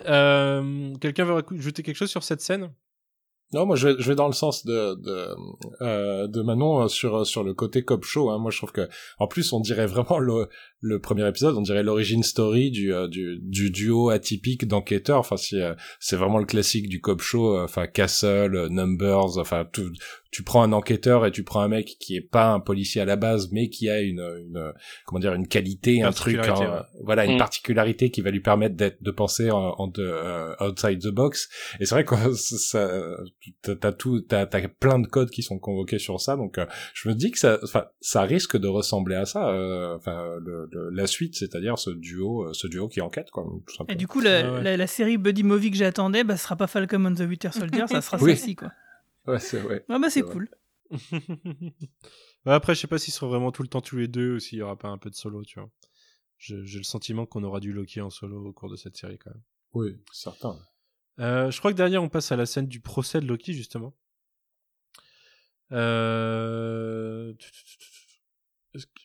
Euh, 0.06 0.94
quelqu'un 1.00 1.24
veut 1.24 1.34
rajouter 1.34 1.82
quelque 1.82 1.96
chose 1.96 2.10
sur 2.10 2.22
cette 2.22 2.40
scène? 2.40 2.70
Non, 3.54 3.64
moi 3.64 3.76
je 3.76 3.88
vais, 3.88 3.94
je 3.98 4.06
vais 4.06 4.14
dans 4.14 4.26
le 4.26 4.34
sens 4.34 4.66
de 4.66 4.94
de, 4.96 5.34
euh, 5.80 6.26
de 6.28 6.42
Manon 6.42 6.82
euh, 6.82 6.88
sur 6.88 7.26
sur 7.26 7.42
le 7.42 7.54
côté 7.54 7.82
cop 7.82 8.04
show. 8.04 8.28
Hein. 8.28 8.36
Moi 8.38 8.50
je 8.50 8.58
trouve 8.58 8.72
que 8.72 8.86
en 9.18 9.26
plus 9.26 9.54
on 9.54 9.60
dirait 9.60 9.86
vraiment 9.86 10.18
le 10.18 10.50
le 10.80 11.00
premier 11.00 11.26
épisode, 11.26 11.56
on 11.56 11.62
dirait 11.62 11.82
l'origine 11.82 12.22
story 12.22 12.70
du 12.70 12.92
euh, 12.92 13.08
du, 13.08 13.38
du 13.40 13.70
duo 13.70 14.10
atypique 14.10 14.68
d'enquêteurs. 14.68 15.20
Enfin 15.20 15.36
euh, 15.54 15.74
c'est 15.98 16.16
vraiment 16.16 16.36
le 16.36 16.44
classique 16.44 16.90
du 16.90 17.00
cop 17.00 17.22
show. 17.22 17.56
euh, 17.56 17.64
Enfin 17.64 17.86
Castle, 17.86 18.54
euh, 18.54 18.68
Numbers. 18.68 19.38
Enfin 19.38 19.64
tout. 19.64 19.90
Tu 20.30 20.42
prends 20.42 20.62
un 20.62 20.72
enquêteur 20.72 21.24
et 21.24 21.30
tu 21.30 21.42
prends 21.42 21.60
un 21.60 21.68
mec 21.68 21.96
qui 21.98 22.14
est 22.16 22.20
pas 22.20 22.48
un 22.52 22.60
policier 22.60 23.00
à 23.00 23.04
la 23.06 23.16
base, 23.16 23.48
mais 23.50 23.68
qui 23.70 23.88
a 23.88 24.00
une, 24.02 24.20
une 24.20 24.72
comment 25.06 25.20
dire 25.20 25.32
une 25.32 25.48
qualité, 25.48 26.02
un 26.02 26.10
truc, 26.12 26.36
hein, 26.36 26.54
ouais. 26.60 27.02
voilà, 27.04 27.24
une 27.24 27.36
Mm. 27.36 27.38
particularité 27.38 28.10
qui 28.10 28.20
va 28.20 28.30
lui 28.30 28.40
permettre 28.40 28.76
d'être 28.76 29.02
de 29.02 29.10
penser 29.10 29.50
en, 29.50 29.56
en 29.78 29.86
de, 29.86 30.02
euh, 30.02 30.54
outside 30.60 31.00
the 31.00 31.08
box. 31.08 31.48
Et 31.80 31.86
c'est 31.86 31.94
vrai 31.94 32.04
que 32.04 32.14
ça, 32.34 32.90
t'as 33.62 33.92
tout, 33.92 34.20
t'as 34.20 34.46
t'as 34.46 34.68
plein 34.68 34.98
de 34.98 35.06
codes 35.06 35.30
qui 35.30 35.42
sont 35.42 35.58
convoqués 35.58 35.98
sur 35.98 36.20
ça. 36.20 36.36
Donc 36.36 36.58
euh, 36.58 36.66
je 36.94 37.08
me 37.08 37.14
dis 37.14 37.30
que 37.30 37.38
ça, 37.38 37.58
enfin, 37.62 37.86
ça 38.00 38.22
risque 38.22 38.56
de 38.58 38.68
ressembler 38.68 39.16
à 39.16 39.24
ça. 39.24 39.48
euh, 39.48 39.96
Enfin, 39.96 40.36
le, 40.44 40.68
le- 40.70 40.90
la 40.90 41.06
suite, 41.06 41.36
c'est-à-dire 41.36 41.78
ce 41.78 41.90
duo, 41.90 42.44
euh, 42.48 42.52
ce 42.52 42.66
duo 42.66 42.88
qui 42.88 43.00
enquête, 43.00 43.30
quoi. 43.30 43.44
Tout 43.66 43.84
Et 43.88 43.94
du 43.94 44.06
coup, 44.06 44.20
la, 44.20 44.40
Ah 44.46 44.52
ouais. 44.54 44.62
la, 44.62 44.76
la 44.76 44.86
série 44.86 45.16
Buddy 45.16 45.42
Movie 45.42 45.70
que 45.70 45.76
j'attendais, 45.76 46.24
bah, 46.24 46.36
ce 46.36 46.44
sera 46.44 46.56
pas 46.56 46.66
Falcon 46.66 47.04
and 47.06 47.14
the 47.14 47.20
Winter 47.20 47.50
Soldier, 47.52 47.84
ça 47.88 48.00
sera 48.00 48.18
Oui. 48.20 48.30
celle-ci, 48.36 48.56
quoi. 48.56 48.72
Ouais, 49.26 49.38
c'est 49.40 49.62
ouais. 49.62 49.84
Ah 49.88 49.98
bah 49.98 50.10
c'est 50.10 50.22
vrai. 50.22 50.32
cool. 50.32 50.48
Après, 52.46 52.74
je 52.74 52.80
sais 52.80 52.86
pas 52.86 52.98
s'ils 52.98 53.12
seront 53.12 53.28
vraiment 53.28 53.52
tout 53.52 53.62
le 53.62 53.68
temps 53.68 53.80
tous 53.80 53.96
les 53.96 54.08
deux 54.08 54.36
ou 54.36 54.40
s'il 54.40 54.58
y 54.58 54.62
aura 54.62 54.76
pas 54.76 54.88
un 54.88 54.98
peu 54.98 55.10
de 55.10 55.14
solo, 55.14 55.44
tu 55.44 55.60
vois. 55.60 55.70
J'ai 56.38 56.56
le 56.56 56.84
sentiment 56.84 57.26
qu'on 57.26 57.42
aura 57.42 57.60
du 57.60 57.72
Loki 57.72 58.00
en 58.00 58.10
solo 58.10 58.42
au 58.46 58.52
cours 58.52 58.70
de 58.70 58.76
cette 58.76 58.96
série 58.96 59.18
quand 59.18 59.30
même. 59.30 59.42
Oui, 59.74 59.96
certain. 60.12 60.58
Euh, 61.18 61.50
je 61.50 61.58
crois 61.58 61.72
que 61.72 61.76
derrière, 61.76 62.02
on 62.02 62.08
passe 62.08 62.30
à 62.32 62.36
la 62.36 62.46
scène 62.46 62.68
du 62.68 62.80
procès 62.80 63.20
de 63.20 63.26
Loki, 63.26 63.52
justement. 63.52 63.94
Euh... 65.72 67.34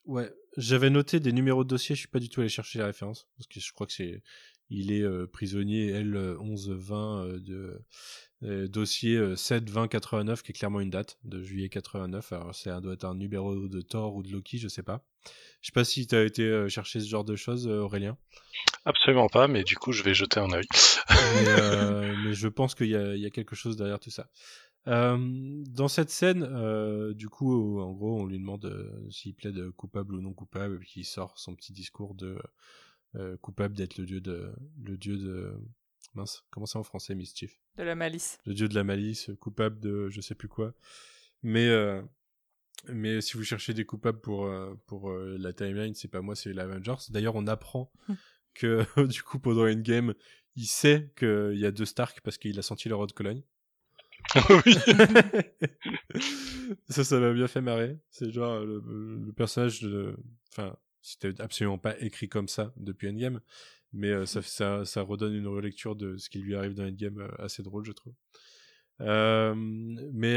Ouais, 0.06 0.32
j'avais 0.58 0.90
noté 0.90 1.20
des 1.20 1.32
numéros 1.32 1.64
de 1.64 1.70
dossier, 1.70 1.96
je 1.96 2.02
suis 2.02 2.10
pas 2.10 2.20
du 2.20 2.30
tout 2.30 2.42
allé 2.42 2.50
chercher 2.50 2.80
les 2.80 2.86
références, 2.86 3.28
parce 3.38 3.48
que 3.48 3.60
je 3.60 3.74
crois 3.74 3.88
que 3.88 3.94
c'est... 3.94 4.22
Il 4.74 4.92
est 4.92 5.02
euh, 5.02 5.28
prisonnier 5.28 5.94
L1120 6.04 6.94
euh, 6.94 7.40
de 7.40 7.82
euh, 8.44 8.68
dossier 8.68 9.16
euh, 9.16 9.36
7 9.36 9.70
20 9.70 9.88
89 9.88 10.44
qui 10.44 10.52
est 10.52 10.54
clairement 10.54 10.82
une 10.82 10.90
date 10.90 11.18
de 11.24 11.42
juillet 11.42 11.70
89 11.70 12.34
alors 12.34 12.56
ça 12.56 12.82
doit 12.82 12.94
être 12.94 13.06
un 13.06 13.16
numéro 13.16 13.68
de 13.68 13.82
Thor 13.82 14.16
ou 14.16 14.24
de 14.24 14.32
Loki 14.32 14.58
je 14.58 14.68
sais 14.68 14.84
pas 14.84 15.06
je 15.62 15.68
sais 15.68 15.74
pas 15.74 15.86
si 15.86 16.08
tu 16.08 16.16
as 16.16 16.24
été 16.24 16.68
chercher 16.70 17.00
ce 17.00 17.08
genre 17.08 17.24
de 17.24 17.36
choses 17.36 17.68
Aurélien 17.68 18.18
Absolument 18.86 19.30
pas, 19.30 19.48
mais 19.48 19.64
du 19.64 19.78
coup, 19.78 19.94
je 19.94 20.04
vais 20.04 20.14
jeter 20.14 20.42
un 20.42 20.52
œil. 20.52 20.66
mais, 21.10 22.16
mais 22.26 22.34
je 22.34 22.50
pense 22.50 22.76
qu'il 22.76 22.88
y 22.88 22.98
a, 22.98 23.16
il 23.16 23.22
y 23.22 23.26
a 23.26 23.30
quelque 23.30 23.56
chose 23.56 23.78
derrière 23.78 23.98
tout 23.98 24.10
ça. 24.10 24.28
Euh, 24.88 25.18
dans 25.70 25.88
cette 25.88 26.10
scène, 26.10 26.44
euh, 26.44 27.14
du 27.14 27.30
coup, 27.30 27.80
en 27.80 27.92
gros, 27.94 28.20
on 28.20 28.26
lui 28.26 28.38
demande 28.38 28.66
euh, 28.66 29.10
s'il 29.10 29.34
plaide 29.34 29.72
coupable 29.72 30.16
ou 30.16 30.22
non 30.22 30.34
coupable, 30.34 30.76
et 30.76 30.80
puis 30.80 30.94
il 30.98 31.06
sort 31.06 31.38
son 31.38 31.56
petit 31.56 31.72
discours 31.72 32.16
de 32.16 32.38
euh, 33.16 33.38
coupable 33.38 33.76
d'être 33.76 33.98
le 33.98 34.06
dieu 34.06 34.22
de 34.22 34.54
le 34.84 34.98
dieu 34.98 35.18
de 35.18 35.54
mince, 36.16 36.44
comment 36.52 36.66
c'est 36.66 36.78
en 36.78 36.84
français, 36.84 37.16
Mischief? 37.16 37.60
De 37.78 37.84
la 37.84 37.96
malice. 37.96 38.38
le 38.46 38.54
dieu 38.54 38.68
de 38.68 38.76
la 38.76 38.84
malice, 38.84 39.32
coupable 39.40 39.80
de 39.80 40.10
je 40.10 40.22
sais 40.22 40.36
plus 40.36 40.48
quoi. 40.48 40.74
Mais 41.42 41.68
euh, 41.68 42.02
mais 42.90 43.22
si 43.22 43.38
vous 43.38 43.44
cherchez 43.44 43.74
des 43.74 43.86
coupables 43.86 44.20
pour 44.20 44.46
euh, 44.46 44.74
pour 44.88 45.10
euh, 45.10 45.38
la 45.40 45.54
timeline, 45.54 45.94
c'est 45.94 46.08
pas 46.08 46.22
moi, 46.22 46.36
c'est 46.36 46.54
l'Avengers. 46.54 46.96
D'ailleurs, 47.10 47.36
on 47.36 47.48
apprend 47.48 47.92
que 48.54 48.86
du 49.08 49.24
coup 49.24 49.40
pendant 49.40 49.68
Endgame, 49.68 50.14
il 50.56 50.66
sait 50.66 51.12
qu'il 51.18 51.58
y 51.58 51.66
a 51.66 51.72
deux 51.72 51.86
Stark 51.86 52.22
parce 52.22 52.38
qu'il 52.38 52.58
a 52.60 52.62
senti 52.62 52.90
leur 52.90 53.00
eau 53.00 53.08
de 53.08 53.12
Cologne. 53.12 53.44
oui. 54.66 54.76
ça, 56.90 57.04
ça 57.04 57.20
m'a 57.20 57.34
bien 57.34 57.48
fait 57.48 57.60
marrer. 57.60 58.00
C'est 58.10 58.32
genre 58.32 58.60
le, 58.64 58.82
le 59.26 59.34
personnage 59.34 59.82
de, 59.82 60.16
enfin, 60.50 60.78
c'était 61.04 61.40
absolument 61.42 61.78
pas 61.78 62.00
écrit 62.00 62.30
comme 62.30 62.48
ça 62.48 62.74
depuis 62.78 63.10
Endgame, 63.10 63.42
mais 63.92 64.10
euh, 64.10 64.26
ça, 64.26 64.42
ça, 64.42 64.86
ça 64.86 65.02
redonne 65.02 65.36
une 65.36 65.48
relecture 65.48 65.96
de 65.96 66.18
ce 66.18 66.30
qui 66.30 66.40
lui 66.40 66.56
arrive 66.56 66.74
dans 66.74 66.86
Endgame 66.86 67.20
euh, 67.20 67.28
assez 67.38 67.62
drôle, 67.62 67.86
je 67.86 67.92
trouve. 67.92 68.14
Euh, 69.02 69.54
mais 69.56 70.36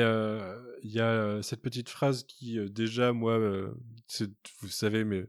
il 0.82 0.90
y 0.90 1.00
a 1.00 1.42
cette 1.42 1.62
petite 1.62 1.88
phrase 1.88 2.24
qui 2.24 2.58
déjà 2.70 3.12
moi, 3.12 3.38
vous 3.38 4.68
savez, 4.68 5.04
mais 5.04 5.26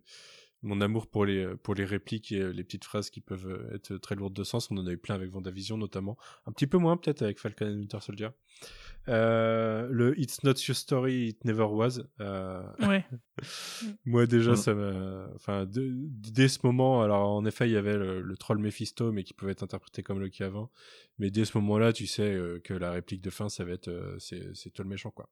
mon 0.64 0.82
amour 0.82 1.08
pour 1.08 1.26
les 1.26 1.48
pour 1.64 1.76
les 1.76 1.86
répliques 1.86 2.32
et 2.32 2.42
euh, 2.42 2.50
les 2.52 2.64
petites 2.64 2.84
phrases 2.86 3.10
qui 3.10 3.22
peuvent 3.22 3.48
euh, 3.48 3.76
être 3.76 3.98
très 3.98 4.16
lourdes 4.16 4.34
de 4.34 4.44
sens. 4.44 4.70
On 4.72 4.78
en 4.78 4.88
a 4.88 4.92
eu 4.92 4.98
plein 4.98 5.16
avec 5.16 5.30
Vendavision 5.32 5.78
notamment, 5.78 6.18
un 6.46 6.52
petit 6.52 6.68
peu 6.68 6.78
moins 6.78 6.98
peut-être 6.98 7.22
avec 7.22 7.40
Falcon 7.40 7.66
and 7.68 7.78
Winter 7.80 8.00
Soldier. 8.02 8.30
Euh, 9.08 9.88
le 9.92 10.20
It's 10.20 10.44
not 10.44 10.54
your 10.68 10.76
story, 10.76 11.30
it 11.30 11.46
never 11.46 11.64
was. 11.70 12.00
Euh, 12.20 12.62
Ouais. 12.80 13.06
moi 14.06 14.26
déjà 14.26 14.56
ça 14.56 14.74
m'a 14.74 15.28
enfin 15.36 15.66
de- 15.66 15.94
dès 15.94 16.48
ce 16.48 16.60
moment 16.64 17.04
alors 17.04 17.30
en 17.30 17.46
effet 17.46 17.70
il 17.70 17.74
y 17.74 17.78
avait 17.78 17.96
le, 17.96 18.22
le 18.22 18.38
troll 18.38 18.58
Mephisto 18.58 19.12
mais 19.12 19.24
qui 19.24 19.34
pouvait 19.36 19.52
être 19.52 19.64
interprété 19.64 20.02
comme 20.02 20.20
Loki 20.20 20.44
avant 20.44 20.72
mais 21.20 21.30
dès 21.30 21.46
ce 21.46 21.56
moment-là 21.60 21.94
tu 21.94 22.08
sais 22.08 22.34
euh, 22.34 22.60
que 22.64 22.74
la 22.74 22.90
réplique 22.92 23.22
de 23.22 23.30
fin 23.30 23.48
ça 23.48 23.64
va 23.64 23.72
être 23.74 23.90
euh, 23.90 24.16
c'est 24.18 24.56
c'est 24.56 24.72
toi 24.72 24.84
le 24.84 24.90
méchant 24.90 25.12
quoi 25.12 25.30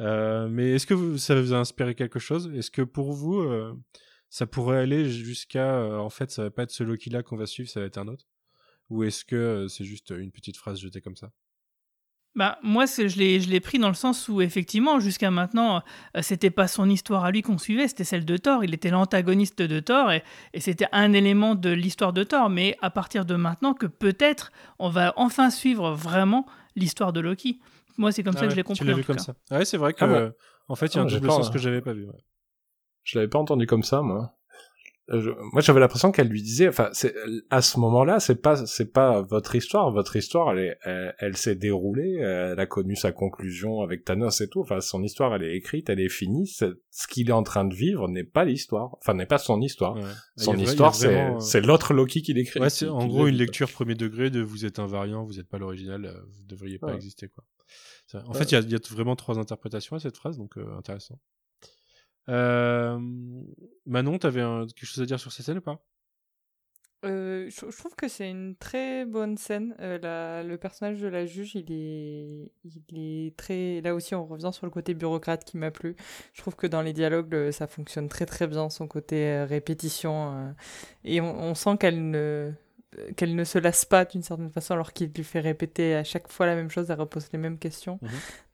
Euh, 0.00 0.48
mais 0.48 0.70
est-ce 0.76 0.86
que 0.86 0.94
vous, 0.94 1.18
ça 1.18 1.38
vous 1.38 1.52
a 1.52 1.58
inspiré 1.58 1.94
quelque 1.94 2.18
chose? 2.18 2.50
Est-ce 2.54 2.70
que 2.70 2.80
pour 2.80 3.12
vous 3.12 3.40
euh, 3.40 3.74
ça 4.30 4.46
pourrait 4.46 4.78
aller 4.78 5.10
jusqu'à 5.10 5.74
euh, 5.74 5.98
en 5.98 6.08
fait 6.10 6.30
ça 6.30 6.44
va 6.44 6.50
pas 6.50 6.62
être 6.62 6.70
ce 6.70 6.82
Loki 6.84 7.10
là 7.10 7.22
qu'on 7.22 7.36
va 7.36 7.46
suivre 7.46 7.68
ça 7.68 7.80
va 7.80 7.86
être 7.86 7.98
un 7.98 8.08
autre? 8.08 8.26
Ou 8.88 9.04
est-ce 9.04 9.24
que 9.24 9.36
euh, 9.36 9.68
c'est 9.68 9.84
juste 9.84 10.10
une 10.16 10.32
petite 10.32 10.56
phrase 10.56 10.80
jetée 10.80 11.00
comme 11.02 11.16
ça? 11.16 11.30
Bah, 12.36 12.58
moi, 12.62 12.86
je 12.86 13.18
l'ai 13.18 13.40
je 13.40 13.50
l'ai 13.50 13.58
pris 13.58 13.80
dans 13.80 13.88
le 13.88 13.94
sens 13.94 14.28
où, 14.28 14.40
effectivement, 14.40 15.00
jusqu'à 15.00 15.32
maintenant, 15.32 15.82
euh, 16.16 16.22
c'était 16.22 16.50
pas 16.50 16.68
son 16.68 16.88
histoire 16.88 17.24
à 17.24 17.32
lui 17.32 17.42
qu'on 17.42 17.58
suivait, 17.58 17.88
c'était 17.88 18.04
celle 18.04 18.24
de 18.24 18.36
Thor. 18.36 18.62
Il 18.62 18.72
était 18.72 18.90
l'antagoniste 18.90 19.62
de 19.62 19.80
Thor 19.80 20.12
et, 20.12 20.22
et 20.54 20.60
c'était 20.60 20.86
un 20.92 21.12
élément 21.12 21.56
de 21.56 21.70
l'histoire 21.70 22.12
de 22.12 22.22
Thor. 22.22 22.48
Mais 22.48 22.76
à 22.82 22.90
partir 22.90 23.24
de 23.24 23.34
maintenant, 23.34 23.74
que 23.74 23.86
peut-être 23.86 24.52
on 24.78 24.88
va 24.90 25.12
enfin 25.16 25.50
suivre 25.50 25.90
vraiment 25.92 26.46
l'histoire 26.76 27.12
de 27.12 27.18
Loki. 27.20 27.58
Moi, 27.98 28.12
c'est 28.12 28.22
comme 28.22 28.36
ça 28.36 28.42
Ah 28.42 28.42
que 28.46 28.46
ouais, 28.46 28.50
je 28.52 28.56
l'ai 28.56 28.62
tu 28.62 28.66
compris. 28.68 28.86
l'as 28.86 28.92
en 28.92 28.96
vu 28.96 29.04
comme 29.04 29.16
cas. 29.16 29.22
ça 29.24 29.34
Ah 29.50 29.58
ouais 29.58 29.64
c'est 29.64 29.76
vrai 29.76 29.92
que 29.92 30.04
Ah 30.04 30.08
ouais. 30.08 30.18
euh, 30.18 30.30
en 30.68 30.76
fait 30.76 30.86
il 30.86 30.94
y 30.94 30.98
a 30.98 31.02
Ah, 31.02 31.04
un 31.06 31.08
double 31.08 31.30
sens 31.32 31.50
que 31.50 31.58
j'avais 31.58 31.80
pas 31.82 31.92
vu 31.94 32.06
ouais. 32.06 32.24
Je 33.02 33.18
l'avais 33.18 33.28
pas 33.28 33.38
entendu 33.38 33.66
comme 33.66 33.82
ça, 33.82 34.02
moi. 34.02 34.36
Je- 35.12 35.30
moi, 35.52 35.60
j'avais 35.60 35.80
l'impression 35.80 36.12
qu'elle 36.12 36.28
lui 36.28 36.40
disait, 36.40 36.68
enfin, 36.68 36.90
à 37.50 37.62
ce 37.62 37.80
moment-là, 37.80 38.20
c'est 38.20 38.40
pas, 38.40 38.64
c'est 38.66 38.92
pas 38.92 39.22
votre 39.22 39.56
histoire. 39.56 39.90
Votre 39.90 40.14
histoire, 40.14 40.52
elle, 40.52 40.58
est, 40.60 40.78
elle, 40.84 41.14
elle 41.18 41.36
s'est 41.36 41.56
déroulée. 41.56 42.14
Elle 42.22 42.60
a 42.60 42.66
connu 42.66 42.94
sa 42.94 43.10
conclusion 43.10 43.80
avec 43.80 44.04
Thanos 44.04 44.40
et 44.40 44.48
tout. 44.48 44.60
Enfin, 44.60 44.80
son 44.80 45.02
histoire, 45.02 45.34
elle 45.34 45.42
est 45.42 45.56
écrite, 45.56 45.90
elle 45.90 45.98
est 45.98 46.08
finie. 46.08 46.46
Ce 46.46 46.66
qu'il 47.08 47.28
est 47.28 47.32
en 47.32 47.42
train 47.42 47.64
de 47.64 47.74
vivre 47.74 48.06
n'est 48.06 48.22
pas 48.22 48.44
l'histoire. 48.44 48.94
Enfin, 49.00 49.14
n'est 49.14 49.26
pas 49.26 49.38
son 49.38 49.60
histoire. 49.60 49.96
Ouais. 49.96 50.02
Son 50.36 50.52
a 50.54 50.62
histoire, 50.62 50.94
c'est, 50.94 51.20
euh, 51.32 51.40
c'est 51.40 51.60
l'autre 51.60 51.92
Loki 51.92 52.22
qui 52.22 52.32
l'écrit. 52.32 52.60
Ouais, 52.60 52.70
c'est 52.70 52.84
qui- 52.84 52.90
en 52.92 53.08
gros 53.08 53.26
une 53.26 53.34
lecture 53.34 53.68
premier 53.68 53.96
degré 53.96 54.30
de 54.30 54.40
vous 54.40 54.64
êtes 54.64 54.78
un 54.78 54.86
variant, 54.86 55.24
vous 55.24 55.32
n'êtes 55.34 55.48
pas 55.48 55.58
l'original, 55.58 56.04
euh, 56.04 56.12
vous 56.12 56.44
devriez 56.46 56.78
pas 56.78 56.88
Ouais. 56.88 56.94
exister 56.94 57.26
quoi. 57.28 57.42
En 58.14 58.32
Ouais. 58.32 58.38
fait, 58.38 58.52
il 58.52 58.54
y 58.54 58.58
a, 58.58 58.60
il 58.60 58.70
y 58.70 58.74
a 58.76 58.80
vraiment 58.90 59.16
trois 59.16 59.38
interprétations 59.40 59.96
à 59.96 59.98
cette 60.00 60.16
phrase, 60.16 60.36
donc 60.38 60.56
euh, 60.56 60.76
intéressant. 60.78 61.18
Manon, 62.28 64.18
t'avais 64.18 64.40
un- 64.42 64.66
quelque 64.66 64.86
chose 64.86 65.02
à 65.02 65.06
dire 65.06 65.20
sur 65.20 65.32
cette 65.32 65.46
scène 65.46 65.58
ou 65.58 65.62
pas? 65.62 65.82
Euh, 67.06 67.48
je, 67.48 67.70
je 67.70 67.76
trouve 67.78 67.94
que 67.96 68.08
c'est 68.08 68.28
une 68.28 68.54
très 68.56 69.06
bonne 69.06 69.38
scène. 69.38 69.74
Euh, 69.80 69.98
la- 70.02 70.42
le 70.42 70.58
personnage 70.58 71.00
de 71.00 71.08
la 71.08 71.24
juge, 71.24 71.54
il 71.54 71.72
est, 71.72 72.52
il 72.64 72.82
est 73.28 73.36
très. 73.38 73.80
Là 73.80 73.94
aussi, 73.94 74.14
on 74.14 74.26
revient 74.26 74.50
sur 74.52 74.66
le 74.66 74.70
côté 74.70 74.92
bureaucrate 74.92 75.44
qui 75.44 75.56
m'a 75.56 75.70
plu. 75.70 75.96
Je 76.34 76.42
trouve 76.42 76.56
que 76.56 76.66
dans 76.66 76.82
les 76.82 76.92
dialogues, 76.92 77.32
le- 77.32 77.52
ça 77.52 77.66
fonctionne 77.66 78.08
très 78.08 78.26
très 78.26 78.46
bien, 78.46 78.68
son 78.68 78.86
côté 78.86 79.26
euh, 79.28 79.46
répétition. 79.46 80.54
et 81.04 81.22
on, 81.22 81.34
on 81.40 81.54
sent 81.54 81.78
qu'elle 81.78 82.10
ne. 82.10 82.52
qu'elle 83.16 83.34
ne 83.36 83.44
se 83.44 83.56
lasse 83.58 83.84
pas 83.86 84.04
d'une 84.04 84.22
certaine 84.22 84.50
façon 84.50 84.74
alors 84.74 84.92
qu'il 84.92 85.10
lui 85.16 85.22
fait 85.24 85.40
répéter 85.40 85.94
à 85.94 86.04
chaque 86.04 86.28
fois 86.30 86.44
la 86.44 86.54
même 86.56 86.68
chose, 86.70 86.90
elle 86.90 87.00
repose 87.00 87.28
les 87.32 87.38
mêmes 87.38 87.58
questions. 87.58 87.98
Mhm. 88.02 88.10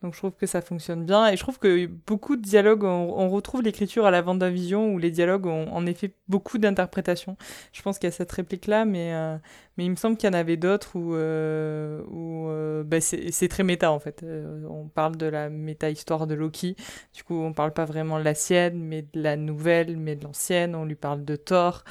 Donc 0.07 0.15
je 0.15 0.21
trouve 0.21 0.37
que 0.37 0.47
ça 0.47 0.61
fonctionne 0.63 1.05
bien 1.05 1.27
et 1.27 1.37
je 1.37 1.43
trouve 1.43 1.59
que 1.59 1.87
beaucoup 1.87 2.37
de 2.37 2.43
dialogues, 2.43 2.85
on, 2.85 3.29
retrouve 3.29 3.63
l'écriture 3.63 4.07
à 4.07 4.13
la 4.13 4.23
Vendavision 4.23 4.95
où 4.95 4.99
les 4.99 5.11
dialogues 5.11 5.47
ont 5.47 5.67
en 5.73 5.85
effet 5.85 6.15
beaucoup 6.29 6.59
d'interprétations. 6.59 7.37
Je 7.73 7.83
pense 7.83 7.99
qu'il 7.99 8.07
y 8.07 8.13
a 8.13 8.13
cette 8.13 8.31
réplique 8.31 8.69
là, 8.69 8.85
mais 8.85 9.13
euh, 9.15 9.37
mais 9.77 9.85
il 9.85 9.91
me 9.91 9.97
semble 9.97 10.17
qu'il 10.17 10.29
y 10.29 10.31
en 10.31 10.39
avait 10.39 10.57
d'autres 10.57 10.97
où 10.97 11.15
euh, 11.15 12.03
euh, 12.15 12.85
bah, 12.85 13.01
c'est 13.01 13.49
très 13.49 13.65
méta 13.65 13.91
en 13.91 13.99
fait. 13.99 14.25
On 14.71 14.87
parle 14.87 15.17
de 15.17 15.27
la 15.27 15.51
méta 15.51 15.91
histoire 15.91 16.29
de 16.29 16.35
Loki. 16.35 16.77
Du 17.13 17.25
coup, 17.25 17.35
on 17.35 17.53
parle 17.53 17.73
pas 17.73 17.85
vraiment 17.85 18.19
de 18.21 18.25
la 18.25 18.35
sienne, 18.35 18.79
mais 18.79 19.03
de 19.03 19.21
la 19.21 19.37
nouvelle, 19.37 19.97
mais 19.97 20.15
de 20.15 20.23
l'ancienne. 20.23 20.77
On 20.77 20.85
lui 20.85 20.95
parle 20.95 21.25
de 21.25 21.35
Thor. 21.35 21.83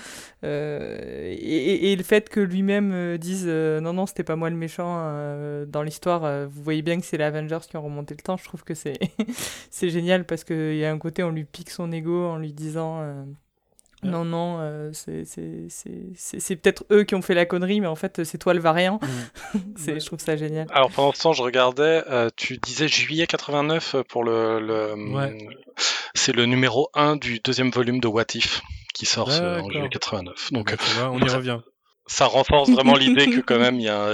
Et, 0.42 1.96
le 1.96 2.04
fait 2.04 2.30
que 2.30 2.40
lui-même 2.40 3.18
dise 3.18 3.46
non, 3.46 3.92
non, 3.94 4.06
c'était 4.06 4.24
pas 4.24 4.38
moi 4.38 4.50
le 4.50 4.56
méchant 4.56 5.66
dans 5.68 5.84
l'histoire, 5.84 6.48
vous 6.48 6.64
voyez 6.64 6.82
bien 6.82 7.00
que 7.00 7.06
c'est 7.06 7.18
les 7.18 7.24
Avengers 7.24 7.60
qui 7.70 7.78
ont 7.78 7.84
remonté 7.84 8.05
le 8.14 8.22
temps. 8.22 8.38
Je 8.38 8.44
trouve 8.46 8.64
que 8.64 8.76
c'est 8.76 9.00
c'est 9.72 9.90
génial 9.90 10.26
parce 10.26 10.44
qu'il 10.44 10.76
y 10.78 10.86
a 10.86 10.92
un 10.92 11.00
côté, 11.00 11.24
on 11.24 11.32
lui 11.32 11.46
pique 11.46 11.72
son 11.72 11.92
ego 11.92 12.28
en 12.28 12.38
lui 12.38 12.54
disant. 12.54 13.00
euh, 13.02 13.24
Ouais. 14.04 14.12
non, 14.12 14.26
non, 14.26 14.58
euh, 14.60 14.92
c'est 14.94 15.24
c'est- 15.26 15.66
c'est- 15.70 16.10
c'est- 16.16 16.40
c'est 16.40 16.56
peut-être 16.58 16.86
eux 16.92 17.06
qui 17.06 17.16
ont 17.16 17.22
fait 17.24 17.34
la 17.34 17.46
connerie, 17.46 17.80
mais 17.82 17.88
en 17.88 17.96
fait, 17.96 18.24
c'est 18.24 18.38
toi 18.38 18.54
le 18.54 18.60
variant. 18.60 19.00
Ouais. 19.02 19.60
Je 20.00 20.06
trouve 20.06 20.20
ça 20.20 20.36
génial. 20.36 20.68
Alors 20.72 20.92
pendant 20.92 21.12
ce 21.14 21.22
temps, 21.24 21.34
je 21.34 21.42
regardais, 21.42 22.04
euh, 22.12 22.30
tu 22.36 22.58
disais 22.58 22.88
juillet 22.88 23.26
89 23.26 23.96
pour 24.10 24.24
le... 24.24 24.60
le 24.60 24.94
Ouais. 25.14 25.36
C'est 26.14 26.34
le 26.36 26.46
numéro 26.46 26.90
1 26.94 27.16
du 27.16 27.40
deuxième 27.40 27.72
volume 27.72 28.00
de 28.00 28.08
What 28.08 28.26
If 28.36 28.62
qui 28.94 29.06
sort 29.06 29.32
ce- 29.32 29.42
en 29.62 29.70
juillet 29.70 29.90
89. 29.90 30.52
Donc 30.52 30.72
Bah, 30.72 30.78
vois, 30.98 31.10
on 31.12 31.20
y 31.20 31.30
revient. 31.30 31.60
ça 32.06 32.26
renforce 32.26 32.70
vraiment 32.70 32.96
l'idée 32.98 33.28
que 33.28 33.40
quand 33.40 33.58
même 33.60 33.80
il 33.80 33.86
y 33.86 33.90
a, 33.90 34.14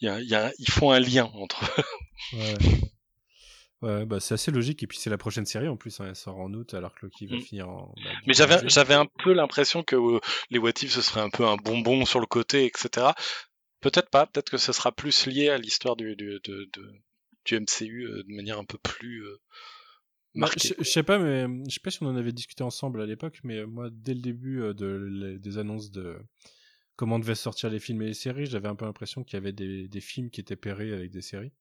il 0.00 0.06
y 0.06 0.08
a, 0.08 0.20
il 0.20 0.28
y 0.28 0.34
a, 0.36 0.50
ils 0.58 0.70
font 0.70 0.92
un 0.92 1.00
lien 1.00 1.28
entre. 1.34 1.62
Ouais. 2.32 2.54
Ouais, 3.82 4.06
bah 4.06 4.20
c'est 4.20 4.34
assez 4.34 4.50
logique. 4.50 4.82
Et 4.82 4.86
puis 4.86 4.98
c'est 4.98 5.10
la 5.10 5.18
prochaine 5.18 5.46
série 5.46 5.68
en 5.68 5.76
plus. 5.76 6.00
hein, 6.00 6.06
Elle 6.08 6.16
sort 6.16 6.38
en 6.38 6.52
août 6.54 6.72
alors 6.74 6.94
que 6.94 7.06
Loki 7.06 7.26
va 7.26 7.36
Mm. 7.36 7.40
finir 7.40 7.68
en. 7.68 7.94
bah, 8.04 8.10
Mais 8.26 8.32
j'avais 8.34 8.94
un 8.94 9.06
peu 9.22 9.32
l'impression 9.32 9.82
que 9.82 9.96
euh, 9.96 10.20
les 10.50 10.58
What 10.58 10.70
If 10.82 10.92
ce 10.92 11.02
serait 11.02 11.20
un 11.20 11.30
peu 11.30 11.44
un 11.46 11.56
bonbon 11.56 12.04
sur 12.06 12.20
le 12.20 12.26
côté, 12.26 12.64
etc. 12.66 13.14
Peut-être 13.80 14.10
pas. 14.10 14.26
Peut-être 14.26 14.50
que 14.50 14.58
ce 14.58 14.72
sera 14.72 14.92
plus 14.92 15.26
lié 15.26 15.50
à 15.50 15.58
l'histoire 15.58 15.96
du, 15.96 16.16
du, 16.16 16.40
de, 16.44 16.68
de- 16.72 16.92
du 17.44 17.54
MCU 17.56 18.04
euh, 18.06 18.22
de 18.26 18.34
manière 18.34 18.58
un 18.58 18.64
peu 18.64 18.78
plus 18.78 19.22
euh, 19.24 19.38
Bah, 20.34 20.48
je, 20.56 20.68
je 20.78 20.84
sais 20.84 21.02
pas, 21.02 21.18
mais 21.18 21.46
je 21.68 21.74
sais 21.74 21.80
pas 21.80 21.90
si 21.90 22.02
on 22.02 22.06
en 22.06 22.16
avait 22.16 22.32
discuté 22.32 22.62
ensemble 22.64 23.00
à 23.02 23.06
l'époque, 23.06 23.40
mais 23.44 23.64
moi, 23.66 23.88
dès 23.92 24.14
le 24.14 24.20
début 24.20 24.60
euh, 24.62 24.74
de, 24.74 24.86
les- 24.86 25.38
des 25.38 25.58
annonces 25.58 25.90
de 25.90 26.16
comment 26.96 27.18
devaient 27.18 27.34
sortir 27.34 27.70
les 27.70 27.78
films 27.78 28.02
et 28.02 28.06
les 28.06 28.14
séries, 28.14 28.46
j'avais 28.46 28.68
un 28.68 28.74
peu 28.74 28.84
l'impression 28.86 29.22
qu'il 29.22 29.34
y 29.34 29.40
avait 29.42 29.52
des, 29.52 29.86
des 29.88 30.00
films 30.00 30.30
qui 30.30 30.40
étaient 30.40 30.56
pairés 30.56 30.92
avec 30.92 31.10
des 31.10 31.22
séries. 31.22 31.52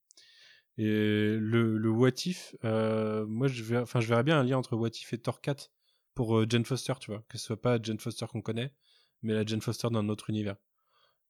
Et 0.77 1.37
le, 1.39 1.77
le 1.77 1.89
What 1.89 2.11
If, 2.25 2.55
euh, 2.65 3.25
moi, 3.27 3.47
je, 3.47 3.63
verrais, 3.63 3.83
enfin, 3.83 4.01
je 4.01 4.07
verrais 4.07 4.23
bien 4.23 4.39
un 4.39 4.43
lien 4.43 4.57
entre 4.57 4.75
What 4.75 4.89
If 4.89 5.13
et 5.13 5.17
Thor 5.17 5.39
4 5.41 5.71
pour 6.15 6.37
euh, 6.37 6.45
Jane 6.49 6.65
Foster, 6.65 6.93
tu 6.99 7.11
vois, 7.11 7.23
que 7.29 7.37
ce 7.37 7.45
soit 7.45 7.61
pas 7.61 7.79
Jane 7.81 7.99
Foster 7.99 8.25
qu'on 8.29 8.41
connaît, 8.41 8.73
mais 9.21 9.33
la 9.33 9.45
Jane 9.45 9.61
Foster 9.61 9.87
d'un 9.89 10.09
autre 10.09 10.29
univers. 10.29 10.57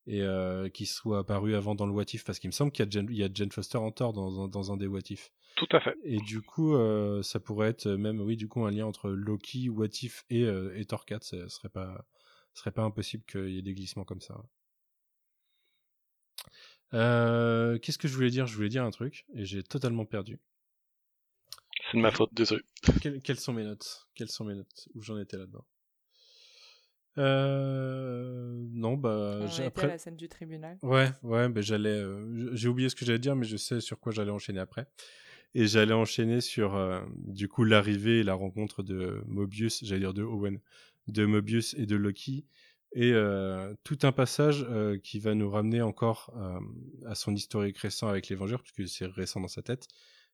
Et 0.07 0.21
euh, 0.21 0.69
qui 0.69 0.85
soit 0.85 1.19
apparue 1.19 1.55
avant 1.55 1.73
dans 1.73 1.87
le 1.87 1.91
What 1.91 2.05
If, 2.13 2.23
parce 2.23 2.37
qu'il 2.39 2.47
me 2.47 2.51
semble 2.53 2.71
qu'il 2.71 2.85
y 2.85 2.87
a 2.87 2.91
Jane, 2.91 3.07
il 3.09 3.17
y 3.17 3.23
a 3.23 3.29
Jane 3.33 3.51
Foster 3.51 3.77
en 3.79 3.91
Thor 3.91 4.13
dans, 4.13 4.43
un- 4.43 4.47
dans 4.47 4.71
un 4.71 4.77
des 4.77 4.85
What 4.87 4.99
If. 5.09 5.31
Tout 5.55 5.67
à 5.71 5.79
fait. 5.79 5.95
Et 6.03 6.17
du 6.17 6.41
coup, 6.41 6.75
euh, 6.75 7.23
ça 7.23 7.39
pourrait 7.39 7.69
être 7.69 7.87
même, 7.87 8.21
oui, 8.21 8.35
du 8.37 8.47
coup, 8.47 8.63
un 8.65 8.71
lien 8.71 8.85
entre 8.85 9.09
Loki, 9.09 9.69
What 9.69 9.87
If 10.03 10.23
et, 10.29 10.41
et 10.75 10.85
Thor 10.85 11.05
4. 11.05 11.23
Ce 11.23 11.47
serait 11.47 11.69
pas, 11.69 12.05
ce 12.53 12.59
serait 12.61 12.71
pas 12.71 12.83
impossible 12.83 13.23
qu'il 13.25 13.49
y 13.49 13.57
ait 13.57 13.63
des 13.63 13.73
glissements 13.73 14.03
comme 14.05 14.21
ça. 14.21 14.43
Euh, 16.93 17.77
Qu'est-ce 17.79 17.97
que 17.97 18.07
je 18.07 18.13
voulais 18.15 18.29
dire? 18.29 18.45
Je 18.47 18.55
voulais 18.55 18.69
dire 18.69 18.83
un 18.83 18.91
truc 18.91 19.25
et 19.33 19.43
j'ai 19.45 19.63
totalement 19.63 20.05
perdu. 20.05 20.39
C'est 21.91 21.97
de 21.97 22.01
ma 22.01 22.11
faute, 22.11 22.33
désolé. 22.33 22.63
Quelles, 23.01 23.21
quelles 23.21 23.39
sont 23.39 23.53
mes 23.53 23.63
notes? 23.63 24.07
Quelles 24.15 24.29
sont 24.29 24.45
mes 24.45 24.55
notes? 24.55 24.87
Où 24.95 25.01
j'en 25.01 25.17
étais 25.19 25.37
là-dedans? 25.37 25.65
Euh, 27.17 28.53
Non, 28.71 28.97
bah, 28.97 29.39
On 29.41 29.47
j'ai- 29.47 29.53
était 29.53 29.63
après. 29.67 29.83
à 29.85 29.87
la 29.87 29.97
scène 29.97 30.15
du 30.17 30.27
tribunal. 30.27 30.77
Ouais, 30.81 31.09
ouais, 31.23 31.47
mais 31.49 31.61
j'allais. 31.61 31.89
euh, 31.89 32.53
j'ai 32.55 32.67
oublié 32.67 32.89
ce 32.89 32.95
que 32.95 33.05
j'allais 33.05 33.19
dire, 33.19 33.35
mais 33.35 33.45
je 33.45 33.57
sais 33.57 33.79
sur 33.79 33.99
quoi 33.99 34.11
j'allais 34.11 34.31
enchaîner 34.31 34.59
après. 34.59 34.87
Et 35.53 35.67
j'allais 35.67 35.93
enchaîner 35.93 36.41
sur, 36.41 36.75
euh, 36.75 37.01
du 37.17 37.47
coup, 37.47 37.63
l'arrivée 37.63 38.19
et 38.19 38.23
la 38.23 38.33
rencontre 38.33 38.83
de 38.83 39.21
Mobius, 39.27 39.83
j'allais 39.85 40.01
dire 40.01 40.13
de 40.13 40.23
Owen, 40.23 40.59
de 41.07 41.25
Mobius 41.25 41.73
et 41.75 41.85
de 41.85 41.95
Loki, 41.95 42.45
et 42.95 43.11
euh, 43.11 43.75
tout 43.83 43.99
un 44.03 44.13
passage 44.13 44.65
euh, 44.69 44.97
qui 44.97 45.19
va 45.19 45.35
nous 45.35 45.49
ramener 45.49 45.81
encore 45.81 46.33
euh, 46.37 46.59
à 47.05 47.13
son 47.13 47.35
historique 47.35 47.77
récent 47.77 48.07
avec 48.07 48.29
les 48.29 48.37
Vengeurs, 48.37 48.63
puisque 48.63 48.89
c'est 48.89 49.05
récent 49.05 49.41
dans 49.41 49.49
sa 49.49 49.61
tête. 49.61 49.89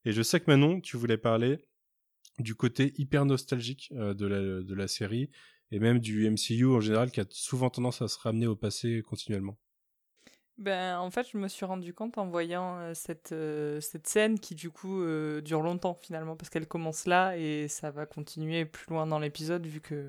Et 0.05 0.11
je 0.11 0.21
sais 0.21 0.39
que 0.39 0.45
Manon, 0.45 0.79
tu 0.79 0.95
voulais 0.95 1.17
parler 1.17 1.65
du 2.37 2.53
côté 2.53 2.93
hyper 2.97 3.25
nostalgique 3.25 3.91
de 3.91 4.73
la 4.73 4.87
série, 4.87 5.29
et 5.71 5.79
même 5.79 5.99
du 5.99 6.29
MCU 6.29 6.67
en 6.67 6.79
général, 6.79 7.11
qui 7.11 7.19
a 7.19 7.25
souvent 7.29 7.69
tendance 7.69 8.01
à 8.01 8.07
se 8.07 8.17
ramener 8.19 8.47
au 8.47 8.55
passé 8.55 9.01
continuellement. 9.01 9.57
Ben, 10.57 10.97
en 10.99 11.09
fait, 11.09 11.27
je 11.31 11.37
me 11.37 11.47
suis 11.47 11.65
rendu 11.65 11.93
compte 11.93 12.17
en 12.17 12.27
voyant 12.27 12.77
euh, 12.77 12.91
cette, 12.93 13.31
euh, 13.31 13.79
cette 13.81 14.07
scène 14.07 14.39
qui, 14.39 14.53
du 14.53 14.69
coup, 14.69 15.01
euh, 15.01 15.41
dure 15.41 15.61
longtemps 15.61 15.97
finalement, 15.99 16.35
parce 16.35 16.49
qu'elle 16.49 16.67
commence 16.67 17.07
là 17.07 17.35
et 17.35 17.67
ça 17.67 17.89
va 17.89 18.05
continuer 18.05 18.65
plus 18.65 18.85
loin 18.89 19.07
dans 19.07 19.17
l'épisode, 19.17 19.65
vu 19.65 19.81
que 19.81 20.05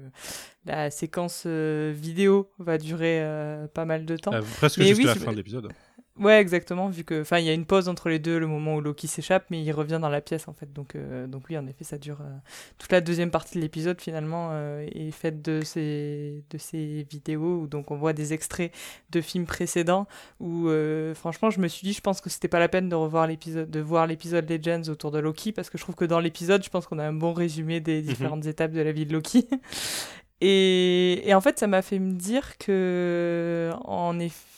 la 0.67 0.91
séquence 0.91 1.47
vidéo 1.47 2.51
va 2.59 2.77
durer 2.79 3.25
pas 3.73 3.85
mal 3.85 4.05
de 4.05 4.17
temps. 4.17 4.33
Ah, 4.35 4.41
presque 4.57 4.79
Mais 4.79 4.89
jusqu'à 4.89 5.13
oui, 5.13 5.19
la 5.19 5.25
fin 5.25 5.33
de 5.33 5.37
l'épisode. 5.37 5.73
Ouais, 6.19 6.39
exactement, 6.43 6.91
vu 6.91 7.05
que, 7.05 7.23
enfin, 7.23 7.39
il 7.39 7.47
y 7.47 7.49
a 7.49 7.55
une 7.55 7.65
pause 7.65 7.89
entre 7.89 8.11
les 8.11 8.19
deux, 8.19 8.39
le 8.39 8.47
moment 8.47 8.75
où 8.77 8.83
Loki 8.83 9.09
s'échappe, 9.09 9.47
mais 9.49 9.63
il 9.63 9.73
revient 9.73 9.99
dans 9.99 10.11
la 10.11 10.21
pièce 10.21 10.47
en 10.47 10.53
fait. 10.53 10.71
Donc, 10.71 10.95
euh, 10.95 11.27
donc 11.27 11.45
oui, 11.49 11.57
en 11.57 11.67
effet, 11.67 11.85
ça 11.85 11.97
dure. 11.97 12.19
euh, 12.21 12.37
toute 12.77 12.93
la 12.93 13.01
deuxième 13.01 13.31
partie 13.31 13.57
de 13.57 13.63
l'épisode 13.63 13.99
finalement 13.99 14.51
euh, 14.53 14.87
est 14.93 15.11
faite 15.11 15.41
de 15.41 15.63
ces 15.65 16.45
de 16.51 16.59
ces 16.59 17.07
vidéos 17.11 17.63
où 17.63 17.67
donc 17.67 17.91
on 17.91 17.97
voit 17.97 18.13
des 18.13 18.35
extraits 18.35 18.73
de 19.11 19.23
films 19.23 19.47
précédents. 19.47 20.07
Où 20.39 20.69
euh, 20.69 21.15
franchement, 21.15 21.49
je 21.49 21.61
me 21.61 21.67
suis 21.69 21.87
dit, 21.87 21.95
je 21.95 22.03
pense 22.03 22.21
que 22.21 22.29
c'était 22.29 22.49
pas 22.49 22.61
la 22.61 22.69
peine 22.69 22.91
de 22.91 22.95
revoir 22.95 23.27
l'épisode, 23.27 23.71
de 23.71 23.81
voir 23.81 24.07
l'épisode 24.07 24.49
Legends 24.51 24.91
autour 24.91 25.13
de 25.13 25.19
Loki, 25.19 25.53
parce 25.53 25.71
que 25.71 25.79
je 25.79 25.83
trouve 25.83 25.95
que 25.95 26.05
dans 26.05 26.21
l'épisode, 26.21 26.63
je 26.63 26.69
pense 26.69 26.87
qu'on 26.87 26.99
a 26.99 27.05
un 27.07 27.15
bon 27.15 27.33
résumé 27.33 27.81
des 27.81 28.03
différentes 28.03 28.45
étapes 28.45 28.73
de 28.73 28.83
la 28.83 28.93
vie 28.93 29.07
de 29.07 29.15
Loki. 29.15 29.49
Et, 30.45 31.33
en 31.35 31.41
fait, 31.41 31.61
ça 31.61 31.69
m'a 31.69 31.83
fait 31.83 32.01
me 32.01 32.15
dire 32.15 32.59
que, 32.59 33.71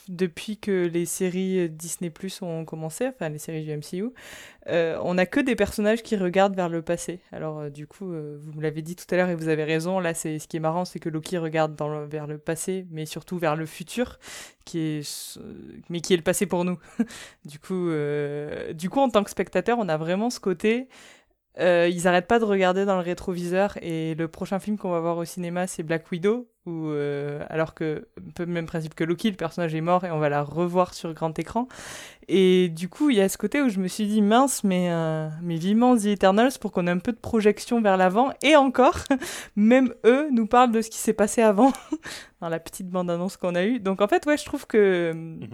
depuis 0.08 0.56
que 0.56 0.86
les 0.86 1.04
séries 1.04 1.68
Disney 1.68 2.08
Plus 2.08 2.40
ont 2.40 2.64
commencé, 2.64 3.06
enfin 3.06 3.28
les 3.28 3.38
séries 3.38 3.64
du 3.64 3.76
MCU, 3.76 4.10
euh, 4.68 4.98
on 5.02 5.14
n'a 5.14 5.26
que 5.26 5.40
des 5.40 5.54
personnages 5.54 6.02
qui 6.02 6.16
regardent 6.16 6.56
vers 6.56 6.70
le 6.70 6.80
passé. 6.80 7.20
Alors, 7.32 7.58
euh, 7.58 7.68
du 7.68 7.86
coup, 7.86 8.12
euh, 8.12 8.38
vous 8.40 8.54
me 8.54 8.62
l'avez 8.62 8.80
dit 8.80 8.96
tout 8.96 9.04
à 9.10 9.16
l'heure 9.16 9.28
et 9.28 9.34
vous 9.34 9.48
avez 9.48 9.64
raison. 9.64 10.00
Là, 10.00 10.14
c'est 10.14 10.38
ce 10.38 10.48
qui 10.48 10.56
est 10.56 10.60
marrant, 10.60 10.86
c'est 10.86 11.00
que 11.00 11.10
Loki 11.10 11.36
regarde 11.36 11.78
vers 12.10 12.26
le 12.26 12.38
passé, 12.38 12.86
mais 12.90 13.04
surtout 13.04 13.36
vers 13.36 13.54
le 13.54 13.66
futur, 13.66 14.18
qui 14.64 14.78
est, 14.78 15.38
mais 15.90 16.00
qui 16.00 16.14
est 16.14 16.16
le 16.16 16.22
passé 16.22 16.46
pour 16.46 16.64
nous. 16.64 16.78
du 17.44 17.58
coup, 17.58 17.90
euh, 17.90 18.72
du 18.72 18.88
coup, 18.88 19.00
en 19.00 19.10
tant 19.10 19.22
que 19.22 19.30
spectateur, 19.30 19.78
on 19.78 19.88
a 19.90 19.98
vraiment 19.98 20.30
ce 20.30 20.40
côté. 20.40 20.88
Euh, 21.60 21.88
ils 21.88 22.08
arrêtent 22.08 22.26
pas 22.26 22.40
de 22.40 22.44
regarder 22.44 22.84
dans 22.84 22.96
le 22.96 23.02
rétroviseur 23.02 23.78
et 23.80 24.16
le 24.16 24.26
prochain 24.26 24.58
film 24.58 24.76
qu'on 24.76 24.90
va 24.90 24.98
voir 24.98 25.16
au 25.18 25.24
cinéma 25.24 25.68
c'est 25.68 25.84
Black 25.84 26.10
Widow 26.10 26.48
où 26.66 26.88
euh, 26.88 27.44
alors 27.48 27.74
que 27.74 28.08
peu 28.34 28.44
même 28.44 28.66
principe 28.66 28.96
que 28.96 29.04
Loki 29.04 29.30
le 29.30 29.36
personnage 29.36 29.72
est 29.72 29.80
mort 29.80 30.04
et 30.04 30.10
on 30.10 30.18
va 30.18 30.28
la 30.28 30.42
revoir 30.42 30.94
sur 30.94 31.14
grand 31.14 31.38
écran. 31.38 31.68
Et 32.26 32.70
du 32.70 32.88
coup 32.88 33.10
il 33.10 33.18
y 33.18 33.20
a 33.20 33.28
ce 33.28 33.38
côté 33.38 33.62
où 33.62 33.68
je 33.68 33.78
me 33.78 33.86
suis 33.86 34.06
dit 34.08 34.20
mince 34.20 34.64
mais 34.64 34.88
euh, 34.90 35.28
mais 35.42 35.54
vivement 35.54 35.96
The 35.96 36.06
Eternals 36.06 36.58
pour 36.60 36.72
qu'on 36.72 36.88
ait 36.88 36.90
un 36.90 36.98
peu 36.98 37.12
de 37.12 37.18
projection 37.18 37.80
vers 37.80 37.96
l'avant. 37.96 38.32
Et 38.42 38.56
encore 38.56 38.98
même 39.54 39.94
eux 40.04 40.28
nous 40.32 40.48
parlent 40.48 40.72
de 40.72 40.82
ce 40.82 40.90
qui 40.90 40.98
s'est 40.98 41.12
passé 41.12 41.40
avant 41.40 41.72
dans 42.40 42.48
la 42.48 42.58
petite 42.58 42.88
bande 42.88 43.10
annonce 43.10 43.36
qu'on 43.36 43.54
a 43.54 43.64
eue. 43.64 43.78
Donc 43.78 44.00
en 44.00 44.08
fait 44.08 44.26
ouais 44.26 44.36
je 44.36 44.44
trouve 44.44 44.66
que 44.66 45.12
mais 45.14 45.48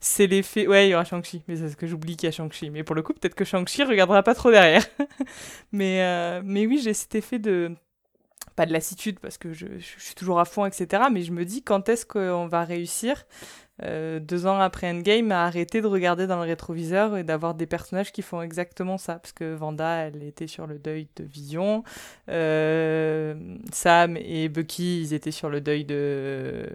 c'est- 0.00 0.26
l'effet. 0.26 0.66
Ouais, 0.66 0.88
il 0.88 0.90
y 0.90 0.94
aura 0.94 1.04
Shang-Chi, 1.04 1.42
mais 1.48 1.56
c'est 1.56 1.68
ce 1.70 1.76
que 1.76 1.86
j'oublie 1.86 2.16
qu'il 2.16 2.26
y 2.26 2.28
a 2.28 2.32
Shang-Chi. 2.32 2.70
Mais 2.70 2.84
pour 2.84 2.94
le 2.96 3.02
coup, 3.02 3.12
peut-être 3.14 3.34
que 3.34 3.44
Shang-Chi 3.44 3.84
regardera 3.84 4.22
pas 4.22 4.34
trop 4.34 4.50
derrière. 4.50 4.84
mais, 5.72 6.02
euh, 6.02 6.42
mais 6.44 6.66
oui, 6.66 6.80
j'ai 6.82 6.94
cet 6.94 7.14
effet 7.14 7.38
de. 7.38 7.72
Pas 8.56 8.66
de 8.66 8.72
lassitude, 8.72 9.20
parce 9.20 9.38
que 9.38 9.52
je, 9.52 9.66
je 9.78 10.04
suis 10.04 10.14
toujours 10.16 10.40
à 10.40 10.44
fond, 10.44 10.66
etc. 10.66 11.04
Mais 11.12 11.22
je 11.22 11.32
me 11.32 11.44
dis 11.44 11.62
quand 11.62 11.88
est-ce 11.88 12.04
qu'on 12.06 12.48
va 12.48 12.64
réussir, 12.64 13.24
euh, 13.84 14.18
deux 14.18 14.46
ans 14.46 14.58
après 14.58 14.90
Endgame, 14.90 15.30
à 15.30 15.44
arrêter 15.44 15.80
de 15.80 15.86
regarder 15.86 16.26
dans 16.26 16.36
le 16.36 16.42
rétroviseur 16.42 17.16
et 17.16 17.24
d'avoir 17.24 17.54
des 17.54 17.66
personnages 17.66 18.12
qui 18.12 18.22
font 18.22 18.42
exactement 18.42 18.98
ça. 18.98 19.14
Parce 19.14 19.32
que 19.32 19.54
Vanda, 19.54 20.06
elle 20.06 20.22
était 20.22 20.46
sur 20.46 20.66
le 20.66 20.78
deuil 20.78 21.08
de 21.16 21.24
Vision. 21.24 21.84
Euh, 22.28 23.34
Sam 23.72 24.16
et 24.16 24.48
Bucky, 24.48 25.02
ils 25.02 25.14
étaient 25.14 25.30
sur 25.30 25.48
le 25.48 25.60
deuil 25.60 25.84
de, 25.84 26.68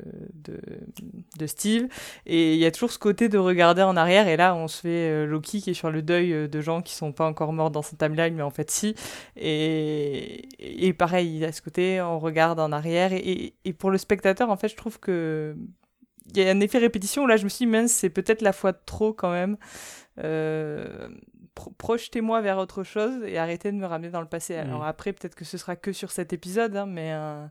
de, 0.44 1.48
Steve. 1.48 1.88
Et 2.26 2.54
il 2.54 2.60
y 2.60 2.66
a 2.66 2.72
toujours 2.72 2.92
ce 2.92 3.00
côté 3.00 3.28
de 3.28 3.38
regarder 3.38 3.82
en 3.82 3.98
arrière. 3.98 4.28
Et 4.30 4.38
là, 4.38 4.56
on 4.56 4.70
se 4.70 4.82
fait 4.82 5.10
euh, 5.10 5.26
Loki 5.26 5.62
qui 5.62 5.72
est 5.72 5.74
sur 5.74 5.92
le 5.92 6.02
deuil 6.02 6.48
de 6.48 6.62
gens 6.62 6.82
qui 6.82 6.96
sont 6.96 7.12
pas 7.12 7.28
encore 7.28 7.52
morts 7.52 7.72
dans 7.72 7.82
sa 7.82 7.98
timeline, 7.98 8.34
mais 8.34 8.44
en 8.44 8.50
fait, 8.50 8.72
si. 8.72 8.96
Et, 9.36 10.48
et 10.60 10.94
pareil, 10.94 11.36
il 11.36 11.44
a 11.44 11.52
ce 11.52 11.62
côté, 11.62 12.02
on 12.02 12.20
regarde 12.20 12.60
en 12.62 12.72
arrière. 12.72 13.12
Et, 13.12 13.54
et 13.66 13.74
pour 13.74 13.92
le 13.92 13.98
spectateur, 13.98 14.50
en 14.50 14.56
fait, 14.56 14.70
je 14.70 14.78
trouve 14.78 15.00
que 15.00 15.56
il 16.30 16.42
y 16.42 16.48
a 16.48 16.52
un 16.52 16.60
effet 16.60 16.78
répétition. 16.78 17.26
Là, 17.28 17.38
je 17.38 17.44
me 17.44 17.50
suis 17.50 17.66
dit, 17.66 17.72
mince, 17.72 17.92
c'est 17.92 18.10
peut-être 18.10 18.42
la 18.42 18.54
fois 18.54 18.72
de 18.72 18.80
trop 18.86 19.14
quand 19.14 19.32
même. 19.32 19.58
Euh, 20.20 21.10
projetez-moi 21.78 22.42
vers 22.42 22.58
autre 22.58 22.84
chose 22.84 23.24
et 23.26 23.38
arrêtez 23.38 23.72
de 23.72 23.78
me 23.78 23.86
ramener 23.86 24.10
dans 24.10 24.22
le 24.22 24.28
passé. 24.28 24.56
Mm. 24.56 24.60
Alors 24.60 24.86
après, 24.86 25.14
peut-être 25.14 25.36
que 25.36 25.46
ce 25.46 25.58
sera 25.58 25.76
que 25.76 25.92
sur 25.92 26.12
cet 26.12 26.34
épisode, 26.34 26.76
hein, 26.76 26.86
mais. 26.86 27.14
euh, 27.14 27.46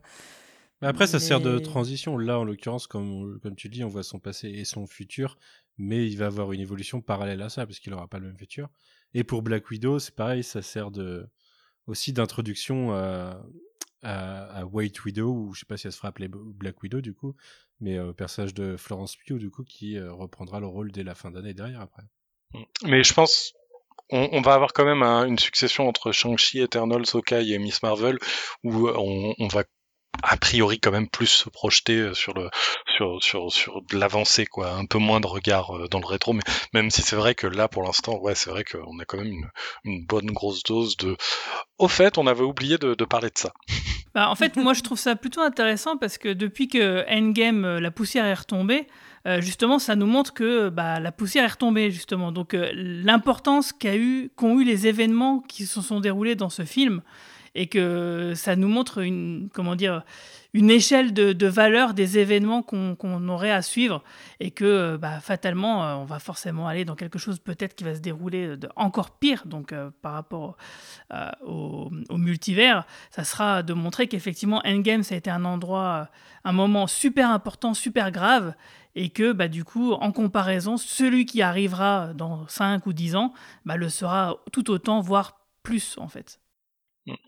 Mais 0.81 0.87
après, 0.87 1.07
ça 1.07 1.19
sert 1.19 1.39
de 1.39 1.59
transition. 1.59 2.17
Là, 2.17 2.39
en 2.39 2.43
l'occurrence, 2.43 2.87
comme, 2.87 3.39
comme 3.41 3.55
tu 3.55 3.69
dis, 3.69 3.83
on 3.83 3.89
voit 3.89 4.03
son 4.03 4.19
passé 4.19 4.49
et 4.49 4.65
son 4.65 4.87
futur, 4.87 5.37
mais 5.77 6.07
il 6.07 6.17
va 6.17 6.25
avoir 6.25 6.51
une 6.51 6.61
évolution 6.61 7.01
parallèle 7.01 7.41
à 7.41 7.49
ça, 7.49 7.65
parce 7.65 7.79
qu'il 7.79 7.91
n'aura 7.91 8.07
pas 8.07 8.19
le 8.19 8.27
même 8.27 8.37
futur. 8.37 8.69
Et 9.13 9.23
pour 9.23 9.41
Black 9.43 9.69
Widow, 9.69 9.99
c'est 9.99 10.15
pareil, 10.15 10.43
ça 10.43 10.61
sert 10.61 10.91
de, 10.91 11.25
aussi 11.87 12.13
d'introduction 12.13 12.93
à, 12.93 13.41
à, 14.01 14.59
à 14.59 14.65
White 14.65 15.03
Widow, 15.05 15.31
ou 15.31 15.53
je 15.53 15.61
sais 15.61 15.65
pas 15.65 15.77
si 15.77 15.87
elle 15.87 15.93
se 15.93 15.97
fera 15.97 16.09
appeler 16.09 16.27
Black 16.29 16.81
Widow, 16.83 16.99
du 17.01 17.13
coup, 17.13 17.35
mais 17.83 17.97
euh, 17.97 18.13
personnage 18.13 18.53
de 18.53 18.77
Florence 18.77 19.15
Pugh, 19.17 19.37
du 19.37 19.51
coup, 19.51 19.63
qui 19.63 19.97
euh, 19.97 20.11
reprendra 20.13 20.59
le 20.59 20.67
rôle 20.67 20.91
dès 20.91 21.03
la 21.03 21.15
fin 21.15 21.31
d'année 21.31 21.53
derrière, 21.53 21.81
après. 21.81 22.03
Mais 22.83 23.03
je 23.03 23.13
pense 23.13 23.53
on, 24.09 24.41
va 24.41 24.53
avoir 24.53 24.73
quand 24.73 24.85
même 24.85 25.01
un- 25.01 25.25
une 25.25 25.39
succession 25.39 25.87
entre 25.87 26.11
Shang-Chi, 26.11 26.59
Eternals, 26.59 27.05
Hawkeye 27.13 27.53
et 27.53 27.57
Miss 27.57 27.81
Marvel 27.81 28.19
où 28.63 28.87
on, 28.89 29.33
on 29.39 29.47
va 29.47 29.63
a 30.21 30.37
priori 30.37 30.79
quand 30.79 30.91
même 30.91 31.09
plus 31.09 31.27
se 31.27 31.49
projeter 31.49 31.97
euh, 31.97 32.13
sur 32.13 32.33
le 32.33 32.49
sur 32.95 33.21
sur 33.23 33.51
sur 33.51 33.81
de 33.81 33.97
l'avancée 33.97 34.45
quoi, 34.45 34.71
un 34.73 34.85
peu 34.85 34.99
moins 34.99 35.19
de 35.19 35.27
regard 35.27 35.75
euh, 35.75 35.87
dans 35.87 35.99
le 35.99 36.05
rétro 36.05 36.33
mais 36.33 36.43
même 36.73 36.91
si 36.91 37.01
c'est 37.01 37.15
vrai 37.15 37.35
que 37.35 37.47
là 37.47 37.67
pour 37.67 37.83
l'instant 37.83 38.19
ouais, 38.19 38.35
c'est 38.35 38.49
vrai 38.49 38.63
qu'on 38.63 38.99
a 38.99 39.05
quand 39.05 39.17
même 39.17 39.27
une, 39.33 39.49
une 39.83 40.05
bonne 40.05 40.31
grosse 40.31 40.63
dose 40.63 40.95
de 40.97 41.17
au 41.79 41.87
fait, 41.87 42.17
on 42.17 42.27
avait 42.27 42.43
oublié 42.43 42.77
de, 42.77 42.93
parler 43.03 43.29
de 43.29 43.37
ça. 43.37 43.51
Bah, 44.15 44.29
en 44.29 44.35
fait, 44.35 44.55
moi, 44.57 44.73
je 44.73 44.81
trouve 44.81 44.99
ça 44.99 45.15
plutôt 45.15 45.41
intéressant 45.41 45.97
parce 45.97 46.19
que 46.19 46.29
depuis 46.29 46.67
que 46.67 47.03
Endgame, 47.09 47.65
euh, 47.65 47.79
la 47.79 47.89
poussière 47.89 48.25
est 48.25 48.33
retombée, 48.35 48.87
justement, 49.39 49.79
ça 49.79 49.95
nous 49.95 50.05
montre 50.05 50.33
que 50.33 50.69
bah, 50.69 50.99
la 50.99 51.11
poussière 51.11 51.43
est 51.45 51.47
retombée, 51.47 51.89
justement. 51.89 52.31
Donc, 52.31 52.55
l'importance 52.73 53.73
qu'a 53.73 53.95
eu, 53.95 54.29
qu'ont 54.35 54.59
eu 54.59 54.65
les 54.65 54.85
événements 54.85 55.39
qui 55.39 55.65
se 55.65 55.81
sont 55.81 55.99
déroulés 55.99 56.35
dans 56.35 56.49
ce 56.49 56.63
film 56.63 57.01
et 57.55 57.67
que 57.67 58.33
ça 58.35 58.55
nous 58.55 58.67
montre 58.67 58.99
une, 58.99 59.49
comment 59.53 59.75
dire, 59.75 60.03
une 60.53 60.69
échelle 60.69 61.13
de, 61.13 61.33
de 61.33 61.47
valeur 61.47 61.93
des 61.93 62.19
événements 62.19 62.61
qu'on 62.61 63.27
aurait 63.27 63.51
à 63.51 63.61
suivre 63.61 64.03
et 64.39 64.51
que 64.51 64.65
euh, 64.65 64.97
bah, 64.97 65.19
fatalement, 65.19 65.85
euh, 65.85 65.95
on 65.95 66.05
va 66.05 66.19
forcément 66.19 66.67
aller 66.67 66.85
dans 66.85 66.95
quelque 66.95 67.17
chose 67.17 67.39
peut-être 67.39 67.75
qui 67.75 67.83
va 67.83 67.95
se 67.95 67.99
dérouler 67.99 68.55
de 68.55 68.69
encore 68.75 69.11
pire, 69.17 69.43
donc 69.45 69.73
euh, 69.73 69.89
par 70.01 70.13
rapport 70.13 70.57
au, 71.45 71.89
multivers 72.11 72.85
ça 73.09 73.23
sera 73.23 73.63
de 73.63 73.73
montrer 73.73 74.07
qu'effectivement 74.07 74.61
Endgame 74.65 75.03
ça 75.03 75.15
a 75.15 75.17
été 75.17 75.29
un 75.29 75.45
endroit, 75.45 76.09
un 76.43 76.51
moment 76.51 76.87
super 76.87 77.29
important, 77.31 77.73
super 77.73 78.11
grave, 78.11 78.53
et 78.95 79.09
que 79.09 79.31
bah, 79.31 79.47
du 79.47 79.63
coup, 79.63 79.93
en 79.93 80.11
comparaison, 80.11 80.77
celui 80.77 81.25
qui 81.25 81.41
arrivera 81.41 82.13
dans 82.13 82.47
5 82.47 82.85
ou 82.85 82.93
10 82.93 83.15
ans 83.15 83.33
bah, 83.65 83.75
le 83.75 83.89
sera 83.89 84.37
tout 84.51 84.69
autant, 84.69 85.01
voire 85.01 85.39
plus 85.63 85.97
en 85.97 86.07
fait. 86.07 86.39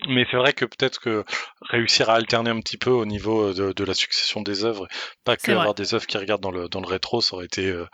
Mais 0.07 0.25
c'est 0.31 0.37
vrai 0.37 0.53
que 0.53 0.63
peut-être 0.65 0.99
que 1.01 1.25
réussir 1.61 2.09
à 2.09 2.13
alterner 2.15 2.49
un 2.49 2.59
petit 2.61 2.77
peu 2.77 2.91
au 2.91 3.05
niveau 3.05 3.53
de, 3.53 3.73
de 3.73 3.83
la 3.83 3.93
succession 3.93 4.41
des 4.41 4.63
œuvres, 4.63 4.87
pas 5.25 5.35
que 5.35 5.51
avoir 5.51 5.73
des 5.73 5.93
œuvres 5.93 6.07
qui 6.07 6.17
regardent 6.17 6.41
dans 6.43 6.51
le, 6.51 6.69
dans 6.69 6.79
le 6.79 6.87
rétro, 6.87 7.19
ça 7.21 7.35
aurait 7.35 7.45
été 7.45 7.67
euh, 7.69 7.85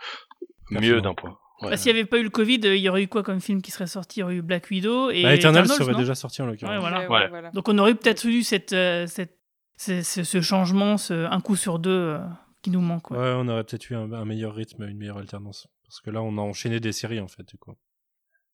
mieux 0.70 1.00
d'un 1.00 1.14
point. 1.14 1.36
Ouais. 1.60 1.70
Bah, 1.70 1.76
S'il 1.76 1.92
n'y 1.92 1.98
avait 1.98 2.08
pas 2.08 2.18
eu 2.18 2.22
le 2.24 2.30
Covid, 2.30 2.60
euh, 2.64 2.76
il 2.76 2.82
y 2.82 2.88
aurait 2.88 3.02
eu 3.02 3.08
quoi 3.08 3.22
comme 3.22 3.40
film 3.40 3.62
qui 3.62 3.70
serait 3.70 3.86
sorti? 3.88 4.18
Il 4.18 4.20
y 4.20 4.22
aurait 4.24 4.34
eu 4.34 4.42
Black 4.42 4.68
Widow 4.70 5.10
et 5.10 5.22
Bah, 5.22 5.34
Eternals, 5.34 5.68
serait 5.68 5.94
déjà 5.94 6.14
sorti 6.14 6.40
en 6.42 6.46
l'occurrence. 6.46 6.72
Ouais, 6.74 6.80
voilà. 6.80 7.00
ouais, 7.02 7.08
Ouais. 7.08 7.28
voilà. 7.28 7.50
Donc 7.50 7.68
on 7.68 7.76
aurait 7.78 7.94
peut-être 7.94 8.24
eu 8.26 8.42
cette, 8.42 8.72
euh, 8.72 9.06
cette, 9.08 9.38
ce, 9.76 10.02
ce- 10.02 10.24
ce 10.24 10.40
changement, 10.40 10.96
ce, 10.98 11.14
un 11.26 11.40
coup 11.40 11.56
sur 11.56 11.78
deux 11.80 11.90
euh, 11.90 12.18
qui 12.62 12.70
nous 12.70 12.80
manque. 12.80 13.10
ouais. 13.10 13.18
Ouais, 13.18 13.32
on 13.36 13.48
aurait 13.48 13.64
peut-être 13.64 13.90
eu 13.90 13.96
un, 13.96 14.12
un 14.12 14.24
meilleur 14.24 14.54
rythme, 14.54 14.84
une 14.88 14.98
meilleure 14.98 15.18
alternance. 15.18 15.66
Parce 15.86 16.00
que 16.00 16.10
là, 16.10 16.22
on 16.22 16.36
a 16.38 16.40
enchaîné 16.40 16.80
des 16.80 16.92
séries, 16.92 17.20
en 17.20 17.28
fait, 17.28 17.42
du 17.46 17.56
coup. 17.58 17.74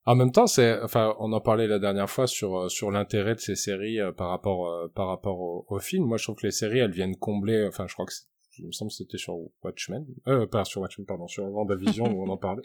En 0.08 0.14
même 0.14 0.32
temps, 0.32 0.46
c'est, 0.46 0.80
enfin, 0.80 1.14
on 1.18 1.34
en 1.34 1.40
parlait 1.42 1.66
la 1.66 1.78
dernière 1.78 2.08
fois 2.08 2.26
sur 2.26 2.56
euh, 2.56 2.68
sur 2.70 2.90
l'intérêt 2.90 3.34
de 3.34 3.40
ces 3.40 3.54
séries 3.54 4.00
euh, 4.00 4.10
par 4.10 4.30
rapport 4.30 4.66
euh, 4.66 4.88
par 4.88 5.06
rapport 5.06 5.38
au, 5.38 5.66
au 5.68 5.78
film. 5.80 6.06
Moi, 6.06 6.16
je 6.16 6.22
trouve 6.22 6.36
que 6.36 6.46
les 6.46 6.50
séries, 6.50 6.78
elles 6.78 6.92
viennent 6.92 7.14
combler. 7.14 7.66
Enfin, 7.68 7.86
je 7.86 7.92
crois 7.92 8.06
que 8.06 8.14
il 8.58 8.66
me 8.66 8.72
semble 8.72 8.90
que 8.90 8.96
c'était 8.96 9.18
sur 9.18 9.38
Watchmen, 9.62 10.06
euh, 10.26 10.46
pas 10.46 10.64
sur 10.64 10.80
Watchmen, 10.80 11.06
pardon, 11.06 11.28
sur 11.28 11.44
WandaVision 11.44 12.06
où 12.14 12.22
on 12.22 12.28
en 12.28 12.36
parlait. 12.36 12.62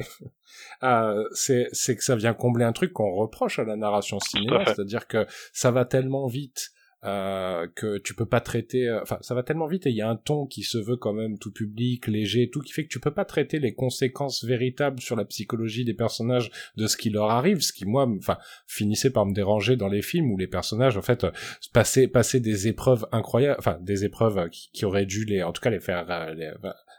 Euh, 0.83 1.27
c'est 1.33 1.67
c'est 1.71 1.95
que 1.95 2.03
ça 2.03 2.15
vient 2.15 2.33
combler 2.33 2.65
un 2.65 2.73
truc 2.73 2.93
qu'on 2.93 3.13
reproche 3.13 3.59
à 3.59 3.63
la 3.63 3.75
narration 3.75 4.19
cinéma, 4.19 4.63
c'est-à-dire 4.65 5.07
que 5.07 5.25
ça 5.51 5.71
va 5.71 5.85
tellement 5.85 6.27
vite. 6.27 6.71
Euh, 7.05 7.67
que 7.75 7.97
tu 7.97 8.13
peux 8.13 8.25
pas 8.25 8.39
traiter 8.39 8.87
euh, 8.87 9.01
enfin 9.01 9.17
ça 9.19 9.35
va 9.35 9.43
tellement 9.43 9.67
vite 9.67 9.85
et 9.85 9.89
il 9.89 9.95
y 9.97 10.01
a 10.01 10.09
un 10.09 10.15
ton 10.15 10.45
qui 10.45 10.63
se 10.63 10.77
veut 10.77 10.95
quand 10.95 11.11
même 11.11 11.37
tout 11.37 11.51
public 11.51 12.07
léger 12.07 12.49
tout 12.49 12.61
qui 12.61 12.71
fait 12.71 12.85
que 12.85 12.89
tu 12.89 13.01
peux 13.01 13.11
pas 13.11 13.25
traiter 13.25 13.59
les 13.59 13.73
conséquences 13.73 14.45
véritables 14.45 15.01
sur 15.01 15.17
la 15.17 15.25
psychologie 15.25 15.83
des 15.83 15.93
personnages 15.93 16.49
de 16.77 16.87
ce 16.87 16.95
qui 16.95 17.09
leur 17.09 17.29
arrive 17.29 17.59
ce 17.59 17.73
qui 17.73 17.85
moi 17.85 18.07
enfin 18.17 18.37
finissait 18.67 19.09
par 19.09 19.25
me 19.25 19.33
déranger 19.33 19.75
dans 19.75 19.89
les 19.89 20.01
films 20.01 20.31
où 20.31 20.37
les 20.37 20.47
personnages 20.47 20.95
en 20.95 21.01
fait 21.01 21.27
passaient 21.73 22.07
passaient 22.07 22.39
des 22.39 22.69
épreuves 22.69 23.05
incroyables 23.11 23.57
enfin 23.59 23.77
des 23.81 24.05
épreuves 24.05 24.49
qui, 24.49 24.85
auraient 24.85 25.05
dû 25.05 25.25
les 25.25 25.43
en 25.43 25.51
tout 25.51 25.61
cas 25.61 25.71
les 25.71 25.81
faire 25.81 26.05
euh, 26.09 26.33
les, 26.33 26.53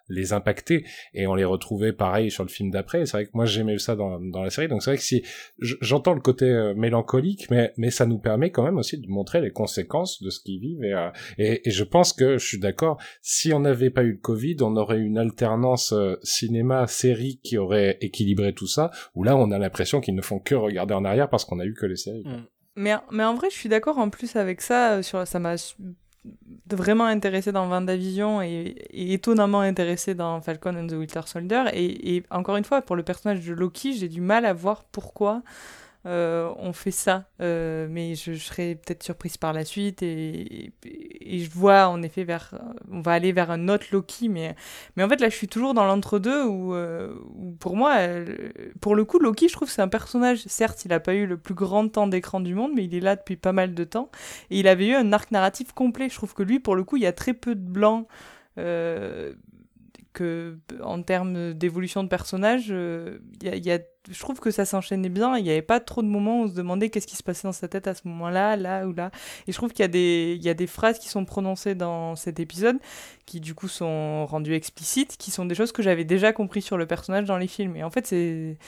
les 0.08 0.32
impacter 0.32 0.84
et 1.12 1.26
on 1.26 1.34
les 1.34 1.44
retrouvait 1.44 1.92
pareil 1.92 2.30
sur 2.30 2.44
le 2.44 2.48
film 2.48 2.70
d'après 2.70 3.06
c'est 3.06 3.16
vrai 3.16 3.26
que 3.26 3.30
moi 3.34 3.46
j'aimais 3.46 3.78
ça 3.78 3.96
dans, 3.96 4.20
dans 4.20 4.42
la 4.42 4.50
série 4.50 4.68
donc 4.68 4.82
c'est 4.82 4.90
vrai 4.90 4.98
que 4.98 5.04
si 5.04 5.22
j'entends 5.58 6.14
le 6.14 6.20
côté 6.20 6.46
euh, 6.46 6.74
mélancolique 6.74 7.50
mais 7.50 7.72
mais 7.76 7.90
ça 7.90 8.06
nous 8.06 8.18
permet 8.18 8.50
quand 8.50 8.62
même 8.62 8.78
aussi 8.78 8.98
de 8.98 9.08
montrer 9.08 9.40
les 9.40 9.50
conséquences 9.50 10.22
de 10.22 10.30
ce 10.30 10.40
qu'ils 10.40 10.60
vivent 10.60 10.84
et, 10.84 10.92
euh, 10.92 11.10
et, 11.38 11.68
et 11.68 11.70
je 11.70 11.84
pense 11.84 12.12
que 12.12 12.38
je 12.38 12.46
suis 12.46 12.58
d'accord 12.58 12.98
si 13.22 13.52
on 13.52 13.60
n'avait 13.60 13.90
pas 13.90 14.02
eu 14.02 14.12
le 14.12 14.18
Covid 14.18 14.56
on 14.60 14.76
aurait 14.76 14.98
eu 14.98 15.04
une 15.04 15.18
alternance 15.18 15.92
euh, 15.92 16.16
cinéma 16.22 16.86
série 16.86 17.40
qui 17.42 17.58
aurait 17.58 17.98
équilibré 18.00 18.52
tout 18.52 18.66
ça 18.66 18.90
où 19.14 19.24
là 19.24 19.36
on 19.36 19.50
a 19.50 19.58
l'impression 19.58 20.00
qu'ils 20.00 20.14
ne 20.14 20.22
font 20.22 20.38
que 20.38 20.54
regarder 20.54 20.94
en 20.94 21.04
arrière 21.04 21.28
parce 21.28 21.44
qu'on 21.44 21.60
a 21.60 21.64
eu 21.64 21.74
que 21.74 21.86
les 21.86 21.96
séries. 21.96 22.24
Mm. 22.24 22.46
Mais, 22.76 22.94
mais 23.10 23.24
en 23.24 23.34
vrai, 23.34 23.50
je 23.50 23.54
suis 23.54 23.68
d'accord 23.68 23.98
en 23.98 24.10
plus 24.10 24.36
avec 24.36 24.60
ça. 24.60 25.02
Sur, 25.02 25.26
ça 25.26 25.38
m'a 25.38 25.54
vraiment 26.70 27.04
intéressé 27.04 27.52
dans 27.52 27.68
WandaVision 27.68 28.42
et, 28.42 28.74
et 28.90 29.12
étonnamment 29.12 29.60
intéressé 29.60 30.14
dans 30.14 30.40
Falcon 30.40 30.76
and 30.76 30.86
the 30.86 30.92
Winter 30.92 31.20
Soldier. 31.26 31.64
Et, 31.72 32.22
encore 32.30 32.56
une 32.56 32.64
fois, 32.64 32.82
pour 32.82 32.96
le 32.96 33.02
personnage 33.02 33.44
de 33.46 33.52
Loki, 33.52 33.92
j'ai 33.92 34.08
du 34.08 34.20
mal 34.20 34.44
à 34.46 34.52
voir 34.52 34.84
pourquoi 34.84 35.42
on 36.04 36.72
fait 36.72 36.90
ça. 36.90 37.24
Euh, 37.40 37.86
mais 37.90 38.14
je, 38.14 38.32
je 38.34 38.44
serais 38.44 38.74
peut-être 38.74 39.02
surprise 39.02 39.36
par 39.36 39.52
la 39.52 39.64
suite. 39.64 40.02
Et, 40.02 40.72
et, 40.84 41.38
je 41.38 41.50
vois 41.50 41.88
en 41.88 42.02
effet 42.02 42.24
vers. 42.24 42.54
On 42.90 43.00
va 43.00 43.12
aller 43.12 43.32
vers 43.32 43.50
un 43.50 43.68
autre 43.68 43.86
Loki. 43.92 44.28
Mais, 44.28 44.54
mais 44.96 45.02
en 45.02 45.08
fait, 45.08 45.20
là, 45.20 45.28
je 45.28 45.36
suis 45.36 45.48
toujours 45.48 45.74
dans 45.74 45.84
l'entre-deux 45.84 46.44
où, 46.44 46.74
euh, 46.74 47.14
où 47.36 47.52
pour 47.52 47.76
moi, 47.76 47.94
euh, 47.98 48.50
pour 48.80 48.94
le 48.94 49.04
coup, 49.04 49.18
Loki, 49.18 49.48
je 49.48 49.54
trouve 49.54 49.70
c'est 49.70 49.82
un 49.82 49.88
personnage. 49.88 50.42
Certes, 50.46 50.84
il 50.84 50.88
n'a 50.88 51.00
pas 51.00 51.14
eu 51.14 51.26
le 51.26 51.36
plus 51.36 51.54
grand 51.54 51.88
temps 51.88 52.06
d'écran 52.06 52.40
du 52.40 52.54
monde, 52.54 52.72
mais 52.74 52.84
il 52.84 52.94
est 52.94 53.00
là 53.00 53.16
depuis 53.16 53.36
pas 53.36 53.52
mal 53.52 53.74
de 53.74 53.84
temps. 53.84 54.10
Et 54.50 54.60
il 54.60 54.68
avait 54.68 54.88
eu 54.88 54.94
un 54.94 55.12
arc 55.12 55.30
narratif 55.30 55.72
complet. 55.72 56.08
Je 56.08 56.14
trouve 56.14 56.34
que 56.34 56.42
lui, 56.42 56.60
pour 56.60 56.76
le 56.76 56.84
coup, 56.84 56.96
il 56.96 57.02
y 57.02 57.06
a 57.06 57.12
très 57.12 57.34
peu 57.34 57.54
de 57.54 57.68
blanc. 57.68 58.06
Euh, 58.58 59.32
que 60.14 60.58
en 60.82 61.02
termes 61.02 61.52
d'évolution 61.52 62.02
de 62.02 62.08
personnage, 62.08 62.68
euh, 62.70 63.18
y 63.42 63.78
je 64.10 64.18
trouve 64.20 64.38
que 64.38 64.50
ça 64.50 64.64
s'enchaînait 64.64 65.08
bien. 65.08 65.36
Il 65.38 65.44
n'y 65.44 65.50
avait 65.50 65.62
pas 65.62 65.80
trop 65.80 66.02
de 66.02 66.06
moments 66.08 66.40
où 66.40 66.44
on 66.44 66.48
se 66.48 66.54
demandait 66.54 66.90
qu'est-ce 66.90 67.06
qui 67.06 67.16
se 67.16 67.22
passait 67.22 67.48
dans 67.48 67.52
sa 67.52 67.68
tête 67.68 67.86
à 67.86 67.94
ce 67.94 68.06
moment-là, 68.08 68.56
là 68.56 68.86
ou 68.86 68.92
là. 68.92 69.10
Et 69.46 69.52
je 69.52 69.56
trouve 69.56 69.72
qu'il 69.72 69.82
y, 69.82 69.84
a 69.84 69.88
des- 69.88 70.38
y 70.42 70.48
a 70.50 70.54
des 70.54 70.66
phrases 70.66 70.98
qui 70.98 71.08
sont 71.08 71.24
prononcées 71.24 71.74
dans 71.74 72.14
cet 72.16 72.38
épisode 72.40 72.76
qui 73.26 73.40
du 73.40 73.54
coup 73.54 73.68
sont 73.68 74.26
rendues 74.26 74.54
explicites, 74.54 75.16
qui 75.16 75.30
sont 75.30 75.46
des 75.46 75.54
choses 75.54 75.72
que 75.72 75.82
j'avais 75.82 76.04
déjà 76.04 76.32
compris 76.32 76.60
sur 76.60 76.76
le 76.76 76.86
personnage 76.86 77.24
dans 77.24 77.38
les 77.38 77.46
films. 77.46 77.76
Et 77.76 77.82
en 77.82 77.90
fait, 77.90 78.06
c'est 78.06 78.58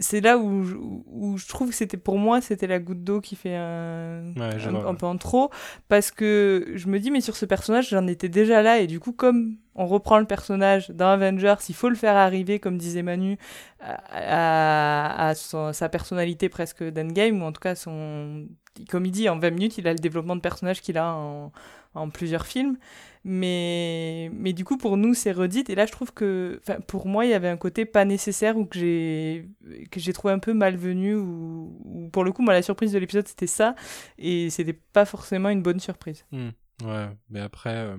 c'est 0.00 0.20
là 0.20 0.38
où 0.38 0.64
je, 0.64 0.74
où 0.76 1.36
je 1.38 1.46
trouve 1.48 1.68
que 1.70 1.74
c'était 1.74 1.96
pour 1.96 2.18
moi 2.18 2.40
c'était 2.40 2.66
la 2.66 2.78
goutte 2.78 3.02
d'eau 3.04 3.20
qui 3.20 3.36
fait 3.36 3.54
un, 3.56 4.32
Ouais, 4.36 4.58
un, 4.88 4.94
peu 4.94 5.06
en 5.06 5.16
trop. 5.16 5.50
Parce 5.88 6.10
que 6.10 6.72
je 6.74 6.88
me 6.88 6.98
dis 7.00 7.10
mais 7.10 7.20
sur 7.20 7.36
ce 7.36 7.46
personnage 7.46 7.88
j'en 7.90 8.06
étais 8.06 8.28
déjà 8.28 8.62
là. 8.62 8.78
Et 8.80 8.86
du 8.86 9.00
coup 9.00 9.12
comme 9.12 9.56
on 9.74 9.86
reprend 9.86 10.18
le 10.18 10.24
personnage 10.26 10.90
dans 10.90 11.08
Avengers 11.08 11.54
il 11.68 11.74
faut 11.74 11.88
le 11.88 11.96
faire 11.96 12.16
arriver 12.16 12.60
comme 12.60 12.78
disait 12.78 13.02
Manu 13.02 13.36
à, 13.80 13.94
à- 14.10 15.28
à 15.28 15.34
son- 15.34 15.72
sa 15.72 15.88
personnalité 15.88 16.48
presque 16.48 16.82
d'Endgame 16.84 17.42
ou 17.42 17.44
en 17.46 17.52
tout 17.52 17.60
cas 17.60 17.74
son 17.74 18.46
comme 18.90 19.06
il 19.06 19.12
dit 19.12 19.28
en 19.28 19.38
20 19.38 19.50
minutes 19.50 19.78
il 19.78 19.86
a 19.88 19.92
le 19.92 19.98
développement 19.98 20.36
de 20.36 20.40
personnage 20.40 20.80
qu'il 20.80 20.98
a 20.98 21.12
en, 21.14 21.52
en 21.94 22.10
plusieurs 22.10 22.46
films 22.46 22.76
mais 23.24 24.30
mais 24.34 24.52
du 24.52 24.64
coup 24.64 24.76
pour 24.76 24.96
nous 24.96 25.14
c'est 25.14 25.32
redite 25.32 25.70
et 25.70 25.74
là 25.74 25.86
je 25.86 25.92
trouve 25.92 26.12
que 26.12 26.60
pour 26.86 27.06
moi 27.06 27.24
il 27.24 27.30
y 27.30 27.34
avait 27.34 27.48
un 27.48 27.56
côté 27.56 27.86
pas 27.86 28.04
nécessaire 28.04 28.56
ou 28.56 28.66
que 28.66 28.78
j'ai 28.78 29.48
que 29.90 29.98
j'ai 29.98 30.12
trouvé 30.12 30.34
un 30.34 30.38
peu 30.38 30.52
malvenu 30.52 31.14
ou, 31.14 31.78
ou 31.84 32.08
pour 32.10 32.24
le 32.24 32.32
coup 32.32 32.42
moi 32.42 32.52
la 32.52 32.62
surprise 32.62 32.92
de 32.92 32.98
l'épisode 32.98 33.26
c'était 33.26 33.46
ça 33.46 33.74
et 34.18 34.50
c'était 34.50 34.74
pas 34.74 35.04
forcément 35.06 35.48
une 35.48 35.62
bonne 35.62 35.80
surprise 35.80 36.24
Hmm. 36.30 36.50
Ouais, 36.82 37.08
mais 37.28 37.40
après, 37.40 37.76
euh, 37.76 37.96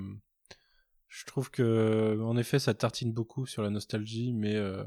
je 1.07 1.25
trouve 1.25 1.49
que, 1.49 2.19
en 2.21 2.37
effet, 2.37 2.59
ça 2.59 2.73
tartine 2.73 3.13
beaucoup 3.13 3.45
sur 3.45 3.63
la 3.63 3.69
nostalgie, 3.69 4.33
mais, 4.33 4.55
euh, 4.55 4.83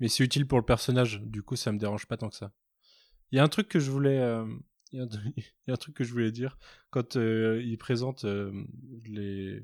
mais 0.00 0.08
c'est 0.08 0.22
utile 0.22 0.46
pour 0.46 0.58
le 0.58 0.64
personnage. 0.64 1.22
Du 1.22 1.42
coup, 1.42 1.56
ça 1.56 1.72
me 1.72 1.78
dérange 1.78 2.06
pas 2.06 2.16
tant 2.16 2.28
que 2.28 2.36
ça. 2.36 2.52
Il 3.32 3.36
y 3.36 3.38
a 3.38 3.42
un 3.42 3.48
truc 3.48 3.68
que 3.68 3.80
je 3.80 3.90
voulais, 3.90 4.18
euh, 4.20 4.44
il 4.92 4.98
y 4.98 5.70
a 5.70 5.72
un, 5.72 5.76
truc 5.76 5.94
que 5.94 6.04
je 6.04 6.12
voulais 6.12 6.32
dire 6.32 6.58
quand 6.90 7.16
euh, 7.16 7.60
il 7.64 7.76
présente 7.76 8.24
euh, 8.24 8.52
les, 9.04 9.62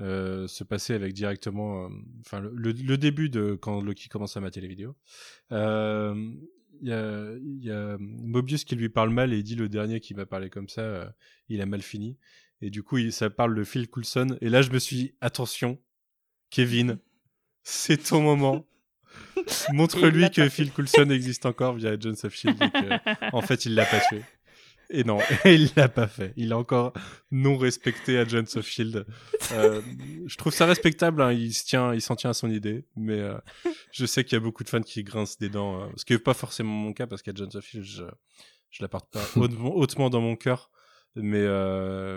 euh, 0.00 0.48
se 0.48 0.64
passer 0.64 0.92
avec 0.92 1.12
directement, 1.12 1.84
euh, 1.84 1.88
enfin 2.20 2.40
le, 2.40 2.72
le, 2.72 2.98
début 2.98 3.28
de 3.30 3.54
quand 3.54 3.80
Loki 3.80 4.08
commence 4.08 4.36
à 4.36 4.40
mater 4.40 4.60
les 4.60 4.66
vidéos. 4.66 4.96
Euh, 5.52 6.32
Il 6.80 6.88
y, 6.88 6.92
a, 6.92 7.32
y 7.60 7.70
a 7.70 7.96
Mobius 8.00 8.64
qui 8.64 8.74
lui 8.74 8.88
parle 8.88 9.10
mal 9.10 9.32
et 9.32 9.38
il 9.38 9.44
dit 9.44 9.54
le 9.54 9.68
dernier 9.68 10.00
qui 10.00 10.14
m'a 10.14 10.26
parlé 10.26 10.50
comme 10.50 10.68
ça, 10.68 11.14
il 11.48 11.60
a 11.60 11.66
mal 11.66 11.80
fini. 11.80 12.18
Et 12.60 12.70
du 12.70 12.82
coup, 12.82 12.98
ça 13.10 13.30
parle 13.30 13.54
de 13.54 13.62
Phil 13.62 13.88
Coulson. 13.88 14.36
Et 14.40 14.48
là, 14.48 14.62
je 14.62 14.70
me 14.70 14.80
suis 14.80 14.96
dit, 14.96 15.14
attention, 15.20 15.78
Kevin, 16.50 16.98
c'est 17.62 18.08
ton 18.08 18.20
moment. 18.20 18.66
Montre-lui 19.72 20.30
que 20.30 20.48
Phil 20.48 20.70
Coulson 20.72 21.10
existe 21.10 21.46
encore 21.46 21.74
via 21.74 21.90
Agents 21.90 22.24
of 22.24 22.34
Shield 22.34 22.56
et 22.62 22.70
que, 22.70 23.34
en 23.36 23.42
fait, 23.42 23.66
il 23.66 23.74
l'a 23.74 23.84
pas 23.86 24.00
tué. 24.08 24.22
Et 24.90 25.02
non, 25.02 25.18
il 25.46 25.70
l'a 25.76 25.88
pas 25.88 26.06
fait. 26.06 26.32
Il 26.36 26.52
a 26.52 26.58
encore 26.58 26.92
non 27.30 27.56
respecté 27.56 28.18
Agents 28.18 28.56
of 28.56 28.66
Shield. 28.66 29.06
Euh, 29.52 29.80
je 30.26 30.36
trouve 30.36 30.52
ça 30.52 30.66
respectable. 30.66 31.22
hein. 31.22 31.32
Il 31.32 31.54
se 31.54 31.64
tient, 31.64 31.94
il 31.94 32.02
s'en 32.02 32.16
tient 32.16 32.30
à 32.30 32.34
son 32.34 32.50
idée. 32.50 32.84
Mais 32.94 33.18
euh, 33.18 33.36
je 33.92 34.04
sais 34.06 34.24
qu'il 34.24 34.34
y 34.34 34.36
a 34.36 34.40
beaucoup 34.40 34.62
de 34.62 34.68
fans 34.68 34.82
qui 34.82 35.02
grincent 35.02 35.36
des 35.40 35.48
dents. 35.48 35.80
euh, 35.82 35.86
ce 35.96 36.04
qui 36.04 36.12
n'est 36.12 36.18
pas 36.18 36.34
forcément 36.34 36.72
mon 36.74 36.92
cas 36.92 37.06
parce 37.06 37.22
qu'Agents 37.22 37.48
of 37.54 37.64
Shield, 37.66 37.84
je, 37.86 38.04
je 38.70 38.82
la 38.82 38.88
porte 38.88 39.10
pas 39.10 39.24
hautement, 39.36 39.74
hautement 39.74 40.10
dans 40.10 40.20
mon 40.20 40.36
cœur. 40.36 40.70
Mais, 41.16 41.46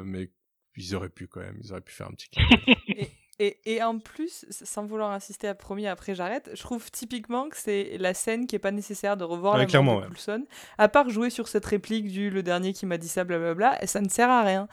mais 0.03 0.29
ils 0.75 0.93
auraient 0.95 1.09
pu 1.09 1.27
quand 1.27 1.39
même. 1.39 1.57
Ils 1.63 1.71
auraient 1.71 1.81
pu 1.81 1.93
faire 1.93 2.07
un 2.07 2.11
petit 2.11 2.29
clin 2.29 2.45
d'œil. 2.49 3.07
Et, 3.39 3.59
et 3.65 3.83
en 3.83 3.99
plus, 3.99 4.45
sans 4.49 4.85
vouloir 4.85 5.11
insister 5.11 5.47
à 5.47 5.53
premier, 5.53 5.87
après 5.87 6.15
j'arrête, 6.15 6.49
je 6.53 6.61
trouve 6.63 6.89
typiquement 6.89 7.49
que 7.49 7.57
c'est 7.57 7.97
la 7.99 8.13
scène 8.15 8.47
qui 8.47 8.55
est 8.55 8.59
pas 8.59 8.71
nécessaire 8.71 9.15
de 9.15 9.23
revoir 9.23 9.53
Ouais, 9.53 9.59
la 9.59 9.63
mort 9.65 9.69
clairement, 9.69 9.95
de 9.97 10.01
ouais. 10.01 10.07
Coulson, 10.07 10.43
à 10.79 10.87
part 10.87 11.09
jouer 11.09 11.29
sur 11.29 11.47
cette 11.47 11.65
réplique 11.65 12.07
du 12.07 12.29
le 12.31 12.41
dernier 12.41 12.73
qui 12.73 12.85
m'a 12.87 12.97
dit 12.97 13.07
ça, 13.07 13.23
blablabla, 13.23 13.77
ça 13.85 14.01
ne 14.01 14.09
sert 14.09 14.29
à 14.29 14.43
rien. 14.43 14.67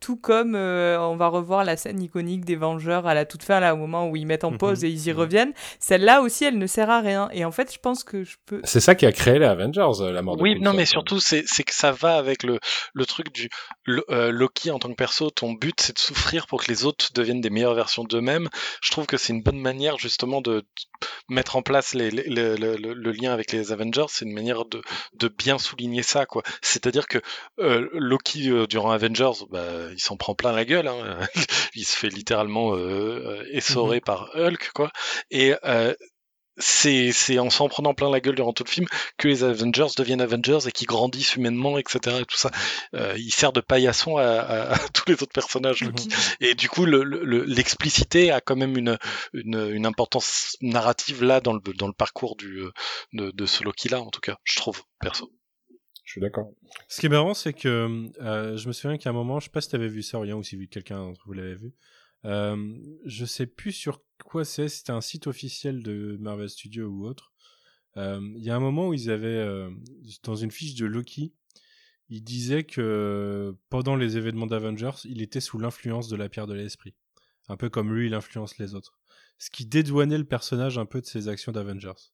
Tout 0.00 0.16
comme 0.16 0.54
euh, 0.54 0.98
on 1.00 1.16
va 1.16 1.26
revoir 1.28 1.64
la 1.64 1.76
scène 1.76 2.00
iconique 2.00 2.44
des 2.44 2.56
Vengeurs 2.56 3.06
à 3.06 3.14
la 3.14 3.24
toute 3.24 3.42
fin, 3.42 3.58
là, 3.60 3.74
au 3.74 3.76
moment 3.76 4.08
où 4.08 4.16
ils 4.16 4.26
mettent 4.26 4.44
en 4.44 4.52
Mhm. 4.52 4.58
pause 4.58 4.84
et 4.84 4.88
ils 4.88 5.06
y 5.08 5.10
Mhm. 5.12 5.18
reviennent, 5.18 5.52
celle-là 5.80 6.22
aussi, 6.22 6.44
elle 6.44 6.58
ne 6.58 6.66
sert 6.66 6.88
à 6.90 7.00
rien. 7.00 7.28
Et 7.32 7.44
en 7.44 7.50
fait, 7.50 7.72
je 7.74 7.78
pense 7.80 8.04
que 8.04 8.22
je 8.24 8.36
peux... 8.46 8.60
C'est 8.64 8.80
ça 8.80 8.94
qui 8.94 9.04
a 9.04 9.12
créé 9.12 9.38
les 9.38 9.46
Avengers, 9.46 10.00
euh, 10.00 10.12
la 10.12 10.22
mort 10.22 10.36
de 10.36 10.42
Oui, 10.42 10.54
Coulson, 10.54 10.64
non, 10.70 10.76
mais 10.76 10.86
surtout, 10.86 11.18
c'est 11.18 11.42
c'est 11.46 11.64
que 11.64 11.74
ça 11.74 11.90
va 11.92 12.16
avec 12.16 12.42
le, 12.44 12.60
le 12.94 13.04
truc 13.06 13.32
du 13.32 13.48
le- 13.84 14.04
euh, 14.10 14.30
Loki 14.30 14.70
en 14.70 14.78
tant 14.78 14.88
que 14.90 14.94
perso. 14.94 15.30
Ton 15.30 15.52
but, 15.52 15.80
c'est 15.80 15.94
de 15.94 15.98
souffrir 15.98 16.46
pour 16.46 16.62
que 16.64 16.70
les 16.70 16.84
autres 16.84 17.12
deviennent 17.14 17.40
des 17.40 17.50
meilleures 17.50 17.74
versions 17.74 17.95
d'eux-mêmes. 18.04 18.48
Je 18.82 18.90
trouve 18.90 19.06
que 19.06 19.16
c'est 19.16 19.32
une 19.32 19.42
bonne 19.42 19.60
manière, 19.60 19.98
justement, 19.98 20.40
de 20.40 20.64
mettre 21.28 21.56
en 21.56 21.62
place 21.62 21.94
les, 21.94 22.10
les- 22.10 22.24
le, 22.28 22.56
le- 22.56 22.76
le- 22.76 22.94
le 22.94 23.12
lien 23.12 23.32
avec 23.32 23.52
les 23.52 23.72
Avengers. 23.72 24.06
C'est 24.08 24.24
une 24.24 24.32
manière 24.34 24.64
de, 24.64 24.82
de 25.14 25.28
bien 25.28 25.58
souligner 25.58 26.02
ça, 26.02 26.26
quoi. 26.26 26.42
C'est-à-dire 26.62 27.06
que 27.06 27.18
euh, 27.58 27.88
Loki, 27.92 28.50
euh, 28.50 28.66
durant 28.66 28.90
Avengers, 28.90 29.44
bah, 29.50 29.62
il 29.92 30.00
s'en 30.00 30.16
prend 30.16 30.34
plein 30.34 30.52
la 30.52 30.64
gueule. 30.64 30.88
Hein. 30.88 31.18
il 31.74 31.84
se 31.84 31.96
fait 31.96 32.08
littéralement 32.08 32.74
euh, 32.74 33.42
euh, 33.42 33.44
essorer 33.52 34.00
par 34.00 34.30
Hulk, 34.34 34.70
quoi. 34.74 34.90
Et 35.30 35.54
c'est 36.58 37.12
c'est 37.12 37.38
en 37.38 37.50
s'en 37.50 37.68
prenant 37.68 37.94
plein 37.94 38.10
la 38.10 38.20
gueule 38.20 38.34
durant 38.34 38.52
tout 38.52 38.64
le 38.64 38.70
film 38.70 38.86
que 39.18 39.28
les 39.28 39.44
Avengers 39.44 39.86
deviennent 39.96 40.20
Avengers 40.20 40.58
et 40.66 40.72
qui 40.72 40.84
grandissent 40.84 41.36
humainement, 41.36 41.78
etc. 41.78 42.18
Et 42.20 42.24
tout 42.24 42.36
ça. 42.36 42.50
Euh, 42.94 43.14
il 43.18 43.30
sert 43.32 43.52
de 43.52 43.60
paillasson 43.60 44.16
à, 44.16 44.24
à- 44.24 44.74
à 44.74 44.78
tous 44.94 45.04
les 45.08 45.14
autres 45.14 45.32
personnages. 45.32 45.82
Loki. 45.82 46.08
Et 46.40 46.54
du 46.54 46.68
coup, 46.68 46.84
le- 46.86 47.04
le- 47.04 47.24
le- 47.24 47.44
l'explicité 47.44 48.30
a 48.30 48.40
quand 48.40 48.56
même 48.56 48.76
une, 48.76 48.96
une, 49.34 49.70
une 49.72 49.86
importance 49.86 50.56
narrative 50.60 51.22
là 51.22 51.40
dans 51.40 51.52
le, 51.52 51.60
dans 51.78 51.86
le 51.88 51.92
parcours 51.92 52.36
du, 52.36 52.60
euh, 52.60 52.70
de, 53.12 53.30
de 53.30 53.46
ce 53.46 53.62
Loki-là, 53.64 54.00
en 54.00 54.10
tout 54.10 54.20
cas, 54.20 54.38
je 54.44 54.56
trouve, 54.56 54.82
perso. 55.00 55.30
Je 56.04 56.12
suis 56.12 56.20
d'accord. 56.20 56.52
Ce 56.88 57.00
qui 57.00 57.06
est 57.06 57.08
marrant, 57.10 57.34
c'est 57.34 57.52
que 57.52 58.08
euh, 58.20 58.56
je 58.56 58.68
me 58.68 58.72
souviens 58.72 58.96
qu'à 58.96 59.10
un 59.10 59.12
moment, 59.12 59.40
je 59.40 59.46
sais 59.46 59.50
pas 59.50 59.60
si 59.60 59.68
t'avais 59.68 59.88
vu 59.88 60.02
ça, 60.02 60.18
Orient, 60.18 60.38
ou 60.38 60.42
si 60.44 60.68
quelqu'un 60.68 60.98
d'entre 60.98 61.20
vous 61.26 61.32
l'avait 61.32 61.56
vu. 61.56 61.72
Euh, 62.26 62.74
je 63.04 63.24
sais 63.24 63.46
plus 63.46 63.72
sur 63.72 64.02
quoi 64.24 64.44
c'est, 64.44 64.68
c'était 64.68 64.92
un 64.92 65.00
site 65.00 65.26
officiel 65.26 65.82
de 65.82 66.16
Marvel 66.20 66.50
Studios 66.50 66.88
ou 66.88 67.06
autre. 67.06 67.32
Euh, 67.96 68.20
Il 68.36 68.44
y 68.44 68.50
a 68.50 68.56
un 68.56 68.60
moment 68.60 68.88
où 68.88 68.94
ils 68.94 69.10
avaient, 69.10 69.28
euh, 69.28 69.70
dans 70.24 70.34
une 70.34 70.50
fiche 70.50 70.74
de 70.74 70.86
Loki, 70.86 71.32
ils 72.08 72.22
disaient 72.22 72.64
que 72.64 73.54
pendant 73.68 73.96
les 73.96 74.16
événements 74.16 74.46
d'Avengers, 74.46 74.98
il 75.04 75.22
était 75.22 75.40
sous 75.40 75.58
l'influence 75.58 76.08
de 76.08 76.16
la 76.16 76.28
pierre 76.28 76.46
de 76.46 76.54
l'esprit. 76.54 76.94
Un 77.48 77.56
peu 77.56 77.68
comme 77.68 77.94
lui, 77.94 78.06
il 78.06 78.14
influence 78.14 78.58
les 78.58 78.74
autres. 78.74 78.98
Ce 79.38 79.50
qui 79.50 79.66
dédouanait 79.66 80.18
le 80.18 80.24
personnage 80.24 80.78
un 80.78 80.86
peu 80.86 81.00
de 81.00 81.06
ses 81.06 81.28
actions 81.28 81.52
d'Avengers. 81.52 82.12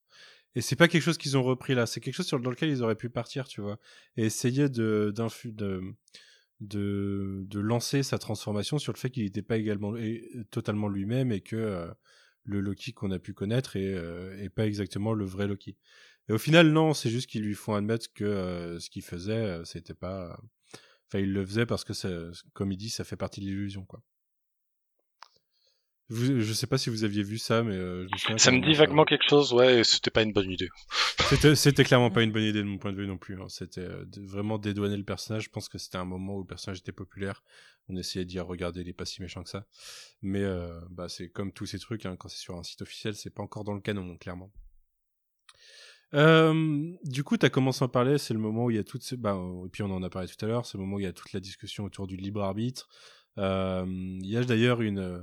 Et 0.55 0.61
c'est 0.61 0.77
pas 0.77 0.89
quelque 0.89 1.03
chose 1.03 1.19
qu'ils 1.19 1.37
ont 1.39 1.43
repris 1.43 1.75
là, 1.75 1.87
c'est 1.87 2.01
quelque 2.01 2.15
chose 2.15 2.27
sur, 2.27 2.39
dans 2.39 2.51
lequel 2.51 2.69
ils 2.69 2.83
auraient 2.83 2.97
pu 2.97 3.09
partir, 3.09 3.49
tu 3.49 3.63
vois 3.63 3.79
et 4.17 4.25
essayer 4.27 4.69
de, 4.69 5.13
de, 5.15 5.95
de, 6.63 7.45
de 7.49 7.61
lancer 7.61 8.03
sa 8.03 8.19
transformation 8.19 8.79
sur 8.79 8.93
le 8.93 8.99
fait 8.99 9.11
qu'il 9.11 9.25
n'était 9.25 9.43
pas 9.43 9.57
également 9.57 9.97
et, 9.97 10.29
totalement 10.51 10.89
lui-même 10.89 11.33
et 11.33 11.41
que 11.41 11.57
euh, 11.57 11.93
le 12.45 12.61
Loki 12.61 12.93
qu'on 12.93 13.11
a 13.11 13.19
pu 13.19 13.35
connaître 13.35 13.77
est, 13.77 13.95
euh, 13.95 14.37
est 14.39 14.49
pas 14.49 14.67
exactement 14.67 15.13
le 15.13 15.25
vrai 15.25 15.47
Loki. 15.47 15.77
Et 16.29 16.33
au 16.33 16.39
final, 16.39 16.71
non, 16.71 16.95
c'est 16.95 17.11
juste 17.11 17.29
qu'ils 17.29 17.43
lui 17.43 17.55
font 17.55 17.75
admettre 17.75 18.07
que 18.15 18.25
euh, 18.25 18.79
ce 18.79 18.91
qu'il 18.91 19.03
faisait, 19.03 19.61
c'était 19.65 19.95
pas. 19.95 20.41
Enfin, 21.09 21.19
il 21.19 21.33
le 21.33 21.45
faisait 21.45 21.67
parce 21.67 21.85
que, 21.85 21.93
ça, 21.93 22.09
comme 22.53 22.71
il 22.71 22.77
dit, 22.77 22.91
ça 22.91 23.03
fait 23.03 23.17
partie 23.17 23.41
de 23.41 23.47
l'illusion, 23.47 23.85
quoi. 23.85 24.03
Vous, 26.09 26.41
je 26.41 26.53
sais 26.53 26.67
pas 26.67 26.79
si 26.79 26.91
vous 26.91 27.05
aviez 27.05 27.23
vu 27.23 27.39
ça, 27.39 27.63
mais 27.63 27.75
euh, 27.75 28.07
je 28.07 28.13
me 28.13 28.19
souviens 28.19 28.39
Ça 28.39 28.51
me 28.51 28.61
dit 28.61 28.75
vaguement 28.75 29.05
quelque 29.05 29.27
chose, 29.27 29.53
ouais, 29.53 29.81
et 29.81 29.85
c'était 29.85 30.11
pas 30.11 30.23
une 30.23 30.33
bonne 30.33 30.51
idée. 30.51 30.69
c'était, 31.55 31.85
clairement 31.85 32.11
pas 32.11 32.23
une 32.23 32.33
bonne 32.33 32.43
idée 32.43 32.59
de 32.59 32.67
mon 32.67 32.77
point 32.79 32.93
de 32.93 32.99
vue 32.99 33.07
non 33.07 33.17
plus. 33.17 33.41
hein. 33.41 33.47
C'était 33.49 33.81
euh, 33.81 34.05
vraiment 34.19 34.59
dédouaner 34.59 34.97
le 34.97 35.05
personnage. 35.05 35.45
Je 35.45 35.51
pense 35.51 35.69
que 35.69 35.79
c'était 35.79 35.97
un 35.97 36.05
moment 36.05 36.37
où 36.37 36.41
le 36.41 36.47
personnage 36.47 36.79
était 36.81 36.93
populaire. 36.93 37.43
On 37.89 37.97
essayait 37.97 38.25
de 38.25 38.31
dire, 38.31 38.47
regardez, 38.47 38.83
il 38.83 38.89
est 38.89 38.93
pas 38.93 39.07
si 39.07 39.23
méchant 39.23 39.43
que 39.43 39.49
ça. 39.49 39.67
Mais 40.21 40.43
euh, 40.43 40.79
bah, 40.91 41.09
c'est 41.09 41.29
comme 41.31 41.53
tous 41.53 41.67
ces 41.67 41.79
trucs, 41.79 42.05
hein, 42.05 42.17
quand 42.17 42.29
c'est 42.29 42.39
sur 42.39 42.57
un 42.57 42.63
site 42.63 42.83
officiel, 42.83 43.15
c'est 43.15 43.31
pas 43.35 43.43
encore 43.43 43.65
dans 43.65 43.75
le 43.75 43.81
canon, 43.81 44.17
clairement. 44.19 44.53
Euh, 46.15 46.93
du 47.05 47.25
coup, 47.25 47.39
tu 47.39 47.47
as 47.47 47.51
commencé 47.51 47.83
à 47.83 47.87
en 47.87 47.89
parler, 47.89 48.19
c'est 48.19 48.35
le 48.35 48.41
moment 48.41 48.67
où 48.67 48.71
il 48.71 48.77
y 48.77 48.81
a 48.81 48.85
toutes 48.85 49.03
ces... 49.03 49.17
Bah, 49.17 49.39
et 49.65 49.69
puis 49.71 49.83
on 49.83 49.91
en 49.91 50.03
a 50.03 50.11
parlé 50.11 50.29
tout 50.29 50.45
à 50.45 50.49
l'heure, 50.49 50.67
c'est 50.67 50.77
le 50.77 50.85
moment 50.85 50.97
où 50.97 51.01
il 51.01 51.05
y 51.05 51.07
a 51.07 51.13
toute 51.13 51.33
la 51.33 51.41
discussion 51.41 51.85
autour 51.85 52.07
du 52.07 52.17
libre 52.17 52.43
arbitre. 52.43 52.89
Euh, 53.39 53.85
il 53.89 54.27
y 54.27 54.37
a 54.37 54.45
d'ailleurs 54.45 54.83
une... 54.83 55.23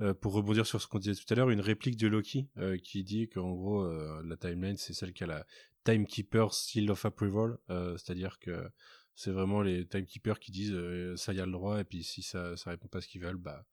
euh, 0.00 0.14
pour 0.14 0.32
rebondir 0.32 0.66
sur 0.66 0.80
ce 0.80 0.86
qu'on 0.86 0.98
disait 0.98 1.14
tout 1.14 1.32
à 1.32 1.36
l'heure, 1.36 1.50
une 1.50 1.60
réplique 1.60 1.96
de 1.96 2.08
Loki 2.08 2.48
euh, 2.58 2.76
qui 2.78 3.04
dit 3.04 3.28
qu'en 3.28 3.52
gros, 3.52 3.82
euh, 3.82 4.22
la 4.24 4.36
timeline, 4.36 4.76
c'est 4.76 4.94
celle 4.94 5.12
qui 5.12 5.24
a 5.24 5.26
la 5.26 5.46
Timekeeper 5.84 6.52
Seal 6.52 6.90
of 6.90 7.04
Approval, 7.04 7.58
euh, 7.70 7.96
c'est-à-dire 7.96 8.38
que 8.38 8.68
c'est 9.14 9.30
vraiment 9.30 9.62
les 9.62 9.86
Timekeepers 9.86 10.40
qui 10.40 10.50
disent 10.50 10.76
ça 11.16 11.32
y 11.32 11.40
a 11.40 11.46
le 11.46 11.52
droit, 11.52 11.80
et 11.80 11.84
puis 11.84 12.02
si 12.02 12.22
ça, 12.22 12.56
ça 12.56 12.70
répond 12.70 12.88
pas 12.88 12.98
à 12.98 13.00
ce 13.00 13.06
qu'ils 13.06 13.22
veulent, 13.22 13.36
bah, 13.36 13.64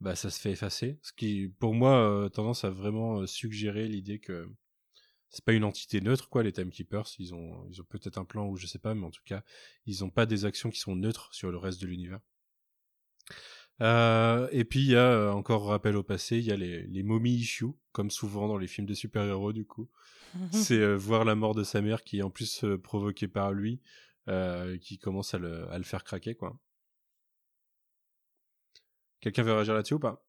bah 0.00 0.16
ça 0.16 0.30
se 0.30 0.40
fait 0.40 0.52
effacer. 0.52 0.98
Ce 1.02 1.12
qui, 1.12 1.52
pour 1.58 1.74
moi, 1.74 2.30
tendance 2.32 2.64
à 2.64 2.70
vraiment 2.70 3.26
suggérer 3.26 3.86
l'idée 3.86 4.18
que 4.18 4.48
c'est 5.32 5.44
pas 5.44 5.54
une 5.54 5.64
entité 5.64 6.00
neutre, 6.00 6.28
quoi, 6.28 6.42
les 6.42 6.52
Timekeepers. 6.52 7.06
Ils 7.18 7.34
ont, 7.34 7.66
ils 7.70 7.80
ont 7.80 7.84
peut-être 7.84 8.18
un 8.18 8.24
plan 8.24 8.46
ou 8.48 8.56
je 8.56 8.66
sais 8.66 8.78
pas, 8.78 8.94
mais 8.94 9.06
en 9.06 9.10
tout 9.10 9.22
cas, 9.24 9.42
ils 9.86 10.04
ont 10.04 10.10
pas 10.10 10.26
des 10.26 10.44
actions 10.44 10.70
qui 10.70 10.78
sont 10.78 10.94
neutres 10.94 11.34
sur 11.34 11.50
le 11.50 11.56
reste 11.56 11.80
de 11.80 11.86
l'univers. 11.86 12.20
Euh, 13.82 14.48
et 14.52 14.64
puis 14.64 14.80
il 14.80 14.90
y 14.92 14.96
a 14.96 15.10
euh, 15.10 15.32
encore 15.32 15.66
rappel 15.66 15.96
au 15.96 16.02
passé, 16.02 16.38
il 16.38 16.44
y 16.44 16.52
a 16.52 16.56
les, 16.56 16.84
les 16.84 17.02
mommy 17.02 17.32
issues, 17.34 17.74
comme 17.92 18.10
souvent 18.10 18.48
dans 18.48 18.56
les 18.56 18.68
films 18.68 18.86
de 18.86 18.94
super-héros 18.94 19.52
du 19.52 19.66
coup. 19.66 19.90
C'est 20.50 20.78
euh, 20.78 20.96
voir 20.96 21.24
la 21.26 21.34
mort 21.34 21.54
de 21.54 21.64
sa 21.64 21.82
mère 21.82 22.04
qui 22.04 22.20
est 22.20 22.22
en 22.22 22.30
plus 22.30 22.64
euh, 22.64 22.78
provoquée 22.78 23.28
par 23.28 23.52
lui, 23.52 23.80
qui 24.80 24.98
commence 24.98 25.34
à 25.34 25.38
le, 25.38 25.68
à 25.70 25.78
le 25.78 25.84
faire 25.84 26.04
craquer 26.04 26.36
quoi. 26.36 26.56
Quelqu'un 29.20 29.42
veut 29.42 29.52
réagir 29.52 29.74
là-dessus 29.74 29.94
ou 29.94 29.98
pas? 29.98 30.24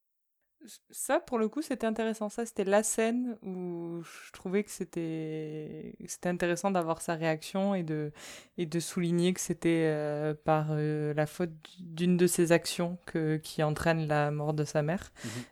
Ça, 0.91 1.19
pour 1.19 1.37
le 1.37 1.49
coup, 1.49 1.61
c'était 1.61 1.87
intéressant. 1.87 2.29
Ça, 2.29 2.45
c'était 2.45 2.63
la 2.63 2.83
scène 2.83 3.37
où 3.41 4.01
je 4.03 4.31
trouvais 4.31 4.63
que 4.63 4.71
c'était 4.71 5.95
c'était 6.05 6.29
intéressant 6.29 6.71
d'avoir 6.71 7.01
sa 7.01 7.15
réaction 7.15 7.75
et 7.75 7.83
de, 7.83 8.11
et 8.57 8.65
de 8.65 8.79
souligner 8.79 9.33
que 9.33 9.41
c'était 9.41 9.85
euh, 9.85 10.33
par 10.33 10.67
euh, 10.71 11.13
la 11.13 11.25
faute 11.25 11.51
d'une 11.79 12.17
de 12.17 12.27
ses 12.27 12.51
actions 12.51 12.97
que, 13.05 13.37
qui 13.37 13.63
entraîne 13.63 14.07
la 14.07 14.31
mort 14.31 14.53
de 14.53 14.63
sa 14.63 14.81
mère. 14.83 15.11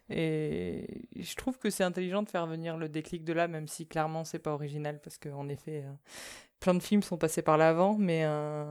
Et 0.09 1.07
je 1.15 1.35
trouve 1.35 1.57
que 1.57 1.69
c'est 1.69 1.83
intelligent 1.83 2.23
de 2.23 2.29
faire 2.29 2.47
venir 2.47 2.77
le 2.77 2.89
déclic 2.89 3.23
de 3.23 3.33
là, 3.33 3.47
même 3.47 3.67
si 3.67 3.88
clairement, 3.88 4.23
c'est 4.23 4.39
pas 4.39 4.53
original, 4.53 4.99
parce 5.03 5.17
qu'en 5.17 5.49
effet, 5.49 5.83
euh, 5.85 5.91
plein 6.61 6.73
de 6.75 6.81
films 6.81 7.03
sont 7.03 7.17
passés 7.17 7.41
par 7.41 7.57
là 7.57 7.67
avant, 7.69 7.97
mais, 7.97 8.21
euh, 8.23 8.63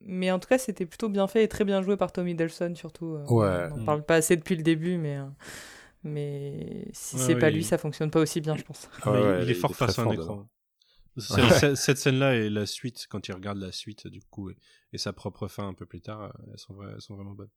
mais 0.00 0.30
en 0.30 0.38
tout 0.38 0.48
cas, 0.48 0.56
c'était 0.56 0.86
plutôt 0.86 1.10
bien 1.10 1.26
fait 1.26 1.44
et 1.44 1.48
très 1.48 1.64
bien 1.64 1.82
joué 1.82 1.96
par 1.98 2.12
Tommy 2.12 2.30
Hiddleston, 2.32 2.74
surtout. 2.74 3.16
euh, 3.16 3.24
Ouais. 3.26 3.68
On 3.72 3.76
n'en 3.76 3.82
Mm. 3.82 3.84
parle 3.84 4.02
pas 4.04 4.14
assez 4.14 4.36
depuis 4.36 4.56
le 4.56 4.62
début, 4.62 4.96
mais, 4.96 5.18
euh, 5.18 5.24
mais 6.04 6.86
si 6.92 7.16
Ouais, 7.16 7.22
c'est 7.22 7.34
ouais, 7.34 7.40
pas 7.40 7.50
il- 7.50 7.56
lui, 7.56 7.64
ça 7.64 7.76
fonctionne 7.78 8.10
pas 8.10 8.20
aussi 8.20 8.40
bien, 8.40 8.56
je 8.56 8.62
pense. 8.62 8.88
Il- 9.06 9.50
est 9.50 9.54
fort 9.54 9.74
face 9.74 9.98
à 9.98 10.02
un 10.02 10.10
écran. 10.12 10.48
Cette 11.74 11.98
scène-là 11.98 12.36
et 12.36 12.48
la 12.48 12.64
suite, 12.64 13.06
quand 13.10 13.26
il 13.26 13.32
regarde 13.32 13.58
la 13.58 13.72
suite, 13.72 14.06
du 14.06 14.20
coup, 14.30 14.50
et, 14.50 14.56
et 14.92 14.98
sa 14.98 15.12
propre 15.12 15.48
fin 15.48 15.66
un 15.66 15.74
peu 15.74 15.84
plus 15.84 16.00
tard, 16.00 16.22
euh, 16.22 16.28
elles 16.52 16.58
sont, 16.58 16.74
vra- 16.74 16.92
elles 16.94 17.00
sont 17.00 17.16
vraiment 17.16 17.32
bonnes. 17.34 17.50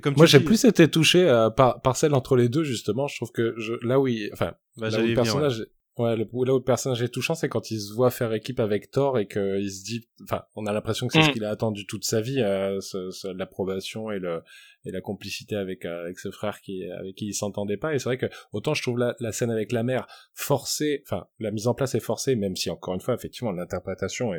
Comme 0.00 0.14
Moi, 0.16 0.26
j'ai 0.26 0.38
dis- 0.38 0.44
plus 0.44 0.64
été 0.64 0.88
touché 0.88 1.28
euh, 1.28 1.50
par, 1.50 1.82
par 1.82 1.96
celle 1.96 2.14
entre 2.14 2.36
les 2.36 2.48
deux, 2.48 2.62
justement. 2.62 3.08
Je 3.08 3.16
trouve 3.16 3.32
que 3.32 3.54
je, 3.58 3.72
là 3.84 3.98
où 3.98 4.06
il, 4.06 4.30
enfin, 4.32 4.54
Bah, 4.76 4.82
là 4.82 4.88
où 4.88 4.90
j'allais 4.92 5.02
le 5.06 5.10
y 5.10 5.14
venir, 5.14 5.24
personnage, 5.24 5.66
ouais, 6.02 6.16
le- 6.16 6.24
là 6.24 6.54
où 6.54 6.58
le 6.58 6.62
personnage 6.64 7.02
est 7.02 7.08
touchant, 7.08 7.34
c'est 7.34 7.48
quand 7.48 7.70
il 7.70 7.80
se 7.80 7.92
voit 7.92 8.10
faire 8.10 8.32
équipe 8.32 8.60
avec 8.60 8.90
Thor 8.90 9.18
et 9.18 9.26
qu'il 9.26 9.70
se 9.70 9.84
dit, 9.84 10.08
enfin, 10.24 10.42
on 10.56 10.66
a 10.66 10.72
l'impression 10.72 11.06
que 11.06 11.12
c'est 11.12 11.22
ce 11.22 11.28
Mm. 11.30 11.32
qu'il 11.32 11.44
a 11.44 11.50
attendu 11.50 11.86
toute 11.86 12.04
sa 12.04 12.20
vie, 12.20 12.40
euh, 12.40 12.80
ce- 12.80 13.10
ce- 13.10 13.28
l'approbation 13.28 14.10
et 14.10 14.18
le 14.18 14.42
et 14.86 14.92
la 14.92 15.02
complicité 15.02 15.56
avec 15.56 15.84
euh, 15.84 16.04
avec 16.04 16.18
ce 16.18 16.30
frère 16.30 16.62
qui 16.62 16.84
avec 16.90 17.14
qui 17.14 17.26
il 17.26 17.34
s'entendait 17.34 17.76
pas 17.76 17.92
et 17.94 17.98
c'est 17.98 18.06
vrai 18.08 18.16
que 18.16 18.30
autant 18.52 18.72
je 18.72 18.80
trouve 18.80 18.96
la, 18.96 19.14
la 19.20 19.30
scène 19.30 19.50
avec 19.50 19.72
la 19.72 19.82
mère 19.82 20.06
forcée 20.32 21.02
enfin 21.06 21.26
la 21.38 21.50
mise 21.50 21.66
en 21.66 21.74
place 21.74 21.94
est 21.94 22.00
forcée 22.00 22.34
même 22.34 22.56
si 22.56 22.70
encore 22.70 22.94
une 22.94 23.00
fois 23.02 23.12
effectivement 23.12 23.52
l'interprétation 23.52 24.32
est, 24.32 24.38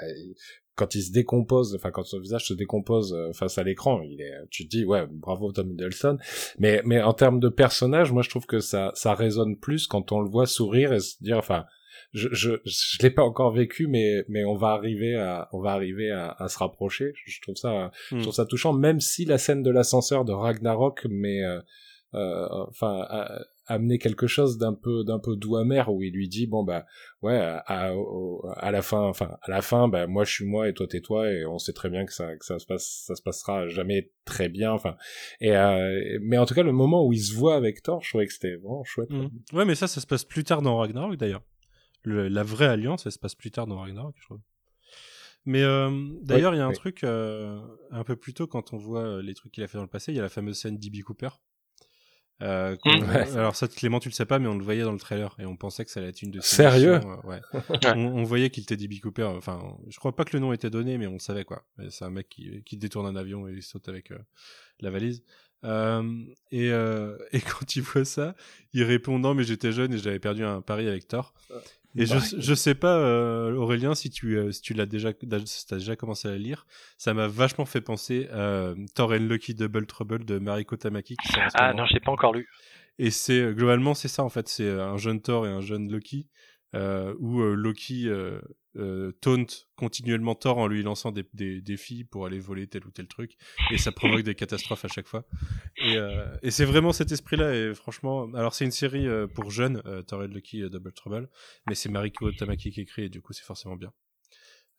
est, 0.00 0.34
quand 0.76 0.94
il 0.94 1.02
se 1.02 1.12
décompose, 1.12 1.74
enfin 1.74 1.90
quand 1.90 2.04
son 2.04 2.18
visage 2.20 2.46
se 2.46 2.54
décompose 2.54 3.12
euh, 3.14 3.32
face 3.32 3.58
à 3.58 3.62
l'écran, 3.62 4.00
il 4.02 4.20
est, 4.20 4.32
tu 4.50 4.64
te 4.64 4.76
dis 4.76 4.84
ouais 4.84 5.06
bravo 5.10 5.52
Tom 5.52 5.70
Hiddleston. 5.70 6.18
Mais 6.58 6.82
mais 6.84 7.00
en 7.02 7.12
termes 7.12 7.40
de 7.40 7.48
personnage, 7.48 8.12
moi 8.12 8.22
je 8.22 8.30
trouve 8.30 8.46
que 8.46 8.60
ça 8.60 8.90
ça 8.94 9.14
résonne 9.14 9.56
plus 9.58 9.86
quand 9.86 10.12
on 10.12 10.20
le 10.20 10.28
voit 10.28 10.46
sourire 10.46 10.92
et 10.92 11.00
se 11.00 11.22
dire 11.22 11.38
enfin 11.38 11.64
je 12.12 12.28
je 12.32 12.50
je 12.64 12.98
l'ai 13.02 13.10
pas 13.10 13.22
encore 13.22 13.52
vécu 13.52 13.86
mais 13.86 14.24
mais 14.28 14.44
on 14.44 14.56
va 14.56 14.68
arriver 14.68 15.14
à 15.16 15.48
on 15.52 15.60
va 15.60 15.72
arriver 15.72 16.10
à, 16.10 16.30
à 16.38 16.48
se 16.48 16.58
rapprocher. 16.58 17.12
Je 17.24 17.40
trouve 17.40 17.54
ça 17.56 17.90
je 18.10 18.16
Hmm. 18.16 18.22
trouve 18.22 18.34
ça 18.34 18.44
touchant 18.46 18.72
même 18.72 19.00
si 19.00 19.24
la 19.24 19.38
scène 19.38 19.62
de 19.62 19.70
l'ascenseur 19.70 20.24
de 20.24 20.32
Ragnarok 20.32 21.06
mais 21.08 21.42
euh, 21.44 21.60
euh, 22.14 22.46
enfin 22.68 23.04
a- 23.08 23.40
amener 23.66 23.98
quelque 23.98 24.26
chose 24.26 24.58
d'un 24.58 24.74
peu 24.74 25.04
d'un 25.04 25.18
peu 25.18 25.36
doux 25.36 25.56
amer 25.56 25.88
où 25.92 26.02
il 26.02 26.12
lui 26.12 26.28
dit 26.28 26.46
bon 26.46 26.64
bah 26.64 26.84
ouais 27.22 27.36
à, 27.38 27.92
à, 28.56 28.70
la 28.70 28.82
fin 28.82 29.00
enfin 29.00 29.36
à 29.42 29.50
la 29.50 29.62
fin 29.62 29.88
bah 29.88 30.06
moi 30.06 30.24
je 30.24 30.32
suis 30.32 30.44
moi 30.44 30.68
et 30.68 30.74
toi 30.74 30.86
t'es 30.86 31.00
toi 31.00 31.30
et 31.30 31.46
on 31.46 31.58
sait 31.58 31.72
très 31.72 31.88
bien 31.88 32.04
que 32.04 32.12
ça 32.12 32.36
que 32.36 32.44
ça 32.44 32.58
se 32.58 32.66
passe 32.66 33.04
ça 33.06 33.14
se 33.14 33.22
passera 33.22 33.68
jamais 33.68 34.10
très 34.24 34.48
bien 34.48 34.70
enfin 34.72 34.96
et 35.40 35.56
euh, 35.56 36.18
mais 36.20 36.36
en 36.38 36.44
tout 36.46 36.54
cas 36.54 36.62
le 36.62 36.72
moment 36.72 37.06
où 37.06 37.12
il 37.12 37.20
se 37.20 37.34
voit 37.34 37.56
avec 37.56 37.82
Thor 37.82 38.02
je 38.02 38.08
trouvais 38.10 38.26
que 38.26 38.32
c'était 38.32 38.56
vraiment 38.56 38.84
chouette 38.84 39.10
Mhm. 39.10 39.30
Ouais, 39.52 39.64
mais 39.64 39.74
ça, 39.74 39.86
ça 39.86 40.00
se 40.00 40.06
passe 40.06 40.24
plus 40.24 40.44
tard 40.44 40.60
dans 40.62 40.76
Ragnarok 40.78 41.16
d'ailleurs. 41.16 41.42
Le- 42.02 42.28
la 42.28 42.42
vraie 42.42 42.66
alliance, 42.66 43.06
elle 43.06 43.12
se 43.12 43.18
passe 43.18 43.34
plus 43.34 43.50
tard 43.50 43.66
dans 43.66 43.78
Ragnarok, 43.78 44.14
je 44.18 44.24
trouve. 44.26 44.40
Mais 45.46 45.62
euh, 45.62 45.90
d'ailleurs, 46.22 46.54
il 46.54 46.58
y 46.58 46.60
a 46.60 46.66
un 46.66 46.70
oui. 46.70 46.74
truc 46.74 47.04
euh, 47.04 47.60
un 47.90 48.02
peu 48.02 48.16
plus 48.16 48.32
tôt 48.34 48.46
quand 48.46 48.72
on 48.72 48.78
voit 48.78 49.20
les 49.22 49.34
trucs 49.34 49.52
qu'il 49.52 49.62
a 49.62 49.68
fait 49.68 49.76
dans 49.78 49.82
le 49.84 49.88
passé. 49.90 50.10
Il 50.12 50.16
y 50.16 50.18
a 50.18 50.22
la 50.22 50.28
fameuse 50.28 50.58
scène 50.58 50.78
d'Ibi 50.78 51.00
Cooper. 51.00 51.28
Euh, 52.42 52.76
qu'on-. 52.76 53.00
Ouais. 53.00 53.30
Alors 53.36 53.54
ça, 53.54 53.68
Clément, 53.68 54.00
tu 54.00 54.08
le 54.08 54.14
sais 54.14 54.26
pas, 54.26 54.38
mais 54.38 54.48
on 54.48 54.56
le 54.56 54.64
voyait 54.64 54.82
dans 54.82 54.92
le 54.92 54.98
trailer 54.98 55.34
et 55.38 55.46
on 55.46 55.56
pensait 55.56 55.84
que 55.84 55.90
ça 55.90 56.00
allait 56.00 56.08
être 56.08 56.22
une 56.22 56.30
de 56.30 56.40
ses 56.40 56.56
Sérieux 56.56 56.94
euh, 56.94 57.16
ouais. 57.24 57.40
on, 57.94 58.06
on 58.06 58.22
voyait 58.24 58.50
qu'il 58.50 58.64
était 58.64 58.76
DB 58.76 58.98
Cooper. 59.00 59.24
Enfin, 59.24 59.76
je 59.88 59.98
crois 59.98 60.14
pas 60.14 60.24
que 60.24 60.36
le 60.36 60.40
nom 60.40 60.52
était 60.52 60.70
donné, 60.70 60.98
mais 60.98 61.06
on 61.06 61.18
savait 61.18 61.44
quoi. 61.44 61.64
C'est 61.90 62.04
un 62.04 62.10
mec 62.10 62.28
qui, 62.28 62.62
qui 62.64 62.76
détourne 62.76 63.06
un 63.06 63.16
avion 63.16 63.48
et 63.48 63.52
il 63.52 63.62
saute 63.62 63.88
avec 63.88 64.10
euh, 64.10 64.18
la 64.80 64.90
valise. 64.90 65.22
Euh, 65.64 66.02
et, 66.50 66.70
euh, 66.70 67.16
et 67.32 67.40
quand 67.40 67.76
il 67.76 67.82
voit 67.82 68.04
ça, 68.04 68.34
il 68.72 68.82
répond 68.84 69.18
non, 69.18 69.34
mais 69.34 69.44
j'étais 69.44 69.72
jeune 69.72 69.92
et 69.94 69.98
j'avais 69.98 70.18
perdu 70.18 70.44
un 70.44 70.60
pari 70.60 70.88
avec 70.88 71.08
Thor. 71.08 71.34
Et 71.96 72.06
je, 72.06 72.14
Bah, 72.14 72.24
je 72.38 72.54
sais 72.54 72.74
pas, 72.74 72.96
euh, 72.98 73.54
Aurélien, 73.54 73.94
si 73.94 74.10
tu, 74.10 74.36
euh, 74.36 74.50
si 74.50 74.60
tu 74.62 74.74
l'as 74.74 74.86
déjà, 74.86 75.12
si 75.44 75.66
t'as 75.66 75.76
déjà 75.76 75.94
commencé 75.94 76.26
à 76.26 76.32
la 76.32 76.38
lire, 76.38 76.66
ça 76.98 77.14
m'a 77.14 77.28
vachement 77.28 77.66
fait 77.66 77.80
penser 77.80 78.28
à 78.32 78.38
euh, 78.38 78.74
Thor 78.94 79.12
and 79.12 79.26
Lucky 79.28 79.54
Double 79.54 79.86
Trouble 79.86 80.24
de 80.24 80.38
Mariko 80.38 80.76
Tamaki. 80.76 81.16
Qui 81.16 81.32
Ah 81.54 81.72
non, 81.72 81.86
je 81.86 81.94
l'ai 81.94 82.00
pas 82.00 82.10
encore 82.12 82.32
lu. 82.32 82.48
Et 82.98 83.10
c'est 83.10 83.40
euh, 83.40 83.52
globalement 83.52 83.94
c'est 83.94 84.08
ça 84.08 84.22
en 84.22 84.28
fait, 84.28 84.48
c'est 84.48 84.64
euh, 84.64 84.84
un 84.84 84.96
jeune 84.96 85.20
Thor 85.20 85.46
et 85.46 85.50
un 85.50 85.60
jeune 85.60 85.90
Loki 85.90 86.28
euh, 86.74 87.14
où 87.18 87.40
euh, 87.40 87.54
Loki 87.54 88.08
euh, 88.08 88.40
euh, 88.76 89.12
taunt 89.20 89.46
continuellement 89.76 90.34
Thor 90.34 90.58
en 90.58 90.66
lui 90.66 90.82
lançant 90.82 91.12
des, 91.12 91.24
des 91.32 91.60
défis 91.60 92.04
pour 92.04 92.26
aller 92.26 92.40
voler 92.40 92.66
tel 92.66 92.84
ou 92.86 92.90
tel 92.90 93.06
truc 93.06 93.36
et 93.70 93.78
ça 93.78 93.92
provoque 93.92 94.22
des 94.22 94.34
catastrophes 94.34 94.84
à 94.84 94.88
chaque 94.88 95.06
fois. 95.06 95.24
Et, 95.76 95.96
euh, 95.96 96.26
et 96.42 96.50
c'est 96.50 96.64
vraiment 96.64 96.92
cet 96.92 97.12
esprit-là 97.12 97.54
et 97.54 97.74
franchement, 97.74 98.28
alors 98.34 98.54
c'est 98.54 98.64
une 98.64 98.72
série 98.72 99.06
euh, 99.06 99.26
pour 99.26 99.50
jeunes, 99.50 99.80
euh, 99.86 100.02
Thor 100.02 100.24
et 100.24 100.28
Loki 100.28 100.68
Double 100.68 100.92
Trouble, 100.92 101.28
mais 101.68 101.74
c'est 101.74 101.88
Mariko 101.88 102.32
Tamaki 102.32 102.72
qui 102.72 102.80
écrit 102.80 103.04
et 103.04 103.08
du 103.08 103.20
coup 103.22 103.32
c'est 103.32 103.44
forcément 103.44 103.76
bien. 103.76 103.92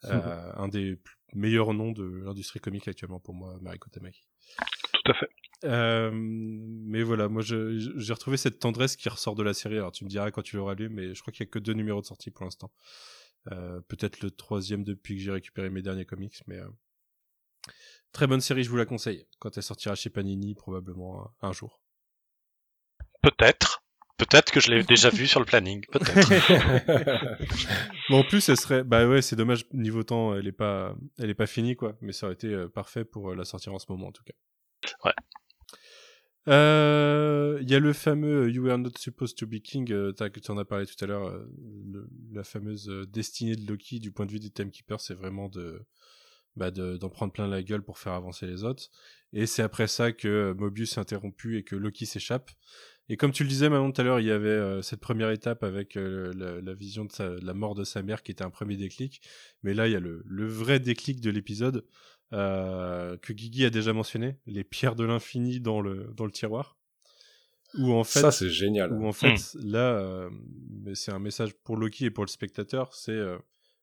Euh, 0.06 0.52
un 0.56 0.68
des 0.68 1.00
meilleurs 1.34 1.74
noms 1.74 1.92
de 1.92 2.04
l'industrie 2.26 2.60
comique 2.60 2.88
actuellement 2.88 3.20
pour 3.20 3.34
moi, 3.34 3.58
Mariko 3.62 3.90
Tamaki. 3.90 4.28
Tout 5.06 5.12
à 5.12 5.16
fait. 5.16 5.30
Euh, 5.64 6.12
mais 6.14 7.04
voilà, 7.04 7.28
moi 7.30 7.42
j'ai 7.42 8.14
retrouvé 8.14 8.38
cette 8.38 8.60
tendresse 8.60 8.96
qui 8.96 9.08
ressort 9.08 9.36
de 9.36 9.44
la 9.44 9.54
série. 9.54 9.78
Alors 9.78 9.92
tu 9.92 10.04
me 10.04 10.10
diras 10.10 10.32
quand 10.32 10.42
tu 10.42 10.58
l'auras 10.58 10.76
lu, 10.76 10.90
mais 10.90 11.14
je 11.14 11.22
crois 11.22 11.32
qu'il 11.32 11.46
y 11.46 11.48
a 11.48 11.52
que 11.52 11.60
deux 11.60 11.74
numéros 11.74 12.02
de 12.02 12.06
sortie 12.06 12.32
pour 12.32 12.44
l'instant. 12.44 12.72
Euh, 13.52 13.80
Peut-être 13.88 14.22
le 14.22 14.32
troisième 14.32 14.84
depuis 14.84 15.16
que 15.16 15.22
j'ai 15.22 15.32
récupéré 15.32 15.70
mes 15.70 15.82
derniers 15.82 16.06
comics, 16.06 16.36
mais 16.48 16.60
euh, 16.60 16.68
très 18.12 18.28
bonne 18.28 18.42
série, 18.42 18.64
je 18.64 18.70
vous 18.70 18.78
la 18.78 18.86
conseille. 18.86 19.28
Quand 19.40 19.56
elle 19.56 19.64
sortira 19.64 19.96
chez 19.96 20.10
Panini, 20.10 20.56
probablement 20.56 21.32
un 21.42 21.52
jour. 21.52 21.80
Peut-être. 23.22 23.84
Peut-être 24.18 24.52
que 24.52 24.60
je 24.60 24.72
l'ai 24.72 24.84
déjà 24.88 25.10
vu 25.10 25.28
sur 25.28 25.40
le 25.40 25.46
planning. 25.46 25.86
Peut-être. 25.92 27.36
Bon, 28.10 28.20
en 28.20 28.24
plus, 28.24 28.50
elle 28.50 28.58
serait, 28.58 28.84
bah 28.84 29.08
ouais, 29.08 29.24
c'est 29.24 29.36
dommage 29.36 29.66
niveau 29.74 30.04
temps, 30.04 30.36
elle 30.36 30.46
est 30.46 30.52
pas, 30.52 30.96
elle 31.18 31.32
est 31.32 31.36
pas 31.36 31.48
finie 31.48 31.76
quoi, 31.76 31.98
mais 32.02 32.12
ça 32.14 32.28
aurait 32.28 32.36
été 32.36 32.68
parfait 32.72 33.04
pour 33.04 33.34
la 33.34 33.46
sortir 33.46 33.74
en 33.74 33.80
ce 33.80 33.88
moment 33.90 34.08
en 34.08 34.12
tout 34.12 34.24
cas. 34.24 34.36
Ouais. 35.04 35.14
Euh, 36.48 37.58
Il 37.62 37.70
y 37.70 37.76
a 37.76 37.80
le 37.80 37.94
fameux 37.94 38.52
You 38.52 38.64
Were 38.64 38.78
Not 38.78 38.92
Supposed 38.98 39.38
to 39.38 39.48
Be 39.48 39.60
King, 39.62 39.92
euh, 39.92 40.14
que 40.14 40.40
tu 40.40 40.52
en 40.52 40.58
as 40.58 40.66
parlé 40.66 40.86
tout 40.86 41.04
à 41.04 41.08
l'heure, 41.08 41.28
euh, 41.28 41.48
la 42.32 42.44
fameuse 42.44 42.90
euh, 42.90 43.06
destinée 43.06 43.56
de 43.56 43.68
Loki 43.68 44.00
du 44.00 44.12
point 44.12 44.26
de 44.26 44.32
vue 44.32 44.40
du 44.40 44.52
Timekeeper, 44.52 45.00
c'est 45.00 45.16
vraiment 45.16 45.50
bah 46.56 46.72
de- 46.72 46.98
d'en 46.98 47.10
prendre 47.10 47.34
plein 47.34 47.48
la 47.48 47.64
gueule 47.64 47.82
pour 47.84 47.98
faire 47.98 48.14
avancer 48.14 48.46
les 48.48 48.64
autres. 48.64 48.90
Et 49.34 49.46
c'est 49.46 49.64
après 49.64 49.88
ça 49.88 50.12
que 50.12 50.28
euh, 50.28 50.54
Mobius 50.54 50.98
est 50.98 51.00
interrompu 51.00 51.58
et 51.58 51.64
que 51.64 51.76
Loki 51.76 52.06
s'échappe. 52.06 52.52
Et 53.10 53.18
comme 53.18 53.32
tu 53.32 53.44
le 53.44 53.50
disais 53.50 53.70
Manon 53.70 53.92
tout 53.92 54.02
à 54.02 54.04
l'heure, 54.04 54.20
il 54.20 54.26
y 54.26 54.32
avait 54.32 54.48
euh, 54.48 54.82
cette 54.82 55.00
première 55.00 55.30
étape 55.32 55.64
avec 55.64 55.96
euh, 55.98 56.32
la, 56.64 56.74
vision 56.74 57.06
de, 57.06 57.46
la 57.46 57.54
mort 57.54 57.76
de 57.76 57.84
sa 57.84 58.02
mère 58.02 58.24
qui 58.24 58.32
était 58.32 58.44
un 58.44 58.50
premier 58.50 58.78
déclic. 58.78 59.22
Mais 59.64 59.74
là, 59.74 59.88
il 59.88 59.92
y 59.94 59.96
a 59.96 60.00
le 60.00 60.48
vrai 60.48 60.80
déclic 60.80 61.22
de 61.22 61.30
l'épisode 61.30 61.86
euh, 62.34 63.18
que 63.18 63.34
Guigui 63.34 63.66
a 63.66 63.70
déjà 63.70 63.94
mentionné, 63.94 64.38
les 64.46 64.64
pierres 64.64 64.96
de 64.96 65.04
l'infini 65.04 65.60
dans 65.60 65.82
le, 65.82 66.12
dans 66.16 66.26
le 66.26 66.32
tiroir. 66.32 66.78
Où 67.78 67.92
en 67.94 68.04
fait, 68.04 68.22
ça 68.22 68.32
c'est 68.32 68.50
génial 68.50 68.94
où 68.94 69.06
en 69.06 69.12
fait 69.12 69.36
là, 69.62 69.98
euh, 69.98 70.30
mais 70.84 70.96
c'est 70.96 71.12
un 71.12 71.20
message 71.20 71.54
pour 71.64 71.76
Loki 71.76 72.06
et 72.06 72.10
pour 72.10 72.24
le 72.24 72.30
spectateur, 72.30 72.94
c'est 72.94 73.12
euh, 73.12 73.38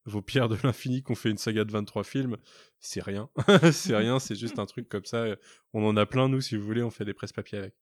vos 0.04 0.22
pierres 0.22 0.48
de 0.48 0.56
l'infini 0.64 1.02
qu'on 1.02 1.14
fait 1.14 1.30
une 1.30 1.36
saga 1.38 1.64
de 1.64 1.72
23 1.72 2.02
films, 2.04 2.36
c'est 2.80 3.02
rien, 3.02 3.28
c'est 3.72 3.96
rien, 3.96 4.18
c'est 4.18 4.34
juste 4.34 4.58
un 4.58 4.66
truc 4.66 4.88
comme 4.88 5.04
ça. 5.04 5.26
On 5.72 5.84
en 5.84 5.96
a 5.96 6.06
plein 6.06 6.28
nous, 6.28 6.40
si 6.40 6.56
vous 6.56 6.64
voulez, 6.64 6.82
on 6.82 6.90
fait 6.90 7.04
des 7.04 7.14
presse-papiers 7.14 7.58
avec. 7.58 7.74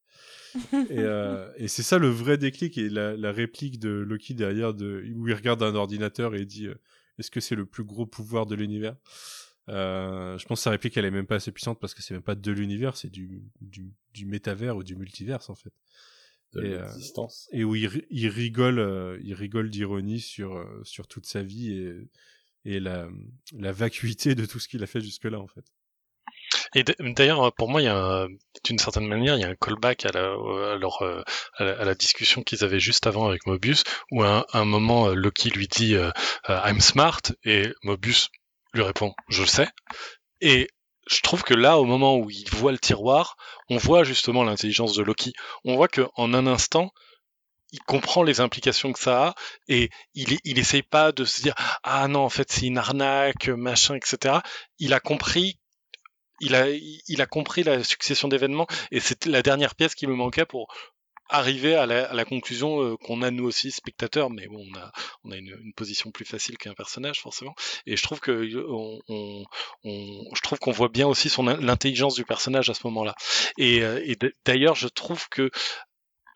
et 0.91 0.99
euh, 0.99 1.51
et 1.57 1.69
c'est 1.69 1.82
ça 1.82 1.99
le 1.99 2.09
vrai 2.09 2.37
déclic 2.37 2.77
et 2.77 2.89
la, 2.89 3.16
la 3.16 3.32
réplique 3.32 3.78
de 3.78 3.91
Loki 3.91 4.35
derrière, 4.35 4.74
de, 4.74 5.05
où 5.16 5.28
il 5.28 5.35
regarde 5.35 5.62
un 5.62 5.74
ordinateur 5.74 6.35
et 6.35 6.41
il 6.41 6.47
dit 6.47 6.66
euh, 6.66 6.74
Est-ce 7.19 7.31
que 7.31 7.41
c'est 7.41 7.55
le 7.55 7.66
plus 7.66 7.85
gros 7.85 8.07
pouvoir 8.07 8.47
de 8.47 8.55
l'univers? 8.55 8.97
Euh, 9.70 10.36
Je 10.38 10.44
pense 10.47 10.60
que 10.60 10.64
sa 10.64 10.70
réplique 10.70 10.97
elle 10.97 11.05
est 11.05 11.10
même 11.10 11.26
pas 11.26 11.36
assez 11.36 11.52
puissante 11.52 11.78
parce 11.80 11.94
que 11.94 12.02
c'est 12.02 12.14
même 12.14 12.22
pas 12.22 12.34
de 12.34 12.51
l'univers, 12.52 12.97
c'est 12.97 13.10
du, 13.10 13.42
du, 13.60 13.92
du 14.12 14.26
métavers 14.26 14.76
ou 14.76 14.82
du 14.82 14.97
multiverse 14.97 15.48
en 15.51 15.55
fait 15.55 15.72
de 16.55 16.64
et, 16.64 16.74
euh, 16.74 16.86
et 17.52 17.62
où 17.64 17.76
il, 17.76 18.05
il 18.10 18.28
rigole, 18.28 18.80
euh, 18.80 19.18
il 19.22 19.34
rigole 19.34 19.70
d'ironie 19.70 20.20
sur 20.20 20.56
euh, 20.56 20.80
sur 20.82 21.06
toute 21.06 21.26
sa 21.26 21.42
vie 21.42 21.72
et 21.72 21.94
et 22.64 22.80
la 22.80 23.09
la 23.56 23.72
vacuité 23.72 24.34
de 24.34 24.44
tout 24.44 24.59
ce 24.59 24.66
qu'il 24.68 24.82
a 24.82 24.86
fait 24.86 25.01
jusque 25.01 25.24
là 25.24 25.38
en 25.40 25.47
fait. 25.47 25.64
Et 26.74 26.84
d'ailleurs, 27.14 27.52
pour 27.55 27.68
moi, 27.68 27.80
il 27.80 27.84
y 27.84 27.88
a 27.88 27.97
un- 27.97 28.28
d'une 28.64 28.78
certaine 28.78 29.06
manière, 29.06 29.36
il 29.36 29.40
y 29.40 29.44
a 29.44 29.48
un 29.48 29.55
callback 29.55 30.05
à 30.06 30.12
la, 30.12 30.32
à 30.72 30.76
leur, 30.76 31.02
à 31.02 31.64
la, 31.64 31.80
à 31.80 31.84
la 31.84 31.94
discussion 31.94 32.42
qu'ils 32.42 32.64
avaient 32.64 32.80
juste 32.80 33.06
avant 33.06 33.26
avec 33.28 33.47
Mobius, 33.47 33.84
où 34.10 34.22
à 34.22 34.38
un, 34.38 34.44
à 34.52 34.59
un 34.60 34.64
moment, 34.64 35.09
Loki 35.09 35.51
lui 35.51 35.68
dit 35.68 35.94
euh, 35.94 36.10
I'm 36.48 36.80
smart, 36.80 37.20
et 37.44 37.72
Mobius 37.84 38.28
lui 38.74 38.82
répond 38.82 39.14
Je 39.28 39.42
le 39.42 39.48
sais. 39.48 39.68
Et 40.40 40.68
je 41.06 41.20
trouve 41.22 41.42
que 41.42 41.55
là, 41.55 41.78
au 41.78 41.84
moment 41.84 42.16
où 42.16 42.30
il 42.30 42.48
voit 42.51 42.72
le 42.72 42.78
tiroir, 42.78 43.36
on 43.68 43.76
voit 43.76 44.05
justement 44.05 44.44
l'intelligence 44.44 44.94
de 44.94 45.02
Loki. 45.02 45.32
On 45.64 45.76
voit 45.76 45.88
que 45.88 46.09
en 46.14 46.34
un 46.34 46.47
instant, 46.47 46.92
il 47.72 47.80
comprend 47.80 48.22
les 48.22 48.40
implications 48.40 48.92
que 48.92 48.98
ça 48.98 49.28
a 49.28 49.34
et 49.68 49.90
il, 50.14 50.38
il 50.44 50.59
essaye 50.59 50.82
pas 50.82 51.12
de 51.12 51.24
se 51.24 51.40
dire 51.40 51.55
ah 51.82 52.09
non 52.09 52.20
en 52.20 52.28
fait 52.28 52.51
c'est 52.51 52.66
une 52.66 52.78
arnaque 52.78 53.48
machin 53.48 53.94
etc. 53.94 54.38
Il 54.78 54.92
a 54.92 54.98
compris 54.98 55.59
il 56.40 56.55
a, 56.55 56.68
il 56.70 57.20
a 57.20 57.26
compris 57.26 57.62
la 57.62 57.84
succession 57.84 58.26
d'événements 58.26 58.66
et 58.90 58.98
c'était 58.98 59.30
la 59.30 59.42
dernière 59.42 59.74
pièce 59.74 59.94
qui 59.94 60.06
me 60.06 60.14
manquait 60.14 60.47
pour 60.47 60.74
arriver 61.31 61.74
à 61.74 61.86
la, 61.86 62.11
à 62.11 62.15
la 62.15 62.24
conclusion 62.24 62.82
euh, 62.82 62.97
qu'on 62.97 63.23
a 63.23 63.31
nous 63.31 63.44
aussi 63.44 63.70
spectateurs, 63.70 64.31
mais 64.31 64.47
bon, 64.48 64.65
on 64.73 64.78
a, 64.78 64.93
on 65.24 65.31
a 65.31 65.36
une, 65.36 65.57
une 65.65 65.73
position 65.74 66.11
plus 66.11 66.24
facile 66.24 66.59
qu'un 66.59 66.74
personnage 66.74 67.20
forcément. 67.20 67.55
Et 67.86 67.97
je 67.97 68.02
trouve 68.02 68.20
que 68.20 68.31
euh, 68.31 68.65
on, 68.69 68.98
on, 69.09 69.44
on- 69.85 70.35
je 70.35 70.40
trouve 70.43 70.59
qu'on 70.59 70.73
voit 70.73 70.89
bien 70.89 71.07
aussi 71.07 71.28
son 71.28 71.47
in- 71.48 71.61
l'intelligence 71.61 72.15
du 72.15 72.24
personnage 72.24 72.69
à 72.70 72.74
ce 72.74 72.81
moment-là. 72.85 73.15
Et, 73.59 73.82
euh, 73.82 74.01
et 74.05 74.16
d'ailleurs, 74.44 74.74
je 74.74 74.89
trouve 74.89 75.28
que 75.28 75.51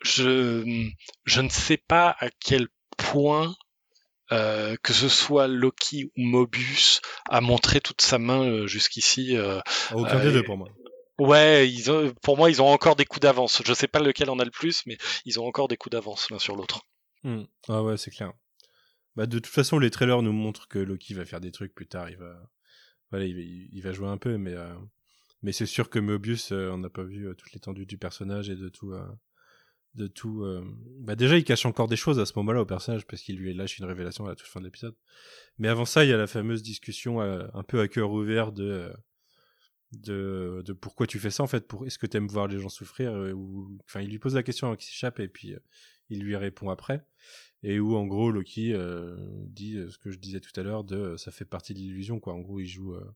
je, 0.03 0.89
je 1.25 1.41
ne 1.41 1.49
sais 1.49 1.77
pas 1.79 2.15
à 2.19 2.29
quel 2.41 2.69
point 2.97 3.55
euh, 4.33 4.77
que 4.83 4.93
ce 4.93 5.09
soit 5.09 5.49
Loki 5.49 6.07
ou 6.07 6.11
Mobius 6.23 7.01
a 7.29 7.41
montré 7.41 7.81
toute 7.81 8.01
sa 8.01 8.19
main 8.19 8.43
euh, 8.45 8.66
jusqu'ici. 8.66 9.37
euh, 9.37 9.61
À 9.91 9.97
aucun 9.97 10.16
Euh, 10.19 10.23
des 10.23 10.29
et- 10.31 10.33
deux 10.33 10.43
pour 10.45 10.57
moi. 10.57 10.69
Ouais, 11.19 11.73
pour 12.23 12.36
moi, 12.36 12.51
ils 12.51 12.61
ont 12.61 12.66
encore 12.66 12.97
des 12.97 13.05
coups 13.05 13.20
d'avance. 13.20 13.62
Je 13.65 13.73
sais 13.73 13.86
pas 13.86 14.01
lequel 14.01 14.31
en 14.31 14.39
a 14.39 14.45
le 14.45 14.51
plus, 14.51 14.85
mais 14.86 14.99
ils 15.24 15.39
ont 15.39 15.47
encore 15.47 15.69
des 15.69 15.77
coups 15.77 15.93
d'avance 15.93 16.31
l'un 16.31 16.39
sur 16.39 16.57
l'autre. 16.57 16.82
Hmm. 17.23 17.45
Ah 17.69 17.82
ouais, 17.82 17.97
c'est 17.97 18.11
clair. 18.11 18.32
Bah, 19.16 19.27
de 19.27 19.39
toute 19.39 19.47
façon, 19.53 19.78
les 19.78 19.91
trailers 19.91 20.23
nous 20.23 20.32
montrent 20.32 20.66
que 20.66 20.78
Loki 20.78 21.15
va 21.15 21.24
faire 21.24 21.41
des 21.41 21.53
trucs 21.53 21.74
plus 21.74 21.86
tard. 21.86 22.11
Il 22.11 22.16
va, 22.16 22.51
voilà, 23.11 23.27
il 23.27 23.81
va, 23.81 23.93
jouer 23.93 24.09
un 24.09 24.19
peu, 24.19 24.36
mais, 24.39 24.55
euh, 24.55 24.74
Mais 25.43 25.53
c'est 25.53 25.66
sûr 25.66 25.89
que 25.89 26.01
Mobius, 26.01 26.51
euh, 26.51 26.70
on 26.73 26.78
n'a 26.78 26.91
pas 26.91 27.05
vu 27.05 27.28
euh, 27.28 27.35
toute 27.35 27.53
l'étendue 27.53 27.86
du 27.86 27.97
personnage 27.97 28.51
et 28.51 28.57
de 28.57 28.69
tout. 28.69 28.93
de 29.95 30.09
tout. 30.09 30.45
Bah 30.99 31.15
déjà, 31.15 31.39
il 31.39 31.45
cache 31.45 31.65
encore 31.65 31.86
des 31.86 31.97
choses 31.97 32.19
à 32.19 32.27
ce 32.27 32.32
moment-là 32.36 32.62
au 32.62 32.66
personnage 32.66 33.07
parce 33.07 33.23
qu'il 33.23 33.36
lui 33.36 33.55
lâche 33.55 33.78
une 33.78 33.85
révélation 33.85 34.27
à 34.27 34.31
la 34.31 34.35
toute 34.35 34.49
fin 34.49 34.59
de 34.59 34.65
l'épisode. 34.65 34.97
Mais 35.59 35.69
avant 35.69 35.85
ça, 35.85 36.05
il 36.05 36.11
y 36.11 36.12
a 36.12 36.16
la 36.16 36.27
fameuse 36.27 36.62
discussion 36.62 37.20
un 37.20 37.62
peu 37.62 37.81
à 37.81 37.86
cœur 37.86 38.11
ouvert 38.11 38.51
de 38.51 38.93
de, 40.01 40.62
de 40.65 40.73
pourquoi 40.73 41.07
tu 41.07 41.19
fais 41.19 41.31
ça 41.31 41.43
en 41.43 41.47
fait. 41.47 41.66
Pour 41.66 41.87
est-ce 41.87 41.99
que 41.99 42.07
tu 42.07 42.16
aimes 42.16 42.29
voir 42.29 42.49
les 42.49 42.59
gens 42.59 42.69
souffrir 42.69 43.12
euh, 43.12 43.33
ou 43.33 43.79
enfin, 43.85 44.01
il 44.01 44.11
lui 44.11 44.19
pose 44.19 44.35
la 44.35 44.43
question 44.43 44.66
avant 44.66 44.77
qu'il 44.77 44.87
s'échappe 44.89 45.21
et 45.21 45.29
puis 45.29 45.55
euh, 45.55 45.59
il 46.11 46.21
lui 46.21 46.37
répond 46.37 46.71
après. 46.71 47.07
Et 47.62 47.81
où 47.81 47.97
en 47.97 48.07
gros 48.07 48.31
Loki 48.31 48.75
euh, 48.75 49.16
dit 49.47 49.79
euh, 49.79 49.89
ce 49.89 49.97
que 49.97 50.11
je 50.11 50.19
disais 50.19 50.41
tout 50.41 50.53
à 50.61 50.62
l'heure 50.62 50.85
de 50.85 51.16
ça 51.16 51.31
fait 51.31 51.47
partie 51.47 51.73
de 51.73 51.79
l'illusion 51.79 52.21
quoi. 52.21 52.35
En 52.35 52.41
gros, 52.41 52.61
il 52.61 52.66
joue 52.66 52.95
euh, 52.95 53.11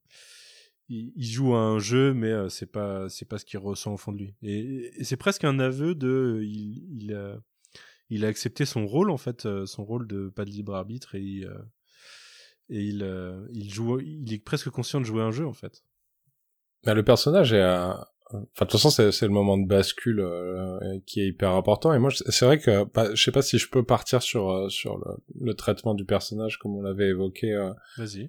il, 0.88 1.12
il 1.16 1.26
joue 1.26 1.54
à 1.54 1.58
un 1.58 1.78
jeu, 1.78 2.14
mais 2.14 2.32
c'est 2.48 2.70
pas 2.72 3.08
c'est 3.10 3.26
pas 3.26 3.38
ce 3.38 3.44
qu'il 3.44 3.58
ressent 3.58 3.92
au 3.92 3.98
fond 3.98 4.12
de 4.12 4.18
lui. 4.18 4.34
Et, 4.42 4.90
et 4.98 5.04
c'est 5.04 5.18
presque 5.18 5.44
un 5.44 5.58
aveu 5.58 5.94
de 5.94 6.40
il 6.42 7.02
il 7.02 7.14
a 7.14 7.38
il 8.08 8.24
a 8.24 8.28
accepté 8.28 8.64
son 8.64 8.86
rôle 8.86 9.10
en 9.10 9.18
fait, 9.18 9.46
son 9.66 9.84
rôle 9.84 10.06
de 10.06 10.30
pas 10.30 10.46
de 10.46 10.50
libre 10.50 10.74
arbitre 10.74 11.14
et 11.14 11.20
il, 11.20 11.44
et 12.70 12.82
il 12.82 13.46
il 13.50 13.70
joue 13.70 14.00
il 14.00 14.32
est 14.32 14.42
presque 14.42 14.70
conscient 14.70 14.98
de 14.98 15.04
jouer 15.04 15.22
un 15.22 15.30
jeu 15.30 15.46
en 15.46 15.52
fait. 15.52 15.84
Bah, 16.84 16.94
le 16.94 17.02
personnage 17.02 17.52
est 17.52 17.62
à... 17.62 18.08
Enfin, 18.30 18.40
de 18.42 18.46
toute 18.64 18.72
façon, 18.72 18.90
c'est 18.90 19.10
c'est 19.12 19.26
le 19.26 19.32
moment 19.32 19.56
de 19.56 19.66
bascule 19.66 20.20
euh, 20.20 20.78
qui 21.06 21.20
est 21.22 21.28
hyper 21.28 21.52
important. 21.52 21.92
Et 21.94 21.98
moi, 21.98 22.10
c'est 22.12 22.44
vrai 22.44 22.58
que 22.58 22.84
bah, 22.92 23.08
je 23.14 23.22
sais 23.22 23.32
pas 23.32 23.42
si 23.42 23.58
je 23.58 23.68
peux 23.70 23.84
partir 23.84 24.22
sur 24.22 24.50
euh, 24.50 24.68
sur 24.68 24.98
le, 24.98 25.12
le 25.40 25.54
traitement 25.54 25.94
du 25.94 26.04
personnage 26.04 26.58
comme 26.58 26.76
on 26.76 26.82
l'avait 26.82 27.08
évoqué 27.08 27.52
euh, 27.54 27.70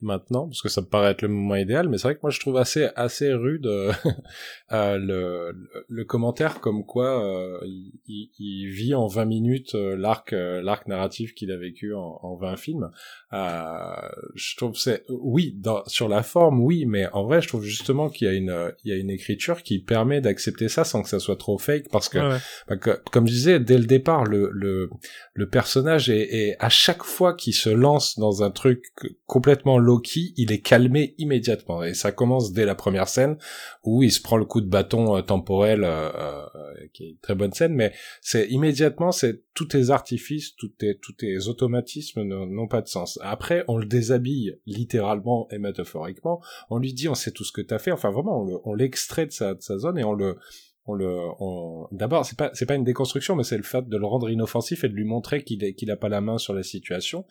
maintenant, 0.02 0.48
parce 0.48 0.62
que 0.62 0.70
ça 0.70 0.82
me 0.82 0.86
paraît 0.88 1.12
être 1.12 1.22
le 1.22 1.28
moment 1.28 1.56
idéal. 1.56 1.90
Mais 1.90 1.98
c'est 1.98 2.08
vrai 2.08 2.16
que 2.16 2.22
moi, 2.24 2.32
je 2.32 2.40
trouve 2.40 2.58
assez 2.58 2.88
assez 2.96 3.34
rude 3.34 3.66
euh, 3.68 3.92
euh, 4.72 4.98
le, 4.98 5.54
le 5.88 6.06
commentaire 6.06 6.60
comme 6.62 6.86
quoi 6.86 7.24
euh, 7.24 7.60
il, 8.08 8.30
il- 8.40 8.70
vit 8.70 8.94
en 8.96 9.08
20 9.08 9.26
minutes 9.26 9.74
l'arc 9.74 10.32
l'arc 10.34 10.88
narratif 10.88 11.34
qu'il 11.34 11.52
a 11.52 11.58
vécu 11.58 11.94
en, 11.94 12.20
en 12.22 12.36
20 12.36 12.56
films. 12.56 12.92
Euh, 13.34 14.10
je 14.36 14.56
trouve 14.58 14.76
c'est 14.76 15.04
oui 15.10 15.54
dans, 15.58 15.84
sur 15.86 16.08
la 16.08 16.24
forme 16.24 16.62
oui 16.62 16.86
mais 16.86 17.08
en 17.14 17.24
vrai 17.24 17.42
je 17.42 17.48
trouve 17.48 17.64
justement 17.64 18.10
qu'il 18.10 18.28
y 18.28 18.30
a 18.30 18.34
une 18.34 18.74
il 18.84 18.90
y 18.92 18.94
a 18.94 18.98
une 18.98 19.10
écriture 19.10 19.64
qui 19.64 19.80
permet 19.94 20.22
d'accepter 20.22 20.70
ça 20.70 20.84
sans 20.84 21.02
que 21.02 21.10
ça 21.10 21.20
soit 21.20 21.36
trop 21.46 21.58
fake 21.58 21.88
parce 21.92 22.10
que 22.10 22.20
Ouais, 22.20 22.28
ouais. 22.34 22.38
bah, 22.68 22.78
que- 22.78 23.00
comme 23.12 23.26
je 23.28 23.34
disais 23.34 23.60
dès 23.60 23.78
le 23.80 23.86
départ 23.86 24.24
le 24.24 24.50
le 24.54 24.90
le 25.34 25.50
personnage 25.50 26.10
est, 26.12 26.28
est 26.42 26.56
à 26.60 26.70
chaque 26.70 27.04
fois 27.04 27.34
qu'il 27.34 27.56
se 27.56 27.70
lance 27.72 28.20
dans 28.20 28.44
un 28.44 28.52
truc 28.52 28.84
complètement 29.26 29.80
Loki 29.80 30.34
il 30.38 30.52
est 30.52 30.62
calmé 30.62 31.16
immédiatement. 31.18 31.84
Et 31.84 31.94
ça 31.96 32.12
commence 32.12 32.54
dès 32.54 32.66
la 32.66 32.76
première 32.76 33.08
scène 33.08 33.38
où 33.84 34.04
il 34.04 34.12
se 34.12 34.22
prend 34.22 34.38
le 34.38 34.46
coup 34.46 34.62
de 34.62 34.70
bâton 34.70 35.18
euh, 35.18 35.22
temporel 35.24 35.84
euh, 35.84 36.10
euh, 36.16 36.46
qui 36.94 37.04
est 37.06 37.10
une 37.10 37.18
très 37.20 37.36
bonne 37.36 37.54
scène 37.54 37.74
mais 37.74 37.92
c'est 38.22 38.48
immédiatement 38.50 39.12
c'est 39.12 39.44
tous 39.56 39.66
tes 39.66 39.90
artifices 39.90 40.56
tous 40.56 40.70
tes 40.70 40.98
tous 41.04 41.14
tes 41.14 41.48
automatismes 41.48 42.22
n'ont 42.24 42.68
pas 42.68 42.82
de 42.82 42.88
sens. 42.88 43.18
Après 43.24 43.64
on 43.68 43.78
le 43.78 43.86
déshabille 43.88 44.58
littéralement 44.68 45.48
et 45.52 45.58
métaphoriquement 45.58 46.42
on 46.70 46.78
lui 46.78 46.94
dit 46.94 47.08
on 47.10 47.16
sait 47.16 47.32
tout 47.32 47.44
ce 47.44 47.52
que 47.52 47.62
t'as 47.62 47.80
fait. 47.80 47.92
Enfin 47.92 48.12
vraiment 48.12 48.42
on 48.42 48.46
le- 48.46 48.60
on 48.66 48.74
l'extrait 48.76 49.26
de 49.26 49.32
sa 49.32 49.54
de 49.56 49.62
sa 49.62 49.79
zone 49.80 49.98
et 49.98 50.04
on 50.04 50.14
le 50.14 50.38
on 50.86 50.94
le 50.94 51.08
on... 51.40 51.88
d'abord 51.92 52.26
c'est 52.26 52.38
pas 52.38 52.50
c'est 52.54 52.66
pas 52.66 52.74
une 52.74 52.84
déconstruction 52.86 53.36
mais 53.36 53.44
c'est 53.44 53.58
le 53.58 53.64
fait 53.64 53.88
de 53.88 53.98
le 53.98 54.06
rendre 54.08 54.28
inoffensif 54.30 54.84
et 54.84 54.90
de 54.90 54.94
lui 54.96 55.04
montrer 55.04 55.44
qu'il 55.44 55.64
est 55.64 55.74
qu'il 55.76 55.92
a 55.92 55.98
pas 55.98 56.10
la 56.10 56.20
main 56.22 56.38
sur 56.40 56.54
la 56.54 56.64
situation. 56.64 57.26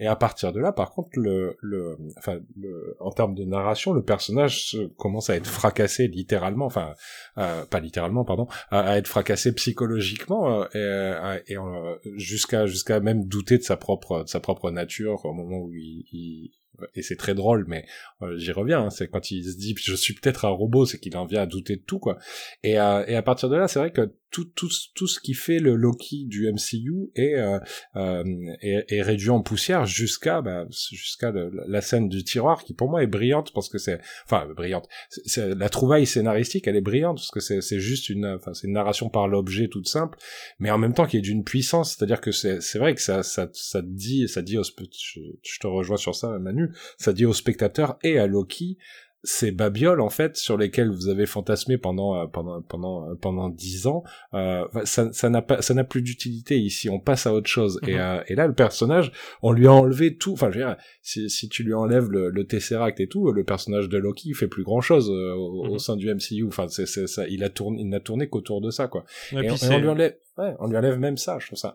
Et 0.00 0.06
à 0.08 0.16
partir 0.16 0.52
de 0.52 0.58
là 0.58 0.72
par 0.72 0.90
contre 0.90 1.10
le 1.14 1.56
le 1.60 1.96
enfin 2.18 2.40
le 2.56 2.96
en 2.98 3.10
termes 3.10 3.34
de 3.34 3.44
narration 3.44 3.92
le 3.92 4.02
personnage 4.02 4.76
commence 4.96 5.30
à 5.30 5.36
être 5.36 5.46
fracassé 5.46 6.08
littéralement 6.08 6.64
enfin 6.66 6.94
euh, 7.38 7.64
pas 7.66 7.78
littéralement 7.78 8.24
pardon 8.24 8.46
à, 8.70 8.80
à 8.80 8.96
être 8.96 9.06
fracassé 9.06 9.52
psychologiquement 9.54 10.62
euh, 10.62 10.64
et, 10.74 10.78
euh, 10.78 11.38
et 11.46 11.56
euh, 11.56 11.96
jusqu'à 12.16 12.66
jusqu'à 12.66 12.98
même 13.00 13.26
douter 13.26 13.58
de 13.58 13.62
sa 13.62 13.76
propre 13.76 14.24
de 14.24 14.28
sa 14.28 14.40
propre 14.40 14.70
nature 14.72 15.24
au 15.24 15.32
moment 15.34 15.58
où 15.58 15.72
il, 15.74 16.04
il- 16.10 16.50
et 16.94 17.02
c'est 17.02 17.16
très 17.16 17.34
drôle 17.34 17.64
mais 17.68 17.84
euh, 18.22 18.36
j'y 18.36 18.52
reviens 18.52 18.84
hein, 18.86 18.90
c'est 18.90 19.08
quand 19.08 19.30
il 19.30 19.44
se 19.44 19.56
dit 19.56 19.74
je 19.80 19.94
suis 19.94 20.14
peut-être 20.14 20.44
un 20.44 20.50
robot 20.50 20.86
c'est 20.86 20.98
qu'il 20.98 21.16
en 21.16 21.26
vient 21.26 21.42
à 21.42 21.46
douter 21.46 21.76
de 21.76 21.82
tout 21.82 21.98
quoi. 21.98 22.18
Et, 22.62 22.78
euh, 22.80 23.04
et 23.06 23.14
à 23.16 23.22
partir 23.22 23.48
de 23.48 23.56
là 23.56 23.68
c'est 23.68 23.78
vrai 23.78 23.92
que 23.92 24.12
tout 24.30 24.46
tout 24.56 24.68
tout 24.96 25.06
ce 25.06 25.20
qui 25.20 25.32
fait 25.32 25.60
le 25.60 25.76
Loki 25.76 26.24
du 26.26 26.50
MCU 26.50 27.10
est 27.14 27.34
euh, 27.36 27.60
euh, 27.94 28.24
est, 28.60 28.84
est 28.92 29.02
réduit 29.02 29.30
en 29.30 29.40
poussière 29.42 29.86
jusqu'à 29.86 30.42
bah, 30.42 30.66
jusqu'à 30.90 31.32
la 31.68 31.80
scène 31.80 32.08
du 32.08 32.24
tiroir 32.24 32.64
qui 32.64 32.74
pour 32.74 32.90
moi 32.90 33.04
est 33.04 33.06
brillante 33.06 33.52
parce 33.54 33.68
que 33.68 33.78
c'est 33.78 34.00
enfin 34.26 34.48
brillante. 34.56 34.88
C'est- 35.08 35.22
c'est 35.26 35.54
la 35.54 35.68
trouvaille 35.68 36.04
scénaristique 36.06 36.66
elle 36.66 36.74
est 36.74 36.80
brillante 36.80 37.18
parce 37.18 37.30
que 37.30 37.38
c'est 37.60 37.78
juste 37.78 38.08
une 38.08 38.26
enfin 38.26 38.54
c'est 38.54 38.66
une 38.66 38.72
narration 38.72 39.08
par 39.08 39.28
l'objet 39.28 39.68
toute 39.68 39.86
simple 39.86 40.18
mais 40.58 40.72
en 40.72 40.78
même 40.78 40.94
temps 40.94 41.06
qui 41.06 41.16
est 41.16 41.20
d'une 41.20 41.44
puissance. 41.44 41.94
C'est-à-dire 41.94 42.20
que 42.20 42.32
c'est 42.32 42.78
vrai 42.78 42.96
que 42.96 43.00
ça 43.02 43.22
ça 43.22 43.48
ça 43.52 43.82
dit 43.82 44.26
ça 44.26 44.42
dit 44.42 44.56
je 44.56 45.58
te 45.60 45.66
rejoins 45.68 45.96
sur 45.96 46.16
ça 46.16 46.36
Manu 46.40 46.63
ça 46.98 47.12
dit 47.12 47.26
au 47.26 47.32
spectateur 47.32 47.98
et 48.02 48.18
à 48.18 48.26
Loki 48.26 48.78
ces 49.26 49.52
babioles 49.52 50.02
en 50.02 50.10
fait 50.10 50.36
sur 50.36 50.58
lesquelles 50.58 50.90
vous 50.90 51.08
avez 51.08 51.24
fantasmé 51.24 51.78
pendant 51.78 52.14
euh, 52.20 52.26
pendant 52.26 52.60
pendant 52.60 53.08
euh, 53.08 53.14
pendant 53.14 53.48
dix 53.48 53.86
ans 53.86 54.02
euh, 54.34 54.66
ça 54.84 55.10
ça 55.14 55.30
n'a 55.30 55.40
pas 55.40 55.62
ça 55.62 55.72
n'a 55.72 55.82
plus 55.84 56.02
d'utilité 56.02 56.58
ici. 56.58 56.90
On 56.90 57.00
passe 57.00 57.26
à 57.26 57.32
autre 57.32 57.48
chose. 57.48 57.80
Et 57.86 57.94
Mhm. 57.94 58.00
euh, 58.00 58.20
et 58.28 58.34
là 58.34 58.46
le 58.46 58.52
personnage 58.52 59.12
on 59.40 59.52
lui 59.52 59.66
a 59.66 59.72
enlevé 59.72 60.18
tout. 60.18 60.32
Enfin 60.34 60.50
je 60.50 60.58
veux 60.58 60.64
dire 60.66 60.76
si 61.00 61.30
si 61.30 61.48
tu 61.48 61.62
lui 61.62 61.72
enlèves 61.72 62.10
le, 62.10 62.28
le 62.28 62.46
Tesseract 62.46 63.00
et 63.00 63.06
tout 63.06 63.32
le 63.32 63.44
personnage 63.44 63.88
de 63.88 63.96
Loki 63.96 64.28
il 64.28 64.34
fait 64.34 64.46
plus 64.46 64.62
grand 64.62 64.82
chose 64.82 65.08
au, 65.08 65.14
au 65.14 65.72
Mhm. 65.72 65.78
sein 65.78 65.96
du 65.96 66.14
MCU 66.14 66.46
enfin 66.46 66.66
c'est 66.68 66.84
ça 66.86 67.26
il 67.26 67.42
a 67.44 67.48
tourné 67.48 67.80
il 67.80 67.88
n'a 67.88 68.00
tourné 68.00 68.28
qu'autour 68.28 68.60
de 68.60 68.68
ça 68.70 68.88
quoi. 68.88 69.06
Et, 69.32 69.36
puis 69.36 69.52
on, 69.52 69.56
et 69.56 69.74
on 69.74 69.78
lui 69.78 69.88
enlève 69.88 70.16
ouais, 70.36 70.52
on 70.58 70.66
lui 70.66 70.76
enlève 70.76 70.98
même 70.98 71.16
ça. 71.16 71.38
Je 71.40 71.46
trouve 71.46 71.58
ça 71.58 71.74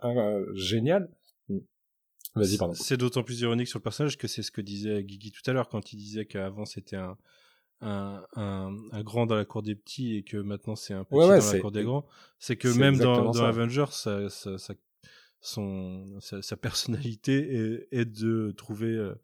génial. 0.54 1.10
Vas-y 2.36 2.58
pardon 2.58 2.74
C'est 2.74 2.98
d'autant 2.98 3.24
plus 3.24 3.40
ironique 3.42 3.68
sur 3.68 3.80
le 3.80 3.84
personnage 3.84 4.18
que 4.18 4.28
c'est 4.28 4.44
ce 4.44 4.52
que 4.52 4.62
disait 4.62 5.04
Guigui 5.04 5.32
tout 5.32 5.42
à 5.50 5.54
l'heure 5.54 5.70
quand 5.70 5.94
il 5.94 5.98
disait 5.98 6.26
qu'avant 6.26 6.66
c'était 6.66 6.96
un, 6.98 7.18
un, 7.82 8.24
un, 8.36 8.76
un 8.92 9.04
grand 9.04 9.26
dans 9.26 9.36
la 9.36 9.46
cour 9.46 9.62
des 9.64 9.76
petits 9.76 10.16
et 10.18 10.24
que 10.24 10.38
maintenant 10.38 10.76
c'est 10.76 10.94
un 10.94 11.04
petit 11.04 11.16
Ouais, 11.16 11.26
ouais, 11.28 11.40
dans 11.40 11.52
la 11.54 11.60
cour 11.60 11.72
des 11.72 11.84
grands. 11.84 12.06
C'est 12.40 12.56
que 12.58 12.68
même 12.68 12.98
dans, 12.98 13.32
dans. 13.32 13.44
Avengers, 13.44 13.86
ça, 13.92 14.30
ça, 14.30 14.58
ça- 14.58 14.74
son, 15.42 16.20
sa, 16.20 16.58
personnalité 16.58 17.56
est, 17.56 17.88
est 17.92 18.06
de 18.06 18.54
trouver, 18.58 18.88
euh, 18.94 19.16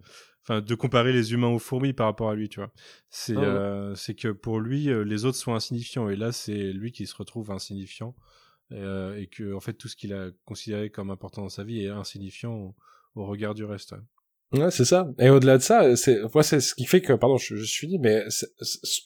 enfin, 0.44 0.62
de 0.62 0.76
comparer 0.76 1.12
les 1.12 1.34
humains 1.34 1.50
aux 1.50 1.60
fourmis 1.60 1.92
par 1.92 2.06
rapport 2.08 2.30
à 2.30 2.36
lui, 2.36 2.48
tu 2.48 2.62
vois. 2.62 2.72
C'est, 3.10 3.36
Ah 3.36 3.40
ouais. 3.42 3.46
euh, 3.46 3.96
c'est 3.96 4.16
que 4.16 4.30
pour 4.30 4.62
lui, 4.62 4.90
euh, 4.90 5.04
les 5.04 5.26
autres 5.26 5.38
sont 5.38 5.54
insignifiants 5.54 6.08
et 6.10 6.16
là, 6.16 6.32
c'est 6.32 6.72
lui 6.72 6.94
qui 6.94 7.06
se 7.06 7.16
retrouve 7.16 7.52
insignifiant 7.52 8.16
euh, 8.72 9.18
et 9.18 9.28
que, 9.28 9.54
en 9.54 9.60
fait, 9.60 9.74
tout 9.74 9.90
ce 9.90 9.98
qu'il 9.98 10.14
a 10.14 10.30
considéré 10.46 10.90
comme 10.90 11.10
important 11.12 11.42
dans 11.42 11.50
sa 11.50 11.66
vie 11.66 11.82
est 11.84 11.90
insignifiant 11.90 12.74
au, 13.16 13.26
regard 13.26 13.54
du 13.54 13.64
reste. 13.64 13.94
ouais. 13.94 14.70
C'est 14.72 14.86
ça. 14.86 15.10
Et 15.20 15.30
au-delà 15.30 15.58
de 15.58 15.64
ça, 15.64 15.98
c'est, 15.98 16.22
moi, 16.34 16.42
c'est 16.44 16.62
ce 16.62 16.76
qui 16.76 16.86
fait 16.86 17.02
que, 17.02 17.12
pardon, 17.12 17.36
je, 17.36 17.56
je 17.58 17.66
suis 17.66 17.88
dit, 17.88 18.00
mais 18.00 18.24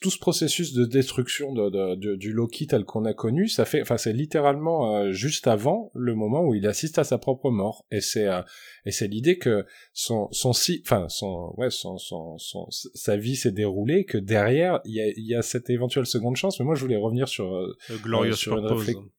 tout 0.00 0.10
ce 0.10 0.18
processus 0.18 0.74
de 0.74 0.84
destruction 0.84 1.52
de, 1.52 1.70
de- 1.70 1.94
de- 1.96 2.14
du 2.14 2.32
Loki 2.32 2.68
tel 2.68 2.84
qu'on 2.84 3.04
a 3.04 3.14
connu, 3.14 3.48
ça 3.48 3.64
fait, 3.64 3.80
enfin, 3.82 3.96
c'est 3.96 4.12
littéralement 4.12 4.94
euh, 4.96 5.10
juste 5.10 5.48
avant 5.48 5.90
le 5.94 6.14
moment 6.14 6.42
où 6.44 6.54
il 6.54 6.66
assiste 6.68 6.98
à 7.00 7.04
sa 7.04 7.18
propre 7.18 7.50
mort. 7.50 7.84
Et 7.90 8.00
c'est, 8.00 8.28
euh, 8.28 8.42
et 8.86 8.92
c'est 8.92 9.08
l'idée 9.08 9.38
que 9.38 9.64
son, 9.92 10.28
son 10.30 10.52
si, 10.52 10.82
enfin, 10.86 11.06
son, 11.08 11.52
ouais, 11.56 11.70
son, 11.70 11.98
son, 11.98 12.38
son, 12.38 12.66
sa 12.70 13.16
vie 13.16 13.34
s'est 13.34 13.50
déroulée, 13.50 14.04
que 14.04 14.18
derrière, 14.18 14.80
il 14.84 14.94
y 14.94 15.00
a, 15.00 15.06
y 15.16 15.34
a 15.34 15.42
cette 15.42 15.68
éventuelle 15.70 16.06
seconde 16.06 16.36
chance. 16.36 16.60
Mais 16.60 16.66
moi, 16.66 16.76
je 16.76 16.82
voulais 16.82 16.96
revenir 16.96 17.26
sur, 17.28 17.52
euh, 17.52 17.74
Le 17.88 17.96
Glorious 17.98 18.34
sur 18.36 18.52
une. 18.94 19.10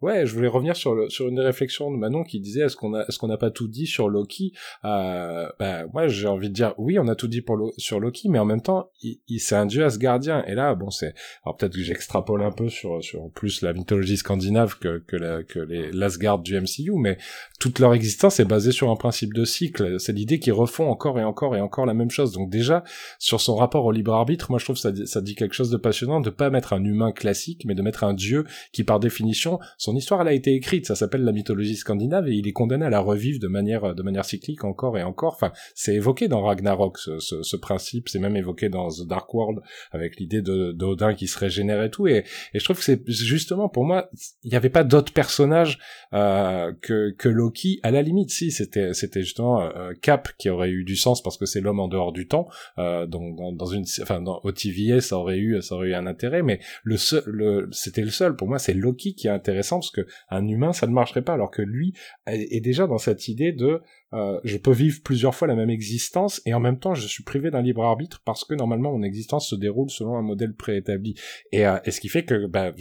Ouais, 0.00 0.26
je 0.26 0.34
voulais 0.34 0.48
revenir 0.48 0.76
sur 0.76 0.94
le, 0.94 1.08
sur 1.10 1.28
une 1.28 1.36
des 1.36 1.42
réflexions 1.42 1.90
de 1.90 1.96
Manon 1.96 2.24
qui 2.24 2.40
disait 2.40 2.62
est-ce 2.62 2.76
qu'on 2.76 2.94
a 2.94 3.04
est-ce 3.06 3.18
qu'on 3.18 3.28
n'a 3.28 3.36
pas 3.36 3.50
tout 3.50 3.68
dit 3.68 3.86
sur 3.86 4.08
Loki? 4.08 4.52
Euh, 4.84 5.48
bah 5.58 5.86
moi 5.92 6.08
j'ai 6.08 6.26
envie 6.26 6.48
de 6.48 6.54
dire 6.54 6.74
oui 6.78 6.98
on 6.98 7.08
a 7.08 7.14
tout 7.14 7.28
dit 7.28 7.44
sur 7.78 8.00
Loki 8.00 8.28
mais 8.28 8.38
en 8.38 8.44
même 8.44 8.62
temps 8.62 8.90
il, 9.02 9.20
il 9.28 9.40
c'est 9.40 9.56
un 9.56 9.66
dieu 9.66 9.84
asgardien. 9.84 10.44
Et 10.46 10.54
là 10.54 10.74
bon 10.74 10.90
c'est 10.90 11.14
alors 11.44 11.56
peut-être 11.56 11.74
que 11.74 11.82
j'extrapole 11.82 12.42
un 12.42 12.52
peu 12.52 12.68
sur 12.68 13.02
sur 13.02 13.30
plus 13.30 13.62
la 13.62 13.72
mythologie 13.72 14.16
scandinave 14.16 14.78
que 14.78 14.98
que 15.06 15.16
la, 15.16 15.42
que 15.42 15.58
les 15.58 15.90
l'Asgard 15.92 16.38
du 16.38 16.58
MCU 16.58 16.92
mais 16.96 17.18
toute 17.60 17.78
leur 17.78 17.94
existence 17.94 18.40
est 18.40 18.44
basée 18.44 18.72
sur 18.72 18.90
un 18.90 18.96
principe 18.96 19.34
de 19.34 19.44
cycle. 19.44 19.98
C'est 20.00 20.12
l'idée 20.12 20.38
qu'ils 20.38 20.52
refont 20.52 20.88
encore 20.90 21.18
et 21.18 21.24
encore 21.24 21.56
et 21.56 21.60
encore 21.60 21.86
la 21.86 21.94
même 21.94 22.10
chose. 22.10 22.32
Donc 22.32 22.50
déjà 22.50 22.84
sur 23.18 23.40
son 23.40 23.56
rapport 23.56 23.84
au 23.84 23.92
libre 23.92 24.12
arbitre 24.14 24.50
moi 24.50 24.58
je 24.58 24.64
trouve 24.64 24.76
ça 24.76 24.90
ça 25.06 25.20
dit 25.20 25.34
quelque 25.34 25.54
chose 25.54 25.70
de 25.70 25.76
passionnant 25.76 26.20
de 26.20 26.30
pas 26.30 26.50
mettre 26.50 26.72
un 26.72 26.84
humain 26.84 27.12
classique 27.12 27.64
mais 27.64 27.74
de 27.74 27.82
mettre 27.82 28.04
un 28.04 28.14
dieu 28.14 28.44
qui 28.72 28.84
par 28.84 29.00
définition 29.00 29.58
son 29.78 29.96
histoire 29.96 30.22
elle 30.22 30.28
a 30.28 30.32
été 30.32 30.54
écrite, 30.54 30.86
ça 30.86 30.94
s'appelle 30.94 31.22
la 31.22 31.32
mythologie 31.32 31.76
scandinave 31.76 32.28
et 32.28 32.34
il 32.34 32.46
est 32.46 32.52
condamné 32.52 32.84
à 32.86 32.90
la 32.90 33.00
revivre 33.00 33.40
de 33.40 33.48
manière 33.48 33.94
de 33.94 34.02
manière 34.02 34.24
cyclique 34.24 34.64
encore 34.64 34.98
et 34.98 35.02
encore. 35.02 35.34
Enfin, 35.34 35.52
c'est 35.74 35.94
évoqué 35.94 36.28
dans 36.28 36.42
Ragnarok 36.42 36.98
ce, 36.98 37.18
ce, 37.18 37.42
ce 37.42 37.56
principe, 37.56 38.08
c'est 38.08 38.18
même 38.18 38.36
évoqué 38.36 38.68
dans 38.68 38.88
The 38.88 39.06
Dark 39.06 39.32
World 39.32 39.60
avec 39.90 40.18
l'idée 40.18 40.42
de 40.42 40.72
d'Odin 40.72 41.14
qui 41.14 41.26
se 41.26 41.38
régénère 41.38 41.82
et 41.82 41.90
tout. 41.90 42.06
Et, 42.06 42.24
et 42.54 42.58
je 42.58 42.64
trouve 42.64 42.78
que 42.78 42.84
c'est 42.84 43.02
justement 43.08 43.68
pour 43.68 43.84
moi, 43.84 44.10
il 44.42 44.50
n'y 44.50 44.56
avait 44.56 44.70
pas 44.70 44.84
d'autres 44.84 45.12
personnages 45.12 45.78
euh, 46.12 46.72
que 46.80 47.10
que 47.10 47.28
Loki. 47.28 47.80
À 47.82 47.90
la 47.90 48.02
limite, 48.02 48.30
si 48.30 48.50
c'était 48.50 48.94
c'était 48.94 49.22
justement 49.22 49.62
euh, 49.62 49.92
Cap 50.00 50.28
qui 50.38 50.48
aurait 50.50 50.70
eu 50.70 50.84
du 50.84 50.96
sens 50.96 51.22
parce 51.22 51.36
que 51.36 51.46
c'est 51.46 51.60
l'homme 51.60 51.80
en 51.80 51.88
dehors 51.88 52.12
du 52.12 52.28
temps. 52.28 52.48
Euh, 52.78 53.06
donc 53.06 53.36
dans, 53.36 53.52
dans, 53.52 53.66
une, 53.66 53.84
enfin 54.00 54.20
dans 54.20 54.40
au 54.44 54.52
TVA 54.52 55.00
ça 55.00 55.16
aurait 55.18 55.38
eu 55.38 55.60
ça 55.62 55.74
aurait 55.74 55.88
eu 55.88 55.94
un 55.94 56.06
intérêt, 56.06 56.42
mais 56.42 56.60
le 56.82 56.96
seul, 56.96 57.22
le, 57.26 57.68
c'était 57.72 58.02
le 58.02 58.10
seul. 58.10 58.36
Pour 58.36 58.48
moi, 58.48 58.58
c'est 58.58 58.74
Loki 58.74 59.14
qui 59.14 59.26
est 59.26 59.30
intéressant 59.52 59.76
parce 59.76 59.90
que 59.90 60.06
un 60.30 60.46
humain 60.48 60.72
ça 60.72 60.86
ne 60.86 60.92
marcherait 60.92 61.22
pas, 61.22 61.34
alors 61.34 61.50
que 61.50 61.62
lui 61.62 61.94
est 62.26 62.60
déjà 62.60 62.86
dans 62.86 62.98
cette 62.98 63.28
idée 63.28 63.52
de 63.52 63.80
euh, 64.14 64.38
je 64.44 64.56
peux 64.58 64.72
vivre 64.72 65.00
plusieurs 65.02 65.34
fois 65.34 65.48
la 65.48 65.54
même 65.54 65.70
existence 65.70 66.42
et 66.44 66.52
en 66.54 66.60
même 66.60 66.78
temps 66.78 66.94
je 66.94 67.06
suis 67.06 67.22
privé 67.22 67.50
d'un 67.50 67.62
libre 67.62 67.82
arbitre 67.82 68.20
parce 68.24 68.44
que 68.44 68.54
normalement 68.54 68.92
mon 68.92 69.02
existence 69.02 69.48
se 69.48 69.54
déroule 69.54 69.90
selon 69.90 70.16
un 70.16 70.22
modèle 70.22 70.54
préétabli. 70.54 71.14
Et, 71.50 71.66
euh, 71.66 71.78
et 71.84 71.90
ce 71.90 72.00
qui 72.00 72.08
fait 72.08 72.24
que 72.24 72.46
bah, 72.46 72.72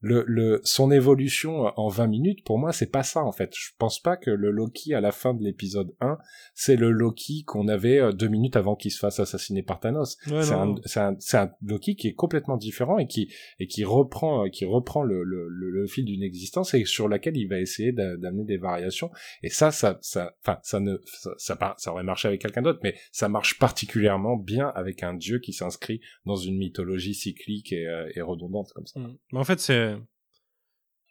le, 0.00 0.24
le 0.26 0.60
son 0.64 0.90
évolution 0.90 1.72
en 1.76 1.88
20 1.88 2.06
minutes 2.08 2.44
pour 2.44 2.58
moi 2.58 2.72
c'est 2.72 2.90
pas 2.90 3.02
ça 3.02 3.24
en 3.24 3.32
fait. 3.32 3.50
Je 3.54 3.70
pense 3.78 4.00
pas 4.00 4.16
que 4.16 4.30
le 4.30 4.50
Loki 4.50 4.94
à 4.94 5.00
la 5.00 5.12
fin 5.12 5.34
de 5.34 5.42
l'épisode 5.44 5.94
1 6.00 6.18
c'est 6.54 6.76
le 6.76 6.90
Loki 6.90 7.44
qu'on 7.46 7.68
avait 7.68 7.98
euh, 7.98 8.12
deux 8.12 8.28
minutes 8.28 8.56
avant 8.56 8.74
qu'il 8.74 8.90
se 8.90 8.98
fasse 8.98 9.20
assassiner 9.20 9.62
par 9.62 9.80
Thanos. 9.80 10.16
C'est 10.24 10.52
un, 10.52 10.74
un, 10.96 11.16
un, 11.34 11.50
Loki 11.62 11.94
qui 11.94 12.08
est 12.08 12.14
complètement 12.14 12.56
différent 12.56 12.98
et 12.98 13.06
qui 13.06 13.32
et 13.60 13.66
qui 13.66 13.84
reprend 13.84 14.48
qui 14.50 14.64
reprend 14.64 15.02
le, 15.02 15.22
le, 15.22 15.48
le, 15.48 15.86
fil 15.86 16.04
d'une 16.04 16.22
existence 16.22 16.74
et 16.74 16.84
sur 16.84 17.08
laquelle 17.08 17.36
il 17.36 17.46
va 17.46 17.58
essayer 17.58 17.92
d'amener 17.92 18.44
des 18.44 18.56
variations. 18.56 19.10
Et 19.42 19.50
ça 19.50 19.70
ça 19.70 19.98
ça 20.02 20.34
enfin 20.44 20.58
ça 21.06 21.30
ça 21.38 21.74
ça, 21.78 21.92
aurait 21.92 22.02
marché 22.02 22.28
avec 22.28 22.40
quelqu'un 22.40 22.62
d'autre, 22.62 22.80
mais 22.82 22.96
ça 23.12 23.28
marche 23.28 23.58
particulièrement 23.58 24.36
bien 24.36 24.68
avec 24.68 25.02
un 25.02 25.14
dieu 25.14 25.38
qui 25.38 25.52
s'inscrit 25.52 26.00
dans 26.24 26.36
une 26.36 26.56
mythologie 26.56 27.14
cyclique 27.14 27.72
et, 27.72 27.86
euh, 27.86 28.24
redondante 28.24 28.72
comme 28.72 28.86
ça. 28.86 29.00
Mm. 29.00 29.16
Mais 29.32 29.38
en 29.38 29.44
fait, 29.44 29.60
c'est 29.60 29.96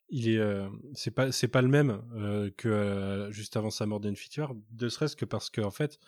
il 0.10 0.30
est 0.30 0.38
euh, 0.38 0.68
c'est 0.94 1.12
pas 1.12 1.32
c'est 1.32 1.48
pas 1.48 1.62
le 1.62 1.68
même 1.68 2.02
euh, 2.16 2.50
que 2.58 3.30
juste 3.32 3.58
avant 3.58 3.70
sa 3.70 3.86
mort 3.86 4.00
d'Enfiture, 4.00 4.56
de 4.72 4.90
serait-ce 4.90 5.16
que 5.16 5.26
parce 5.26 5.50
que 5.50 5.62
en 5.62 5.72
fait, 5.72 6.00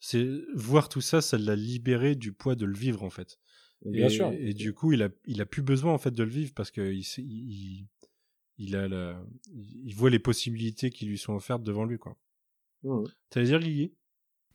c'est 0.00 0.26
voir 0.54 0.88
tout 0.88 1.00
ça, 1.00 1.20
ça 1.20 1.38
l'a 1.38 1.56
libéré 1.56 2.14
du 2.14 2.32
poids 2.32 2.54
de 2.54 2.66
le 2.66 2.76
vivre 2.76 3.02
en 3.02 3.10
fait. 3.10 3.38
Bien 3.84 4.06
et, 4.06 4.10
sûr. 4.10 4.32
Et 4.38 4.54
du 4.54 4.74
coup, 4.74 4.92
il 4.92 5.02
a 5.02 5.08
il 5.26 5.40
a 5.40 5.46
plus 5.46 5.62
besoin 5.62 5.92
en 5.92 5.98
fait 5.98 6.12
de 6.12 6.22
le 6.22 6.30
vivre 6.30 6.52
parce 6.54 6.70
que 6.70 6.92
il, 6.92 7.04
il, 7.18 7.86
il 8.58 8.76
a 8.76 8.88
la, 8.88 9.20
il 9.52 9.94
voit 9.94 10.10
les 10.10 10.18
possibilités 10.18 10.90
qui 10.90 11.06
lui 11.06 11.18
sont 11.18 11.34
offertes 11.34 11.62
devant 11.62 11.84
lui 11.84 11.98
quoi. 11.98 12.16
Mmh. 12.82 13.04
Tu 13.30 13.42
dire, 13.42 13.60
Guigui? 13.60 13.92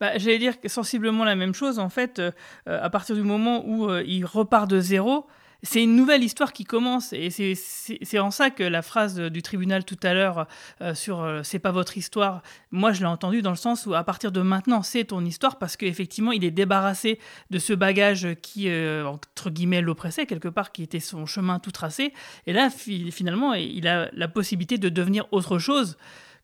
Bah, 0.00 0.18
J'allais 0.18 0.38
dire 0.38 0.54
sensiblement 0.66 1.24
la 1.24 1.36
même 1.36 1.54
chose. 1.54 1.78
En 1.78 1.88
fait, 1.88 2.18
euh, 2.18 2.32
à 2.66 2.90
partir 2.90 3.14
du 3.14 3.22
moment 3.22 3.64
où 3.66 3.88
euh, 3.88 4.02
il 4.06 4.24
repart 4.24 4.68
de 4.68 4.80
zéro, 4.80 5.26
c'est 5.62 5.82
une 5.82 5.96
nouvelle 5.96 6.22
histoire 6.22 6.52
qui 6.52 6.64
commence. 6.64 7.14
Et 7.14 7.30
c'est 7.30 8.18
en 8.18 8.30
ça 8.30 8.50
que 8.50 8.62
la 8.62 8.82
phrase 8.82 9.18
du 9.18 9.40
tribunal 9.40 9.84
tout 9.84 9.96
à 10.02 10.12
l'heure 10.12 10.46
euh, 10.82 10.94
sur 10.94 11.40
c'est 11.42 11.58
pas 11.58 11.70
votre 11.70 11.96
histoire, 11.96 12.42
moi 12.70 12.92
je 12.92 13.00
l'ai 13.00 13.06
entendu 13.06 13.40
dans 13.40 13.50
le 13.50 13.56
sens 13.56 13.86
où 13.86 13.94
à 13.94 14.04
partir 14.04 14.30
de 14.30 14.42
maintenant 14.42 14.82
c'est 14.82 15.04
ton 15.04 15.24
histoire 15.24 15.58
parce 15.58 15.78
qu'effectivement 15.78 16.32
il 16.32 16.44
est 16.44 16.50
débarrassé 16.50 17.18
de 17.48 17.58
ce 17.58 17.72
bagage 17.72 18.34
qui, 18.42 18.68
entre 19.06 19.48
guillemets, 19.48 19.80
l'oppressait 19.80 20.26
quelque 20.26 20.48
part, 20.48 20.70
qui 20.70 20.82
était 20.82 21.00
son 21.00 21.24
chemin 21.24 21.58
tout 21.60 21.72
tracé. 21.72 22.12
Et 22.46 22.52
là, 22.52 22.68
finalement, 22.68 23.54
il 23.54 23.88
a 23.88 24.10
la 24.12 24.28
possibilité 24.28 24.76
de 24.76 24.90
devenir 24.90 25.26
autre 25.32 25.58
chose 25.58 25.96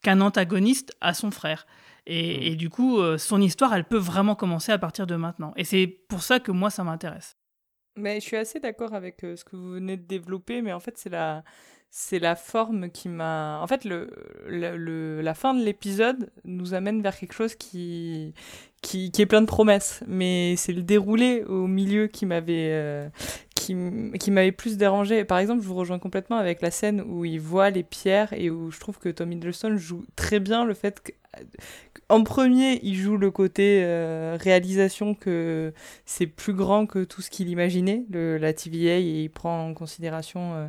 qu'un 0.02 0.20
antagoniste 0.20 0.94
à 1.00 1.14
son 1.14 1.30
frère. 1.30 1.66
Et, 2.06 2.52
mm. 2.52 2.56
du 2.56 2.70
coup, 2.70 2.98
euh, 2.98 3.18
son 3.18 3.40
histoire, 3.40 3.74
elle 3.74 3.84
peut 3.84 3.98
vraiment 3.98 4.34
commencer 4.34 4.72
à 4.72 4.78
partir 4.78 5.06
de 5.06 5.16
maintenant. 5.16 5.52
Et 5.56 5.64
c'est 5.64 5.86
pour 5.86 6.22
ça 6.22 6.40
que 6.40 6.52
moi, 6.52 6.70
ça 6.70 6.84
m'intéresse. 6.84 7.36
Mais 7.96 8.20
je 8.20 8.24
suis 8.24 8.36
assez 8.36 8.60
d'accord 8.60 8.94
avec 8.94 9.24
euh, 9.24 9.36
ce 9.36 9.44
que 9.44 9.56
vous 9.56 9.72
venez 9.72 9.96
de 9.96 10.06
développer, 10.06 10.62
mais 10.62 10.72
en 10.72 10.80
fait, 10.80 10.96
c'est 10.96 11.10
la, 11.10 11.44
c'est 11.90 12.20
la 12.20 12.36
forme 12.36 12.90
qui 12.90 13.08
m'a. 13.08 13.60
En 13.60 13.66
fait, 13.66 13.84
le, 13.84 14.10
le, 14.46 15.20
la 15.20 15.34
fin 15.34 15.54
de 15.54 15.62
l'épisode 15.62 16.30
nous 16.44 16.72
amène 16.72 17.02
vers 17.02 17.16
quelque 17.16 17.32
chose 17.34 17.56
qui, 17.56 18.32
qui, 18.80 19.10
qui 19.10 19.22
est 19.22 19.26
plein 19.26 19.40
de 19.40 19.46
promesses, 19.46 20.02
mais 20.06 20.54
c'est 20.56 20.72
le 20.72 20.82
déroulé 20.82 21.42
au 21.44 21.66
milieu 21.66 22.06
qui 22.06 22.26
m'avait, 22.26 22.70
euh, 22.72 23.08
qui, 24.18 24.30
m'avait 24.30 24.52
plus 24.52 24.76
dérangé. 24.76 25.24
Par 25.24 25.38
exemple, 25.38 25.62
je 25.62 25.68
vous 25.68 25.74
rejoins 25.74 25.98
complètement 25.98 26.36
avec 26.36 26.62
la 26.62 26.70
scène 26.70 27.02
où 27.06 27.24
il 27.24 27.40
voit 27.40 27.70
les 27.70 27.82
pierres 27.82 28.32
et 28.32 28.50
où 28.50 28.70
je 28.70 28.80
trouve 28.80 28.98
que 28.98 29.08
Tom 29.08 29.32
Hiddleston 29.32 29.76
joue 29.76 30.04
très 30.16 30.40
bien 30.40 30.64
le 30.64 30.74
fait 30.74 31.00
que 31.00 31.12
en 32.10 32.24
premier, 32.24 32.80
il 32.82 32.96
joue 32.96 33.16
le 33.16 33.30
côté 33.30 33.82
euh, 33.84 34.36
réalisation 34.40 35.14
que 35.14 35.72
c'est 36.04 36.26
plus 36.26 36.54
grand 36.54 36.86
que 36.86 37.04
tout 37.04 37.22
ce 37.22 37.30
qu'il 37.30 37.48
imaginait, 37.48 38.04
la 38.10 38.52
TVA, 38.52 38.98
et 38.98 39.22
il 39.22 39.30
prend 39.30 39.68
en 39.68 39.74
considération 39.74 40.54
euh, 40.54 40.66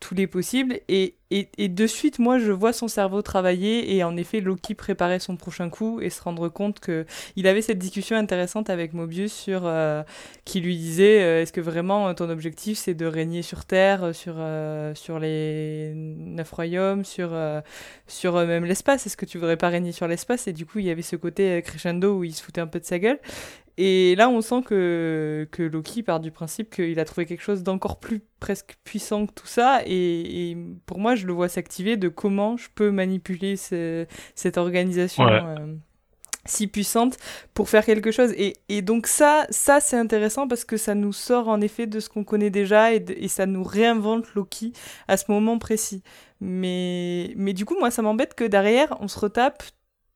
tous 0.00 0.14
les 0.14 0.26
possibles. 0.26 0.80
Et, 0.88 1.16
et, 1.30 1.50
et, 1.58 1.68
de 1.68 1.86
suite, 1.86 2.18
moi, 2.18 2.38
je 2.38 2.50
vois 2.50 2.72
son 2.72 2.88
cerveau 2.88 3.20
travailler 3.20 3.94
et 3.94 4.02
en 4.02 4.16
effet, 4.16 4.40
Loki 4.40 4.74
préparer 4.74 5.18
son 5.18 5.36
prochain 5.36 5.68
coup 5.68 6.00
et 6.00 6.08
se 6.08 6.22
rendre 6.22 6.48
compte 6.48 6.80
que 6.80 7.04
il 7.36 7.46
avait 7.46 7.60
cette 7.60 7.78
discussion 7.78 8.16
intéressante 8.16 8.70
avec 8.70 8.94
Mobius 8.94 9.32
sur 9.32 9.62
euh, 9.64 10.02
qui 10.46 10.60
lui 10.60 10.78
disait 10.78 11.42
est-ce 11.42 11.52
que 11.52 11.60
vraiment 11.60 12.12
ton 12.14 12.30
objectif 12.30 12.78
c'est 12.78 12.94
de 12.94 13.04
régner 13.04 13.42
sur 13.42 13.66
Terre, 13.66 14.14
sur 14.14 14.36
sur 14.94 15.18
les 15.18 15.92
neuf 15.94 16.50
royaumes, 16.50 17.04
sur 17.04 17.32
sur 18.06 18.34
même 18.46 18.64
l'espace? 18.64 19.06
Est-ce 19.06 19.18
que 19.18 19.26
tu 19.26 19.36
voudrais 19.36 19.58
pas 19.58 19.68
régner 19.68 19.89
sur 19.92 20.08
l'espace 20.08 20.48
Et 20.48 20.52
du 20.52 20.66
coup, 20.66 20.78
il 20.78 20.86
y 20.86 20.90
avait 20.90 21.02
ce 21.02 21.16
côté 21.16 21.62
crescendo 21.62 22.18
où 22.18 22.24
il 22.24 22.34
se 22.34 22.42
foutait 22.42 22.60
un 22.60 22.66
peu 22.66 22.80
de 22.80 22.84
sa 22.84 22.98
gueule. 22.98 23.18
Et 23.82 24.14
là, 24.16 24.28
on 24.28 24.42
sent 24.42 24.62
que, 24.66 25.48
que 25.50 25.62
Loki 25.62 26.02
part 26.02 26.20
du 26.20 26.30
principe 26.30 26.68
qu'il 26.68 27.00
a 27.00 27.04
trouvé 27.06 27.24
quelque 27.24 27.42
chose 27.42 27.62
d'encore 27.62 27.98
plus 27.98 28.20
presque 28.38 28.76
puissant 28.84 29.26
que 29.26 29.32
tout 29.32 29.46
ça. 29.46 29.80
Et, 29.86 30.54
pour 30.84 30.98
moi, 30.98 31.14
je 31.14 31.26
le 31.26 31.32
vois 31.32 31.48
s'activer 31.48 31.96
de 31.96 32.08
comment 32.08 32.58
je 32.58 32.68
peux 32.74 32.90
manipuler 32.90 33.56
cette 33.56 34.58
organisation. 34.58 35.26
Euh, 35.26 35.74
si 36.46 36.66
puissante 36.66 37.16
pour 37.54 37.68
faire 37.68 37.84
quelque 37.84 38.10
chose 38.10 38.32
et, 38.32 38.56
et 38.70 38.80
donc 38.80 39.06
ça 39.06 39.46
ça 39.50 39.78
c'est 39.78 39.98
intéressant 39.98 40.48
parce 40.48 40.64
que 40.64 40.78
ça 40.78 40.94
nous 40.94 41.12
sort 41.12 41.48
en 41.48 41.60
effet 41.60 41.86
de 41.86 42.00
ce 42.00 42.08
qu'on 42.08 42.24
connaît 42.24 42.48
déjà 42.48 42.94
et, 42.94 43.04
et, 43.14 43.28
ça 43.28 43.44
nous 43.44 43.62
réinvente 43.62 44.24
Loki 44.34 44.72
à 45.06 45.18
ce 45.18 45.30
moment 45.30 45.58
précis 45.58 46.02
mais 46.40 47.34
mais 47.36 47.52
du 47.52 47.66
coup 47.66 47.76
moi 47.78 47.90
ça 47.90 48.00
m'embête 48.00 48.34
que 48.34 48.44
derrière 48.44 48.96
on 49.00 49.08
se 49.08 49.18
retape 49.18 49.62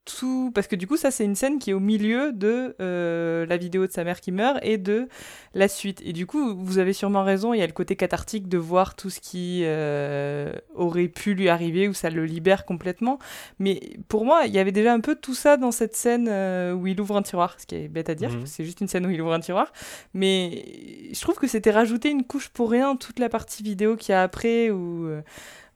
tout 0.04 0.50
parce 0.54 0.66
que 0.66 0.76
du 0.76 0.86
coup 0.86 0.96
ça 0.96 1.10
c'est 1.10 1.24
une 1.24 1.34
scène 1.34 1.58
qui 1.58 1.70
est 1.70 1.72
au 1.72 1.80
milieu 1.80 2.32
de 2.32 2.76
euh, 2.80 3.46
la 3.46 3.56
vidéo 3.56 3.86
de 3.86 3.92
sa 3.92 4.04
mère 4.04 4.20
qui 4.20 4.32
meurt 4.32 4.58
et 4.62 4.76
de 4.76 5.08
la 5.54 5.68
suite. 5.68 6.02
Et 6.04 6.12
du 6.12 6.26
coup 6.26 6.54
vous 6.56 6.78
avez 6.78 6.92
sûrement 6.92 7.22
raison 7.22 7.54
il 7.54 7.58
y 7.58 7.62
a 7.62 7.66
le 7.66 7.72
côté 7.72 7.96
cathartique 7.96 8.48
de 8.48 8.58
voir 8.58 8.96
tout 8.96 9.10
ce 9.10 9.20
qui 9.20 9.62
euh, 9.64 10.52
aurait 10.74 11.08
pu 11.08 11.34
lui 11.34 11.48
arriver 11.48 11.88
ou 11.88 11.94
ça 11.94 12.10
le 12.10 12.24
libère 12.26 12.64
complètement. 12.64 13.18
Mais 13.58 13.80
pour 14.08 14.24
moi 14.24 14.42
il 14.46 14.52
y 14.52 14.58
avait 14.58 14.72
déjà 14.72 14.92
un 14.92 15.00
peu 15.00 15.14
tout 15.14 15.34
ça 15.34 15.56
dans 15.56 15.72
cette 15.72 15.96
scène 15.96 16.28
euh, 16.28 16.72
où 16.72 16.86
il 16.86 17.00
ouvre 17.00 17.16
un 17.16 17.22
tiroir 17.22 17.56
ce 17.58 17.66
qui 17.66 17.76
est 17.76 17.88
bête 17.88 18.10
à 18.10 18.14
dire. 18.14 18.30
Mhm. 18.30 18.46
c'est 18.46 18.64
juste 18.64 18.80
une 18.80 18.88
scène 18.88 19.06
où 19.06 19.10
il 19.10 19.20
ouvre 19.22 19.32
un 19.32 19.40
tiroir. 19.40 19.72
Mais 20.12 20.64
je 21.12 21.20
trouve 21.20 21.36
que 21.36 21.46
c'était 21.46 21.70
rajouter 21.70 22.10
une 22.10 22.24
couche 22.24 22.48
pour 22.48 22.70
rien 22.70 22.96
toute 22.96 23.18
la 23.18 23.28
partie 23.28 23.62
vidéo 23.62 23.96
qu'il 23.96 24.12
y 24.12 24.14
a 24.14 24.22
après 24.22 24.70
où 24.70 25.08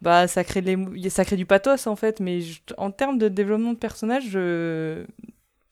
bah 0.01 0.29
ça 0.29 0.45
crée, 0.45 0.61
les, 0.61 1.11
ça 1.11 1.25
crée 1.25 1.37
du 1.37 1.47
pathos 1.47 1.87
en 1.87 1.97
fait, 1.97 2.21
mais 2.21 2.41
en 2.77 2.91
termes 2.91 3.19
de 3.19 3.29
développement 3.29 3.73
de 3.73 3.79
personnage, 3.79 4.29
je... 4.31 5.05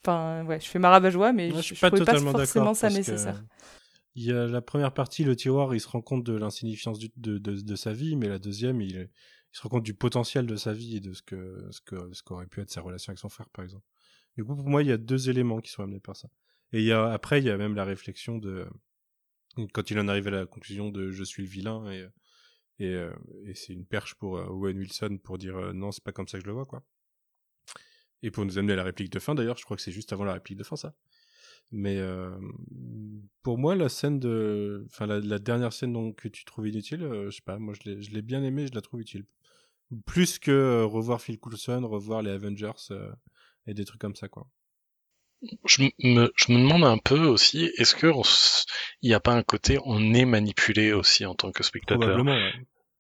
Enfin, 0.03 0.45
ouais, 0.45 0.61
je 0.61 0.67
fais 0.67 0.79
ma 0.79 0.91
rabat 0.91 1.11
joie, 1.11 1.33
mais 1.33 1.51
je, 1.51 1.61
suis 1.61 1.77
pas, 1.77 1.91
totalement 1.91 2.33
pas 2.33 2.39
forcément 2.39 2.75
ça 2.75 2.91
nécessaire. 2.91 3.43
Il 4.15 4.25
y 4.25 4.33
a 4.33 4.47
la 4.47 4.63
première 4.63 4.95
partie, 4.95 5.25
le 5.25 5.37
tiroir, 5.37 5.75
il 5.75 5.81
se 5.81 5.89
rend 5.89 6.01
compte 6.01 6.25
de 6.25 6.33
l'insignifiance 6.33 6.99
de, 6.99 7.11
de, 7.17 7.39
de, 7.39 7.77
sa 7.77 7.93
vie, 7.93 8.17
mais 8.17 8.29
la 8.29 8.39
deuxième, 8.39 8.81
il, 8.81 8.93
il, 8.93 9.09
se 9.53 9.63
rend 9.63 9.69
compte 9.69 9.83
du 9.83 9.95
potentiel 9.95 10.47
de 10.47 10.57
sa 10.57 10.73
vie 10.73 10.97
et 10.97 11.01
de 11.01 11.13
ce 11.13 11.23
que 11.23 11.69
ce 11.71 11.81
que 11.81 12.13
ce 12.13 12.23
qu'aurait 12.23 12.47
pu 12.47 12.61
être 12.61 12.71
sa 12.71 12.81
relation 12.81 13.11
avec 13.11 13.19
son 13.19 13.29
frère, 13.29 13.49
par 13.51 13.65
exemple. 13.65 13.85
Du 14.37 14.45
coup, 14.45 14.55
pour 14.55 14.69
moi, 14.69 14.83
il 14.83 14.89
y 14.89 14.93
a 14.93 14.97
deux 14.97 15.29
éléments 15.29 15.61
qui 15.61 15.71
sont 15.71 15.83
amenés 15.83 16.01
par 16.01 16.17
ça. 16.17 16.29
Et 16.73 16.81
il 16.81 16.87
y 16.87 16.93
a, 16.93 17.13
après, 17.13 17.41
il 17.41 17.45
y 17.45 17.51
a 17.51 17.57
même 17.57 17.75
la 17.75 17.85
réflexion 17.85 18.39
de 18.39 18.67
quand 19.73 19.91
il 19.91 19.99
en 19.99 20.09
arrive 20.09 20.29
à 20.29 20.33
la 20.33 20.47
conclusion 20.47 20.91
de 20.91 21.11
je 21.11 21.25
suis 21.25 21.43
le 21.43 21.49
vilain 21.49 21.91
et 21.91 22.07
et, 22.79 22.93
euh, 22.95 23.13
et 23.47 23.55
c'est 23.55 23.73
une 23.73 23.87
perche 23.87 24.15
pour 24.15 24.37
euh, 24.37 24.47
Owen 24.47 24.77
Wilson 24.79 25.19
pour 25.23 25.39
dire 25.39 25.57
euh, 25.57 25.73
non, 25.73 25.93
c'est 25.93 26.05
pas 26.05 26.13
comme 26.13 26.29
ça 26.29 26.39
que 26.39 26.43
je 26.43 26.49
le 26.49 26.53
vois, 26.53 26.67
quoi. 26.67 26.85
Et 28.23 28.31
pour 28.31 28.45
nous 28.45 28.59
amener 28.59 28.75
à 28.75 28.77
la 28.77 28.85
réplique 28.85 29.13
de 29.13 29.19
fin, 29.19 29.35
d'ailleurs, 29.35 29.57
je 29.57 29.65
crois 29.65 29.77
que 29.77 29.83
c'est 29.83 29.93
juste 29.93 30.13
avant 30.13 30.25
la 30.25 30.35
réplique 30.35 30.59
de 30.59 30.65
fin, 30.65 30.77
ça. 30.77 30.95
Mais 31.73 32.01
pour 33.43 33.59
moi, 33.59 33.75
la 33.75 33.89
scène 33.89 34.21
de, 34.21 34.85
enfin 34.87 35.07
la, 35.07 35.39
dernière 35.39 35.73
scène 35.73 36.15
que 36.15 36.29
tu 36.29 36.45
trouves 36.45 36.69
inutile, 36.69 37.01
je 37.01 37.31
sais 37.31 37.43
pas, 37.43 37.59
moi 37.59 37.75
je 37.75 37.91
l'ai 37.91 38.23
bien 38.23 38.43
aimé, 38.45 38.67
je 38.69 38.75
la 38.75 38.81
trouve 38.81 39.01
utile. 39.01 39.25
Plus 40.07 40.39
que 40.39 40.83
revoir 40.85 41.21
Phil 41.21 41.39
Coulson, 41.39 41.87
revoir 41.87 42.23
les 42.23 42.31
Avengers 42.31 42.73
et 43.67 43.75
des 43.75 43.85
trucs 43.85 44.01
comme 44.01 44.15
ça, 44.15 44.29
quoi. 44.29 44.49
Je 45.67 45.83
me, 46.03 46.33
je 46.35 46.53
me 46.53 46.59
demande 46.59 46.85
un 46.85 46.99
peu 46.99 47.21
aussi, 47.27 47.71
est-ce 47.77 47.95
que 47.95 48.07
il 49.03 49.09
n'y 49.09 49.15
a 49.15 49.21
pas 49.21 49.35
un 49.35 49.43
côté 49.43 49.79
on 49.85 50.15
est 50.15 50.25
manipulé 50.25 50.93
aussi 50.93 51.27
en 51.27 51.35
tant 51.35 51.53
que 51.53 51.63
spectateur? 51.63 52.25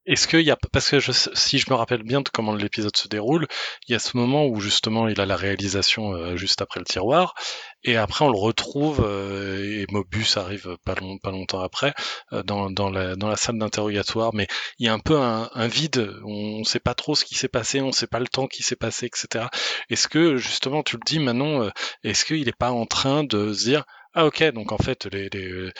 Est-ce 0.06 0.28
qu'il 0.28 0.42
y 0.42 0.52
a 0.52 0.56
parce 0.72 0.88
que 0.90 1.00
je, 1.00 1.10
si 1.10 1.58
je 1.58 1.68
me 1.68 1.74
rappelle 1.74 2.04
bien 2.04 2.20
de 2.20 2.28
comment 2.28 2.54
l'épisode 2.54 2.96
se 2.96 3.08
déroule, 3.08 3.48
il 3.88 3.92
y 3.92 3.94
a 3.96 3.98
ce 3.98 4.16
moment 4.16 4.46
où 4.46 4.60
justement 4.60 5.08
il 5.08 5.20
a 5.20 5.26
la 5.26 5.34
réalisation 5.34 6.14
euh, 6.14 6.36
juste 6.36 6.62
après 6.62 6.78
le 6.78 6.86
tiroir, 6.86 7.34
et 7.82 7.96
après 7.96 8.24
on 8.24 8.30
le 8.30 8.38
retrouve 8.38 9.04
euh, 9.04 9.80
et 9.82 9.86
Mobus 9.90 10.36
arrive 10.36 10.76
pas, 10.84 10.94
long, 10.94 11.18
pas 11.18 11.32
longtemps 11.32 11.60
après 11.60 11.92
euh, 12.32 12.44
dans, 12.44 12.70
dans, 12.70 12.88
la, 12.88 13.16
dans 13.16 13.28
la 13.28 13.36
salle 13.36 13.58
d'interrogatoire, 13.58 14.32
mais 14.32 14.46
il 14.78 14.86
y 14.86 14.88
a 14.88 14.92
un 14.92 15.00
peu 15.00 15.18
un, 15.18 15.50
un 15.52 15.66
vide, 15.66 16.08
on 16.24 16.60
ne 16.60 16.64
sait 16.64 16.78
pas 16.80 16.94
trop 16.94 17.16
ce 17.16 17.24
qui 17.24 17.34
s'est 17.34 17.48
passé, 17.48 17.80
on 17.80 17.88
ne 17.88 17.92
sait 17.92 18.06
pas 18.06 18.20
le 18.20 18.28
temps 18.28 18.46
qui 18.46 18.62
s'est 18.62 18.76
passé, 18.76 19.06
etc. 19.06 19.46
Est-ce 19.90 20.06
que 20.06 20.36
justement 20.36 20.84
tu 20.84 20.96
le 20.96 21.02
dis 21.04 21.18
Manon, 21.18 21.68
est-ce 22.04 22.24
qu'il 22.24 22.44
n'est 22.46 22.52
pas 22.52 22.70
en 22.70 22.86
train 22.86 23.24
de 23.24 23.52
se 23.52 23.64
dire 23.64 23.84
ah 24.14 24.24
ok, 24.24 24.42
donc 24.52 24.72
en 24.72 24.78
fait 24.78 25.04
les, 25.12 25.28
les, 25.28 25.70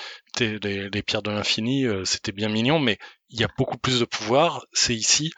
les, 0.40 0.90
les 0.90 1.02
pierres 1.02 1.22
de 1.22 1.30
l'infini, 1.30 1.86
c'était 2.04 2.32
bien 2.32 2.48
mignon, 2.50 2.78
mais 2.78 2.98
il 3.30 3.40
y 3.40 3.44
a 3.44 3.48
beaucoup 3.58 3.78
plus 3.78 4.00
de 4.00 4.04
pouvoir, 4.04 4.66
c'est 4.72 4.94
ici. 4.94 5.32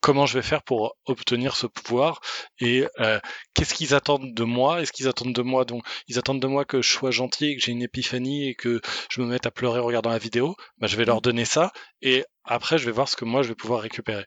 Comment 0.00 0.26
je 0.26 0.34
vais 0.34 0.42
faire 0.42 0.62
pour 0.62 0.96
obtenir 1.06 1.56
ce 1.56 1.66
pouvoir 1.66 2.20
et 2.60 2.86
euh, 3.00 3.18
qu'est-ce 3.52 3.74
qu'ils 3.74 3.94
attendent 3.94 4.32
de 4.32 4.44
moi? 4.44 4.80
Est-ce 4.80 4.92
qu'ils 4.92 5.08
attendent 5.08 5.34
de 5.34 5.42
moi? 5.42 5.64
Donc 5.64 5.84
ils 6.06 6.20
attendent 6.20 6.40
de 6.40 6.46
moi 6.46 6.64
que 6.64 6.82
je 6.82 6.88
sois 6.88 7.10
gentil, 7.10 7.46
et 7.46 7.56
que 7.56 7.62
j'ai 7.62 7.72
une 7.72 7.82
épiphanie 7.82 8.48
et 8.48 8.54
que 8.54 8.80
je 9.10 9.20
me 9.20 9.26
mette 9.26 9.46
à 9.46 9.50
pleurer 9.50 9.80
en 9.80 9.84
regardant 9.84 10.10
la 10.10 10.18
vidéo 10.18 10.54
bah, 10.78 10.86
je 10.86 10.96
vais 10.96 11.04
leur 11.04 11.20
donner 11.20 11.44
ça 11.44 11.72
et 12.00 12.24
après 12.44 12.78
je 12.78 12.86
vais 12.86 12.92
voir 12.92 13.08
ce 13.08 13.16
que 13.16 13.24
moi 13.24 13.42
je 13.42 13.48
vais 13.48 13.56
pouvoir 13.56 13.80
récupérer. 13.80 14.24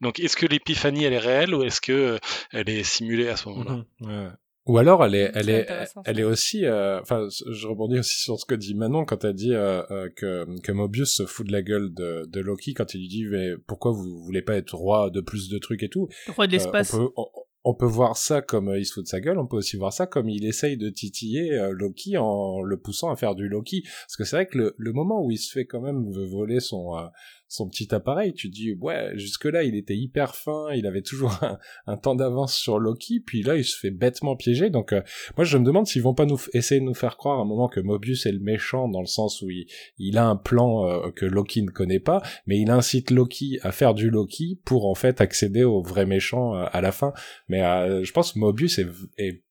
Donc 0.00 0.20
est-ce 0.20 0.36
que 0.36 0.46
l'épiphanie 0.46 1.04
elle 1.04 1.12
est 1.12 1.18
réelle 1.18 1.54
ou 1.54 1.64
est-ce 1.64 1.82
que 1.82 1.92
euh, 1.92 2.18
elle 2.52 2.70
est 2.70 2.82
simulée 2.82 3.28
à 3.28 3.36
ce 3.36 3.50
moment-là? 3.50 3.84
Mhm. 4.00 4.08
Ouais. 4.08 4.30
Ou 4.70 4.78
alors 4.78 5.04
elle 5.04 5.16
est, 5.16 5.32
elle 5.34 5.50
est, 5.50 5.66
elle 6.04 6.20
est 6.20 6.24
aussi, 6.24 6.64
euh, 6.64 7.00
enfin, 7.00 7.26
je 7.50 7.66
rebondis 7.66 7.98
aussi 7.98 8.20
sur 8.20 8.38
ce 8.38 8.44
que 8.44 8.54
dit 8.54 8.76
Manon 8.76 9.04
quand 9.04 9.24
elle 9.24 9.34
dit 9.34 9.52
euh, 9.52 9.82
euh, 9.90 10.08
que 10.14 10.46
que 10.60 10.70
Mobius 10.70 11.12
se 11.12 11.26
fout 11.26 11.44
de 11.44 11.50
la 11.50 11.60
gueule 11.60 11.92
de, 11.92 12.24
de 12.28 12.40
Loki 12.40 12.72
quand 12.74 12.94
il 12.94 13.00
lui 13.00 13.08
dit 13.08 13.24
mais 13.28 13.56
pourquoi 13.66 13.90
vous 13.90 14.22
voulez 14.22 14.42
pas 14.42 14.54
être 14.54 14.76
roi 14.76 15.10
de 15.10 15.20
plus 15.20 15.48
de 15.48 15.58
trucs 15.58 15.82
et 15.82 15.88
tout? 15.88 16.06
Roi 16.28 16.46
de 16.46 16.52
l'espace. 16.52 16.94
Euh, 16.94 16.98
on, 16.98 17.06
peut, 17.06 17.12
on, 17.16 17.26
on 17.64 17.74
peut 17.74 17.86
voir 17.86 18.16
ça 18.16 18.42
comme 18.42 18.72
il 18.76 18.86
se 18.86 18.92
fout 18.92 19.02
de 19.02 19.08
sa 19.08 19.20
gueule, 19.20 19.38
on 19.38 19.46
peut 19.48 19.56
aussi 19.56 19.76
voir 19.76 19.92
ça 19.92 20.06
comme 20.06 20.28
il 20.28 20.46
essaye 20.46 20.76
de 20.76 20.88
titiller 20.88 21.50
Loki 21.72 22.16
en 22.16 22.62
le 22.62 22.78
poussant 22.78 23.10
à 23.10 23.16
faire 23.16 23.34
du 23.34 23.48
Loki. 23.48 23.82
Parce 23.82 24.16
que 24.16 24.24
c'est 24.24 24.36
vrai 24.36 24.46
que 24.46 24.56
le, 24.56 24.74
le 24.78 24.92
moment 24.92 25.20
où 25.20 25.32
il 25.32 25.38
se 25.38 25.50
fait 25.50 25.66
quand 25.66 25.80
même 25.80 26.10
voler 26.10 26.60
son 26.60 26.96
euh, 26.96 27.02
son 27.50 27.68
petit 27.68 27.92
appareil, 27.92 28.32
tu 28.32 28.48
dis 28.48 28.72
ouais 28.74 29.10
jusque 29.14 29.44
là 29.44 29.64
il 29.64 29.74
était 29.74 29.96
hyper 29.96 30.36
fin, 30.36 30.68
il 30.72 30.86
avait 30.86 31.02
toujours 31.02 31.36
un, 31.86 31.96
temps 31.96 32.14
d'avance 32.14 32.54
sur 32.54 32.78
Loki, 32.78 33.20
puis 33.20 33.42
là 33.42 33.56
il 33.56 33.64
se 33.64 33.76
fait 33.76 33.90
bêtement 33.90 34.36
piéger. 34.36 34.70
Donc 34.70 34.92
euh, 34.92 35.02
moi 35.36 35.44
je 35.44 35.58
me 35.58 35.64
demande 35.64 35.86
s'ils 35.86 36.02
vont 36.02 36.14
pas 36.14 36.26
nous 36.26 36.40
essayer 36.54 36.80
de 36.80 36.86
nous 36.86 36.94
faire 36.94 37.16
croire 37.16 37.38
à 37.38 37.42
un 37.42 37.44
moment 37.44 37.68
que 37.68 37.80
Mobius 37.80 38.24
est 38.26 38.32
le 38.32 38.38
méchant 38.38 38.88
dans 38.88 39.00
le 39.00 39.06
sens 39.06 39.42
où 39.42 39.50
il, 39.50 39.66
il 39.98 40.16
a 40.16 40.26
un 40.26 40.36
plan 40.36 40.86
euh, 40.86 41.10
que 41.10 41.26
Loki 41.26 41.62
ne 41.62 41.70
connaît 41.70 42.00
pas, 42.00 42.22
mais 42.46 42.58
il 42.58 42.70
incite 42.70 43.10
Loki 43.10 43.58
à 43.62 43.72
faire 43.72 43.94
du 43.94 44.10
Loki 44.10 44.60
pour 44.64 44.86
en 44.86 44.94
fait 44.94 45.20
accéder 45.20 45.64
au 45.64 45.82
vrai 45.82 46.06
méchant 46.06 46.54
euh, 46.54 46.66
à 46.70 46.80
la 46.80 46.92
fin. 46.92 47.12
Mais 47.48 47.62
euh, 47.62 48.04
je 48.04 48.12
pense 48.12 48.32
que 48.32 48.38
Mobius 48.38 48.78
est, 48.78 48.86
est, 49.18 49.42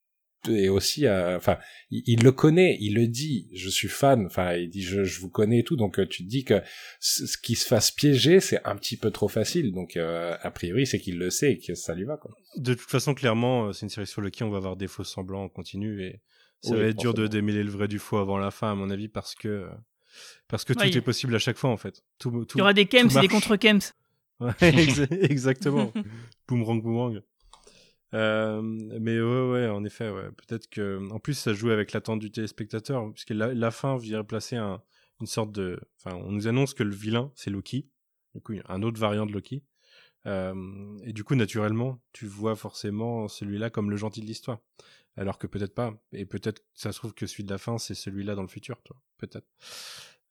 est 0.48 0.68
aussi, 0.68 1.06
euh, 1.06 1.36
enfin, 1.36 1.58
il, 1.90 2.02
il 2.06 2.22
le 2.22 2.32
connaît, 2.32 2.76
il 2.80 2.94
le 2.94 3.06
dit, 3.06 3.48
je 3.54 3.68
suis 3.68 3.88
fan, 3.88 4.26
enfin, 4.26 4.54
il 4.54 4.70
dit 4.70 4.82
je, 4.82 5.04
je 5.04 5.20
vous 5.20 5.28
connais 5.30 5.60
et 5.60 5.64
tout, 5.64 5.76
donc 5.76 5.98
euh, 5.98 6.06
tu 6.06 6.24
te 6.24 6.28
dis 6.28 6.44
que 6.44 6.60
ce 7.00 7.26
ce 7.26 7.36
qui 7.38 7.54
se 7.56 7.66
fasse 7.66 7.90
piéger, 7.90 8.40
c'est 8.40 8.64
un 8.66 8.76
petit 8.76 8.96
peu 8.96 9.10
trop 9.10 9.28
facile, 9.28 9.72
donc 9.72 9.96
euh, 9.96 10.36
a 10.40 10.50
priori 10.50 10.86
c'est 10.86 10.98
qu'il 11.00 11.18
le 11.18 11.30
sait 11.30 11.52
et 11.52 11.58
que 11.58 11.74
ça 11.74 11.94
lui 11.94 12.04
va 12.04 12.16
quoi. 12.16 12.30
De 12.56 12.74
toute 12.74 12.90
façon, 12.90 13.14
clairement, 13.14 13.66
euh, 13.68 13.72
c'est 13.72 13.86
une 13.86 13.90
série 13.90 14.06
sur 14.06 14.22
laquelle 14.22 14.46
on 14.46 14.50
va 14.50 14.56
avoir 14.58 14.76
des 14.76 14.88
faux 14.88 15.04
semblants 15.04 15.44
en 15.44 15.48
continu 15.48 16.02
et 16.04 16.20
ça 16.60 16.70
Oui, 16.70 16.80
va 16.80 16.86
être 16.86 16.98
dur 16.98 17.14
de 17.14 17.26
démêler 17.26 17.62
le 17.62 17.70
vrai 17.70 17.88
du 17.88 17.98
faux 17.98 18.18
avant 18.18 18.38
la 18.38 18.50
fin, 18.50 18.72
à 18.72 18.74
mon 18.74 18.90
avis, 18.90 19.08
parce 19.08 19.34
que 19.34 19.68
parce 20.48 20.64
que 20.64 20.72
tout 20.72 20.80
Ouais, 20.80 20.90
est 20.96 21.00
possible 21.00 21.34
à 21.34 21.38
chaque 21.38 21.56
fois 21.58 21.70
en 21.70 21.76
fait. 21.76 22.02
Tout, 22.18 22.44
tout, 22.44 22.56
Il 22.56 22.58
y 22.58 22.62
aura 22.62 22.72
des 22.74 22.86
kems 22.86 23.06
et 23.06 23.08
des 23.08 23.14
marche. 23.14 23.28
contre-kems. 23.28 23.80
Ouais, 24.40 24.52
exa- 24.62 25.08
exactement. 25.30 25.92
boomerang, 26.48 26.82
boomerang. 26.82 27.20
Euh, 28.14 28.60
mais 28.62 29.20
ouais, 29.20 29.50
ouais, 29.50 29.68
en 29.68 29.84
effet, 29.84 30.10
ouais. 30.10 30.30
Peut-être 30.32 30.68
que, 30.68 31.08
en 31.10 31.18
plus, 31.18 31.34
ça 31.34 31.52
joue 31.52 31.70
avec 31.70 31.92
l'attente 31.92 32.20
du 32.20 32.30
téléspectateur, 32.30 33.10
puisque 33.12 33.30
la, 33.30 33.70
fin 33.70 33.96
vient 33.96 34.24
placer 34.24 34.56
un, 34.56 34.82
une 35.20 35.26
sorte 35.26 35.52
de, 35.52 35.78
enfin, 35.98 36.16
on 36.16 36.32
nous 36.32 36.48
annonce 36.48 36.74
que 36.74 36.82
le 36.82 36.94
vilain, 36.94 37.30
c'est 37.34 37.50
Loki. 37.50 37.88
Du 38.34 38.40
coup, 38.40 38.54
un 38.68 38.82
autre 38.82 38.98
variant 38.98 39.26
de 39.26 39.32
Loki. 39.32 39.62
Euh, 40.26 40.98
et 41.04 41.12
du 41.12 41.24
coup, 41.24 41.34
naturellement, 41.34 42.00
tu 42.12 42.26
vois 42.26 42.56
forcément 42.56 43.28
celui-là 43.28 43.70
comme 43.70 43.90
le 43.90 43.96
gentil 43.96 44.20
de 44.20 44.26
l'histoire. 44.26 44.60
Alors 45.16 45.38
que 45.38 45.46
peut-être 45.46 45.74
pas. 45.74 45.94
Et 46.12 46.24
peut-être, 46.26 46.62
ça 46.74 46.92
se 46.92 46.98
trouve 46.98 47.14
que 47.14 47.26
celui 47.26 47.44
de 47.44 47.50
la 47.50 47.58
fin, 47.58 47.78
c'est 47.78 47.94
celui-là 47.94 48.34
dans 48.34 48.42
le 48.42 48.48
futur, 48.48 48.80
toi. 48.82 48.96
Peut-être. 49.18 49.46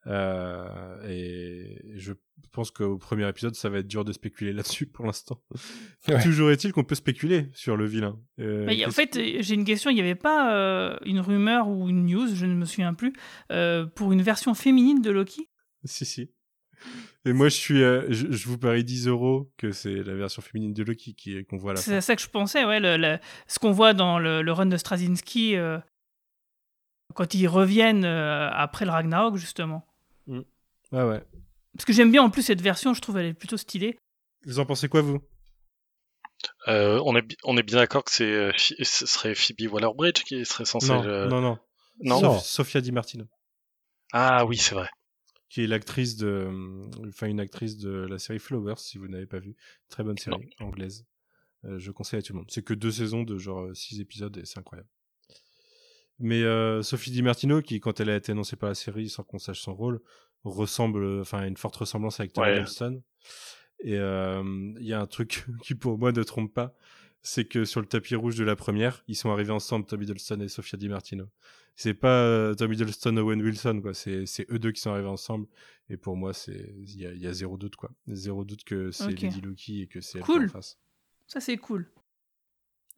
Euh, 0.08 0.66
et 1.08 1.82
je 1.98 2.14
pense 2.52 2.72
qu'au 2.72 2.98
premier 2.98 3.28
épisode, 3.28 3.54
ça 3.56 3.70
va 3.70 3.80
être 3.80 3.88
dur 3.88 4.06
de 4.06 4.14
spéculer 4.14 4.54
là-dessus 4.54 4.86
pour 4.88 5.06
l'instant. 5.06 5.42
Ouais. 6.08 6.24
Toujours 6.24 6.50
est-il 6.50 6.72
qu'on 6.72 6.86
peut 6.86 6.96
spéculer 6.96 7.50
sur 7.54 7.76
le 7.78 7.86
vilain. 7.86 8.18
Euh, 8.40 8.66
Mais 8.66 8.84
en 8.86 8.90
fait, 8.92 9.16
euh, 9.18 9.38
j'ai 9.42 9.54
une 9.54 9.66
question. 9.66 9.92
Il 9.92 9.96
n'y 9.96 10.00
avait 10.00 10.16
pas 10.16 10.56
euh, 10.56 10.98
une 11.06 11.20
rumeur 11.20 11.68
ou 11.68 11.90
une 11.90 12.06
news, 12.06 12.34
je 12.34 12.46
ne 12.46 12.56
me 12.56 12.66
souviens 12.66 12.94
plus, 12.94 13.14
euh, 13.52 13.86
pour 13.86 14.12
une 14.14 14.22
version 14.22 14.54
féminine 14.54 15.02
de 15.02 15.12
Loki? 15.12 15.50
Si, 15.84 16.06
si. 16.06 16.32
Et 17.26 17.34
moi, 17.34 17.50
je 17.50 17.56
suis, 17.56 17.84
euh, 17.84 18.06
je, 18.10 18.32
je 18.32 18.48
vous 18.48 18.58
parie 18.58 18.86
10 18.86 19.08
euros 19.08 19.52
que 19.58 19.72
c'est 19.72 20.02
la 20.04 20.16
version 20.16 20.42
féminine 20.42 20.74
de 20.74 20.82
Loki 20.84 21.14
qui 21.14 21.46
qu'on 21.46 21.58
voit 21.58 21.72
à 21.72 21.74
la 21.76 21.82
C'est 21.82 21.98
à 21.98 22.02
ça 22.02 22.16
que 22.16 22.22
je 22.22 22.30
pensais, 22.30 22.64
ouais. 22.66 22.80
le- 22.80 22.96
le- 22.98 23.20
ce 23.48 23.60
qu'on 23.60 23.72
voit 23.72 23.94
dans 23.94 24.18
le, 24.18 24.42
le 24.42 24.52
run 24.54 24.66
de 24.68 24.78
Straczynski 24.78 25.58
euh, 25.58 25.78
quand 27.14 27.34
ils 27.34 27.48
reviennent 27.48 28.06
euh, 28.06 28.50
après 28.52 28.86
le 28.86 28.92
Ragnarok, 28.92 29.36
justement. 29.36 29.86
Ah 30.92 31.08
ouais. 31.08 31.24
Parce 31.74 31.86
que 31.86 31.94
j'aime 31.94 32.12
bien 32.12 32.24
en 32.24 32.30
plus 32.30 32.42
cette 32.44 32.62
version, 32.62 32.94
je 32.94 33.02
trouve 33.02 33.18
elle 33.18 33.28
est 33.28 33.34
plutôt 33.34 33.58
stylée. 33.58 33.98
Vous 34.46 34.60
en 34.60 34.66
pensez 34.66 34.90
quoi, 34.90 35.02
vous? 35.02 35.20
Euh, 36.68 37.02
on, 37.06 37.16
est, 37.18 37.36
on 37.44 37.58
est 37.58 37.64
bien 37.64 37.78
d'accord 37.78 38.04
que 38.04 38.12
c'est, 38.12 38.32
euh, 38.32 38.52
ce 38.58 39.06
serait 39.06 39.36
Phoebe 39.36 39.72
Waller-Bridge 39.72 40.24
qui 40.24 40.46
serait 40.46 40.66
censée 40.66 40.88
non, 40.90 41.02
le- 41.04 41.28
non, 41.28 41.42
non, 41.42 41.60
Non 42.02 42.20
Sof- 42.22 42.44
Sofia 42.44 42.80
Di 42.82 42.92
Martino, 42.92 43.26
Ah 44.14 44.46
oui, 44.46 44.56
c'est 44.58 44.76
vrai. 44.76 44.90
qui 45.50 45.64
est 45.64 45.68
l'actrice 45.68 46.16
de, 46.16 46.28
euh, 46.28 46.90
enfin 47.10 47.28
une 47.28 47.40
actrice 47.42 47.78
de 47.78 47.90
la 47.90 48.20
série 48.20 48.40
Flowers, 48.40 48.78
si 48.78 48.98
vous 48.98 49.08
n'avez 49.10 49.26
pas 49.26 49.40
vu. 49.40 49.56
Très 49.90 50.04
bonne 50.04 50.18
série 50.18 50.50
anglaise. 50.60 51.06
Euh, 51.66 51.78
je 51.78 51.92
conseille 51.92 52.20
à 52.20 52.22
tout 52.22 52.32
le 52.34 52.40
monde. 52.40 52.50
C'est 52.52 52.64
que 52.64 52.74
deux 52.74 52.92
saisons 52.92 53.24
de 53.24 53.38
genre 53.38 53.68
6 53.76 54.00
épisodes 54.00 54.38
et 54.38 54.46
c'est 54.46 54.60
incroyable. 54.60 54.90
Mais 56.20 56.44
euh, 56.44 56.82
Sophie 56.84 57.12
Di 57.12 57.22
Martino, 57.22 57.62
qui 57.62 57.80
quand 57.80 58.00
elle 58.00 58.10
a 58.10 58.16
été 58.16 58.32
annoncée 58.32 58.56
par 58.56 58.70
la 58.70 58.76
série 58.76 59.10
sans 59.10 59.24
qu'on 59.24 59.40
sache 59.40 59.62
son 59.62 59.74
rôle, 59.74 60.02
ressemble, 60.44 61.20
enfin, 61.22 61.40
a 61.40 61.48
une 61.48 61.58
forte 61.58 61.78
ressemblance 61.78 62.20
avec 62.20 62.34
Tom 62.34 62.44
Ouais. 62.44 62.64
Et 63.82 63.98
euh, 63.98 64.44
il 64.80 64.86
y 64.86 64.94
a 64.94 65.00
un 65.00 65.08
truc 65.08 65.46
qui 65.64 65.76
pour 65.76 65.98
moi 65.98 66.12
ne 66.12 66.24
trompe 66.24 66.54
pas, 66.54 66.76
c'est 67.22 67.46
que 67.46 67.66
sur 67.66 67.80
le 67.82 67.88
tapis 67.88 68.16
rouge 68.16 68.36
de 68.36 68.44
la 68.44 68.56
première, 68.56 69.04
ils 69.08 69.16
sont 69.16 69.30
arrivés 69.32 69.52
ensemble, 69.52 69.86
Tom 69.86 70.02
Hiddleston 70.02 70.42
et 70.42 70.50
Sophia 70.50 70.78
Di 70.78 70.90
Martino. 70.90 71.26
C'est 71.76 71.94
pas 71.94 72.24
euh, 72.24 72.54
Tom 72.56 72.74
Hiddleston 72.74 73.16
Owen 73.16 73.42
Wilson 73.42 73.80
quoi, 73.82 73.94
c'est 73.94 74.26
c'est 74.26 74.46
eux 74.52 74.60
deux 74.60 74.74
qui 74.74 74.82
sont 74.82 74.92
arrivés 74.92 75.08
ensemble. 75.08 75.48
Et 75.90 75.96
pour 75.96 76.18
moi, 76.18 76.34
c'est 76.34 76.74
il 76.78 77.00
y 77.00 77.06
a, 77.06 77.14
il 77.14 77.22
y 77.22 77.28
a 77.28 77.32
zéro 77.32 77.58
doute 77.58 77.78
quoi, 77.78 77.90
zéro 78.08 78.44
doute 78.44 78.66
que 78.66 78.92
c'est. 78.92 79.08
Lady 79.12 79.40
Loki 79.40 79.84
et 79.84 79.88
que 79.88 80.02
c'est 80.02 80.18
elle 80.18 80.26
Cool. 80.26 80.40
qui 80.40 80.44
est 80.44 80.50
en 80.50 80.54
face. 80.54 80.78
Ça, 81.28 81.40
c'est 81.40 81.56
cool. 81.58 81.90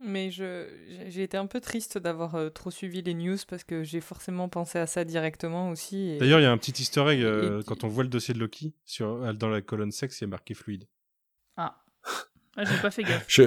Mais 0.03 0.31
je, 0.31 0.67
j'ai- 1.09 1.23
été 1.23 1.37
un 1.37 1.45
peu 1.45 1.59
triste 1.61 1.97
d'avoir 1.99 2.33
euh, 2.35 2.49
trop 2.49 2.71
suivi 2.71 3.01
les 3.03 3.13
news 3.13 3.37
parce 3.47 3.63
que 3.63 3.83
j'ai 3.83 4.01
forcément 4.01 4.49
pensé 4.49 4.79
à 4.79 4.87
ça 4.87 5.03
directement 5.05 5.69
aussi. 5.69 6.09
et- 6.11 6.17
D'ailleurs, 6.17 6.39
il 6.39 6.43
y 6.43 6.45
a 6.47 6.51
un 6.51 6.57
petit 6.57 6.71
Easter 6.81 7.05
egg 7.09 7.21
euh, 7.21 7.61
Et- 7.61 7.63
quand 7.65 7.83
on 7.83 7.87
voit 7.87 8.03
le 8.03 8.09
dossier 8.09 8.33
de 8.33 8.39
Loki 8.39 8.73
sur 8.85 9.33
dans 9.35 9.49
la 9.49 9.61
colonne 9.61 9.91
sexe, 9.91 10.19
il 10.19 10.23
y 10.23 10.25
a 10.25 10.27
marqué 10.27 10.53
fluide. 10.55 10.87
Ah. 11.55 11.83
Ah, 12.57 12.63
j'ai 12.65 12.81
pas 12.81 12.89
fait 12.91 13.03
gaffe. 13.03 13.25
Je, 13.27 13.43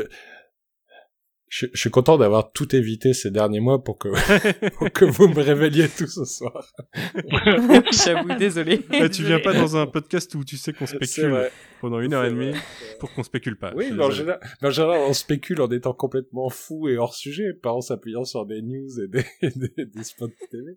je, 1.55 1.67
je 1.73 1.81
suis 1.81 1.91
content 1.91 2.19
d'avoir 2.19 2.51
tout 2.51 2.75
évité 2.75 3.15
ces 3.15 3.31
derniers 3.31 3.61
mois 3.61 3.85
pour 3.85 3.97
que, 3.97 4.09
pour 4.71 4.91
que 4.91 5.05
vous 5.05 5.29
me 5.29 5.41
révéliez 5.41 5.87
tout 5.89 6.09
ce 6.09 6.25
soir. 6.25 6.67
J'avoue, 7.93 8.35
désolé. 8.37 8.81
Ah, 8.91 9.09
tu 9.09 9.23
viens 9.23 9.39
pas 9.39 9.53
dans 9.53 9.77
un 9.77 9.87
podcast 9.95 10.35
où 10.35 10.43
tu 10.43 10.57
sais 10.57 10.73
qu'on 10.73 10.87
spécule 10.87 11.49
pendant 11.81 12.01
une 12.01 12.13
heure 12.13 12.25
et 12.25 12.31
demie 12.31 12.55
pour 12.99 13.13
qu'on 13.13 13.23
spécule 13.23 13.57
pas. 13.57 13.73
Oui, 13.77 13.93
mais 13.93 14.03
en, 14.03 14.11
général, 14.11 14.41
mais 14.63 14.69
en 14.69 14.71
général, 14.73 15.01
on 15.07 15.13
spécule 15.13 15.61
en 15.61 15.71
étant 15.71 15.93
complètement 15.93 16.49
fou 16.49 16.89
et 16.89 16.97
hors 16.97 17.15
sujet, 17.15 17.53
pas 17.53 17.73
en 17.73 17.81
s'appuyant 17.81 18.25
sur 18.25 18.47
des 18.47 18.61
news 18.61 19.01
et 19.01 19.07
des, 19.07 19.25
des, 19.55 19.85
des 19.87 20.05
spots 20.05 20.31
TV. 20.51 20.77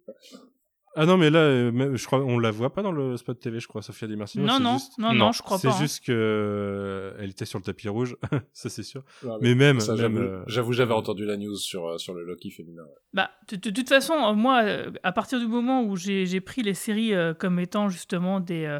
Ah 0.97 1.05
non, 1.05 1.15
mais 1.17 1.29
là, 1.29 1.39
euh, 1.39 1.95
je 1.95 2.05
crois, 2.05 2.19
on 2.23 2.39
la 2.39 2.51
voit 2.51 2.73
pas 2.73 2.81
dans 2.81 2.91
le 2.91 3.15
spot 3.17 3.39
TV, 3.39 3.59
je 3.59 3.67
crois, 3.67 3.81
Sophia 3.81 4.07
Di 4.07 4.15
Martino. 4.15 4.45
Non, 4.45 4.53
c'est 4.57 4.63
non, 4.63 4.73
juste- 4.73 4.97
non, 4.97 5.13
Non, 5.13 5.31
je 5.31 5.41
crois 5.43 5.57
C'est 5.59 5.67
pas. 5.69 5.75
hein. 5.75 5.79
juste 5.79 6.03
que 6.05 6.11
euh, 6.11 7.13
elle 7.19 7.29
était 7.29 7.45
sur 7.45 7.59
le 7.59 7.63
tapis 7.63 7.87
rouge, 7.87 8.17
ça 8.53 8.69
c'est 8.69 8.83
sûr. 8.83 9.03
Mais 9.41 9.55
même, 9.55 9.79
ça, 9.79 9.93
même, 9.93 9.99
j'avoue, 10.01 10.17
euh, 10.19 10.43
j'avoue, 10.47 10.73
j'avais 10.73 10.93
entendu 10.93 11.25
la 11.25 11.37
news 11.37 11.55
sur, 11.55 11.87
euh, 11.87 11.97
sur 11.97 12.13
le 12.13 12.23
Loki 12.23 12.49
féminin. 12.51 12.81
ouais. 12.83 12.89
Bah, 13.13 13.31
de, 13.49 13.55
de- 13.55 13.69
de 13.69 13.75
toute 13.75 13.89
façon, 13.89 14.33
moi, 14.35 14.63
à 15.03 15.11
partir 15.11 15.39
du 15.39 15.47
moment 15.47 15.83
où 15.83 15.95
j'ai 15.95 16.25
j'ai 16.25 16.41
pris 16.41 16.63
les 16.63 16.73
séries 16.73 17.13
euh, 17.13 17.33
comme 17.33 17.59
étant 17.59 17.89
justement 17.89 18.39
des, 18.39 18.79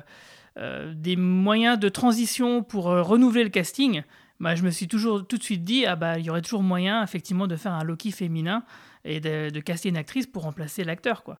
des 0.96 1.16
moyens 1.16 1.78
de 1.80 1.88
transition 1.90 2.64
pour 2.64 2.90
euh, 2.90 3.04
renouveler 3.04 3.44
le 3.44 3.50
casting, 3.52 4.02
bah, 4.40 4.56
je 4.56 4.64
me 4.64 4.72
suis 4.72 4.88
toujours 4.88 5.26
tout 5.28 5.38
de 5.38 5.44
suite 5.44 5.64
dit, 5.64 5.86
ah 5.86 5.96
bah, 5.96 6.18
il 6.18 6.26
y 6.26 6.30
aurait 6.30 6.42
toujours 6.42 6.64
moyen, 6.64 7.04
effectivement, 7.04 7.48
de 7.48 7.56
faire 7.56 7.74
un 7.74 7.84
Loki 7.84 8.12
féminin 8.12 8.64
et 9.06 9.20
de, 9.20 9.50
de 9.52 9.60
caster 9.60 9.90
une 9.90 9.98
actrice 9.98 10.26
pour 10.28 10.44
remplacer 10.44 10.84
l'acteur, 10.84 11.24
quoi. 11.24 11.38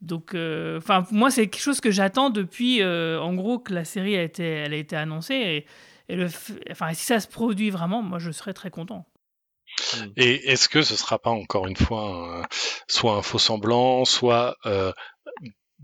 Donc, 0.00 0.34
euh, 0.34 0.78
enfin, 0.78 1.06
moi, 1.10 1.30
c'est 1.30 1.48
quelque 1.48 1.62
chose 1.62 1.80
que 1.80 1.90
j'attends 1.90 2.30
depuis, 2.30 2.82
euh, 2.82 3.20
en 3.20 3.34
gros, 3.34 3.58
que 3.58 3.72
la 3.72 3.84
série 3.84 4.16
a 4.16 4.22
été, 4.22 4.44
elle 4.44 4.74
a 4.74 4.76
été 4.76 4.96
annoncée. 4.96 5.66
Et, 6.08 6.14
le, 6.14 6.28
enfin, 6.70 6.92
si 6.92 7.06
ça 7.06 7.20
se 7.20 7.28
produit 7.28 7.70
vraiment, 7.70 8.02
moi, 8.02 8.18
je 8.18 8.30
serais 8.30 8.52
très 8.52 8.70
content. 8.70 9.06
Et 10.16 10.50
est-ce 10.50 10.68
que 10.68 10.82
ce 10.82 10.94
sera 10.96 11.18
pas 11.18 11.30
encore 11.30 11.66
une 11.66 11.76
fois 11.76 12.46
soit 12.86 13.14
un 13.14 13.22
faux 13.22 13.38
semblant, 13.38 14.04
soit 14.04 14.56
euh, 14.66 14.92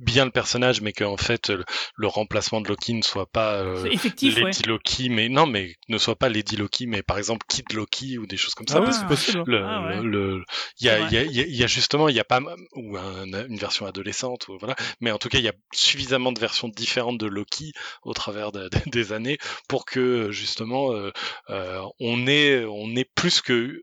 bien 0.00 0.24
le 0.24 0.30
personnage, 0.30 0.80
mais 0.80 0.92
qu'en 0.92 1.16
fait 1.16 1.48
le, 1.50 1.64
le 1.96 2.06
remplacement 2.08 2.60
de 2.60 2.68
Loki 2.68 2.94
ne 2.94 3.02
soit 3.02 3.30
pas 3.30 3.56
euh, 3.62 3.86
ouais. 4.30 4.44
Lady 4.46 4.62
Loki, 4.64 5.08
mais 5.10 5.28
non, 5.28 5.46
mais 5.46 5.76
ne 5.88 5.98
soit 5.98 6.16
pas 6.16 6.28
Lady 6.28 6.56
Loki, 6.56 6.86
mais 6.86 7.02
par 7.02 7.18
exemple 7.18 7.46
Kid 7.48 7.72
Loki 7.72 8.18
ou 8.18 8.26
des 8.26 8.36
choses 8.36 8.54
comme 8.54 8.66
ça. 8.66 8.76
Ah 8.78 8.80
oui, 8.80 8.86
parce 8.86 8.96
c'est 8.98 9.04
que 9.04 9.08
possible. 9.08 9.50
le, 9.50 9.64
Ah 9.64 9.86
ouais. 9.86 10.02
le, 10.02 10.42
il 10.80 10.84
y 10.84 10.86
y 10.86 10.90
a, 10.90 10.98
il 11.06 11.12
y 11.12 11.16
a- 11.18 11.22
il 11.46 11.56
y 11.56 11.62
a 11.62 11.66
justement, 11.66 12.08
il 12.08 12.16
y 12.16 12.20
a 12.20 12.24
pas, 12.24 12.40
ou 12.74 12.96
un- 12.96 13.46
une 13.46 13.56
version 13.58 13.86
adolescente, 13.86 14.48
ou 14.48 14.58
voilà. 14.58 14.74
Mais 15.00 15.10
en 15.10 15.18
tout 15.18 15.28
cas, 15.28 15.38
il 15.38 15.44
y 15.44 15.48
a 15.48 15.54
suffisamment 15.72 16.32
de 16.32 16.40
versions 16.40 16.68
différentes 16.68 17.18
de 17.18 17.26
Loki 17.26 17.72
au 18.02 18.12
travers 18.14 18.52
de- 18.52 18.68
de- 18.68 18.90
des 18.90 19.12
années 19.12 19.38
pour 19.68 19.84
que 19.84 20.30
justement, 20.30 20.92
euh, 20.92 21.10
euh, 21.50 21.80
on 22.00 22.26
ait, 22.26 22.64
on 22.64 22.96
ait 22.96 23.08
plus 23.14 23.40
que 23.40 23.82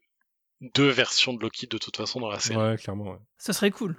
deux 0.73 0.89
versions 0.89 1.33
de 1.33 1.41
Loki 1.41 1.67
de 1.67 1.77
toute 1.77 1.97
façon 1.97 2.19
dans 2.19 2.29
la 2.31 2.39
série. 2.39 2.57
Ouais, 2.57 2.75
clairement. 2.77 3.11
ouais. 3.11 3.17
Ce 3.37 3.53
serait 3.53 3.69
cool. 3.71 3.95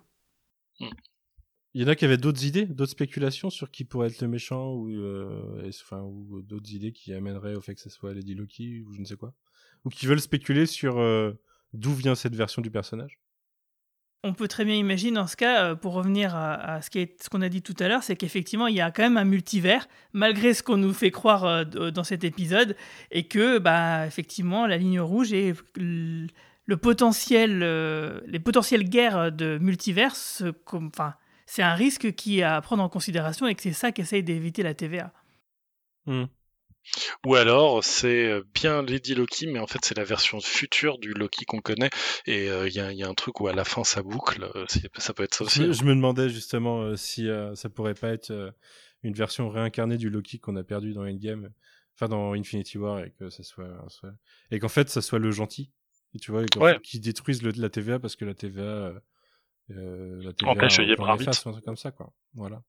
Il 1.79 1.83
y 1.83 1.85
en 1.85 1.89
a 1.89 1.95
qui 1.95 2.05
avaient 2.05 2.17
d'autres 2.17 2.45
idées, 2.45 2.67
d'autres 2.67 2.91
spéculations 2.91 3.51
sur 3.51 3.71
qui 3.71 3.85
pourrait 3.85 4.09
être 4.09 4.21
le 4.21 4.27
méchant 4.27 4.73
ou, 4.73 4.91
euh, 4.91 5.63
enfin, 5.69 6.01
ou 6.01 6.43
d'autres 6.43 6.73
idées 6.73 6.91
qui 6.91 7.15
amèneraient 7.15 7.55
au 7.55 7.61
fait 7.61 7.77
que 7.77 7.81
ce 7.81 7.89
soit 7.89 8.13
Lady 8.13 8.35
Loki 8.35 8.83
ou 8.83 8.93
je 8.95 8.99
ne 8.99 9.05
sais 9.05 9.15
quoi? 9.15 9.33
Ou 9.85 9.89
qui 9.89 10.07
veulent 10.07 10.21
spéculer 10.21 10.67
sur 10.67 10.99
euh, 10.99 11.35
d'où 11.75 11.95
vient 11.95 12.17
cette 12.17 12.35
version 12.35 12.63
du 12.63 12.73
personnage? 12.73 13.21
On 14.25 14.35
peut 14.35 14.49
très 14.49 14.65
bien 14.65 14.75
imaginer 14.75 15.13
dans 15.13 15.29
ce 15.29 15.37
cas, 15.37 15.67
euh, 15.67 15.75
pour 15.77 15.93
revenir 15.93 16.35
à, 16.35 16.55
à 16.55 16.83
ce 16.83 17.29
qu'on 17.31 17.43
a 17.43 17.49
dit 17.49 17.63
tout 17.63 17.77
à 17.79 17.87
l'heure, 17.87 18.03
c'est 18.03 18.17
qu'effectivement, 18.17 18.67
il 18.67 18.75
y 18.75 18.81
a 18.81 18.91
quand 18.91 19.05
même 19.05 19.17
un 19.17 19.23
multivers, 19.23 19.87
malgré 20.13 20.55
ce 20.55 20.65
qu'on 20.65 20.79
nous 20.79 20.93
fait 20.93 21.13
croire 21.13 21.45
euh, 21.45 21.93
dans 21.93 22.03
cet 22.03 22.25
épisode, 22.25 22.75
et 23.13 23.29
que, 23.29 23.59
bah, 23.59 24.05
effectivement, 24.05 24.67
la 24.67 24.79
ligne 24.79 24.99
rouge 24.99 25.33
et 25.33 25.55
le 25.77 26.77
potentiel, 26.77 27.63
euh, 27.63 28.21
les 28.27 28.41
potentielles 28.41 28.83
guerres 28.83 29.31
de 29.31 29.59
multivers, 29.59 30.17
enfin, 30.73 31.15
c'est 31.51 31.63
un 31.63 31.75
risque 31.75 32.13
qui 32.13 32.41
est 32.41 32.43
à 32.43 32.61
prendre 32.61 32.83
en 32.83 32.89
considération 32.91 33.47
et 33.47 33.55
que 33.55 33.63
c'est 33.63 33.73
ça 33.73 33.91
qu'essaye 33.91 34.23
d'éviter 34.23 34.63
la 34.63 34.75
TVA. 34.75 35.13
Ou 37.27 37.35
alors, 37.35 37.85
c'est 37.85 38.27
euh, 38.31 38.43
bien 38.55 38.83
Lady 38.83 39.15
Loki, 39.15 39.47
mais 39.47 39.59
en 39.59 39.67
fait, 39.67 39.79
c'est 39.83 39.97
la 39.97 40.05
version 40.05 40.41
future 40.41 40.99
du 40.99 41.13
Loki 41.13 41.45
qu'on 41.45 41.61
connaît. 41.61 41.91
Et 42.27 42.49
euh, 42.49 42.67
il 42.69 42.75
y, 42.75 42.81
a, 42.81 42.93
il 42.93 42.99
y 42.99 43.03
a 43.03 43.09
un 43.09 43.15
truc 43.15 43.41
où 43.41 43.49
à 43.49 43.53
la 43.55 43.65
fin 43.65 43.85
ça 43.85 44.03
boucle. 44.03 44.45
euh, 44.55 44.65
ça 44.97 45.13
peut 45.13 45.23
être 45.23 45.35
ça 45.35 45.45
aussi. 45.45 45.59
Je, 45.59 45.63
me- 45.65 45.69
hein. 45.71 45.73
je 45.73 45.85
me 45.85 45.95
demandais 45.95 46.29
justement 46.31 46.81
euh, 46.83 46.97
si 46.97 47.29
euh, 47.29 47.55
ça 47.55 47.69
pourrait 47.69 47.95
pas 47.95 48.09
être 48.09 48.31
euh, 48.31 48.51
une 49.03 49.15
version 49.15 49.49
réincarnée 49.51 49.99
du 49.99 50.09
Loki 50.11 50.39
qu'on 50.39 50.57
a 50.57 50.65
perdu 50.65 50.93
dans 50.95 51.03
Endgame, 51.07 51.51
enfin 51.95 52.09
dans 52.09 52.33
Infinity 52.33 52.79
War, 52.79 53.01
et 53.05 53.11
que 53.19 53.29
ça 53.31 53.43
soit, 53.43 53.85
soit- 53.89 54.15
et 54.51 54.59
qu'en 54.59 54.69
fait 54.69 54.89
ça 54.89 55.03
soit 55.03 55.19
le 55.19 55.31
gentil, 55.31 55.71
et 56.15 56.19
tu 56.19 56.31
vois, 56.31 56.43
Ouais. 56.57 56.75
fait, 56.75 56.81
qui 56.83 57.01
détruise 57.01 57.43
le, 57.43 57.51
la 57.57 57.69
TVA 57.69 57.99
parce 57.99 58.17
que 58.17 58.25
la 58.25 58.35
TVA, 58.35 58.95
euh, 59.71 60.23
la 60.23 60.33
TVA 60.33 60.53
Empêche 60.53 60.79
a 60.81 61.49
un 61.49 61.53
truc 61.53 61.65
comme 61.65 61.77
ça, 61.77 61.91
quoi. 61.91 62.13
Voilà. 62.35 62.63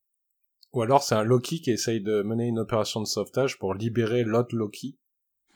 Ou 0.73 0.81
alors 0.81 1.01
c'est 1.01 1.15
un 1.15 1.23
Loki 1.23 1.61
qui 1.61 1.71
essaye 1.71 2.01
de 2.01 2.21
mener 2.21 2.47
une 2.47 2.59
opération 2.59 3.01
de 3.01 3.05
sauvetage 3.07 3.57
pour 3.57 3.73
libérer 3.73 4.23
l'autre 4.23 4.55
Loki. 4.55 4.97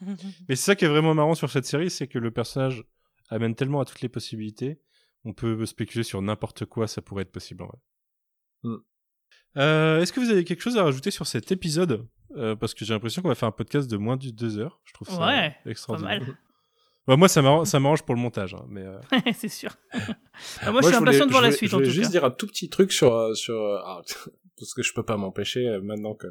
Mais 0.00 0.56
c'est 0.56 0.56
ça 0.56 0.74
qui 0.76 0.84
est 0.84 0.88
vraiment 0.88 1.14
marrant 1.14 1.34
sur 1.34 1.50
cette 1.50 1.66
série, 1.66 1.90
c'est 1.90 2.08
que 2.08 2.18
le 2.18 2.30
personnage 2.30 2.84
amène 3.28 3.54
tellement 3.54 3.80
à 3.80 3.84
toutes 3.84 4.00
les 4.00 4.08
possibilités, 4.08 4.80
on 5.24 5.32
peut 5.32 5.64
spéculer 5.66 6.02
sur 6.04 6.20
n'importe 6.20 6.64
quoi, 6.66 6.86
ça 6.88 7.00
pourrait 7.00 7.22
être 7.22 7.32
possible 7.32 7.62
en 7.62 7.66
vrai. 7.66 7.78
Mm. 8.64 8.76
Euh, 9.56 10.00
Est-ce 10.00 10.12
que 10.12 10.20
vous 10.20 10.30
avez 10.30 10.44
quelque 10.44 10.60
chose 10.62 10.76
à 10.76 10.82
rajouter 10.82 11.10
sur 11.10 11.26
cet 11.26 11.52
épisode? 11.52 12.06
Euh, 12.36 12.56
Parce 12.56 12.74
que 12.74 12.84
j'ai 12.84 12.92
l'impression 12.92 13.22
qu'on 13.22 13.28
va 13.28 13.34
faire 13.36 13.48
un 13.48 13.52
podcast 13.52 13.88
de 13.88 13.96
moins 13.96 14.16
de 14.16 14.30
deux 14.30 14.58
heures. 14.58 14.80
Je 14.84 14.92
trouve 14.92 15.08
ça 15.08 15.24
Ouais, 15.26 15.56
extraordinaire. 15.64 16.20
mal. 16.20 16.36
Bah, 17.06 17.16
moi, 17.16 17.28
ça 17.28 17.42
m'arrange 17.42 17.66
ça 17.66 17.80
m'arrange 17.80 18.02
pour 18.02 18.14
le 18.14 18.20
montage. 18.20 18.54
hein, 18.54 18.64
mais 18.68 18.82
euh, 18.82 18.98
c'est 19.34 19.48
sûr. 19.48 19.70
Ah, 20.62 20.72
moi, 20.72 20.80
je 20.82 20.86
suis 20.88 20.96
impatient 20.96 21.26
de 21.26 21.30
voir 21.30 21.42
la 21.42 21.52
suite, 21.52 21.70
je 21.70 21.74
en 21.74 21.78
voulais 21.78 21.88
tout 21.88 21.94
juste 21.94 22.06
cas. 22.06 22.12
dire 22.12 22.24
un 22.24 22.30
tout 22.30 22.46
petit 22.46 22.68
truc 22.70 22.92
sur 22.92 23.14
euh, 23.14 23.34
sur 23.34 23.54
euh, 23.60 23.78
ah, 23.84 24.00
parce 24.58 24.74
que 24.74 24.82
je 24.82 24.92
peux 24.94 25.02
pas 25.04 25.16
m'empêcher 25.16 25.66
euh, 25.68 25.80
maintenant 25.82 26.14
que 26.14 26.28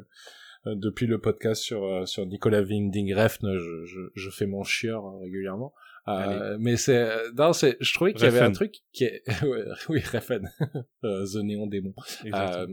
euh, 0.66 0.74
depuis 0.74 1.06
le 1.06 1.20
podcast 1.20 1.62
sur 1.62 1.84
euh, 1.84 2.06
sur 2.06 2.26
Nicolas 2.26 2.62
Winding 2.62 3.14
Refn, 3.14 3.56
je, 3.58 3.84
je, 3.84 4.00
je 4.14 4.30
fais 4.30 4.46
mon 4.46 4.64
chieur 4.64 5.04
euh, 5.06 5.20
régulièrement. 5.20 5.74
Euh, 6.06 6.56
mais 6.60 6.76
c'est 6.76 6.98
euh, 6.98 7.30
non, 7.36 7.52
c'est 7.52 7.76
je 7.80 7.94
trouvais 7.94 8.12
qu'il 8.12 8.24
y 8.24 8.26
avait 8.26 8.40
un 8.40 8.52
truc 8.52 8.76
qui 8.92 9.04
est 9.04 9.22
oui 9.88 10.00
Refn, 10.00 10.50
euh, 11.04 11.24
The 11.26 11.36
Néon 11.36 11.66
Démon. 11.66 11.94
Euh, 12.26 12.66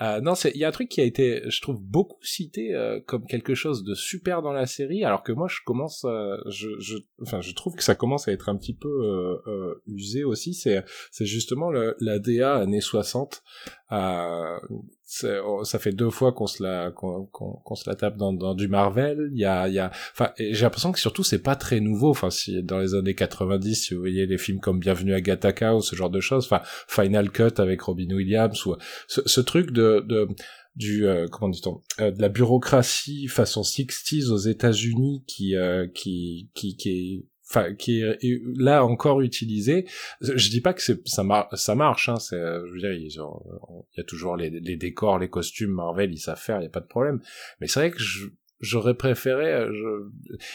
euh, 0.00 0.20
non, 0.20 0.34
c'est 0.34 0.50
il 0.54 0.60
y 0.60 0.64
a 0.64 0.68
un 0.68 0.72
truc 0.72 0.88
qui 0.88 1.00
a 1.00 1.04
été, 1.04 1.42
je 1.48 1.60
trouve, 1.60 1.80
beaucoup 1.80 2.18
cité 2.22 2.74
euh, 2.74 3.00
comme 3.06 3.26
quelque 3.26 3.54
chose 3.54 3.84
de 3.84 3.94
super 3.94 4.42
dans 4.42 4.52
la 4.52 4.66
série, 4.66 5.04
alors 5.04 5.22
que 5.22 5.32
moi, 5.32 5.48
je 5.48 5.58
commence, 5.64 6.04
euh, 6.04 6.36
je, 6.48 6.68
je, 6.78 6.96
enfin, 7.20 7.40
je 7.40 7.52
trouve 7.52 7.74
que 7.74 7.82
ça 7.82 7.94
commence 7.94 8.28
à 8.28 8.32
être 8.32 8.48
un 8.48 8.56
petit 8.56 8.74
peu 8.74 8.88
euh, 8.88 9.36
euh, 9.46 9.82
usé 9.86 10.24
aussi. 10.24 10.54
C'est, 10.54 10.84
c'est 11.10 11.26
justement 11.26 11.70
le, 11.70 11.96
la 12.00 12.18
DA 12.18 12.56
années 12.56 12.80
60. 12.80 13.42
Euh, 13.92 14.58
oh, 15.44 15.64
ça 15.64 15.78
fait 15.78 15.92
deux 15.92 16.10
fois 16.10 16.32
qu'on 16.32 16.46
se 16.46 16.62
la, 16.62 16.90
qu'on, 16.90 17.26
qu'on, 17.26 17.52
qu'on 17.52 17.74
se 17.74 17.88
la 17.88 17.94
tape 17.94 18.16
dans, 18.16 18.32
dans 18.32 18.54
du 18.54 18.68
Marvel. 18.68 19.28
Il 19.32 19.38
y 19.38 19.44
a, 19.44 19.68
il 19.68 19.74
y 19.74 19.78
a, 19.78 19.90
enfin, 20.12 20.30
j'ai 20.38 20.62
l'impression 20.62 20.92
que 20.92 20.98
surtout 20.98 21.22
c'est 21.22 21.42
pas 21.42 21.56
très 21.56 21.80
nouveau. 21.80 22.10
Enfin, 22.10 22.30
si 22.30 22.62
dans 22.62 22.78
les 22.78 22.94
années 22.94 23.14
90, 23.14 23.74
si 23.74 23.94
vous 23.94 24.00
voyez 24.00 24.26
les 24.26 24.38
films 24.38 24.60
comme 24.60 24.78
Bienvenue 24.78 25.14
à 25.14 25.20
Gattaca 25.20 25.74
ou 25.74 25.82
ce 25.82 25.94
genre 25.94 26.10
de 26.10 26.20
choses, 26.20 26.46
enfin, 26.46 26.62
Final 26.88 27.30
Cut 27.30 27.58
avec 27.60 27.82
Robin 27.82 28.14
Williams 28.14 28.64
ou 28.66 28.76
ce, 29.06 29.20
ce 29.26 29.40
truc 29.40 29.72
de, 29.72 30.04
de 30.06 30.26
du 30.74 31.06
euh, 31.06 31.26
comment 31.28 31.50
dit-on 31.50 31.82
euh, 32.00 32.10
de 32.10 32.20
la 32.22 32.28
bureaucratie 32.28 33.28
façon 33.28 33.60
60s 33.62 34.30
aux 34.30 34.38
États-Unis 34.38 35.22
qui 35.26 35.56
euh, 35.56 35.86
qui 35.88 36.50
qui 36.54 36.76
qui 36.76 36.88
est 36.88 37.26
enfin 37.52 37.74
qui 37.74 38.00
est 38.00 38.16
est 38.24 38.40
là 38.56 38.84
encore 38.84 39.20
utilisé. 39.20 39.86
Je 40.20 40.48
dis 40.50 40.60
pas 40.60 40.72
que 40.72 40.82
c'est 40.82 41.06
ça 41.06 41.22
mar 41.22 41.48
ça 41.52 41.74
marche 41.74 42.08
hein 42.08 42.16
c'est 42.16 42.36
euh, 42.36 42.66
je 42.68 42.72
veux 42.72 42.78
dire 42.80 42.92
ils 42.92 43.20
ont- 43.20 43.42
il 43.94 43.98
y 43.98 44.00
a 44.00 44.04
toujours 44.04 44.36
les, 44.36 44.48
les 44.50 44.76
décors 44.76 45.18
les 45.18 45.28
costumes 45.28 45.70
Marvel 45.72 46.10
ils 46.12 46.18
savent 46.18 46.40
faire 46.40 46.58
il 46.60 46.64
y 46.64 46.66
a 46.66 46.70
pas 46.70 46.80
de 46.80 46.86
problème. 46.86 47.20
Mais 47.60 47.66
c'est 47.66 47.80
vrai 47.80 47.90
que 47.90 47.98
je 47.98 48.26
j'aurais 48.64 48.94
préféré 48.94 49.52
euh, 49.52 50.04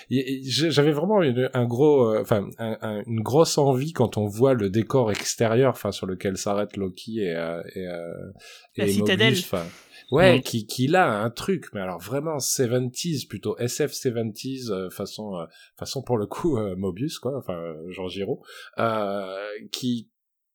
j'avais 0.09 0.91
vraiment 0.93 1.21
une, 1.21 1.49
un 1.53 1.65
gros 1.65 2.09
euh, 2.13 2.21
enfin 2.21 2.47
un- 2.57 2.77
un- 2.81 3.03
une 3.05 3.21
grosse 3.21 3.57
envie 3.57 3.91
quand 3.93 4.17
on 4.17 4.25
voit 4.27 4.53
le 4.53 4.69
décor 4.69 5.11
extérieur 5.11 5.71
enfin 5.71 5.91
sur 5.91 6.07
lequel 6.07 6.37
s'arrête 6.37 6.77
Loki 6.77 7.19
et 7.19 7.35
euh, 7.35 7.61
et, 7.75 7.85
euh, 7.87 8.13
La 8.77 8.85
et 8.85 8.89
citadelle. 8.89 9.27
Mobius, 9.33 9.45
ouais 10.11 10.37
Mm. 10.37 10.41
qui 10.41 10.65
qui 10.65 10.95
a 10.95 11.21
un 11.23 11.29
truc 11.29 11.67
mais 11.73 11.81
alors 11.81 11.99
vraiment 11.99 12.37
70s 12.37 13.27
plutôt 13.27 13.57
SF 13.57 13.91
70s 13.91 14.71
euh, 14.71 14.89
façon 14.89 15.35
euh, 15.35 15.45
façon 15.77 16.01
pour 16.01 16.17
le 16.17 16.27
coup 16.27 16.57
euh, 16.57 16.75
Mobius 16.75 17.19
quoi 17.19 17.37
enfin 17.37 17.55
euh, 17.55 17.91
Jean 17.91 18.07
Giraud 18.07 18.41
euh, 18.79 19.37
qui 19.71 20.09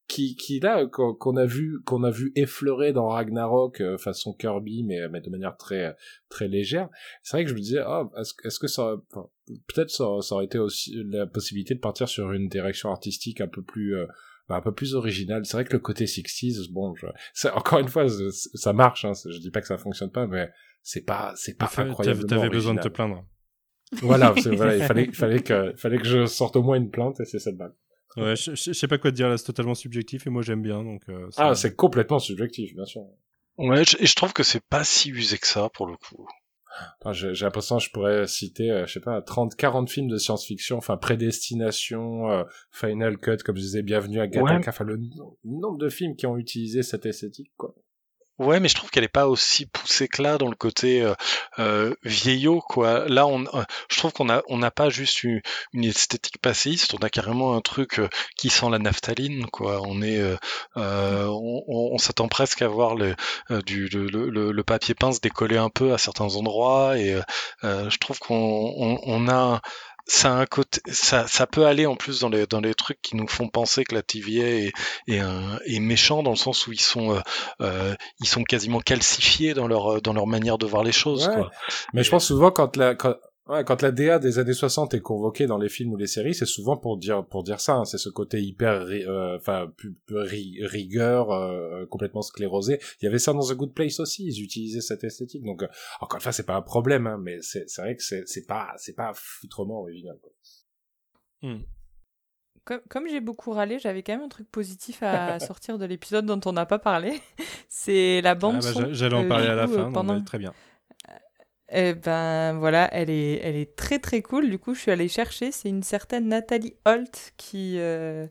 qui 0.09 0.37
qui 0.37 0.61
là 0.61 0.87
qu'on 0.87 1.37
a 1.37 1.47
vu 1.47 1.83
qu'on 1.85 2.03
a 2.03 2.11
vu 2.11 2.33
effleurer 2.35 2.93
dans 2.93 3.09
Ragnarok 3.09 3.81
euh, 3.81 3.97
façon 3.99 4.35
Kirby 4.35 4.85
mais 4.85 5.09
mais 5.09 5.21
de 5.21 5.31
manière 5.31 5.57
très 5.57 5.97
très 6.29 6.49
légère 6.49 6.89
c'est 7.23 7.37
vrai 7.37 7.45
que 7.45 7.51
je 7.51 7.55
me 7.55 7.61
disais 7.61 7.81
ah 7.81 8.11
est-ce 8.19 8.35
est-ce 8.45 8.59
que 8.59 8.69
ça 8.69 8.97
peut-être 9.69 9.91
ça, 9.91 10.07
ça 10.21 10.35
aurait 10.35 10.45
été 10.45 10.59
aussi 10.59 10.95
la 11.07 11.27
possibilité 11.27 11.75
de 11.75 11.81
partir 11.81 12.09
sur 12.09 12.33
une 12.33 12.49
direction 12.49 12.91
artistique 12.91 13.41
un 13.41 13.49
peu 13.49 13.63
plus 13.63 13.97
euh, 13.97 14.07
bah, 14.53 14.59
un 14.59 14.61
peu 14.61 14.73
plus 14.73 14.95
originale 14.95 15.45
c'est 15.47 15.57
vrai 15.57 15.65
que 15.65 15.73
le 15.73 15.79
côté 15.79 16.05
60s 16.07 16.71
bon 16.71 16.95
je, 16.95 17.07
ça, 17.35 17.57
encore 17.57 17.79
une 17.79 17.89
fois 17.89 18.07
ça, 18.09 18.73
marche 18.73 19.05
hein, 19.05 19.13
je 19.15 19.39
dis 19.39 19.51
pas 19.51 19.61
que 19.61 19.67
ça 19.67 19.79
fonctionne 19.79 20.11
pas 20.11 20.27
mais 20.27 20.51
c'est 20.83 21.01
pas 21.05 21.33
c'est 21.37 21.57
pas 21.57 21.65
Enfin, 21.67 21.85
incroyable 21.87 22.27
T'avais 22.27 22.49
besoin 22.51 22.75
de 22.75 22.81
te 22.81 22.89
plaindre. 22.89 23.25
voilà, 24.03 24.35
il 24.37 24.43
fallait 24.87 25.05
il 25.05 25.15
fallait 25.15 25.43
que 25.43 25.71
il 25.73 25.79
fallait 25.79 25.99
que 25.99 26.05
je 26.05 26.27
sorte 26.27 26.57
au 26.57 26.63
moins 26.63 26.77
une 26.77 26.91
plainte 26.91 27.21
et 27.21 27.25
c'est 27.25 27.39
cette 27.39 27.57
balle 27.57 27.75
Ouais, 28.17 28.37
je, 28.37 28.55
je- 28.55 28.65
je 28.65 28.73
sais 28.75 28.89
pas 28.89 28.99
quoi 28.99 29.11
te 29.11 29.17
dire 29.17 29.29
là, 29.31 29.39
c'est 29.39 29.45
totalement 29.45 29.75
subjectif 29.75 30.27
et 30.27 30.31
moi 30.31 30.43
j'aime 30.43 30.61
bien 30.63 30.83
donc. 30.85 31.03
euh, 31.09 31.29
ah 31.39 31.55
c'est 31.55 31.75
complètement 31.75 32.19
subjectif 32.19 32.75
bien 32.75 32.85
sûr 32.85 33.03
Ouais, 33.59 33.85
je- 33.85 33.97
et 34.01 34.07
je 34.07 34.15
trouve 34.15 34.33
que 34.33 34.43
c'est 34.43 34.63
pas 34.65 34.85
si 34.85 35.11
usé 35.11 35.39
que 35.39 35.47
ça 35.47 35.69
pour 35.75 35.87
le 35.87 35.97
coup. 35.97 36.27
Enfin, 37.01 37.13
j'ai 37.13 37.33
l'impression 37.45 37.77
que 37.79 37.83
je 37.85 37.91
pourrais 37.91 38.27
citer, 38.27 38.71
euh, 38.71 38.87
je 38.87 38.93
sais 38.95 39.01
pas, 39.01 39.21
30, 39.23 39.55
40 39.57 39.91
films 39.91 40.09
de 40.09 40.17
science-fiction, 40.17 40.77
enfin 40.79 40.97
Prédestination, 40.97 42.31
euh, 42.31 42.45
Final 42.71 43.19
Cut, 43.19 43.39
comme 43.45 43.57
je 43.57 43.63
disais, 43.63 43.83
Bienvenue 43.83 44.21
à 44.21 44.27
Gattaca, 44.27 44.55
Ouais. 44.59 44.69
enfin 44.69 44.85
le 44.85 44.97
no- 44.97 45.39
nombre 45.45 45.79
de 45.79 45.89
films 45.89 46.17
qui 46.17 46.27
ont 46.27 46.37
utilisé 46.37 46.83
cette 46.83 47.07
esthétique, 47.07 47.53
quoi. 47.57 47.75
Ouais, 48.39 48.59
mais 48.61 48.69
je 48.69 48.75
trouve 48.75 48.91
qu'elle 48.91 49.05
est 49.05 49.09
pas 49.09 49.29
aussi 49.29 49.67
poussée 49.67 50.09
que 50.09 50.21
là 50.23 50.37
dans 50.39 50.49
le 50.49 50.57
côté 50.57 51.03
euh, 51.03 51.15
euh, 51.59 51.95
vieillot, 52.03 52.61
quoi. 52.61 53.07
Là, 53.09 53.27
on, 53.27 53.45
euh, 53.55 53.63
je 53.91 53.97
trouve 53.99 54.13
qu'on 54.13 54.31
a, 54.31 54.43
on 54.49 54.59
n'a 54.59 54.71
pas 54.71 54.89
juste 54.91 55.23
une, 55.23 55.41
esthétique 55.75 56.39
passéiste, 56.39 56.95
on 56.95 57.05
a 57.05 57.11
carrément 57.11 57.55
un 57.55 57.61
truc 57.61 57.99
euh, 58.01 58.09
qui 58.37 58.49
sent 58.51 58.69
la 58.71 58.79
naphtaline, 58.79 59.47
quoi. 59.47 59.81
On 59.87 60.03
est, 60.03 60.21
on, 60.77 61.63
on- 61.69 61.99
s'attend 61.99 62.27
presque 62.29 62.63
à 62.63 62.69
voir 62.69 62.97
le, 62.97 63.15
du, 63.67 63.87
le, 63.89 64.07
le, 64.31 64.51
le 64.51 64.65
papier 64.65 64.95
peint 64.95 65.13
se 65.13 65.21
décoller 65.21 65.57
un 65.59 65.69
peu 65.71 65.93
à 65.93 65.99
certains 65.99 66.35
endroits, 66.35 66.99
et 66.99 67.17
je 67.63 67.97
trouve 67.99 68.19
qu'on 68.19 68.35
on, 68.35 68.99
on 69.05 69.29
a 69.29 69.61
ça 70.07 70.35
a 70.35 70.37
un 70.37 70.47
côté, 70.47 70.81
ça, 70.91 71.27
ça 71.27 71.47
peut 71.47 71.67
aller 71.67 71.87
en 71.87 71.95
plus 71.95 72.21
dans 72.21 72.29
les 72.29 72.47
dans 72.47 72.61
les 72.61 72.75
trucs 72.75 73.01
qui 73.03 73.17
nous 73.17 73.29
font 73.29 73.49
penser 73.49 73.85
que 73.85 73.95
la 73.95 74.03
TVA 74.03 74.47
est 74.47 74.73
est, 75.07 75.19
un, 75.19 75.59
est 75.65 75.81
méchant 75.81 76.23
dans 76.23 76.31
le 76.31 76.37
sens 76.37 76.67
où 76.67 76.73
ils 76.73 76.81
sont 76.81 77.15
euh, 77.15 77.21
euh, 77.61 77.95
ils 78.21 78.27
sont 78.27 78.43
quasiment 78.43 78.81
calcifiés 78.81 79.55
dans 79.55 79.69
leur 79.69 80.03
dans 80.03 80.13
leur 80.13 80.27
manière 80.27 80.59
de 80.59 80.67
voir 80.67 80.83
les 80.83 80.93
choses. 80.93 81.29
Ouais. 81.29 81.35
Quoi. 81.35 81.51
Mais 81.93 82.03
je 82.03 82.11
pense 82.11 82.27
souvent 82.27 82.51
quand 82.51 82.77
la 82.77 82.95
quand, 82.95 83.15
ouais, 83.49 83.65
quand 83.65 83.83
la 83.83 83.91
DA 83.91 84.19
des 84.19 84.39
années 84.39 84.53
60 84.53 84.95
est 84.95 85.01
convoquée 85.01 85.47
dans 85.47 85.59
les 85.59 85.69
films 85.69 85.93
ou 85.93 85.97
les 85.97 86.07
séries, 86.07 86.35
c'est 86.35 86.47
souvent 86.47 86.77
pour 86.77 86.97
dire 86.99 87.25
pour 87.27 87.43
dire 87.43 87.61
ça. 87.61 87.75
hein. 87.75 87.85
c'est 87.85 87.99
ce 87.99 88.09
côté 88.09 88.41
hyper 88.43 88.83
euh, 88.89 89.37
enfin 89.37 89.73
pu- 89.77 89.97
ri- 90.11 90.59
rigueur, 90.65 91.31
euh, 91.31 91.87
complètement 91.87 92.23
sclérosé. 92.23 92.79
Il 93.01 93.05
y 93.05 93.09
avait 93.09 93.19
ça 93.19 93.33
dans 93.33 93.47
The 93.47 93.55
Good 93.55 93.75
Place 93.75 94.01
aussi. 94.01 94.25
Ils 94.27 94.43
utilisaient 94.43 94.81
cette 94.81 95.05
esthétique. 95.05 95.45
Donc 95.45 95.63
euh, 95.63 95.69
encore 96.01 96.17
une 96.19 96.23
fois, 96.23 96.33
c'est 96.33 96.47
pas 96.47 96.57
un 96.57 96.63
problème, 96.63 97.07
hein, 97.07 97.19
mais 97.21 97.39
c'est 97.43 97.69
c'est 97.69 97.83
vrai 97.83 97.97
que 97.97 98.03
c'est 98.03 98.23
c'est 98.27 98.47
pas 98.47 98.73
c'est 98.79 98.95
pas 98.95 99.13
foutrement 99.15 99.81
original. 99.81 100.17
Quoi. 100.23 100.33
Comme, 102.65 102.81
comme 102.89 103.09
j'ai 103.09 103.21
beaucoup 103.21 103.51
râlé, 103.51 103.81
j'avais 103.81 104.05
quand 104.05 104.13
même 104.13 104.23
un 104.23 104.29
truc 104.29 104.49
positif 104.49 105.03
à 105.03 105.41
sortir 105.41 105.79
de 105.79 105.85
l'épisode 105.85 106.27
dont 106.27 106.41
on 106.47 106.53
n'a 106.53 106.65
pas 106.67 106.79
parlé. 106.79 107.21
C'est 107.69 108.21
la 108.23 108.31
Ah 108.31 108.35
bande 108.37 108.57
bah, 108.57 108.73
son. 108.73 108.81
j'a- 108.83 108.93
J'allais 108.93 109.17
en 109.17 109.25
Euh, 109.25 109.29
parler 109.29 109.49
à 109.49 109.57
la 109.57 109.65
euh, 109.65 109.67
fin, 109.69 109.83
donc, 109.85 109.95
pendant- 109.95 110.15
bah, 110.19 110.23
très 110.25 110.39
bien. 110.39 110.53
Eh 111.75 111.95
ben 111.95 112.53
voilà, 112.59 112.89
elle 112.93 113.09
est, 113.09 113.41
elle 113.43 113.57
est 113.57 113.75
très 113.77 113.99
très 113.99 114.21
cool. 114.21 114.51
Du 114.51 114.59
coup, 114.59 114.75
je 114.75 114.81
suis 114.81 114.91
allée 114.91 115.09
chercher. 115.09 115.53
C'est 115.53 115.71
une 115.71 115.83
certaine 115.83 116.29
Nathalie 116.29 116.75
Holt 116.85 117.33
qui, 117.39 117.77
euh, 117.79 118.27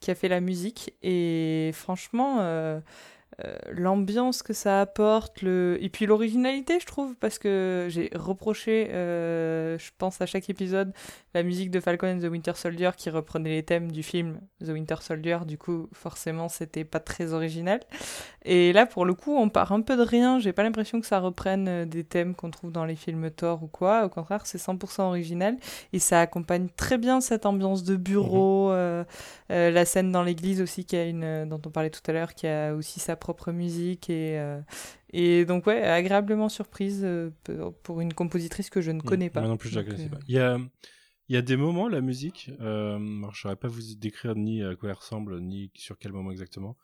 qui 0.00 0.12
a 0.12 0.14
fait 0.14 0.28
la 0.28 0.40
musique. 0.40 0.94
Et 1.02 1.72
franchement, 1.74 2.36
euh, 2.40 2.80
euh, 3.44 3.56
l'ambiance 3.70 4.42
que 4.42 4.52
ça 4.52 4.80
apporte, 4.80 5.42
le... 5.42 5.78
et 5.80 5.88
puis 5.88 6.06
l'originalité, 6.06 6.78
je 6.80 6.86
trouve, 6.86 7.16
parce 7.16 7.38
que 7.38 7.86
j'ai 7.90 8.10
reproché, 8.14 8.90
euh, 8.90 9.78
je 9.78 9.90
pense 9.98 10.20
à 10.20 10.26
chaque 10.26 10.48
épisode, 10.50 10.92
la 11.34 11.42
musique 11.42 11.70
de 11.70 11.80
Falcon 11.80 12.06
and 12.06 12.20
the 12.20 12.30
Winter 12.30 12.52
Soldier 12.54 12.90
qui 12.96 13.10
reprenait 13.10 13.50
les 13.50 13.62
thèmes 13.64 13.90
du 13.90 14.02
film 14.02 14.38
The 14.64 14.68
Winter 14.68 14.96
Soldier. 15.00 15.38
Du 15.46 15.58
coup, 15.58 15.88
forcément, 15.92 16.48
c'était 16.48 16.84
pas 16.84 17.00
très 17.00 17.32
original. 17.32 17.80
Et 18.44 18.72
là, 18.72 18.86
pour 18.86 19.04
le 19.04 19.14
coup, 19.14 19.36
on 19.36 19.48
part 19.48 19.72
un 19.72 19.80
peu 19.80 19.96
de 19.96 20.02
rien. 20.02 20.38
J'ai 20.38 20.52
pas 20.52 20.62
l'impression 20.62 21.00
que 21.00 21.06
ça 21.06 21.18
reprenne 21.18 21.66
euh, 21.68 21.84
des 21.86 22.04
thèmes 22.04 22.34
qu'on 22.34 22.50
trouve 22.50 22.70
dans 22.70 22.84
les 22.84 22.94
films 22.94 23.30
Thor 23.30 23.62
ou 23.62 23.66
quoi. 23.66 24.04
Au 24.04 24.08
contraire, 24.08 24.46
c'est 24.46 24.58
100% 24.58 25.02
original. 25.02 25.56
Et 25.92 25.98
ça 25.98 26.20
accompagne 26.20 26.68
très 26.76 26.98
bien 26.98 27.20
cette 27.20 27.46
ambiance 27.46 27.82
de 27.82 27.96
bureau. 27.96 28.70
euh, 28.70 29.04
euh, 29.50 29.70
la 29.70 29.84
scène 29.84 30.12
dans 30.12 30.22
l'église 30.22 30.60
aussi, 30.60 30.84
qui 30.84 30.96
a 30.96 31.04
une, 31.04 31.48
dont 31.48 31.60
on 31.66 31.70
parlait 31.70 31.90
tout 31.90 32.00
à 32.06 32.12
l'heure, 32.12 32.34
qui 32.34 32.46
a 32.46 32.74
aussi 32.74 33.00
sa 33.00 33.16
propre 33.24 33.50
musique. 33.52 34.10
Et, 34.10 34.38
euh, 34.38 34.60
et 35.10 35.44
donc, 35.46 35.66
ouais, 35.66 35.82
agréablement 35.82 36.48
surprise 36.48 37.00
euh, 37.04 37.30
pour- 37.82 38.00
une 38.00 38.12
compositrice 38.12 38.68
que 38.70 38.80
je 38.82 38.90
ne 38.92 39.00
connais 39.00 39.30
pas. 39.30 39.40
Moi 39.40 39.48
non 39.48 39.56
plus, 39.56 39.70
je 39.70 39.76
la 39.80 39.84
connaissais 39.84 40.06
euh, 40.06 40.16
pas. 40.16 40.20
Il 40.28 40.34
y 40.34 40.38
a, 40.38 40.58
il 41.28 41.34
y 41.34 41.38
a 41.38 41.42
des 41.42 41.56
moments, 41.56 41.88
la 41.88 42.02
musique, 42.02 42.50
euh, 42.60 42.96
alors, 43.18 43.34
je 43.34 43.40
saurais 43.40 43.56
pas 43.56 43.68
vous 43.68 43.80
décrire 43.96 44.34
ni 44.36 44.62
à 44.62 44.76
quoi 44.76 44.90
elle 44.90 44.96
ressemble, 44.96 45.40
ni 45.40 45.70
sur 45.74 45.96
quel 45.98 46.12
moment 46.12 46.30
exactement. 46.30 46.76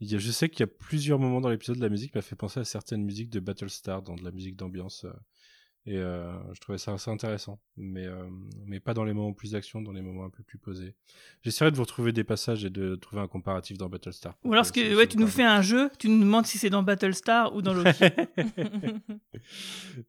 Il 0.00 0.10
y 0.10 0.16
a, 0.16 0.18
je 0.18 0.30
sais 0.32 0.48
qu'il 0.48 0.60
y 0.60 0.64
a 0.64 0.72
plusieurs 0.88 1.20
moments 1.20 1.40
dans 1.40 1.48
l'épisode, 1.48 1.78
la 1.78 1.88
musique 1.88 2.14
m'a 2.16 2.22
fait 2.22 2.34
penser 2.36 2.58
à 2.58 2.64
certaines 2.64 3.04
musiques 3.04 3.30
de 3.30 3.38
Battlestar, 3.38 4.02
dans 4.02 4.16
de 4.16 4.24
la 4.24 4.32
musique 4.32 4.56
d'ambiance. 4.56 5.04
euh, 5.04 5.12
et 5.86 5.98
euh, 5.98 6.32
je 6.54 6.60
trouvais 6.60 6.78
ça 6.78 6.92
assez 6.94 7.10
intéressant. 7.10 7.60
Mais, 7.76 8.06
euh, 8.06 8.26
mais 8.66 8.80
pas 8.80 8.94
dans 8.94 9.04
les 9.04 9.12
moments 9.12 9.32
plus 9.34 9.52
d'action, 9.52 9.82
dans 9.82 9.92
les 9.92 10.00
moments 10.02 10.24
un 10.24 10.30
peu 10.30 10.42
plus 10.42 10.58
posés. 10.58 10.94
J'essaierai 11.42 11.70
de 11.70 11.76
vous 11.76 11.82
retrouver 11.82 12.12
des 12.12 12.24
passages 12.24 12.64
et 12.64 12.70
de 12.70 12.94
trouver 12.94 13.20
un 13.20 13.28
comparatif 13.28 13.76
dans 13.76 13.88
Battlestar. 13.88 14.34
Ou 14.44 14.52
alors, 14.52 14.64
ce 14.64 14.72
que, 14.72 14.96
ouais, 14.96 15.06
tu 15.06 15.18
nous 15.18 15.26
fais 15.26 15.42
un 15.44 15.60
jeu, 15.62 15.90
tu 15.98 16.08
nous 16.08 16.20
demandes 16.24 16.46
si 16.46 16.56
c'est 16.58 16.70
dans 16.70 16.82
Battlestar 16.82 17.54
ou 17.54 17.60
dans 17.62 17.74
Loki. 17.74 18.04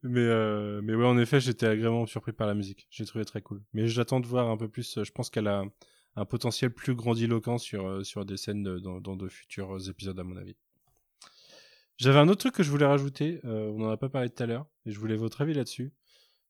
mais 0.02 0.20
euh, 0.20 0.80
mais 0.82 0.94
ouais 0.94 1.04
en 1.06 1.18
effet 1.18 1.40
j'étais 1.40 1.66
agréablement 1.66 2.06
surpris 2.06 2.32
par 2.32 2.46
la 2.46 2.54
musique 2.54 2.86
j'ai 2.90 3.04
trouvé 3.04 3.24
très 3.24 3.42
cool 3.42 3.62
mais 3.72 3.86
j'attends 3.86 4.20
de 4.20 4.26
voir 4.26 4.48
un 4.50 4.56
peu 4.56 4.68
plus 4.68 5.02
je 5.02 5.10
pense 5.12 5.30
qu'elle 5.30 5.48
a 5.48 5.64
un 6.16 6.24
potentiel 6.24 6.70
plus 6.72 6.94
grandiloquent 6.94 7.58
sur 7.58 8.04
sur 8.04 8.24
des 8.24 8.36
scènes 8.36 8.62
de- 8.62 8.78
dans, 8.78 9.00
dans 9.00 9.16
de 9.16 9.28
futurs 9.28 9.76
épisodes 9.88 10.18
à 10.18 10.24
mon 10.24 10.36
avis 10.36 10.56
j'avais 11.96 12.18
un 12.18 12.28
autre 12.28 12.40
truc 12.40 12.54
que 12.54 12.62
je 12.62 12.70
voulais 12.70 12.86
rajouter 12.86 13.40
euh, 13.44 13.70
on 13.74 13.82
en 13.86 13.90
a 13.90 13.96
pas 13.96 14.08
parlé 14.08 14.28
tout 14.30 14.42
à 14.42 14.46
l'heure 14.46 14.66
et 14.84 14.90
je 14.92 14.98
voulais 14.98 15.16
votre 15.16 15.40
avis 15.40 15.54
là-dessus 15.54 15.92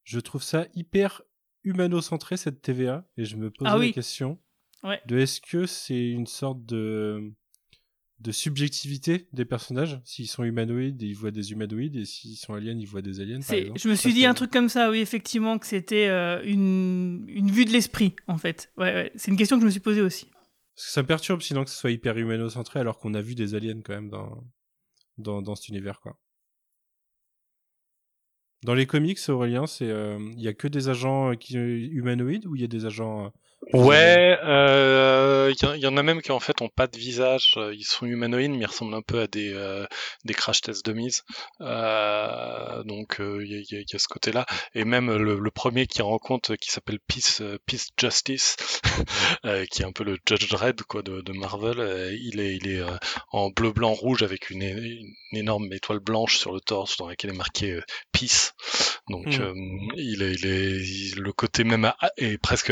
je 0.04 0.20
trouve 0.20 0.42
ça 0.42 0.66
hyper 0.74 1.22
humano-centré 1.64 2.36
cette 2.36 2.62
TVA 2.62 3.06
et 3.16 3.24
je 3.24 3.36
me 3.36 3.50
posais 3.50 3.70
Ah 3.72 3.78
oui. 3.78 3.88
la 3.88 3.92
question 3.92 4.38
Ouais. 4.84 5.00
de 5.06 5.18
est-ce 5.18 5.40
que 5.40 5.66
c'est 5.66 6.08
une 6.08 6.26
sorte 6.26 6.64
de 6.66 7.32
de 8.20 8.32
subjectivité 8.32 9.28
des 9.32 9.44
personnages? 9.44 10.00
S'ils 10.04 10.26
sont 10.28 10.42
humanoïdes 10.44 11.02
ils 11.02 11.14
voient 11.14 11.30
des 11.30 11.52
humanoïdes 11.52 11.96
et 11.96 12.04
s'ils 12.04 12.36
sont 12.36 12.54
aliens 12.54 12.76
ils 12.78 12.86
voient 12.86 13.02
des 13.02 13.20
aliens 13.20 13.38
par 13.40 13.46
C'est- 13.48 13.60
exemple. 13.62 13.78
je 13.80 13.88
me 13.88 13.94
suis 13.94 14.10
Ça, 14.10 14.14
dit 14.16 14.26
un 14.26 14.34
truc 14.34 14.50
comme 14.50 14.68
ça, 14.70 14.90
oui, 14.90 15.00
effectivement, 15.00 15.58
que 15.58 15.66
c'était 15.66 16.06
euh, 16.08 16.42
une, 16.44 17.24
une 17.28 17.50
vue 17.50 17.64
de 17.66 17.72
l'esprit, 17.72 18.14
en 18.26 18.38
fait. 18.38 18.72
Ouais, 18.78 18.92
ouais. 18.94 19.12
C'est 19.16 19.30
une 19.30 19.36
question 19.36 19.56
que 19.56 19.62
je 19.62 19.66
me 19.66 19.70
suis 19.70 19.80
posée 19.80 20.00
aussi. 20.02 20.26
Parce 20.74 20.86
que 20.86 20.92
ça 20.92 21.02
me 21.02 21.06
perturbe 21.06 21.40
sinon 21.42 21.64
que 21.64 21.70
ce 21.70 21.76
soit 21.76 21.90
hyper 21.90 22.16
humano-centré 22.16 22.80
alors 22.80 22.98
qu'on 22.98 23.12
a 23.14 23.20
vu 23.20 23.34
des 23.34 23.54
aliens 23.54 23.80
quand 23.82 23.92
même 23.94 24.08
dans, 24.08 24.44
dans, 25.18 25.54
cet 25.54 25.68
univers 25.68 26.00
quoi. 26.00 26.18
Dans 28.62 28.74
les 28.74 28.86
comics, 28.86 29.18
Aurélien, 29.28 29.64
euh, 29.82 30.18
il 30.36 30.42
y 30.42 30.48
a 30.48 30.54
que 30.54 30.66
des 30.66 30.88
agents 30.88 31.30
euh, 31.30 31.34
qui 31.34 31.54
humanoïdes 31.54 32.46
ou 32.46 32.56
il 32.56 32.62
y 32.62 32.64
a 32.64 32.68
des 32.68 32.86
agents 32.86 33.32
euh, 33.74 33.78
Ouais, 33.78 34.38
euh, 34.44 35.52
il 35.56 35.64
y, 35.64 35.68
en- 35.68 35.74
il 35.74 35.80
y 35.80 35.86
en 35.86 35.96
a 35.96 36.02
même 36.02 36.22
qui 36.22 36.30
en 36.30 36.38
fait 36.40 36.62
ont 36.62 36.68
pas 36.68 36.86
de 36.86 36.96
visage, 36.96 37.54
euh, 37.56 37.74
ils 37.74 37.84
sont 37.84 38.06
humanoïdes 38.06 38.52
mais 38.52 38.58
ils 38.60 38.66
ressemblent 38.66 38.94
un 38.94 39.02
peu 39.02 39.20
à 39.20 39.26
des 39.26 39.52
euh, 39.54 39.84
des 40.24 40.34
crash 40.34 40.60
test 40.60 40.84
dummies. 40.86 41.20
Euh, 41.60 42.82
donc 42.84 43.20
euh, 43.20 43.42
il 43.44 43.50
y, 43.52 43.56
a- 43.56 43.58
il 43.58 43.66
y 43.72 43.76
a- 43.78 43.80
y 43.80 43.98
ce 43.98 44.08
côté-là 44.08 44.46
et 44.74 44.84
même 44.84 45.10
le, 45.16 45.38
le 45.38 45.50
premier 45.50 45.86
qui 45.86 46.00
rencontre 46.02 46.54
qui 46.56 46.70
s'appelle 46.70 47.00
Peace 47.08 47.38
euh, 47.40 47.58
Peace 47.66 47.88
Justice, 47.98 48.56
euh, 49.44 49.64
qui 49.66 49.82
est 49.82 49.84
un 49.86 49.92
peu 49.92 50.04
le 50.04 50.16
Judge 50.28 50.48
Dredd 50.48 50.82
quoi 50.82 51.02
de, 51.02 51.20
de 51.22 51.32
Marvel. 51.32 51.80
euh, 51.80 52.14
il 52.20 52.40
est 52.40 52.56
il 52.56 52.68
est 52.68 52.80
euh, 52.80 52.96
en 53.32 53.50
bleu 53.50 53.72
blanc 53.72 53.92
rouge 53.94 54.22
avec 54.22 54.50
une, 54.50 54.62
énorme 55.32 55.72
étoile 55.72 55.98
blanche 56.00 56.38
sur 56.38 56.52
le 56.52 56.60
torse 56.60 56.96
dans 56.98 57.08
laquelle 57.08 57.30
est 57.30 57.36
marqué 57.36 57.72
euh, 57.72 57.82
Peace. 58.12 58.52
Donc 59.08 59.38
euh, 59.40 59.52
il 59.96 60.22
est, 60.22 60.32
il 60.32 60.46
est 60.46 60.70
il- 60.84 61.20
le 61.20 61.32
côté 61.32 61.64
même 61.64 61.84
a- 61.84 61.96
est 62.16 62.38
presque 62.38 62.70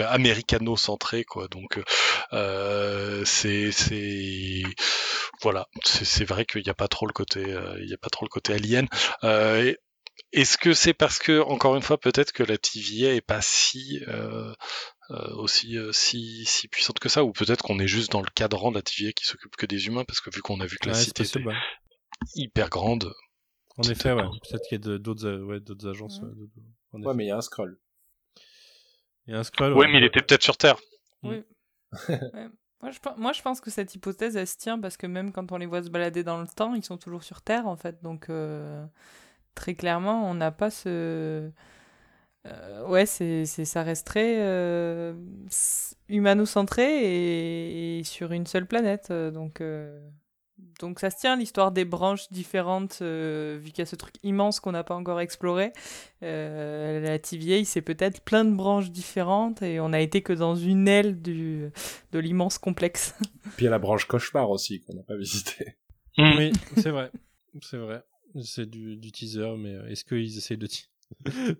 américano-centré 0.75 1.25
quoi. 1.25 1.49
Donc 1.49 1.79
euh, 1.79 1.85
euh, 2.33 3.25
c'est 3.25 3.73
c'est 3.73 4.63
voilà, 5.43 5.67
c'est 5.85 6.05
c'est 6.05 6.25
vrai 6.25 6.45
qu'il 6.47 6.63
n'y 6.63 6.71
a 6.71 6.75
pas 6.75 6.89
trop 6.89 7.07
le 7.07 7.13
côté 7.13 7.45
euh, 7.53 7.77
il 7.83 7.89
y 7.89 7.95
a 7.95 7.99
pas 7.99 8.11
trop 8.11 8.25
le 8.25 8.31
côté 8.31 8.55
alien. 8.55 8.89
Euh, 9.25 9.65
et- 9.65 9.79
est-ce 10.33 10.59
que 10.59 10.75
c'est 10.75 10.95
parce 10.95 11.19
que, 11.19 11.41
encore 11.43 11.75
une 11.77 11.83
fois, 11.83 11.99
peut-être 11.99 12.33
que 12.33 12.43
la 12.45 12.57
TVA 12.59 13.15
est 13.15 13.21
pas 13.21 13.41
si 13.43 14.01
euh, 14.09 14.53
euh, 15.11 15.35
aussi 15.37 15.77
euh, 15.79 15.93
si, 15.93 16.45
si 16.47 16.69
puissante 16.69 16.99
que 17.01 17.09
ça, 17.09 17.25
ou 17.25 17.33
peut-être 17.33 17.63
qu'on 17.63 17.79
est 17.81 17.89
juste 17.89 18.13
dans 18.13 18.21
le 18.23 18.29
cadran 18.35 18.71
de 18.71 18.77
la 18.77 18.83
TVA 18.83 19.13
qui 19.13 19.27
s'occupe 19.27 19.57
que 19.57 19.67
des 19.67 19.87
humains, 19.87 20.05
parce 20.05 20.21
que 20.21 20.31
vu 20.35 20.43
qu'on 20.43 20.61
a 20.61 20.67
vu 20.67 20.79
que 20.79 20.89
la 20.89 20.95
Ouais, 20.95 21.01
cité 21.01 21.23
possible, 21.25 21.49
ouais. 21.49 21.55
hyper 22.37 22.71
grande, 22.71 23.13
En 23.79 23.83
effet, 23.89 24.13
ouais. 24.13 24.23
Peut-être 24.23 24.69
qu'il 24.69 24.79
y 24.87 24.95
a 24.95 24.99
d'autres 24.99 25.31
ouais, 25.43 25.61
d'autres 25.61 25.89
agences. 25.89 26.21
ouais, 26.93 27.15
mais 27.15 27.25
il 27.25 27.29
y 27.29 27.31
a 27.31 27.37
un 27.37 27.41
scroll. 27.41 27.79
Il 29.27 29.33
y 29.33 29.37
a 29.37 29.41
un 29.41 29.43
scroll. 29.45 29.73
ouais, 29.73 29.87
mais 29.89 29.99
il 29.99 30.05
était 30.05 30.21
peut-être 30.21 30.43
sur 30.43 30.57
Terre. 30.57 30.77
Moi 32.83 32.91
je, 32.91 32.99
pe- 33.01 33.17
moi, 33.17 33.33
je 33.33 33.41
pense 33.41 33.63
que 33.63 33.71
cette 33.71 33.95
hypothèse, 33.95 34.37
elle 34.37 34.47
se 34.47 34.59
tient 34.59 34.79
parce 34.79 34.99
que 34.99 35.07
même 35.07 35.33
quand 35.33 35.51
on 35.53 35.57
les 35.57 35.65
voit 35.65 35.83
se 35.83 35.89
balader 35.89 36.23
dans 36.23 36.39
le 36.39 36.47
temps, 36.47 36.75
ils 36.75 36.85
sont 36.85 36.99
toujours 36.99 37.23
sur 37.23 37.41
Terre, 37.41 37.67
en 37.67 37.77
fait. 37.77 38.03
Donc, 38.03 38.29
euh, 38.29 38.85
très 39.55 39.75
clairement, 39.75 40.29
on 40.31 40.35
n'a 40.35 40.51
pas 40.51 40.69
ce... 40.71 41.51
Euh, 42.47 42.87
ouais, 42.87 43.07
c'est, 43.07 43.47
ça 43.47 43.83
reste 43.83 44.07
très 44.07 44.37
euh, 44.41 45.15
humano-centré 46.11 46.85
et, 47.05 48.01
et 48.01 48.05
sur 48.05 48.33
une 48.33 48.47
seule 48.47 48.67
planète. 48.67 49.11
Donc, 49.11 49.63
euh, 49.63 49.99
donc 50.81 51.01
ça 51.01 51.11
se 51.11 51.19
tient, 51.19 51.37
l'histoire 51.37 51.73
des 51.73 51.85
branches 51.85 52.31
différentes, 52.31 52.99
euh, 53.03 53.59
vu 53.61 53.71
qu'il 53.71 53.81
y 53.81 53.83
a 53.83 53.87
ce 53.87 53.97
truc 53.97 54.15
immense 54.23 54.61
qu'on 54.61 54.73
n'a 54.73 54.85
pas 54.85 54.95
encore 54.95 55.21
exploré. 55.21 55.73
Euh, 56.23 57.01
la 57.01 57.19
TVA, 57.19 57.65
c'est 57.65 57.83
peut-être 57.83 58.21
plein 58.21 58.45
de 58.45 58.55
branches 58.55 58.91
différentes 58.91 59.63
et 59.63 59.81
on 59.81 59.91
n'a 59.91 60.01
été 60.01 60.23
que 60.23 60.33
dans 60.33 60.55
une 60.55 60.87
aile 60.89 61.21
du, 61.21 61.71
de 62.13 62.19
l'immense 62.19 62.59
complexe. 62.59 63.15
Puis 63.57 63.63
il 63.63 63.65
y 63.65 63.69
a 63.69 63.71
la 63.71 63.79
branche 63.79 64.07
cauchemar 64.07 64.51
aussi 64.51 64.81
qu'on 64.81 64.95
n'a 64.95 65.03
pas 65.03 65.17
visité. 65.17 65.77
Oui, 66.19 66.53
c'est 66.77 66.91
vrai. 66.91 67.11
C'est 67.61 67.79
vrai. 67.79 68.03
C'est 68.43 68.69
du, 68.69 68.97
du 68.97 69.13
teaser, 69.13 69.57
mais 69.57 69.75
euh, 69.75 69.89
est-ce 69.89 70.05
qu'ils 70.05 70.37
essayent 70.39 70.59
de, 70.59 70.69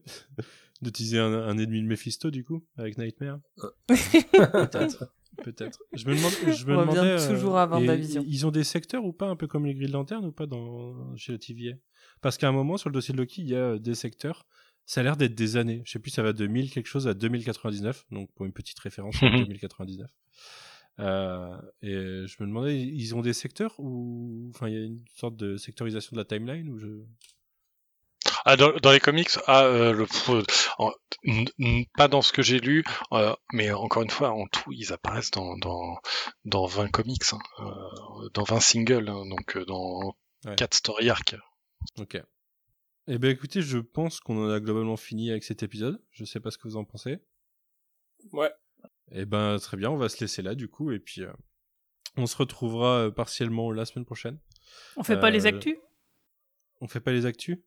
de 0.83 0.91
teaser 0.91 1.19
un, 1.19 1.33
un 1.33 1.59
ennemi 1.59 1.83
de 1.83 1.87
Mephisto, 1.87 2.31
du 2.31 2.45
coup, 2.45 2.65
avec 2.77 2.99
Nightmare? 2.99 3.41
Peut-être. 3.87 5.13
Peut-être. 5.43 5.83
Je 5.93 6.07
me, 6.07 6.15
demande, 6.15 6.33
je 6.55 6.67
me 6.67 6.77
On 6.77 6.81
revient 6.81 6.95
demandais. 6.95 7.29
toujours 7.29 7.57
à 7.59 7.65
et 7.65 7.69
WandaVision. 7.69 8.25
Ils 8.27 8.47
ont 8.47 8.51
des 8.51 8.65
secteurs 8.65 9.05
ou 9.05 9.13
pas, 9.13 9.27
un 9.27 9.37
peu 9.37 9.47
comme 9.47 9.67
les 9.67 9.75
grilles 9.75 9.89
de 9.89 9.93
lanterne 9.93 10.25
ou 10.25 10.33
pas 10.33 10.47
dans, 10.47 11.17
chez 11.17 11.33
la 11.33 11.39
TVA 11.39 11.75
Parce 12.21 12.37
qu'à 12.39 12.49
un 12.49 12.53
moment, 12.53 12.77
sur 12.77 12.89
le 12.89 12.95
dossier 12.95 13.13
de 13.13 13.19
Loki, 13.19 13.43
il 13.43 13.49
y 13.49 13.55
a 13.55 13.59
euh, 13.59 13.79
des 13.79 13.95
secteurs. 13.95 14.47
Ça 14.87 15.01
a 15.01 15.05
l'air 15.05 15.17
d'être 15.17 15.35
des 15.35 15.57
années. 15.57 15.83
Je 15.85 15.93
sais 15.93 15.99
plus, 15.99 16.11
ça 16.11 16.23
va 16.23 16.33
de 16.33 16.47
1000 16.47 16.71
quelque 16.71 16.87
chose 16.87 17.09
à 17.09 17.15
2099. 17.15 18.07
Donc, 18.11 18.31
pour 18.35 18.47
une 18.47 18.53
petite 18.53 18.79
référence, 18.79 19.17
c'est 19.21 19.31
2099. 19.31 20.11
Euh, 21.01 21.57
et 21.83 22.27
je 22.27 22.37
me 22.41 22.47
demandais, 22.47 22.81
ils 22.81 23.15
ont 23.17 23.21
des 23.21 23.33
secteurs 23.33 23.75
ou 23.79 24.49
enfin 24.55 24.69
il 24.69 24.75
y 24.75 24.77
a 24.77 24.85
une 24.85 25.03
sorte 25.17 25.37
de 25.37 25.57
sectorisation 25.57 26.15
de 26.15 26.21
la 26.21 26.25
timeline 26.25 26.69
ou 26.69 26.79
je 26.79 26.87
Ah, 28.45 28.57
dans, 28.57 28.73
dans 28.77 28.93
les 28.93 29.01
comics, 29.01 29.31
ah, 29.47 29.65
euh, 29.65 29.93
le, 29.93 30.07
pff, 30.07 30.69
en- 30.79 30.93
n- 31.25 31.47
n- 31.59 31.85
pas 31.97 32.09
dans 32.09 32.21
ce 32.23 32.33
que 32.33 32.43
j'ai 32.43 32.61
lu, 32.61 32.85
euh, 33.13 33.35
mais 33.53 33.71
encore 33.73 34.03
une 34.03 34.11
fois, 34.11 34.31
en 34.33 34.47
tout, 34.49 34.71
ils 34.73 34.93
apparaissent 34.93 35.31
dans, 35.31 35.57
dans, 35.57 35.97
dans 36.45 36.67
20 36.67 36.89
comics, 36.91 37.23
hein, 37.33 37.39
euh, 37.61 38.29
dans 38.35 38.45
20 38.45 38.61
singles, 38.61 39.09
hein, 39.09 39.25
donc 39.27 39.57
euh, 39.57 39.65
dans 39.65 40.15
Ouais. 40.45 40.57
4 40.57 40.75
story 40.75 41.09
arcs. 41.09 41.37
Ok. 41.99 42.21
Eh 43.07 43.17
ben 43.19 43.31
écoutez, 43.31 43.63
je 43.63 43.79
pense 43.79 44.21
qu'on 44.21 44.45
en 44.47 44.51
a 44.51 44.61
globalement 44.61 44.99
fini 44.99 45.31
avec 45.31 45.43
cet 45.43 45.63
épisode. 45.63 46.03
Je 46.11 46.27
sais 46.27 46.39
pas 46.39 46.51
ce 46.51 46.59
que 46.59 46.69
vous 46.69 46.77
en 46.77 46.85
pensez. 46.85 47.19
Ouais. 48.33 48.53
Eh 49.13 49.25
ben 49.25 49.59
très 49.59 49.79
bien, 49.79 49.91
on 49.91 49.97
va 49.97 50.11
se 50.11 50.21
laisser 50.21 50.43
là 50.43 50.55
du 50.55 50.69
coup 50.69 50.91
et 50.93 50.99
puis 50.99 51.23
euh, 51.23 51.33
on 52.19 52.27
se 52.27 52.37
retrouvera 52.37 53.07
euh, 53.07 53.11
partiellement 53.11 53.71
la 53.73 53.87
semaine 53.87 54.05
prochaine. 54.05 54.39
On 54.97 55.03
fait 55.03 55.19
pas 55.19 55.31
les 55.31 55.47
actus? 55.47 55.77
On 56.83 56.89
fait 56.89 57.01
pas 57.01 57.13
les 57.13 57.25
actus? 57.25 57.59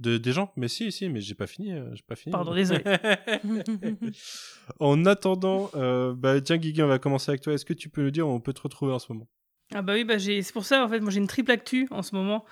De 0.00 0.18
des 0.18 0.32
gens 0.32 0.52
Mais 0.56 0.68
si, 0.68 0.90
si, 0.90 1.08
mais 1.08 1.20
j'ai 1.20 1.34
pas 1.34 1.46
fini, 1.46 1.72
euh, 1.72 1.94
j'ai 1.94 2.02
pas 2.02 2.16
fini. 2.16 2.32
Pardon, 2.32 2.54
désolé. 2.54 2.82
en 4.80 5.04
attendant, 5.06 5.70
euh, 5.74 6.14
bah 6.14 6.40
tiens 6.40 6.56
Guigui, 6.56 6.82
on 6.82 6.88
va 6.88 6.98
commencer 6.98 7.30
avec 7.30 7.42
toi. 7.42 7.52
Est-ce 7.52 7.64
que 7.64 7.74
tu 7.74 7.88
peux 7.88 8.02
nous 8.02 8.10
dire 8.10 8.26
où 8.26 8.30
on 8.30 8.40
peut 8.40 8.52
te 8.52 8.62
retrouver 8.62 8.92
en 8.92 8.98
ce 8.98 9.12
moment? 9.12 9.28
Ah 9.72 9.82
bah 9.82 9.92
oui, 9.92 10.02
bah 10.02 10.18
c'est 10.18 10.52
pour 10.52 10.64
ça 10.64 10.84
en 10.84 10.88
fait, 10.88 10.98
moi 10.98 11.12
j'ai 11.12 11.20
une 11.20 11.28
triple 11.28 11.52
actu 11.52 11.86
en 11.92 12.02
ce 12.02 12.16
moment. 12.16 12.44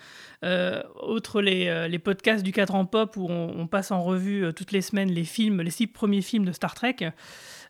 Euh, 0.45 0.81
outre 1.09 1.43
les, 1.43 1.67
euh, 1.67 1.89
les 1.89 1.99
podcasts 1.99 2.45
du 2.45 2.53
cadran 2.53 2.87
pop 2.87 3.17
où 3.17 3.27
on, 3.29 3.67
passe 3.67 3.91
en 3.91 4.01
revue 4.01 4.45
euh, 4.45 4.53
toutes 4.53 4.71
les 4.71 4.83
semaines 4.83 5.11
les 5.11 5.25
films, 5.25 5.61
les 5.63 5.73
six 5.73 5.89
premiers 5.89 6.23
films 6.23 6.45
de 6.45 6.53
Star 6.53 6.77
Trek. 6.77 7.11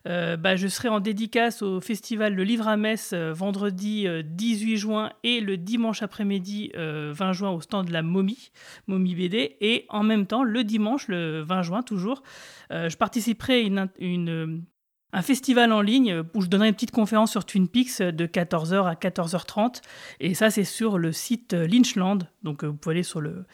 euh, 0.05 0.37
bah, 0.37 0.55
je 0.55 0.67
serai 0.67 0.87
en 0.89 0.99
dédicace 0.99 1.63
au 1.63 1.81
festival 1.81 2.35
Le 2.35 2.43
Livre 2.43 2.67
à 2.67 2.77
Metz 2.77 3.11
vendredi 3.15 4.07
euh, 4.07 4.21
18 4.23 4.77
juin 4.77 5.11
et 5.23 5.41
le 5.41 5.57
dimanche 5.57 6.03
après-midi 6.03 6.71
euh, 6.77 7.11
20 7.15 7.33
juin 7.33 7.49
au 7.49 7.59
stand 7.59 7.87
de 7.87 7.91
la 7.91 8.03
Momie, 8.03 8.51
Momie 8.85 9.15
BD. 9.15 9.57
Et 9.61 9.87
en 9.89 10.03
même 10.03 10.27
temps, 10.27 10.43
le 10.43 10.63
dimanche, 10.63 11.07
le 11.07 11.41
20 11.41 11.63
juin 11.63 11.81
toujours, 11.81 12.21
je 12.69 12.95
participerai 12.95 13.55
à 13.55 13.59
une, 13.61 13.89
une, 13.97 14.63
un 15.11 15.21
festival 15.21 15.71
en 15.71 15.81
ligne 15.81 16.23
où 16.33 16.41
je 16.41 16.47
donnerai 16.47 16.67
une 16.69 16.73
petite 16.75 16.91
conférence 16.91 17.31
sur 17.31 17.45
Twin 17.45 17.67
Peaks 17.67 18.01
de 18.01 18.25
14h 18.27 18.85
à 18.87 18.93
14h30. 18.95 19.81
Et 20.19 20.33
ça, 20.35 20.49
c'est 20.51 20.63
sur 20.63 20.97
le 20.97 21.11
site 21.11 21.53
Lynchland. 21.53 22.19
Donc, 22.43 22.63
euh, 22.63 22.67
vous 22.67 22.75
pouvez 22.77 22.95
aller 22.95 23.03
sur 23.03 23.19
le. 23.21 23.45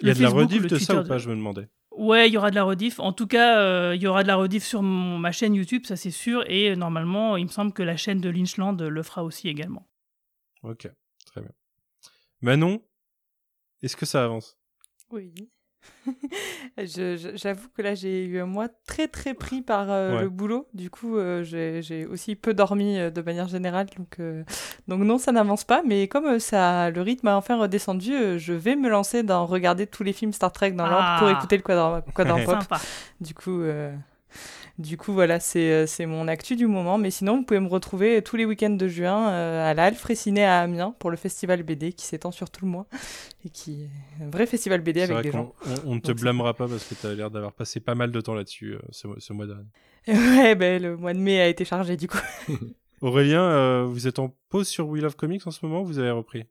Il 0.00 0.08
y 0.08 0.10
a 0.10 0.12
le 0.14 0.18
de 0.18 0.22
la 0.24 0.28
Facebook 0.30 0.50
rediff 0.52 0.66
de 0.66 0.78
ça 0.78 1.00
ou 1.00 1.04
pas 1.04 1.18
Je 1.18 1.28
me 1.30 1.34
demandais. 1.36 1.68
Ouais, 1.96 2.28
il 2.28 2.32
y 2.32 2.38
aura 2.38 2.50
de 2.50 2.54
la 2.54 2.62
rediff. 2.64 3.00
En 3.00 3.12
tout 3.12 3.26
cas, 3.26 3.58
euh, 3.60 3.94
il 3.96 4.02
y 4.02 4.06
aura 4.06 4.22
de 4.22 4.28
la 4.28 4.36
rediff 4.36 4.64
sur 4.64 4.82
mon- 4.82 5.18
ma 5.18 5.32
chaîne 5.32 5.54
YouTube, 5.54 5.84
ça 5.86 5.96
c'est 5.96 6.10
sûr. 6.10 6.44
Et 6.48 6.76
normalement, 6.76 7.36
il 7.36 7.44
me 7.46 7.50
semble 7.50 7.72
que 7.72 7.82
la 7.82 7.96
chaîne 7.96 8.20
de 8.20 8.28
Lynchland 8.30 8.76
le 8.80 9.02
fera 9.02 9.24
aussi 9.24 9.48
également. 9.48 9.88
Ok, 10.62 10.88
très 11.26 11.40
bien. 11.40 11.50
Manon, 12.42 12.82
est-ce 13.82 13.96
que 13.96 14.06
ça 14.06 14.24
avance? 14.24 14.56
Oui. 15.10 15.32
J'avoue 16.78 17.68
que 17.76 17.82
là, 17.82 17.94
j'ai 17.94 18.24
eu 18.24 18.40
un 18.40 18.46
mois 18.46 18.68
très 18.86 19.08
très 19.08 19.34
pris 19.34 19.62
par 19.62 19.90
euh, 19.90 20.16
Ouais. 20.16 20.22
le 20.22 20.28
boulot. 20.28 20.66
Du 20.74 20.90
coup, 20.90 21.16
euh, 21.16 21.42
j'ai 21.42 22.06
aussi 22.06 22.36
peu 22.36 22.54
dormi 22.54 22.98
euh, 22.98 23.10
de 23.10 23.20
manière 23.22 23.48
générale. 23.48 23.86
Donc, 23.96 24.18
donc 24.88 25.00
non, 25.00 25.18
ça 25.18 25.32
n'avance 25.32 25.64
pas. 25.64 25.82
Mais 25.86 26.08
comme 26.08 26.38
ça, 26.38 26.90
le 26.90 27.00
rythme 27.02 27.28
a 27.28 27.36
enfin 27.36 27.58
redescendu, 27.58 28.38
je 28.38 28.52
vais 28.52 28.76
me 28.76 28.88
lancer 28.88 29.22
dans 29.22 29.46
regarder 29.46 29.86
tous 29.86 30.02
les 30.02 30.12
films 30.12 30.32
Star 30.32 30.52
Trek 30.52 30.72
dans 30.72 30.86
l'ordre 30.86 31.18
pour 31.18 31.28
Ah. 31.28 31.32
écouter 31.32 31.56
le 31.56 31.62
quadran, 31.62 32.00
quadran 32.14 32.44
pop. 32.44 32.60
Sympa. 32.62 32.80
Du 33.20 33.34
coup, 33.34 33.62
du 34.80 34.96
coup 34.96 35.12
voilà, 35.12 35.38
c'est 35.38 35.70
euh, 35.72 35.86
c'est 35.86 36.06
mon 36.06 36.26
actu 36.26 36.56
du 36.56 36.66
moment. 36.66 36.98
Mais 36.98 37.10
sinon, 37.10 37.36
vous 37.36 37.42
pouvez 37.44 37.60
me 37.60 37.68
retrouver 37.68 38.22
tous 38.22 38.36
les 38.36 38.44
week-ends 38.44 38.70
de 38.70 38.88
juin 38.88 39.30
euh, 39.30 39.70
à 39.70 39.74
la 39.74 39.84
Halle 39.84 39.94
Fraissinet 39.94 40.44
à 40.44 40.60
Amiens 40.60 40.94
pour 40.98 41.10
le 41.10 41.16
festival 41.16 41.62
BD 41.62 41.92
qui 41.92 42.06
s'étend 42.06 42.30
sur 42.30 42.50
tout 42.50 42.64
le 42.64 42.70
mois 42.70 42.86
et 43.44 43.50
qui 43.50 43.84
est 43.84 44.24
un 44.24 44.30
vrai 44.30 44.46
festival 44.46 44.80
BD 44.80 45.02
avec 45.02 45.22
des 45.22 45.30
gens. 45.32 45.52
On, 45.86 45.94
ne 45.94 46.00
te 46.00 46.12
blâmera 46.12 46.54
pas 46.54 46.66
parce 46.66 46.84
que 46.84 46.94
tu 46.94 47.06
as 47.06 47.14
l'air 47.14 47.30
d'avoir 47.30 47.52
passé 47.52 47.78
pas 47.80 47.94
mal 47.94 48.10
de 48.10 48.20
temps 48.20 48.34
là-dessus 48.34 48.74
euh, 48.74 48.78
ce, 48.90 49.06
mois- 49.06 49.16
ce 49.18 49.32
mois 49.32 49.46
dernier. 49.46 49.68
Ouais, 50.08 50.54
ben 50.54 50.82
le 50.82 50.96
mois 50.96 51.12
de 51.12 51.18
mai 51.18 51.40
a 51.40 51.48
été 51.48 51.64
chargé 51.64 51.96
du 51.96 52.08
coup. 52.08 52.18
Aurélien, 53.02 53.42
euh, 53.42 53.86
vous 53.88 54.06
êtes 54.06 54.18
en 54.18 54.34
pause 54.48 54.68
sur 54.68 54.88
We 54.88 55.02
Love 55.02 55.16
Comics 55.16 55.46
en 55.46 55.50
ce 55.50 55.64
moment 55.64 55.82
ou 55.82 55.86
vous 55.86 55.98
avez 55.98 56.10
repris? 56.10 56.44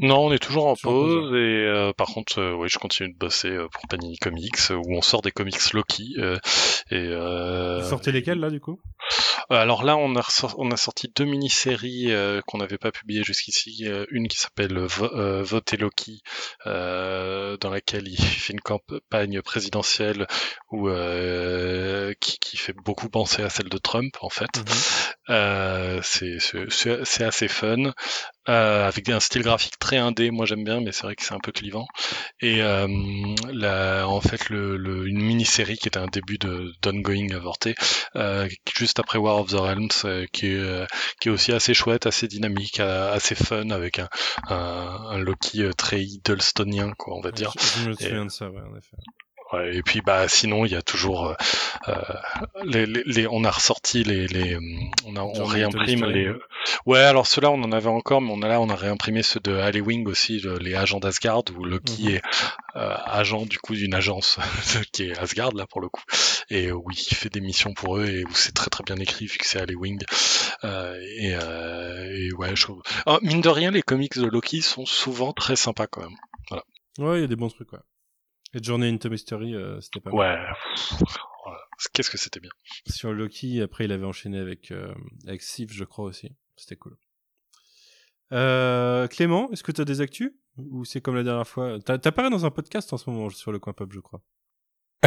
Non, 0.00 0.26
on 0.26 0.32
est 0.32 0.38
toujours 0.38 0.66
en 0.66 0.74
Toujours 0.74 0.92
pause, 1.02 1.34
et 1.34 1.66
euh, 1.66 1.92
par 1.92 2.08
contre, 2.08 2.38
euh, 2.40 2.54
oui, 2.54 2.68
je 2.70 2.78
continue 2.78 3.12
de 3.12 3.18
bosser 3.18 3.48
euh, 3.50 3.68
pour 3.68 3.82
Panini 3.88 4.16
Comics 4.18 4.54
euh, 4.70 4.74
où 4.76 4.94
on 4.96 5.02
sort 5.02 5.22
des 5.22 5.32
comics 5.32 5.72
Loki 5.72 6.14
euh, 6.18 6.36
et 6.90 6.96
euh, 6.96 7.80
Vous 7.82 7.88
sortez 7.90 8.12
lesquels 8.12 8.38
là 8.38 8.50
du 8.50 8.60
coup? 8.60 8.80
Alors 9.50 9.82
là, 9.82 9.96
on 9.96 10.14
a, 10.14 10.22
on 10.58 10.70
a 10.70 10.76
sorti 10.76 11.10
deux 11.16 11.24
mini-séries 11.24 12.12
euh, 12.12 12.42
qu'on 12.46 12.58
n'avait 12.58 12.76
pas 12.78 12.92
publiées 12.92 13.24
jusqu'ici. 13.24 13.86
Une 14.10 14.28
qui 14.28 14.36
s'appelle 14.38 14.78
Vo- 14.78 15.12
euh, 15.14 15.42
Vote 15.42 15.72
et 15.72 15.78
Loki, 15.78 16.20
euh, 16.66 17.56
dans 17.56 17.70
laquelle 17.70 18.06
il 18.08 18.16
fait 18.22 18.52
une 18.52 18.60
campagne 18.60 19.40
présidentielle 19.42 20.26
où, 20.70 20.88
euh, 20.90 22.12
qui, 22.20 22.38
qui 22.38 22.56
fait 22.58 22.74
beaucoup 22.84 23.08
penser 23.08 23.42
à 23.42 23.48
celle 23.48 23.68
de 23.70 23.78
Trump, 23.78 24.14
en 24.20 24.28
fait. 24.28 24.50
C'est- 26.02 27.04
c'est 27.04 27.24
assez 27.24 27.48
fun, 27.48 27.92
euh, 28.48 28.86
avec 28.88 29.08
un 29.08 29.20
style 29.20 29.42
graphique 29.42 29.78
très 29.78 29.96
indé. 29.98 30.30
Moi, 30.30 30.46
j'aime 30.46 30.64
bien, 30.64 30.80
mais 30.80 30.92
c'est 30.92 31.02
vrai 31.02 31.16
que 31.16 31.24
c'est 31.24 31.34
un 31.34 31.40
peu 31.40 31.52
clivant. 31.52 31.86
Et 32.40 32.62
euh, 32.62 32.86
la- 33.52 34.06
en 34.08 34.20
fait, 34.20 34.48
le, 34.50 34.76
le- 34.76 35.06
une 35.08 35.20
mini-série 35.22 35.76
qui 35.78 35.88
était 35.88 35.98
un 35.98 36.06
début 36.06 36.38
de 36.38 36.72
d'ongoing 36.82 37.32
avorté, 37.34 37.74
euh, 38.16 38.48
juste 38.76 38.98
après 39.00 39.18
War 39.18 39.36
of 39.38 39.48
the 39.50 39.54
Realms, 39.54 39.88
euh, 40.04 40.26
qui, 40.32 40.46
est, 40.46 40.56
euh, 40.58 40.86
qui 41.20 41.28
est 41.28 41.32
aussi 41.32 41.52
assez 41.52 41.74
chouette, 41.74 42.06
assez 42.06 42.28
dynamique, 42.28 42.80
euh, 42.80 43.12
assez 43.12 43.34
fun, 43.34 43.70
avec 43.70 43.98
un, 43.98 44.08
un, 44.48 44.56
un 45.10 45.18
Loki 45.18 45.70
très 45.76 46.02
Hiddlestonien, 46.02 46.92
quoi, 46.98 47.16
on 47.16 47.20
va 47.20 47.30
dire. 47.32 47.52
Je, 47.58 47.80
je 47.80 47.88
me 47.88 47.92
Et- 47.92 47.96
souviens 47.96 48.24
de 48.26 48.30
ça, 48.30 48.50
ouais, 48.50 48.60
en 48.62 48.76
effet. 48.76 48.96
Ouais, 49.52 49.76
et 49.76 49.82
puis 49.82 50.02
bah 50.02 50.28
sinon 50.28 50.66
il 50.66 50.72
y 50.72 50.76
a 50.76 50.82
toujours 50.82 51.28
euh, 51.28 51.34
euh, 51.88 51.94
les, 52.64 52.84
les, 52.84 53.02
les- 53.06 53.26
on 53.26 53.44
a 53.44 53.50
ressorti 53.50 54.04
les, 54.04 54.26
les 54.26 54.54
euh, 54.56 54.60
on 55.06 55.16
a 55.16 55.22
on 55.22 55.44
réimprime 55.44 56.04
les 56.04 56.34
ouais. 56.84 56.98
alors 56.98 57.26
ceux-là 57.26 57.50
on 57.50 57.62
en 57.62 57.72
avait 57.72 57.88
encore 57.88 58.20
mais 58.20 58.30
on 58.30 58.42
a 58.42 58.48
là 58.48 58.60
on 58.60 58.68
a 58.68 58.74
réimprimé 58.76 59.22
ceux 59.22 59.40
de 59.40 59.54
Alley 59.54 59.80
Wing 59.80 60.06
aussi 60.06 60.40
le- 60.40 60.58
les 60.58 60.74
agents 60.74 61.00
d'Asgard 61.00 61.44
où 61.56 61.64
Loki 61.64 62.02
Mhm. 62.02 62.08
est 62.16 62.22
euh, 62.76 62.94
agent 63.06 63.46
du 63.46 63.58
coup 63.58 63.74
d'une 63.74 63.94
agence 63.94 64.38
qui 64.92 65.04
est 65.04 65.18
Asgard 65.18 65.52
là 65.52 65.66
pour 65.66 65.80
le 65.80 65.88
coup. 65.88 66.02
Et 66.50 66.70
où 66.70 66.84
il 66.90 67.14
fait 67.16 67.30
des 67.30 67.40
missions 67.40 67.72
pour 67.72 67.98
eux 67.98 68.06
et 68.06 68.24
où 68.24 68.34
c'est 68.34 68.52
très 68.54 68.68
très 68.70 68.84
bien 68.84 68.96
écrit 68.96 69.26
vu 69.26 69.38
que 69.38 69.46
c'est 69.46 69.64
Wing 69.74 70.02
euh, 70.64 70.94
et, 71.18 71.34
euh, 71.40 72.04
et 72.14 72.32
ouais 72.34 72.54
je 72.54 72.62
trouve 72.64 72.82
Ah, 73.06 73.18
mine 73.22 73.40
de 73.40 73.48
rien 73.48 73.70
les 73.70 73.82
comics 73.82 74.18
de 74.18 74.26
Loki 74.26 74.60
sont 74.60 74.84
souvent 74.84 75.32
très 75.32 75.56
sympas 75.56 75.86
quand 75.86 76.02
même. 76.02 76.16
Ouais, 76.98 77.18
il 77.18 77.20
y 77.20 77.24
a 77.24 77.28
des 77.28 77.36
bons 77.36 77.48
trucs, 77.48 77.72
ouais. 77.72 77.78
Et 78.54 78.62
Journey 78.62 78.88
into 78.88 79.10
Mystery, 79.10 79.54
euh, 79.54 79.80
c'était 79.80 80.00
pas 80.00 80.10
mal. 80.10 80.18
ouais 80.18 81.06
qu'est-ce 81.92 82.10
que 82.10 82.18
c'était 82.18 82.40
bien 82.40 82.50
Sur 82.86 83.12
Loki, 83.12 83.60
après, 83.62 83.84
il 83.84 83.92
avait 83.92 84.04
enchaîné 84.04 84.38
avec, 84.38 84.70
euh, 84.70 84.92
avec 85.26 85.42
Sif, 85.42 85.72
je 85.72 85.84
crois 85.84 86.06
aussi. 86.06 86.32
C'était 86.56 86.76
cool. 86.76 86.96
Euh, 88.32 89.06
Clément, 89.08 89.50
est-ce 89.52 89.62
que 89.62 89.72
tu 89.72 89.80
as 89.80 89.84
des 89.84 90.00
actus? 90.00 90.32
Ou 90.56 90.84
c'est 90.84 91.00
comme 91.00 91.14
la 91.14 91.22
dernière 91.22 91.46
fois? 91.46 91.78
T'apparais 91.80 92.30
dans 92.30 92.44
un 92.44 92.50
podcast 92.50 92.92
en 92.92 92.96
ce 92.96 93.08
moment 93.08 93.30
sur 93.30 93.52
le 93.52 93.58
coin 93.58 93.72
pop, 93.72 93.92
je 93.92 94.00
crois. 94.00 94.22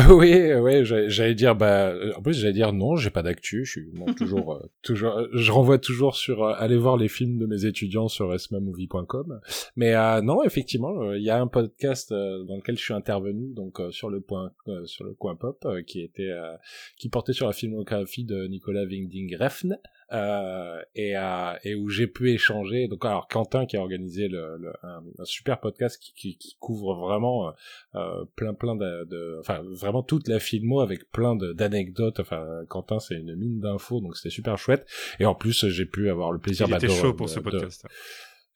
Oui, 0.09 0.53
ouais, 0.53 0.85
j'allais 0.85 1.35
dire, 1.35 1.53
bah, 1.53 1.89
euh, 1.89 2.13
en 2.15 2.21
plus 2.21 2.39
j'allais 2.39 2.53
dire 2.53 2.71
non, 2.71 2.95
j'ai 2.95 3.09
pas 3.09 3.23
d'actu, 3.23 3.65
je 3.65 3.71
suis 3.71 3.89
bon, 3.91 4.13
toujours, 4.13 4.53
euh, 4.53 4.69
toujours, 4.83 5.17
euh, 5.17 5.27
je 5.33 5.51
renvoie 5.51 5.79
toujours 5.79 6.15
sur 6.15 6.45
euh, 6.45 6.53
aller 6.57 6.77
voir 6.77 6.95
les 6.95 7.09
films 7.09 7.37
de 7.37 7.45
mes 7.45 7.65
étudiants 7.65 8.07
sur 8.07 8.33
esmamovie.com. 8.33 9.41
Mais 9.75 9.93
euh, 9.93 10.21
non, 10.21 10.43
effectivement, 10.43 11.11
il 11.11 11.21
y 11.21 11.29
a 11.29 11.41
un 11.41 11.47
podcast 11.47 12.13
dans 12.13 12.55
lequel 12.55 12.77
je 12.77 12.83
suis 12.83 12.93
intervenu, 12.93 13.53
donc 13.53 13.81
euh, 13.81 13.91
sur 13.91 14.09
le 14.09 14.21
point, 14.21 14.53
euh, 14.69 14.85
sur 14.85 15.03
le 15.03 15.13
coin 15.13 15.35
pop, 15.35 15.67
qui 15.85 15.99
était, 15.99 16.31
euh, 16.31 16.55
qui 16.97 17.09
portait 17.09 17.33
sur 17.33 17.47
la 17.47 17.53
filmographie 17.53 18.23
de 18.23 18.47
Nicolas 18.47 18.85
Winding 18.85 19.35
Refn. 19.35 19.77
Euh, 20.13 20.81
et, 20.93 21.15
euh, 21.15 21.53
et 21.63 21.73
où 21.73 21.87
j'ai 21.87 22.05
pu 22.05 22.31
échanger. 22.31 22.89
Donc 22.89 23.05
alors 23.05 23.29
Quentin 23.29 23.65
qui 23.65 23.77
a 23.77 23.79
organisé 23.79 24.27
le, 24.27 24.57
le- 24.57 24.73
un, 24.83 25.01
un 25.19 25.23
super 25.23 25.61
podcast 25.61 25.97
qui, 26.01 26.13
qui, 26.13 26.37
qui 26.37 26.57
couvre 26.59 26.95
vraiment 26.95 27.47
euh, 27.47 27.51
euh, 27.95 28.25
plein 28.35 28.53
plein 28.53 28.75
de, 28.75 29.05
de- 29.05 29.37
enfin 29.39 29.61
vraiment 29.63 30.03
toute 30.03 30.27
la 30.27 30.39
filmo 30.39 30.81
avec 30.81 31.09
plein 31.11 31.37
d'anecdotes 31.37 32.19
enfin 32.19 32.45
Quentin 32.67 32.99
c'est 32.99 33.15
une 33.15 33.35
mine 33.37 33.61
d'infos 33.61 34.01
donc 34.01 34.17
c'était 34.17 34.29
super 34.31 34.57
chouette 34.57 34.85
et 35.19 35.25
en 35.25 35.33
plus 35.33 35.65
j'ai 35.69 35.85
pu 35.85 36.09
avoir 36.09 36.33
le 36.33 36.39
plaisir 36.39 36.67
Il 36.67 36.71
bah, 36.71 36.77
était 36.77 36.87
de- 36.87 36.91
chaud 36.91 37.13
pour 37.13 37.27
de- 37.27 37.31
ce 37.31 37.39
de- 37.39 37.43
podcast. 37.43 37.85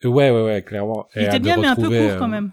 ouais 0.04 0.32
ouais 0.32 0.44
ouais 0.44 0.62
clairement 0.62 1.08
Il 1.16 1.22
Et, 1.22 1.26
était 1.28 1.40
bien, 1.40 1.56
mais 1.58 1.68
un 1.68 1.76
peu 1.76 1.84
court 1.84 2.18
quand 2.20 2.26
euh, 2.26 2.28
même. 2.28 2.52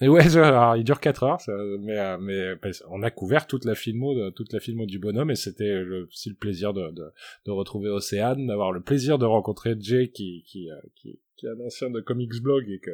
Et 0.00 0.08
ouais, 0.08 0.20
alors, 0.36 0.76
il 0.76 0.84
dure 0.84 1.00
4 1.00 1.22
heures, 1.24 1.40
ça, 1.40 1.52
mais, 1.80 1.98
euh, 1.98 2.16
mais 2.20 2.54
on 2.88 3.02
a 3.02 3.10
couvert 3.10 3.46
toute 3.46 3.64
la 3.64 3.74
filmo, 3.74 4.14
de, 4.14 4.30
toute 4.30 4.52
la 4.52 4.60
filmo 4.60 4.86
du 4.86 4.98
bonhomme, 4.98 5.30
et 5.30 5.36
c'était 5.36 5.82
aussi 6.08 6.28
le 6.30 6.36
plaisir 6.36 6.72
de, 6.72 6.90
de, 6.90 7.04
de 7.46 7.50
retrouver 7.50 7.88
Océane, 7.90 8.46
d'avoir 8.46 8.72
le 8.72 8.80
plaisir 8.80 9.18
de 9.18 9.26
rencontrer 9.26 9.74
Jay, 9.78 10.08
qui, 10.08 10.42
qui, 10.46 10.70
euh, 10.70 10.74
qui, 10.96 11.18
qui 11.36 11.46
est 11.46 11.50
un 11.50 11.60
ancien 11.64 11.90
de 11.90 12.00
Comics 12.00 12.40
Blog, 12.42 12.64
et 12.70 12.78
que 12.78 12.90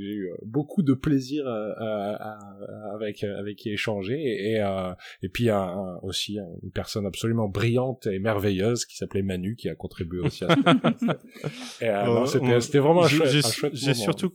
j'ai 0.00 0.04
eu 0.12 0.30
euh, 0.30 0.36
beaucoup 0.44 0.82
de 0.82 0.94
plaisir 0.94 1.44
à- 1.48 1.72
à- 1.72 2.32
à- 2.34 2.94
avec, 2.94 3.24
avec 3.24 3.56
qui 3.56 3.70
échanger, 3.70 4.14
et, 4.14 4.52
et, 4.52 4.60
euh, 4.62 4.92
et 5.22 5.28
puis 5.28 5.50
un- 5.50 5.56
un- 5.58 5.98
aussi 6.02 6.38
une 6.62 6.70
personne 6.70 7.04
absolument 7.04 7.48
brillante 7.48 8.06
et 8.06 8.20
merveilleuse 8.20 8.84
qui 8.84 8.96
s'appelait 8.96 9.22
Manu, 9.22 9.56
qui 9.56 9.68
a 9.68 9.74
contribué 9.74 10.20
aussi 10.20 10.44
à 10.44 10.54
ce 10.54 10.60
podcast. 10.62 11.04
Euh, 11.82 12.24
Euh, 12.24 12.60
c'était 12.60 12.78
vraiment 12.78 13.02
un 13.04 13.08
chouette, 13.08 13.28
j'ai- 13.72 13.94
surtout, 13.94 14.32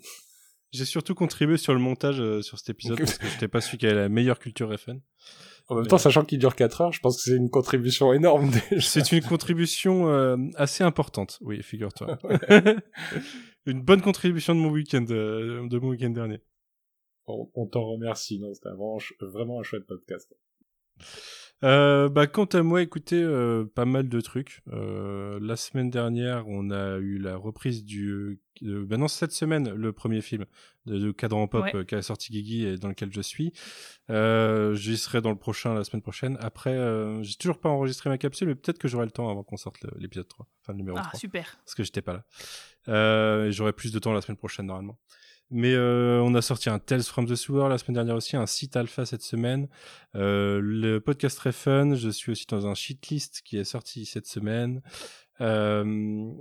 J'ai 0.73 0.85
surtout 0.85 1.13
contribué 1.13 1.57
sur 1.57 1.73
le 1.73 1.79
montage 1.79 2.19
euh, 2.19 2.41
sur 2.41 2.57
cet 2.57 2.71
épisode 2.71 2.97
parce 2.97 3.19
que 3.19 3.27
j'étais 3.27 3.47
pas 3.47 3.61
celui 3.61 3.77
qui 3.77 3.85
avait 3.85 3.95
la 3.95 4.09
meilleure 4.09 4.39
culture 4.39 4.75
FN. 4.79 4.99
En 5.67 5.75
même 5.75 5.87
temps, 5.87 5.99
sachant 5.99 6.25
qu'il 6.25 6.39
dure 6.39 6.55
4 6.55 6.81
heures, 6.81 6.91
je 6.91 6.99
pense 6.99 7.17
que 7.17 7.23
c'est 7.23 7.37
une 7.37 7.51
contribution 7.51 8.11
énorme. 8.11 8.51
C'est 8.81 9.11
une 9.11 9.21
contribution 9.21 10.09
euh, 10.09 10.35
assez 10.55 10.83
importante, 10.83 11.37
oui, 11.41 11.61
figure-toi. 11.61 12.17
une 13.65 13.81
bonne 13.81 14.01
contribution 14.01 14.55
de 14.55 14.59
mon 14.59 14.71
week-end, 14.71 15.05
euh, 15.11 15.67
de 15.69 15.77
mon 15.77 15.89
week-end 15.89 16.09
dernier. 16.09 16.41
On, 17.27 17.49
on 17.53 17.67
t'en 17.67 17.85
remercie, 17.85 18.39
non, 18.39 18.53
c'était 18.53 18.69
vraiment, 18.69 18.97
vraiment 19.21 19.59
un 19.59 19.63
chouette 19.63 19.85
podcast. 19.85 20.35
Euh, 21.63 22.09
bah, 22.09 22.27
quant 22.27 22.45
à 22.45 22.61
moi, 22.61 22.81
écoutez, 22.81 23.21
euh, 23.21 23.63
pas 23.63 23.85
mal 23.85 24.09
de 24.09 24.21
trucs. 24.21 24.61
Euh, 24.73 25.39
la 25.41 25.55
semaine 25.55 25.89
dernière, 25.89 26.45
on 26.47 26.69
a 26.71 26.97
eu 26.97 27.17
la 27.19 27.37
reprise 27.37 27.85
du. 27.85 28.39
Euh, 28.63 28.85
bah 28.85 28.97
non, 28.97 29.07
cette 29.07 29.31
semaine, 29.31 29.69
le 29.73 29.93
premier 29.93 30.21
film 30.21 30.45
de, 30.85 30.97
de 30.99 31.11
Cadran 31.11 31.47
Pop 31.47 31.63
Ouais. 31.63 31.75
euh, 31.75 31.83
qu'a 31.85 32.01
sorti 32.01 32.31
Guigui 32.33 32.65
et 32.65 32.77
dans 32.77 32.89
lequel 32.89 33.13
je 33.13 33.21
suis. 33.21 33.53
Euh, 34.09 34.75
J'y 34.75 34.97
serai 34.97 35.21
dans 35.21 35.29
le 35.31 35.37
prochain 35.37 35.73
la 35.73 35.83
semaine 35.85 36.01
prochaine. 36.01 36.37
Après, 36.41 36.73
euh, 36.75 37.23
j'ai 37.23 37.35
toujours 37.35 37.59
pas 37.59 37.69
enregistré 37.69 38.09
ma 38.09 38.17
capsule, 38.17 38.47
mais 38.49 38.55
peut-être 38.55 38.77
que 38.79 38.87
j'aurai 38.89 39.05
le 39.05 39.11
temps 39.11 39.29
avant 39.29 39.43
qu'on 39.43 39.57
sorte 39.57 39.77
l'épisode 39.97 40.27
3, 40.27 40.45
enfin 40.61 40.73
le 40.73 40.77
numéro 40.77 40.97
Ah, 40.99 41.03
3 41.03 41.19
super. 41.19 41.57
parce 41.63 41.75
que 41.75 41.83
j'étais 41.83 42.01
pas 42.01 42.13
là. 42.13 42.25
Euh, 42.89 43.51
J'aurai 43.51 43.71
plus 43.73 43.93
de 43.93 43.99
temps 43.99 44.11
la 44.11 44.21
semaine 44.21 44.37
prochaine 44.37 44.65
normalement. 44.65 44.99
Mais 45.55 45.75
euh, 45.75 46.19
on 46.23 46.33
a 46.33 46.41
sorti 46.41 46.71
un 46.71 46.79
Tales 46.79 47.03
from 47.03 47.27
the 47.27 47.35
Sewer 47.35 47.69
la 47.69 47.77
semaine 47.77 47.93
dernière 47.93 48.15
aussi, 48.15 48.35
un 48.35 48.47
site 48.47 48.75
alpha 48.75 49.05
cette 49.05 49.21
semaine. 49.21 49.67
Euh, 50.15 50.59
le 50.59 50.99
podcast 50.99 51.37
très 51.37 51.51
fun. 51.51 51.93
Je 51.93 52.09
suis 52.09 52.31
aussi 52.31 52.47
dans 52.47 52.65
un 52.65 52.73
shitlist 52.73 53.43
qui 53.45 53.57
est 53.57 53.63
sorti 53.63 54.07
cette 54.07 54.25
semaine. 54.25 54.81
Euh, 55.41 56.33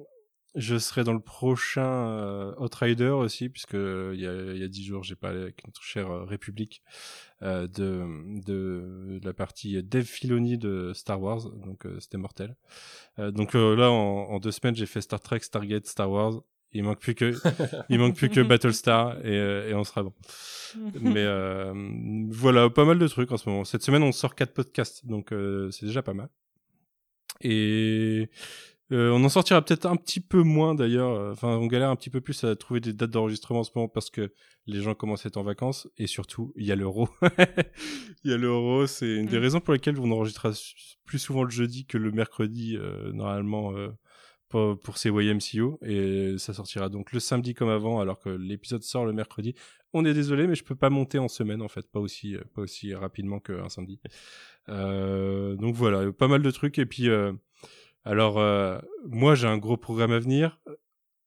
je 0.54 0.78
serai 0.78 1.04
dans 1.04 1.12
le 1.12 1.20
prochain 1.20 2.08
euh, 2.08 2.54
Outrider 2.58 3.08
aussi, 3.08 3.50
puisque 3.50 3.74
il 3.74 4.18
y 4.18 4.26
a, 4.26 4.54
y 4.54 4.62
a 4.62 4.68
10 4.68 4.84
jours, 4.84 5.02
j'ai 5.02 5.14
parlé 5.14 5.42
avec 5.42 5.62
notre 5.66 5.82
chère 5.82 6.10
euh, 6.10 6.24
République 6.24 6.82
euh, 7.42 7.66
de, 7.66 8.06
de 8.46 9.20
la 9.24 9.32
partie 9.32 9.82
Dev 9.82 10.04
Filoni 10.04 10.56
de 10.56 10.92
Star 10.94 11.20
Wars, 11.20 11.50
donc 11.50 11.86
euh, 11.86 11.98
c'était 12.00 12.18
mortel. 12.18 12.56
Euh, 13.18 13.30
donc 13.30 13.54
euh, 13.54 13.76
là, 13.76 13.90
en, 13.90 14.30
en 14.30 14.40
deux 14.40 14.52
semaines, 14.52 14.76
j'ai 14.76 14.86
fait 14.86 15.00
Star 15.00 15.20
Trek, 15.20 15.40
Stargate, 15.40 15.86
Star 15.86 16.10
Wars. 16.10 16.42
Il 16.74 16.84
manque 16.84 17.00
plus 17.00 17.14
que, 17.14 17.34
il 17.90 17.98
manque 17.98 18.16
plus 18.16 18.30
que 18.30 18.40
Battlestar 18.48 19.18
et, 19.24 19.36
euh, 19.38 19.68
et 19.68 19.74
on 19.74 19.84
sera 19.84 20.02
bon. 20.02 20.14
Mais 21.00 21.22
euh, 21.24 21.72
voilà, 22.30 22.70
pas 22.70 22.84
mal 22.86 22.98
de 22.98 23.06
trucs 23.08 23.30
en 23.30 23.36
ce 23.36 23.48
moment. 23.48 23.64
Cette 23.64 23.82
semaine, 23.82 24.02
on 24.02 24.12
sort 24.12 24.34
quatre 24.34 24.54
podcasts, 24.54 25.06
donc 25.06 25.32
euh, 25.32 25.70
c'est 25.70 25.84
déjà 25.86 26.02
pas 26.02 26.14
mal. 26.14 26.30
Et 27.42 28.30
euh, 28.92 29.10
on 29.10 29.24
en 29.24 29.28
sortira 29.28 29.62
peut-être 29.62 29.86
un 29.86 29.96
petit 29.96 30.20
peu 30.20 30.42
moins 30.42 30.74
d'ailleurs. 30.74 31.30
Enfin, 31.32 31.48
on 31.56 31.66
galère 31.66 31.90
un 31.90 31.96
petit 31.96 32.10
peu 32.10 32.20
plus 32.20 32.44
à 32.44 32.54
trouver 32.56 32.80
des 32.80 32.92
dates 32.92 33.10
d'enregistrement 33.10 33.60
en 33.60 33.64
ce 33.64 33.70
moment 33.74 33.88
parce 33.88 34.10
que 34.10 34.32
les 34.66 34.80
gens 34.80 34.94
commencent 34.94 35.26
à 35.26 35.28
être 35.28 35.36
en 35.38 35.42
vacances 35.42 35.88
et 35.98 36.06
surtout, 36.06 36.52
il 36.56 36.66
y 36.66 36.72
a 36.72 36.76
l'euro. 36.76 37.08
il 38.24 38.30
y 38.30 38.34
a 38.34 38.36
l'euro, 38.36 38.86
c'est 38.86 39.16
une 39.16 39.26
des 39.26 39.38
Mm. 39.38 39.42
raisons 39.42 39.60
pour 39.60 39.74
lesquelles 39.74 39.98
on 39.98 40.10
enregistrera 40.10 40.52
plus 41.04 41.18
souvent 41.18 41.42
le 41.42 41.50
jeudi 41.50 41.84
que 41.86 41.98
le 41.98 42.12
mercredi, 42.12 42.76
euh, 42.76 43.12
normalement. 43.12 43.74
Euh, 44.54 44.74
pour, 44.74 44.80
pour 44.80 44.98
ces 44.98 45.10
YMCO 45.10 45.78
et 45.82 46.36
ça 46.38 46.52
sortira 46.52 46.88
donc 46.88 47.12
le 47.12 47.20
samedi 47.20 47.54
comme 47.54 47.68
avant 47.68 48.00
alors 48.00 48.18
que 48.18 48.28
l'épisode 48.28 48.82
sort 48.82 49.04
le 49.04 49.12
mercredi. 49.12 49.54
On 49.92 50.04
est 50.04 50.14
désolé 50.14 50.46
mais 50.46 50.54
je 50.54 50.64
peux 50.64 50.74
pas 50.74 50.90
monter 50.90 51.18
en 51.18 51.28
semaine 51.28 51.62
en 51.62 51.68
fait, 51.68 51.90
pas 51.90 52.00
aussi 52.00 52.36
euh, 52.36 52.42
pas 52.54 52.62
aussi 52.62 52.94
rapidement 52.94 53.40
qu'un 53.40 53.68
samedi. 53.68 54.00
Euh, 54.68 55.56
donc 55.56 55.74
voilà, 55.74 56.10
pas 56.12 56.28
mal 56.28 56.42
de 56.42 56.50
trucs 56.50 56.78
et 56.78 56.86
puis 56.86 57.08
alors 58.04 58.34
moi 59.06 59.34
j'ai 59.34 59.46
un 59.46 59.58
gros 59.58 59.76
programme 59.76 60.12
à 60.12 60.18
venir. 60.18 60.60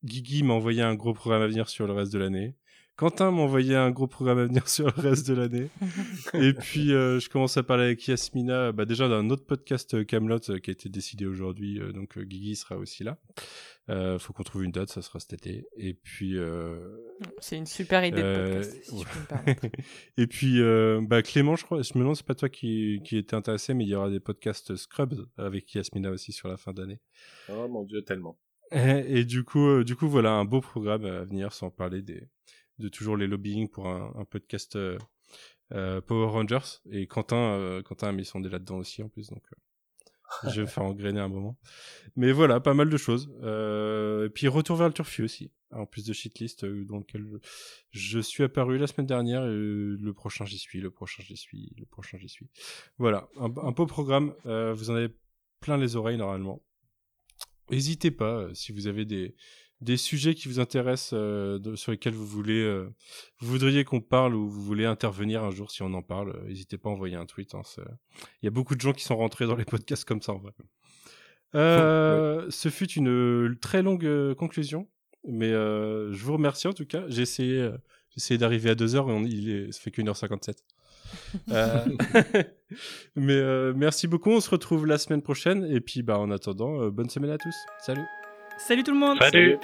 Guigui 0.03 0.43
m'a 0.43 0.53
envoyé 0.53 0.81
un 0.81 0.95
gros 0.95 1.13
programme 1.13 1.41
à 1.41 1.47
venir 1.47 1.67
sur 1.69 1.87
le 1.87 1.93
reste 1.93 2.13
de 2.13 2.19
l'année. 2.19 2.55
Quentin 2.97 3.29
m'a 3.31 3.41
envoyé 3.41 3.75
un 3.75 3.91
gros 3.91 4.07
programme 4.07 4.37
à 4.39 4.45
venir 4.45 4.69
sur 4.69 4.85
le 4.85 5.01
reste 5.01 5.27
de 5.27 5.33
l'année. 5.33 5.69
Et 6.33 6.53
puis, 6.53 6.93
euh, 6.93 7.19
je 7.19 7.29
commence 7.29 7.57
à 7.57 7.63
parler 7.63 7.83
avec 7.83 8.07
Yasmina, 8.07 8.71
bah, 8.71 8.85
déjà 8.85 9.09
d'un 9.09 9.29
autre 9.29 9.45
podcast 9.45 9.95
euh, 9.95 10.05
Camelot 10.05 10.39
euh, 10.49 10.59
qui 10.59 10.69
a 10.69 10.73
été 10.73 10.87
décidé 10.87 11.25
aujourd'hui. 11.25 11.79
euh, 11.79 11.91
donc, 11.91 12.17
euh, 12.17 12.23
Guigui 12.23 12.55
sera 12.55 12.77
aussi 12.77 13.03
là. 13.03 13.17
Euh, 13.89 14.17
faut 14.17 14.31
qu'on 14.31 14.43
trouve 14.43 14.63
une 14.63 14.71
date, 14.71 14.89
ça 14.89 15.01
sera 15.01 15.19
cet 15.19 15.33
été. 15.33 15.67
Et 15.75 15.93
puis, 15.93 16.37
euh, 16.37 16.79
C'est 17.39 17.57
une 17.57 17.65
super 17.65 18.05
idée 18.05 18.21
de 18.23 18.33
podcast, 18.35 18.83
si 18.83 18.95
ouais. 18.95 19.03
je 19.03 19.53
peux 19.53 19.67
me 19.69 19.71
et 20.23 20.27
puis, 20.27 20.61
euh, 20.61 21.01
bah, 21.03 21.21
Clément, 21.21 21.57
je 21.57 21.65
crois, 21.65 21.81
je 21.81 21.91
me 21.95 21.99
demande, 21.99 22.15
c'est 22.15 22.25
pas 22.25 22.33
toi 22.33 22.47
qui, 22.49 23.01
qui 23.03 23.17
était 23.17 23.35
intéressé, 23.35 23.73
mais 23.73 23.83
il 23.83 23.89
y 23.89 23.95
aura 23.95 24.09
des 24.09 24.21
podcasts 24.21 24.75
Scrubs 24.77 25.27
avec 25.37 25.73
Yasmina 25.75 26.11
aussi 26.11 26.31
sur 26.31 26.47
la 26.47 26.55
fin 26.55 26.71
d'année. 26.71 27.01
Oh 27.49 27.67
mon 27.67 27.83
dieu, 27.83 28.03
tellement. 28.03 28.39
Et, 28.71 29.19
et 29.19 29.25
du 29.25 29.43
coup, 29.43 29.67
euh, 29.67 29.83
du 29.83 29.95
coup, 29.97 30.07
voilà 30.07 30.31
un 30.31 30.45
beau 30.45 30.61
programme 30.61 31.05
à 31.05 31.23
venir, 31.25 31.53
sans 31.53 31.69
parler 31.69 32.01
des, 32.01 32.27
de 32.79 32.89
toujours 32.89 33.17
les 33.17 33.27
lobbying 33.27 33.69
pour 33.69 33.87
un, 33.87 34.25
podcast 34.25 34.75
euh, 34.75 34.97
euh, 35.71 36.01
Power 36.01 36.27
Rangers. 36.27 36.81
Et 36.91 37.07
Quentin, 37.07 37.37
euh, 37.37 37.81
Quentin 37.81 38.09
a 38.09 38.11
mis 38.11 38.25
son 38.25 38.39
dé 38.39 38.49
là-dedans 38.49 38.77
aussi 38.77 39.01
en 39.01 39.09
plus, 39.09 39.29
donc 39.29 39.43
euh, 39.51 40.49
je 40.51 40.61
vais 40.61 40.67
faire 40.67 40.83
engrainer 40.83 41.19
un 41.19 41.27
moment. 41.27 41.57
Mais 42.15 42.31
voilà, 42.31 42.59
pas 42.59 42.73
mal 42.73 42.89
de 42.89 42.97
choses. 42.97 43.29
Et 43.41 44.29
puis 44.29 44.47
retour 44.47 44.75
vers 44.75 44.87
le 44.87 44.93
turfu 44.93 45.23
aussi, 45.23 45.51
en 45.71 45.85
plus 45.85 46.05
de 46.05 46.13
shitlist 46.13 46.65
dans 46.65 46.97
lequel 46.97 47.25
je, 47.91 48.19
suis 48.19 48.43
apparu 48.43 48.77
la 48.77 48.87
semaine 48.87 49.07
dernière. 49.07 49.43
Et 49.43 49.55
le 49.55 50.13
prochain 50.13 50.45
j'y 50.45 50.57
suis, 50.57 50.81
le 50.81 50.91
prochain 50.91 51.23
j'y 51.25 51.37
suis, 51.37 51.73
le 51.77 51.85
prochain 51.85 52.17
j'y 52.17 52.29
suis. 52.29 52.47
Voilà, 52.97 53.27
un, 53.37 53.45
un 53.45 53.71
beau 53.71 53.85
programme. 53.85 54.33
Vous 54.43 54.89
en 54.89 54.95
avez 54.95 55.15
plein 55.61 55.77
les 55.77 55.95
oreilles 55.95 56.17
normalement. 56.17 56.61
N'hésitez 57.71 58.11
pas 58.11 58.53
si 58.53 58.71
vous 58.71 58.85
avez 58.85 59.05
des, 59.05 59.35
des 59.85 59.97
sujets 59.97 60.33
qui 60.35 60.47
vous 60.49 60.59
intéressent, 60.59 61.11
euh, 61.13 61.59
de- 61.59 61.75
sur 61.75 61.91
lesquels 61.91 62.13
vous 62.13 62.25
voulez, 62.25 62.61
euh, 62.61 62.89
vous 63.39 63.47
voudriez 63.47 63.83
qu'on 63.85 64.01
parle 64.01 64.35
ou 64.35 64.49
vous 64.49 64.61
voulez 64.61 64.85
intervenir 64.85 65.43
un 65.43 65.51
jour 65.51 65.71
si 65.71 65.81
on 65.83 65.93
en 65.93 66.01
parle. 66.01 66.31
euh, 66.35 66.47
N'hésitez 66.47 66.77
pas 66.77 66.89
à 66.89 66.91
envoyer 66.93 67.15
un 67.15 67.25
tweet. 67.25 67.55
hein, 67.55 67.61
Il 68.41 68.45
y 68.45 68.47
a 68.47 68.51
beaucoup 68.51 68.75
de 68.75 68.81
gens 68.81 68.91
qui 68.93 69.03
sont 69.03 69.15
rentrés 69.15 69.45
dans 69.45 69.55
les 69.55 69.65
podcasts 69.85 70.05
comme 70.05 70.21
ça 70.21 70.33
en 70.33 70.39
vrai. 70.39 70.51
Euh, 71.55 72.45
Ce 72.49 72.69
fut 72.69 72.91
une 72.91 73.55
très 73.61 73.81
longue 73.81 74.33
conclusion, 74.35 74.89
mais 75.27 75.51
je 75.51 76.23
vous 76.23 76.33
remercie 76.33 76.67
en 76.67 76.73
tout 76.73 76.85
cas. 76.85 77.05
J'ai 77.07 77.21
essayé, 77.21 77.69
d'arriver 78.37 78.71
à 78.71 78.75
2 78.75 78.95
heures 78.95 79.09
et 79.09 79.13
on, 79.13 79.23
il 79.23 79.49
est, 79.49 79.71
ça 79.71 79.79
fait 79.81 79.91
qu'une 79.91 80.09
heure 80.09 80.17
57. 80.17 80.57
Euh, 81.51 81.85
mais 83.15 83.33
euh, 83.35 83.73
merci 83.75 84.07
beaucoup. 84.07 84.31
On 84.31 84.41
se 84.41 84.49
retrouve 84.49 84.85
la 84.87 84.97
semaine 84.97 85.21
prochaine 85.21 85.63
et 85.65 85.79
puis 85.79 86.01
bah 86.01 86.17
en 86.17 86.31
attendant, 86.31 86.81
euh, 86.81 86.89
bonne 86.89 87.09
semaine 87.09 87.29
à 87.31 87.37
tous. 87.37 87.55
Salut. 87.85 88.05
Salut 88.57 88.83
tout 88.83 88.91
le 88.91 88.97
monde. 88.97 89.17
Salut, 89.19 89.59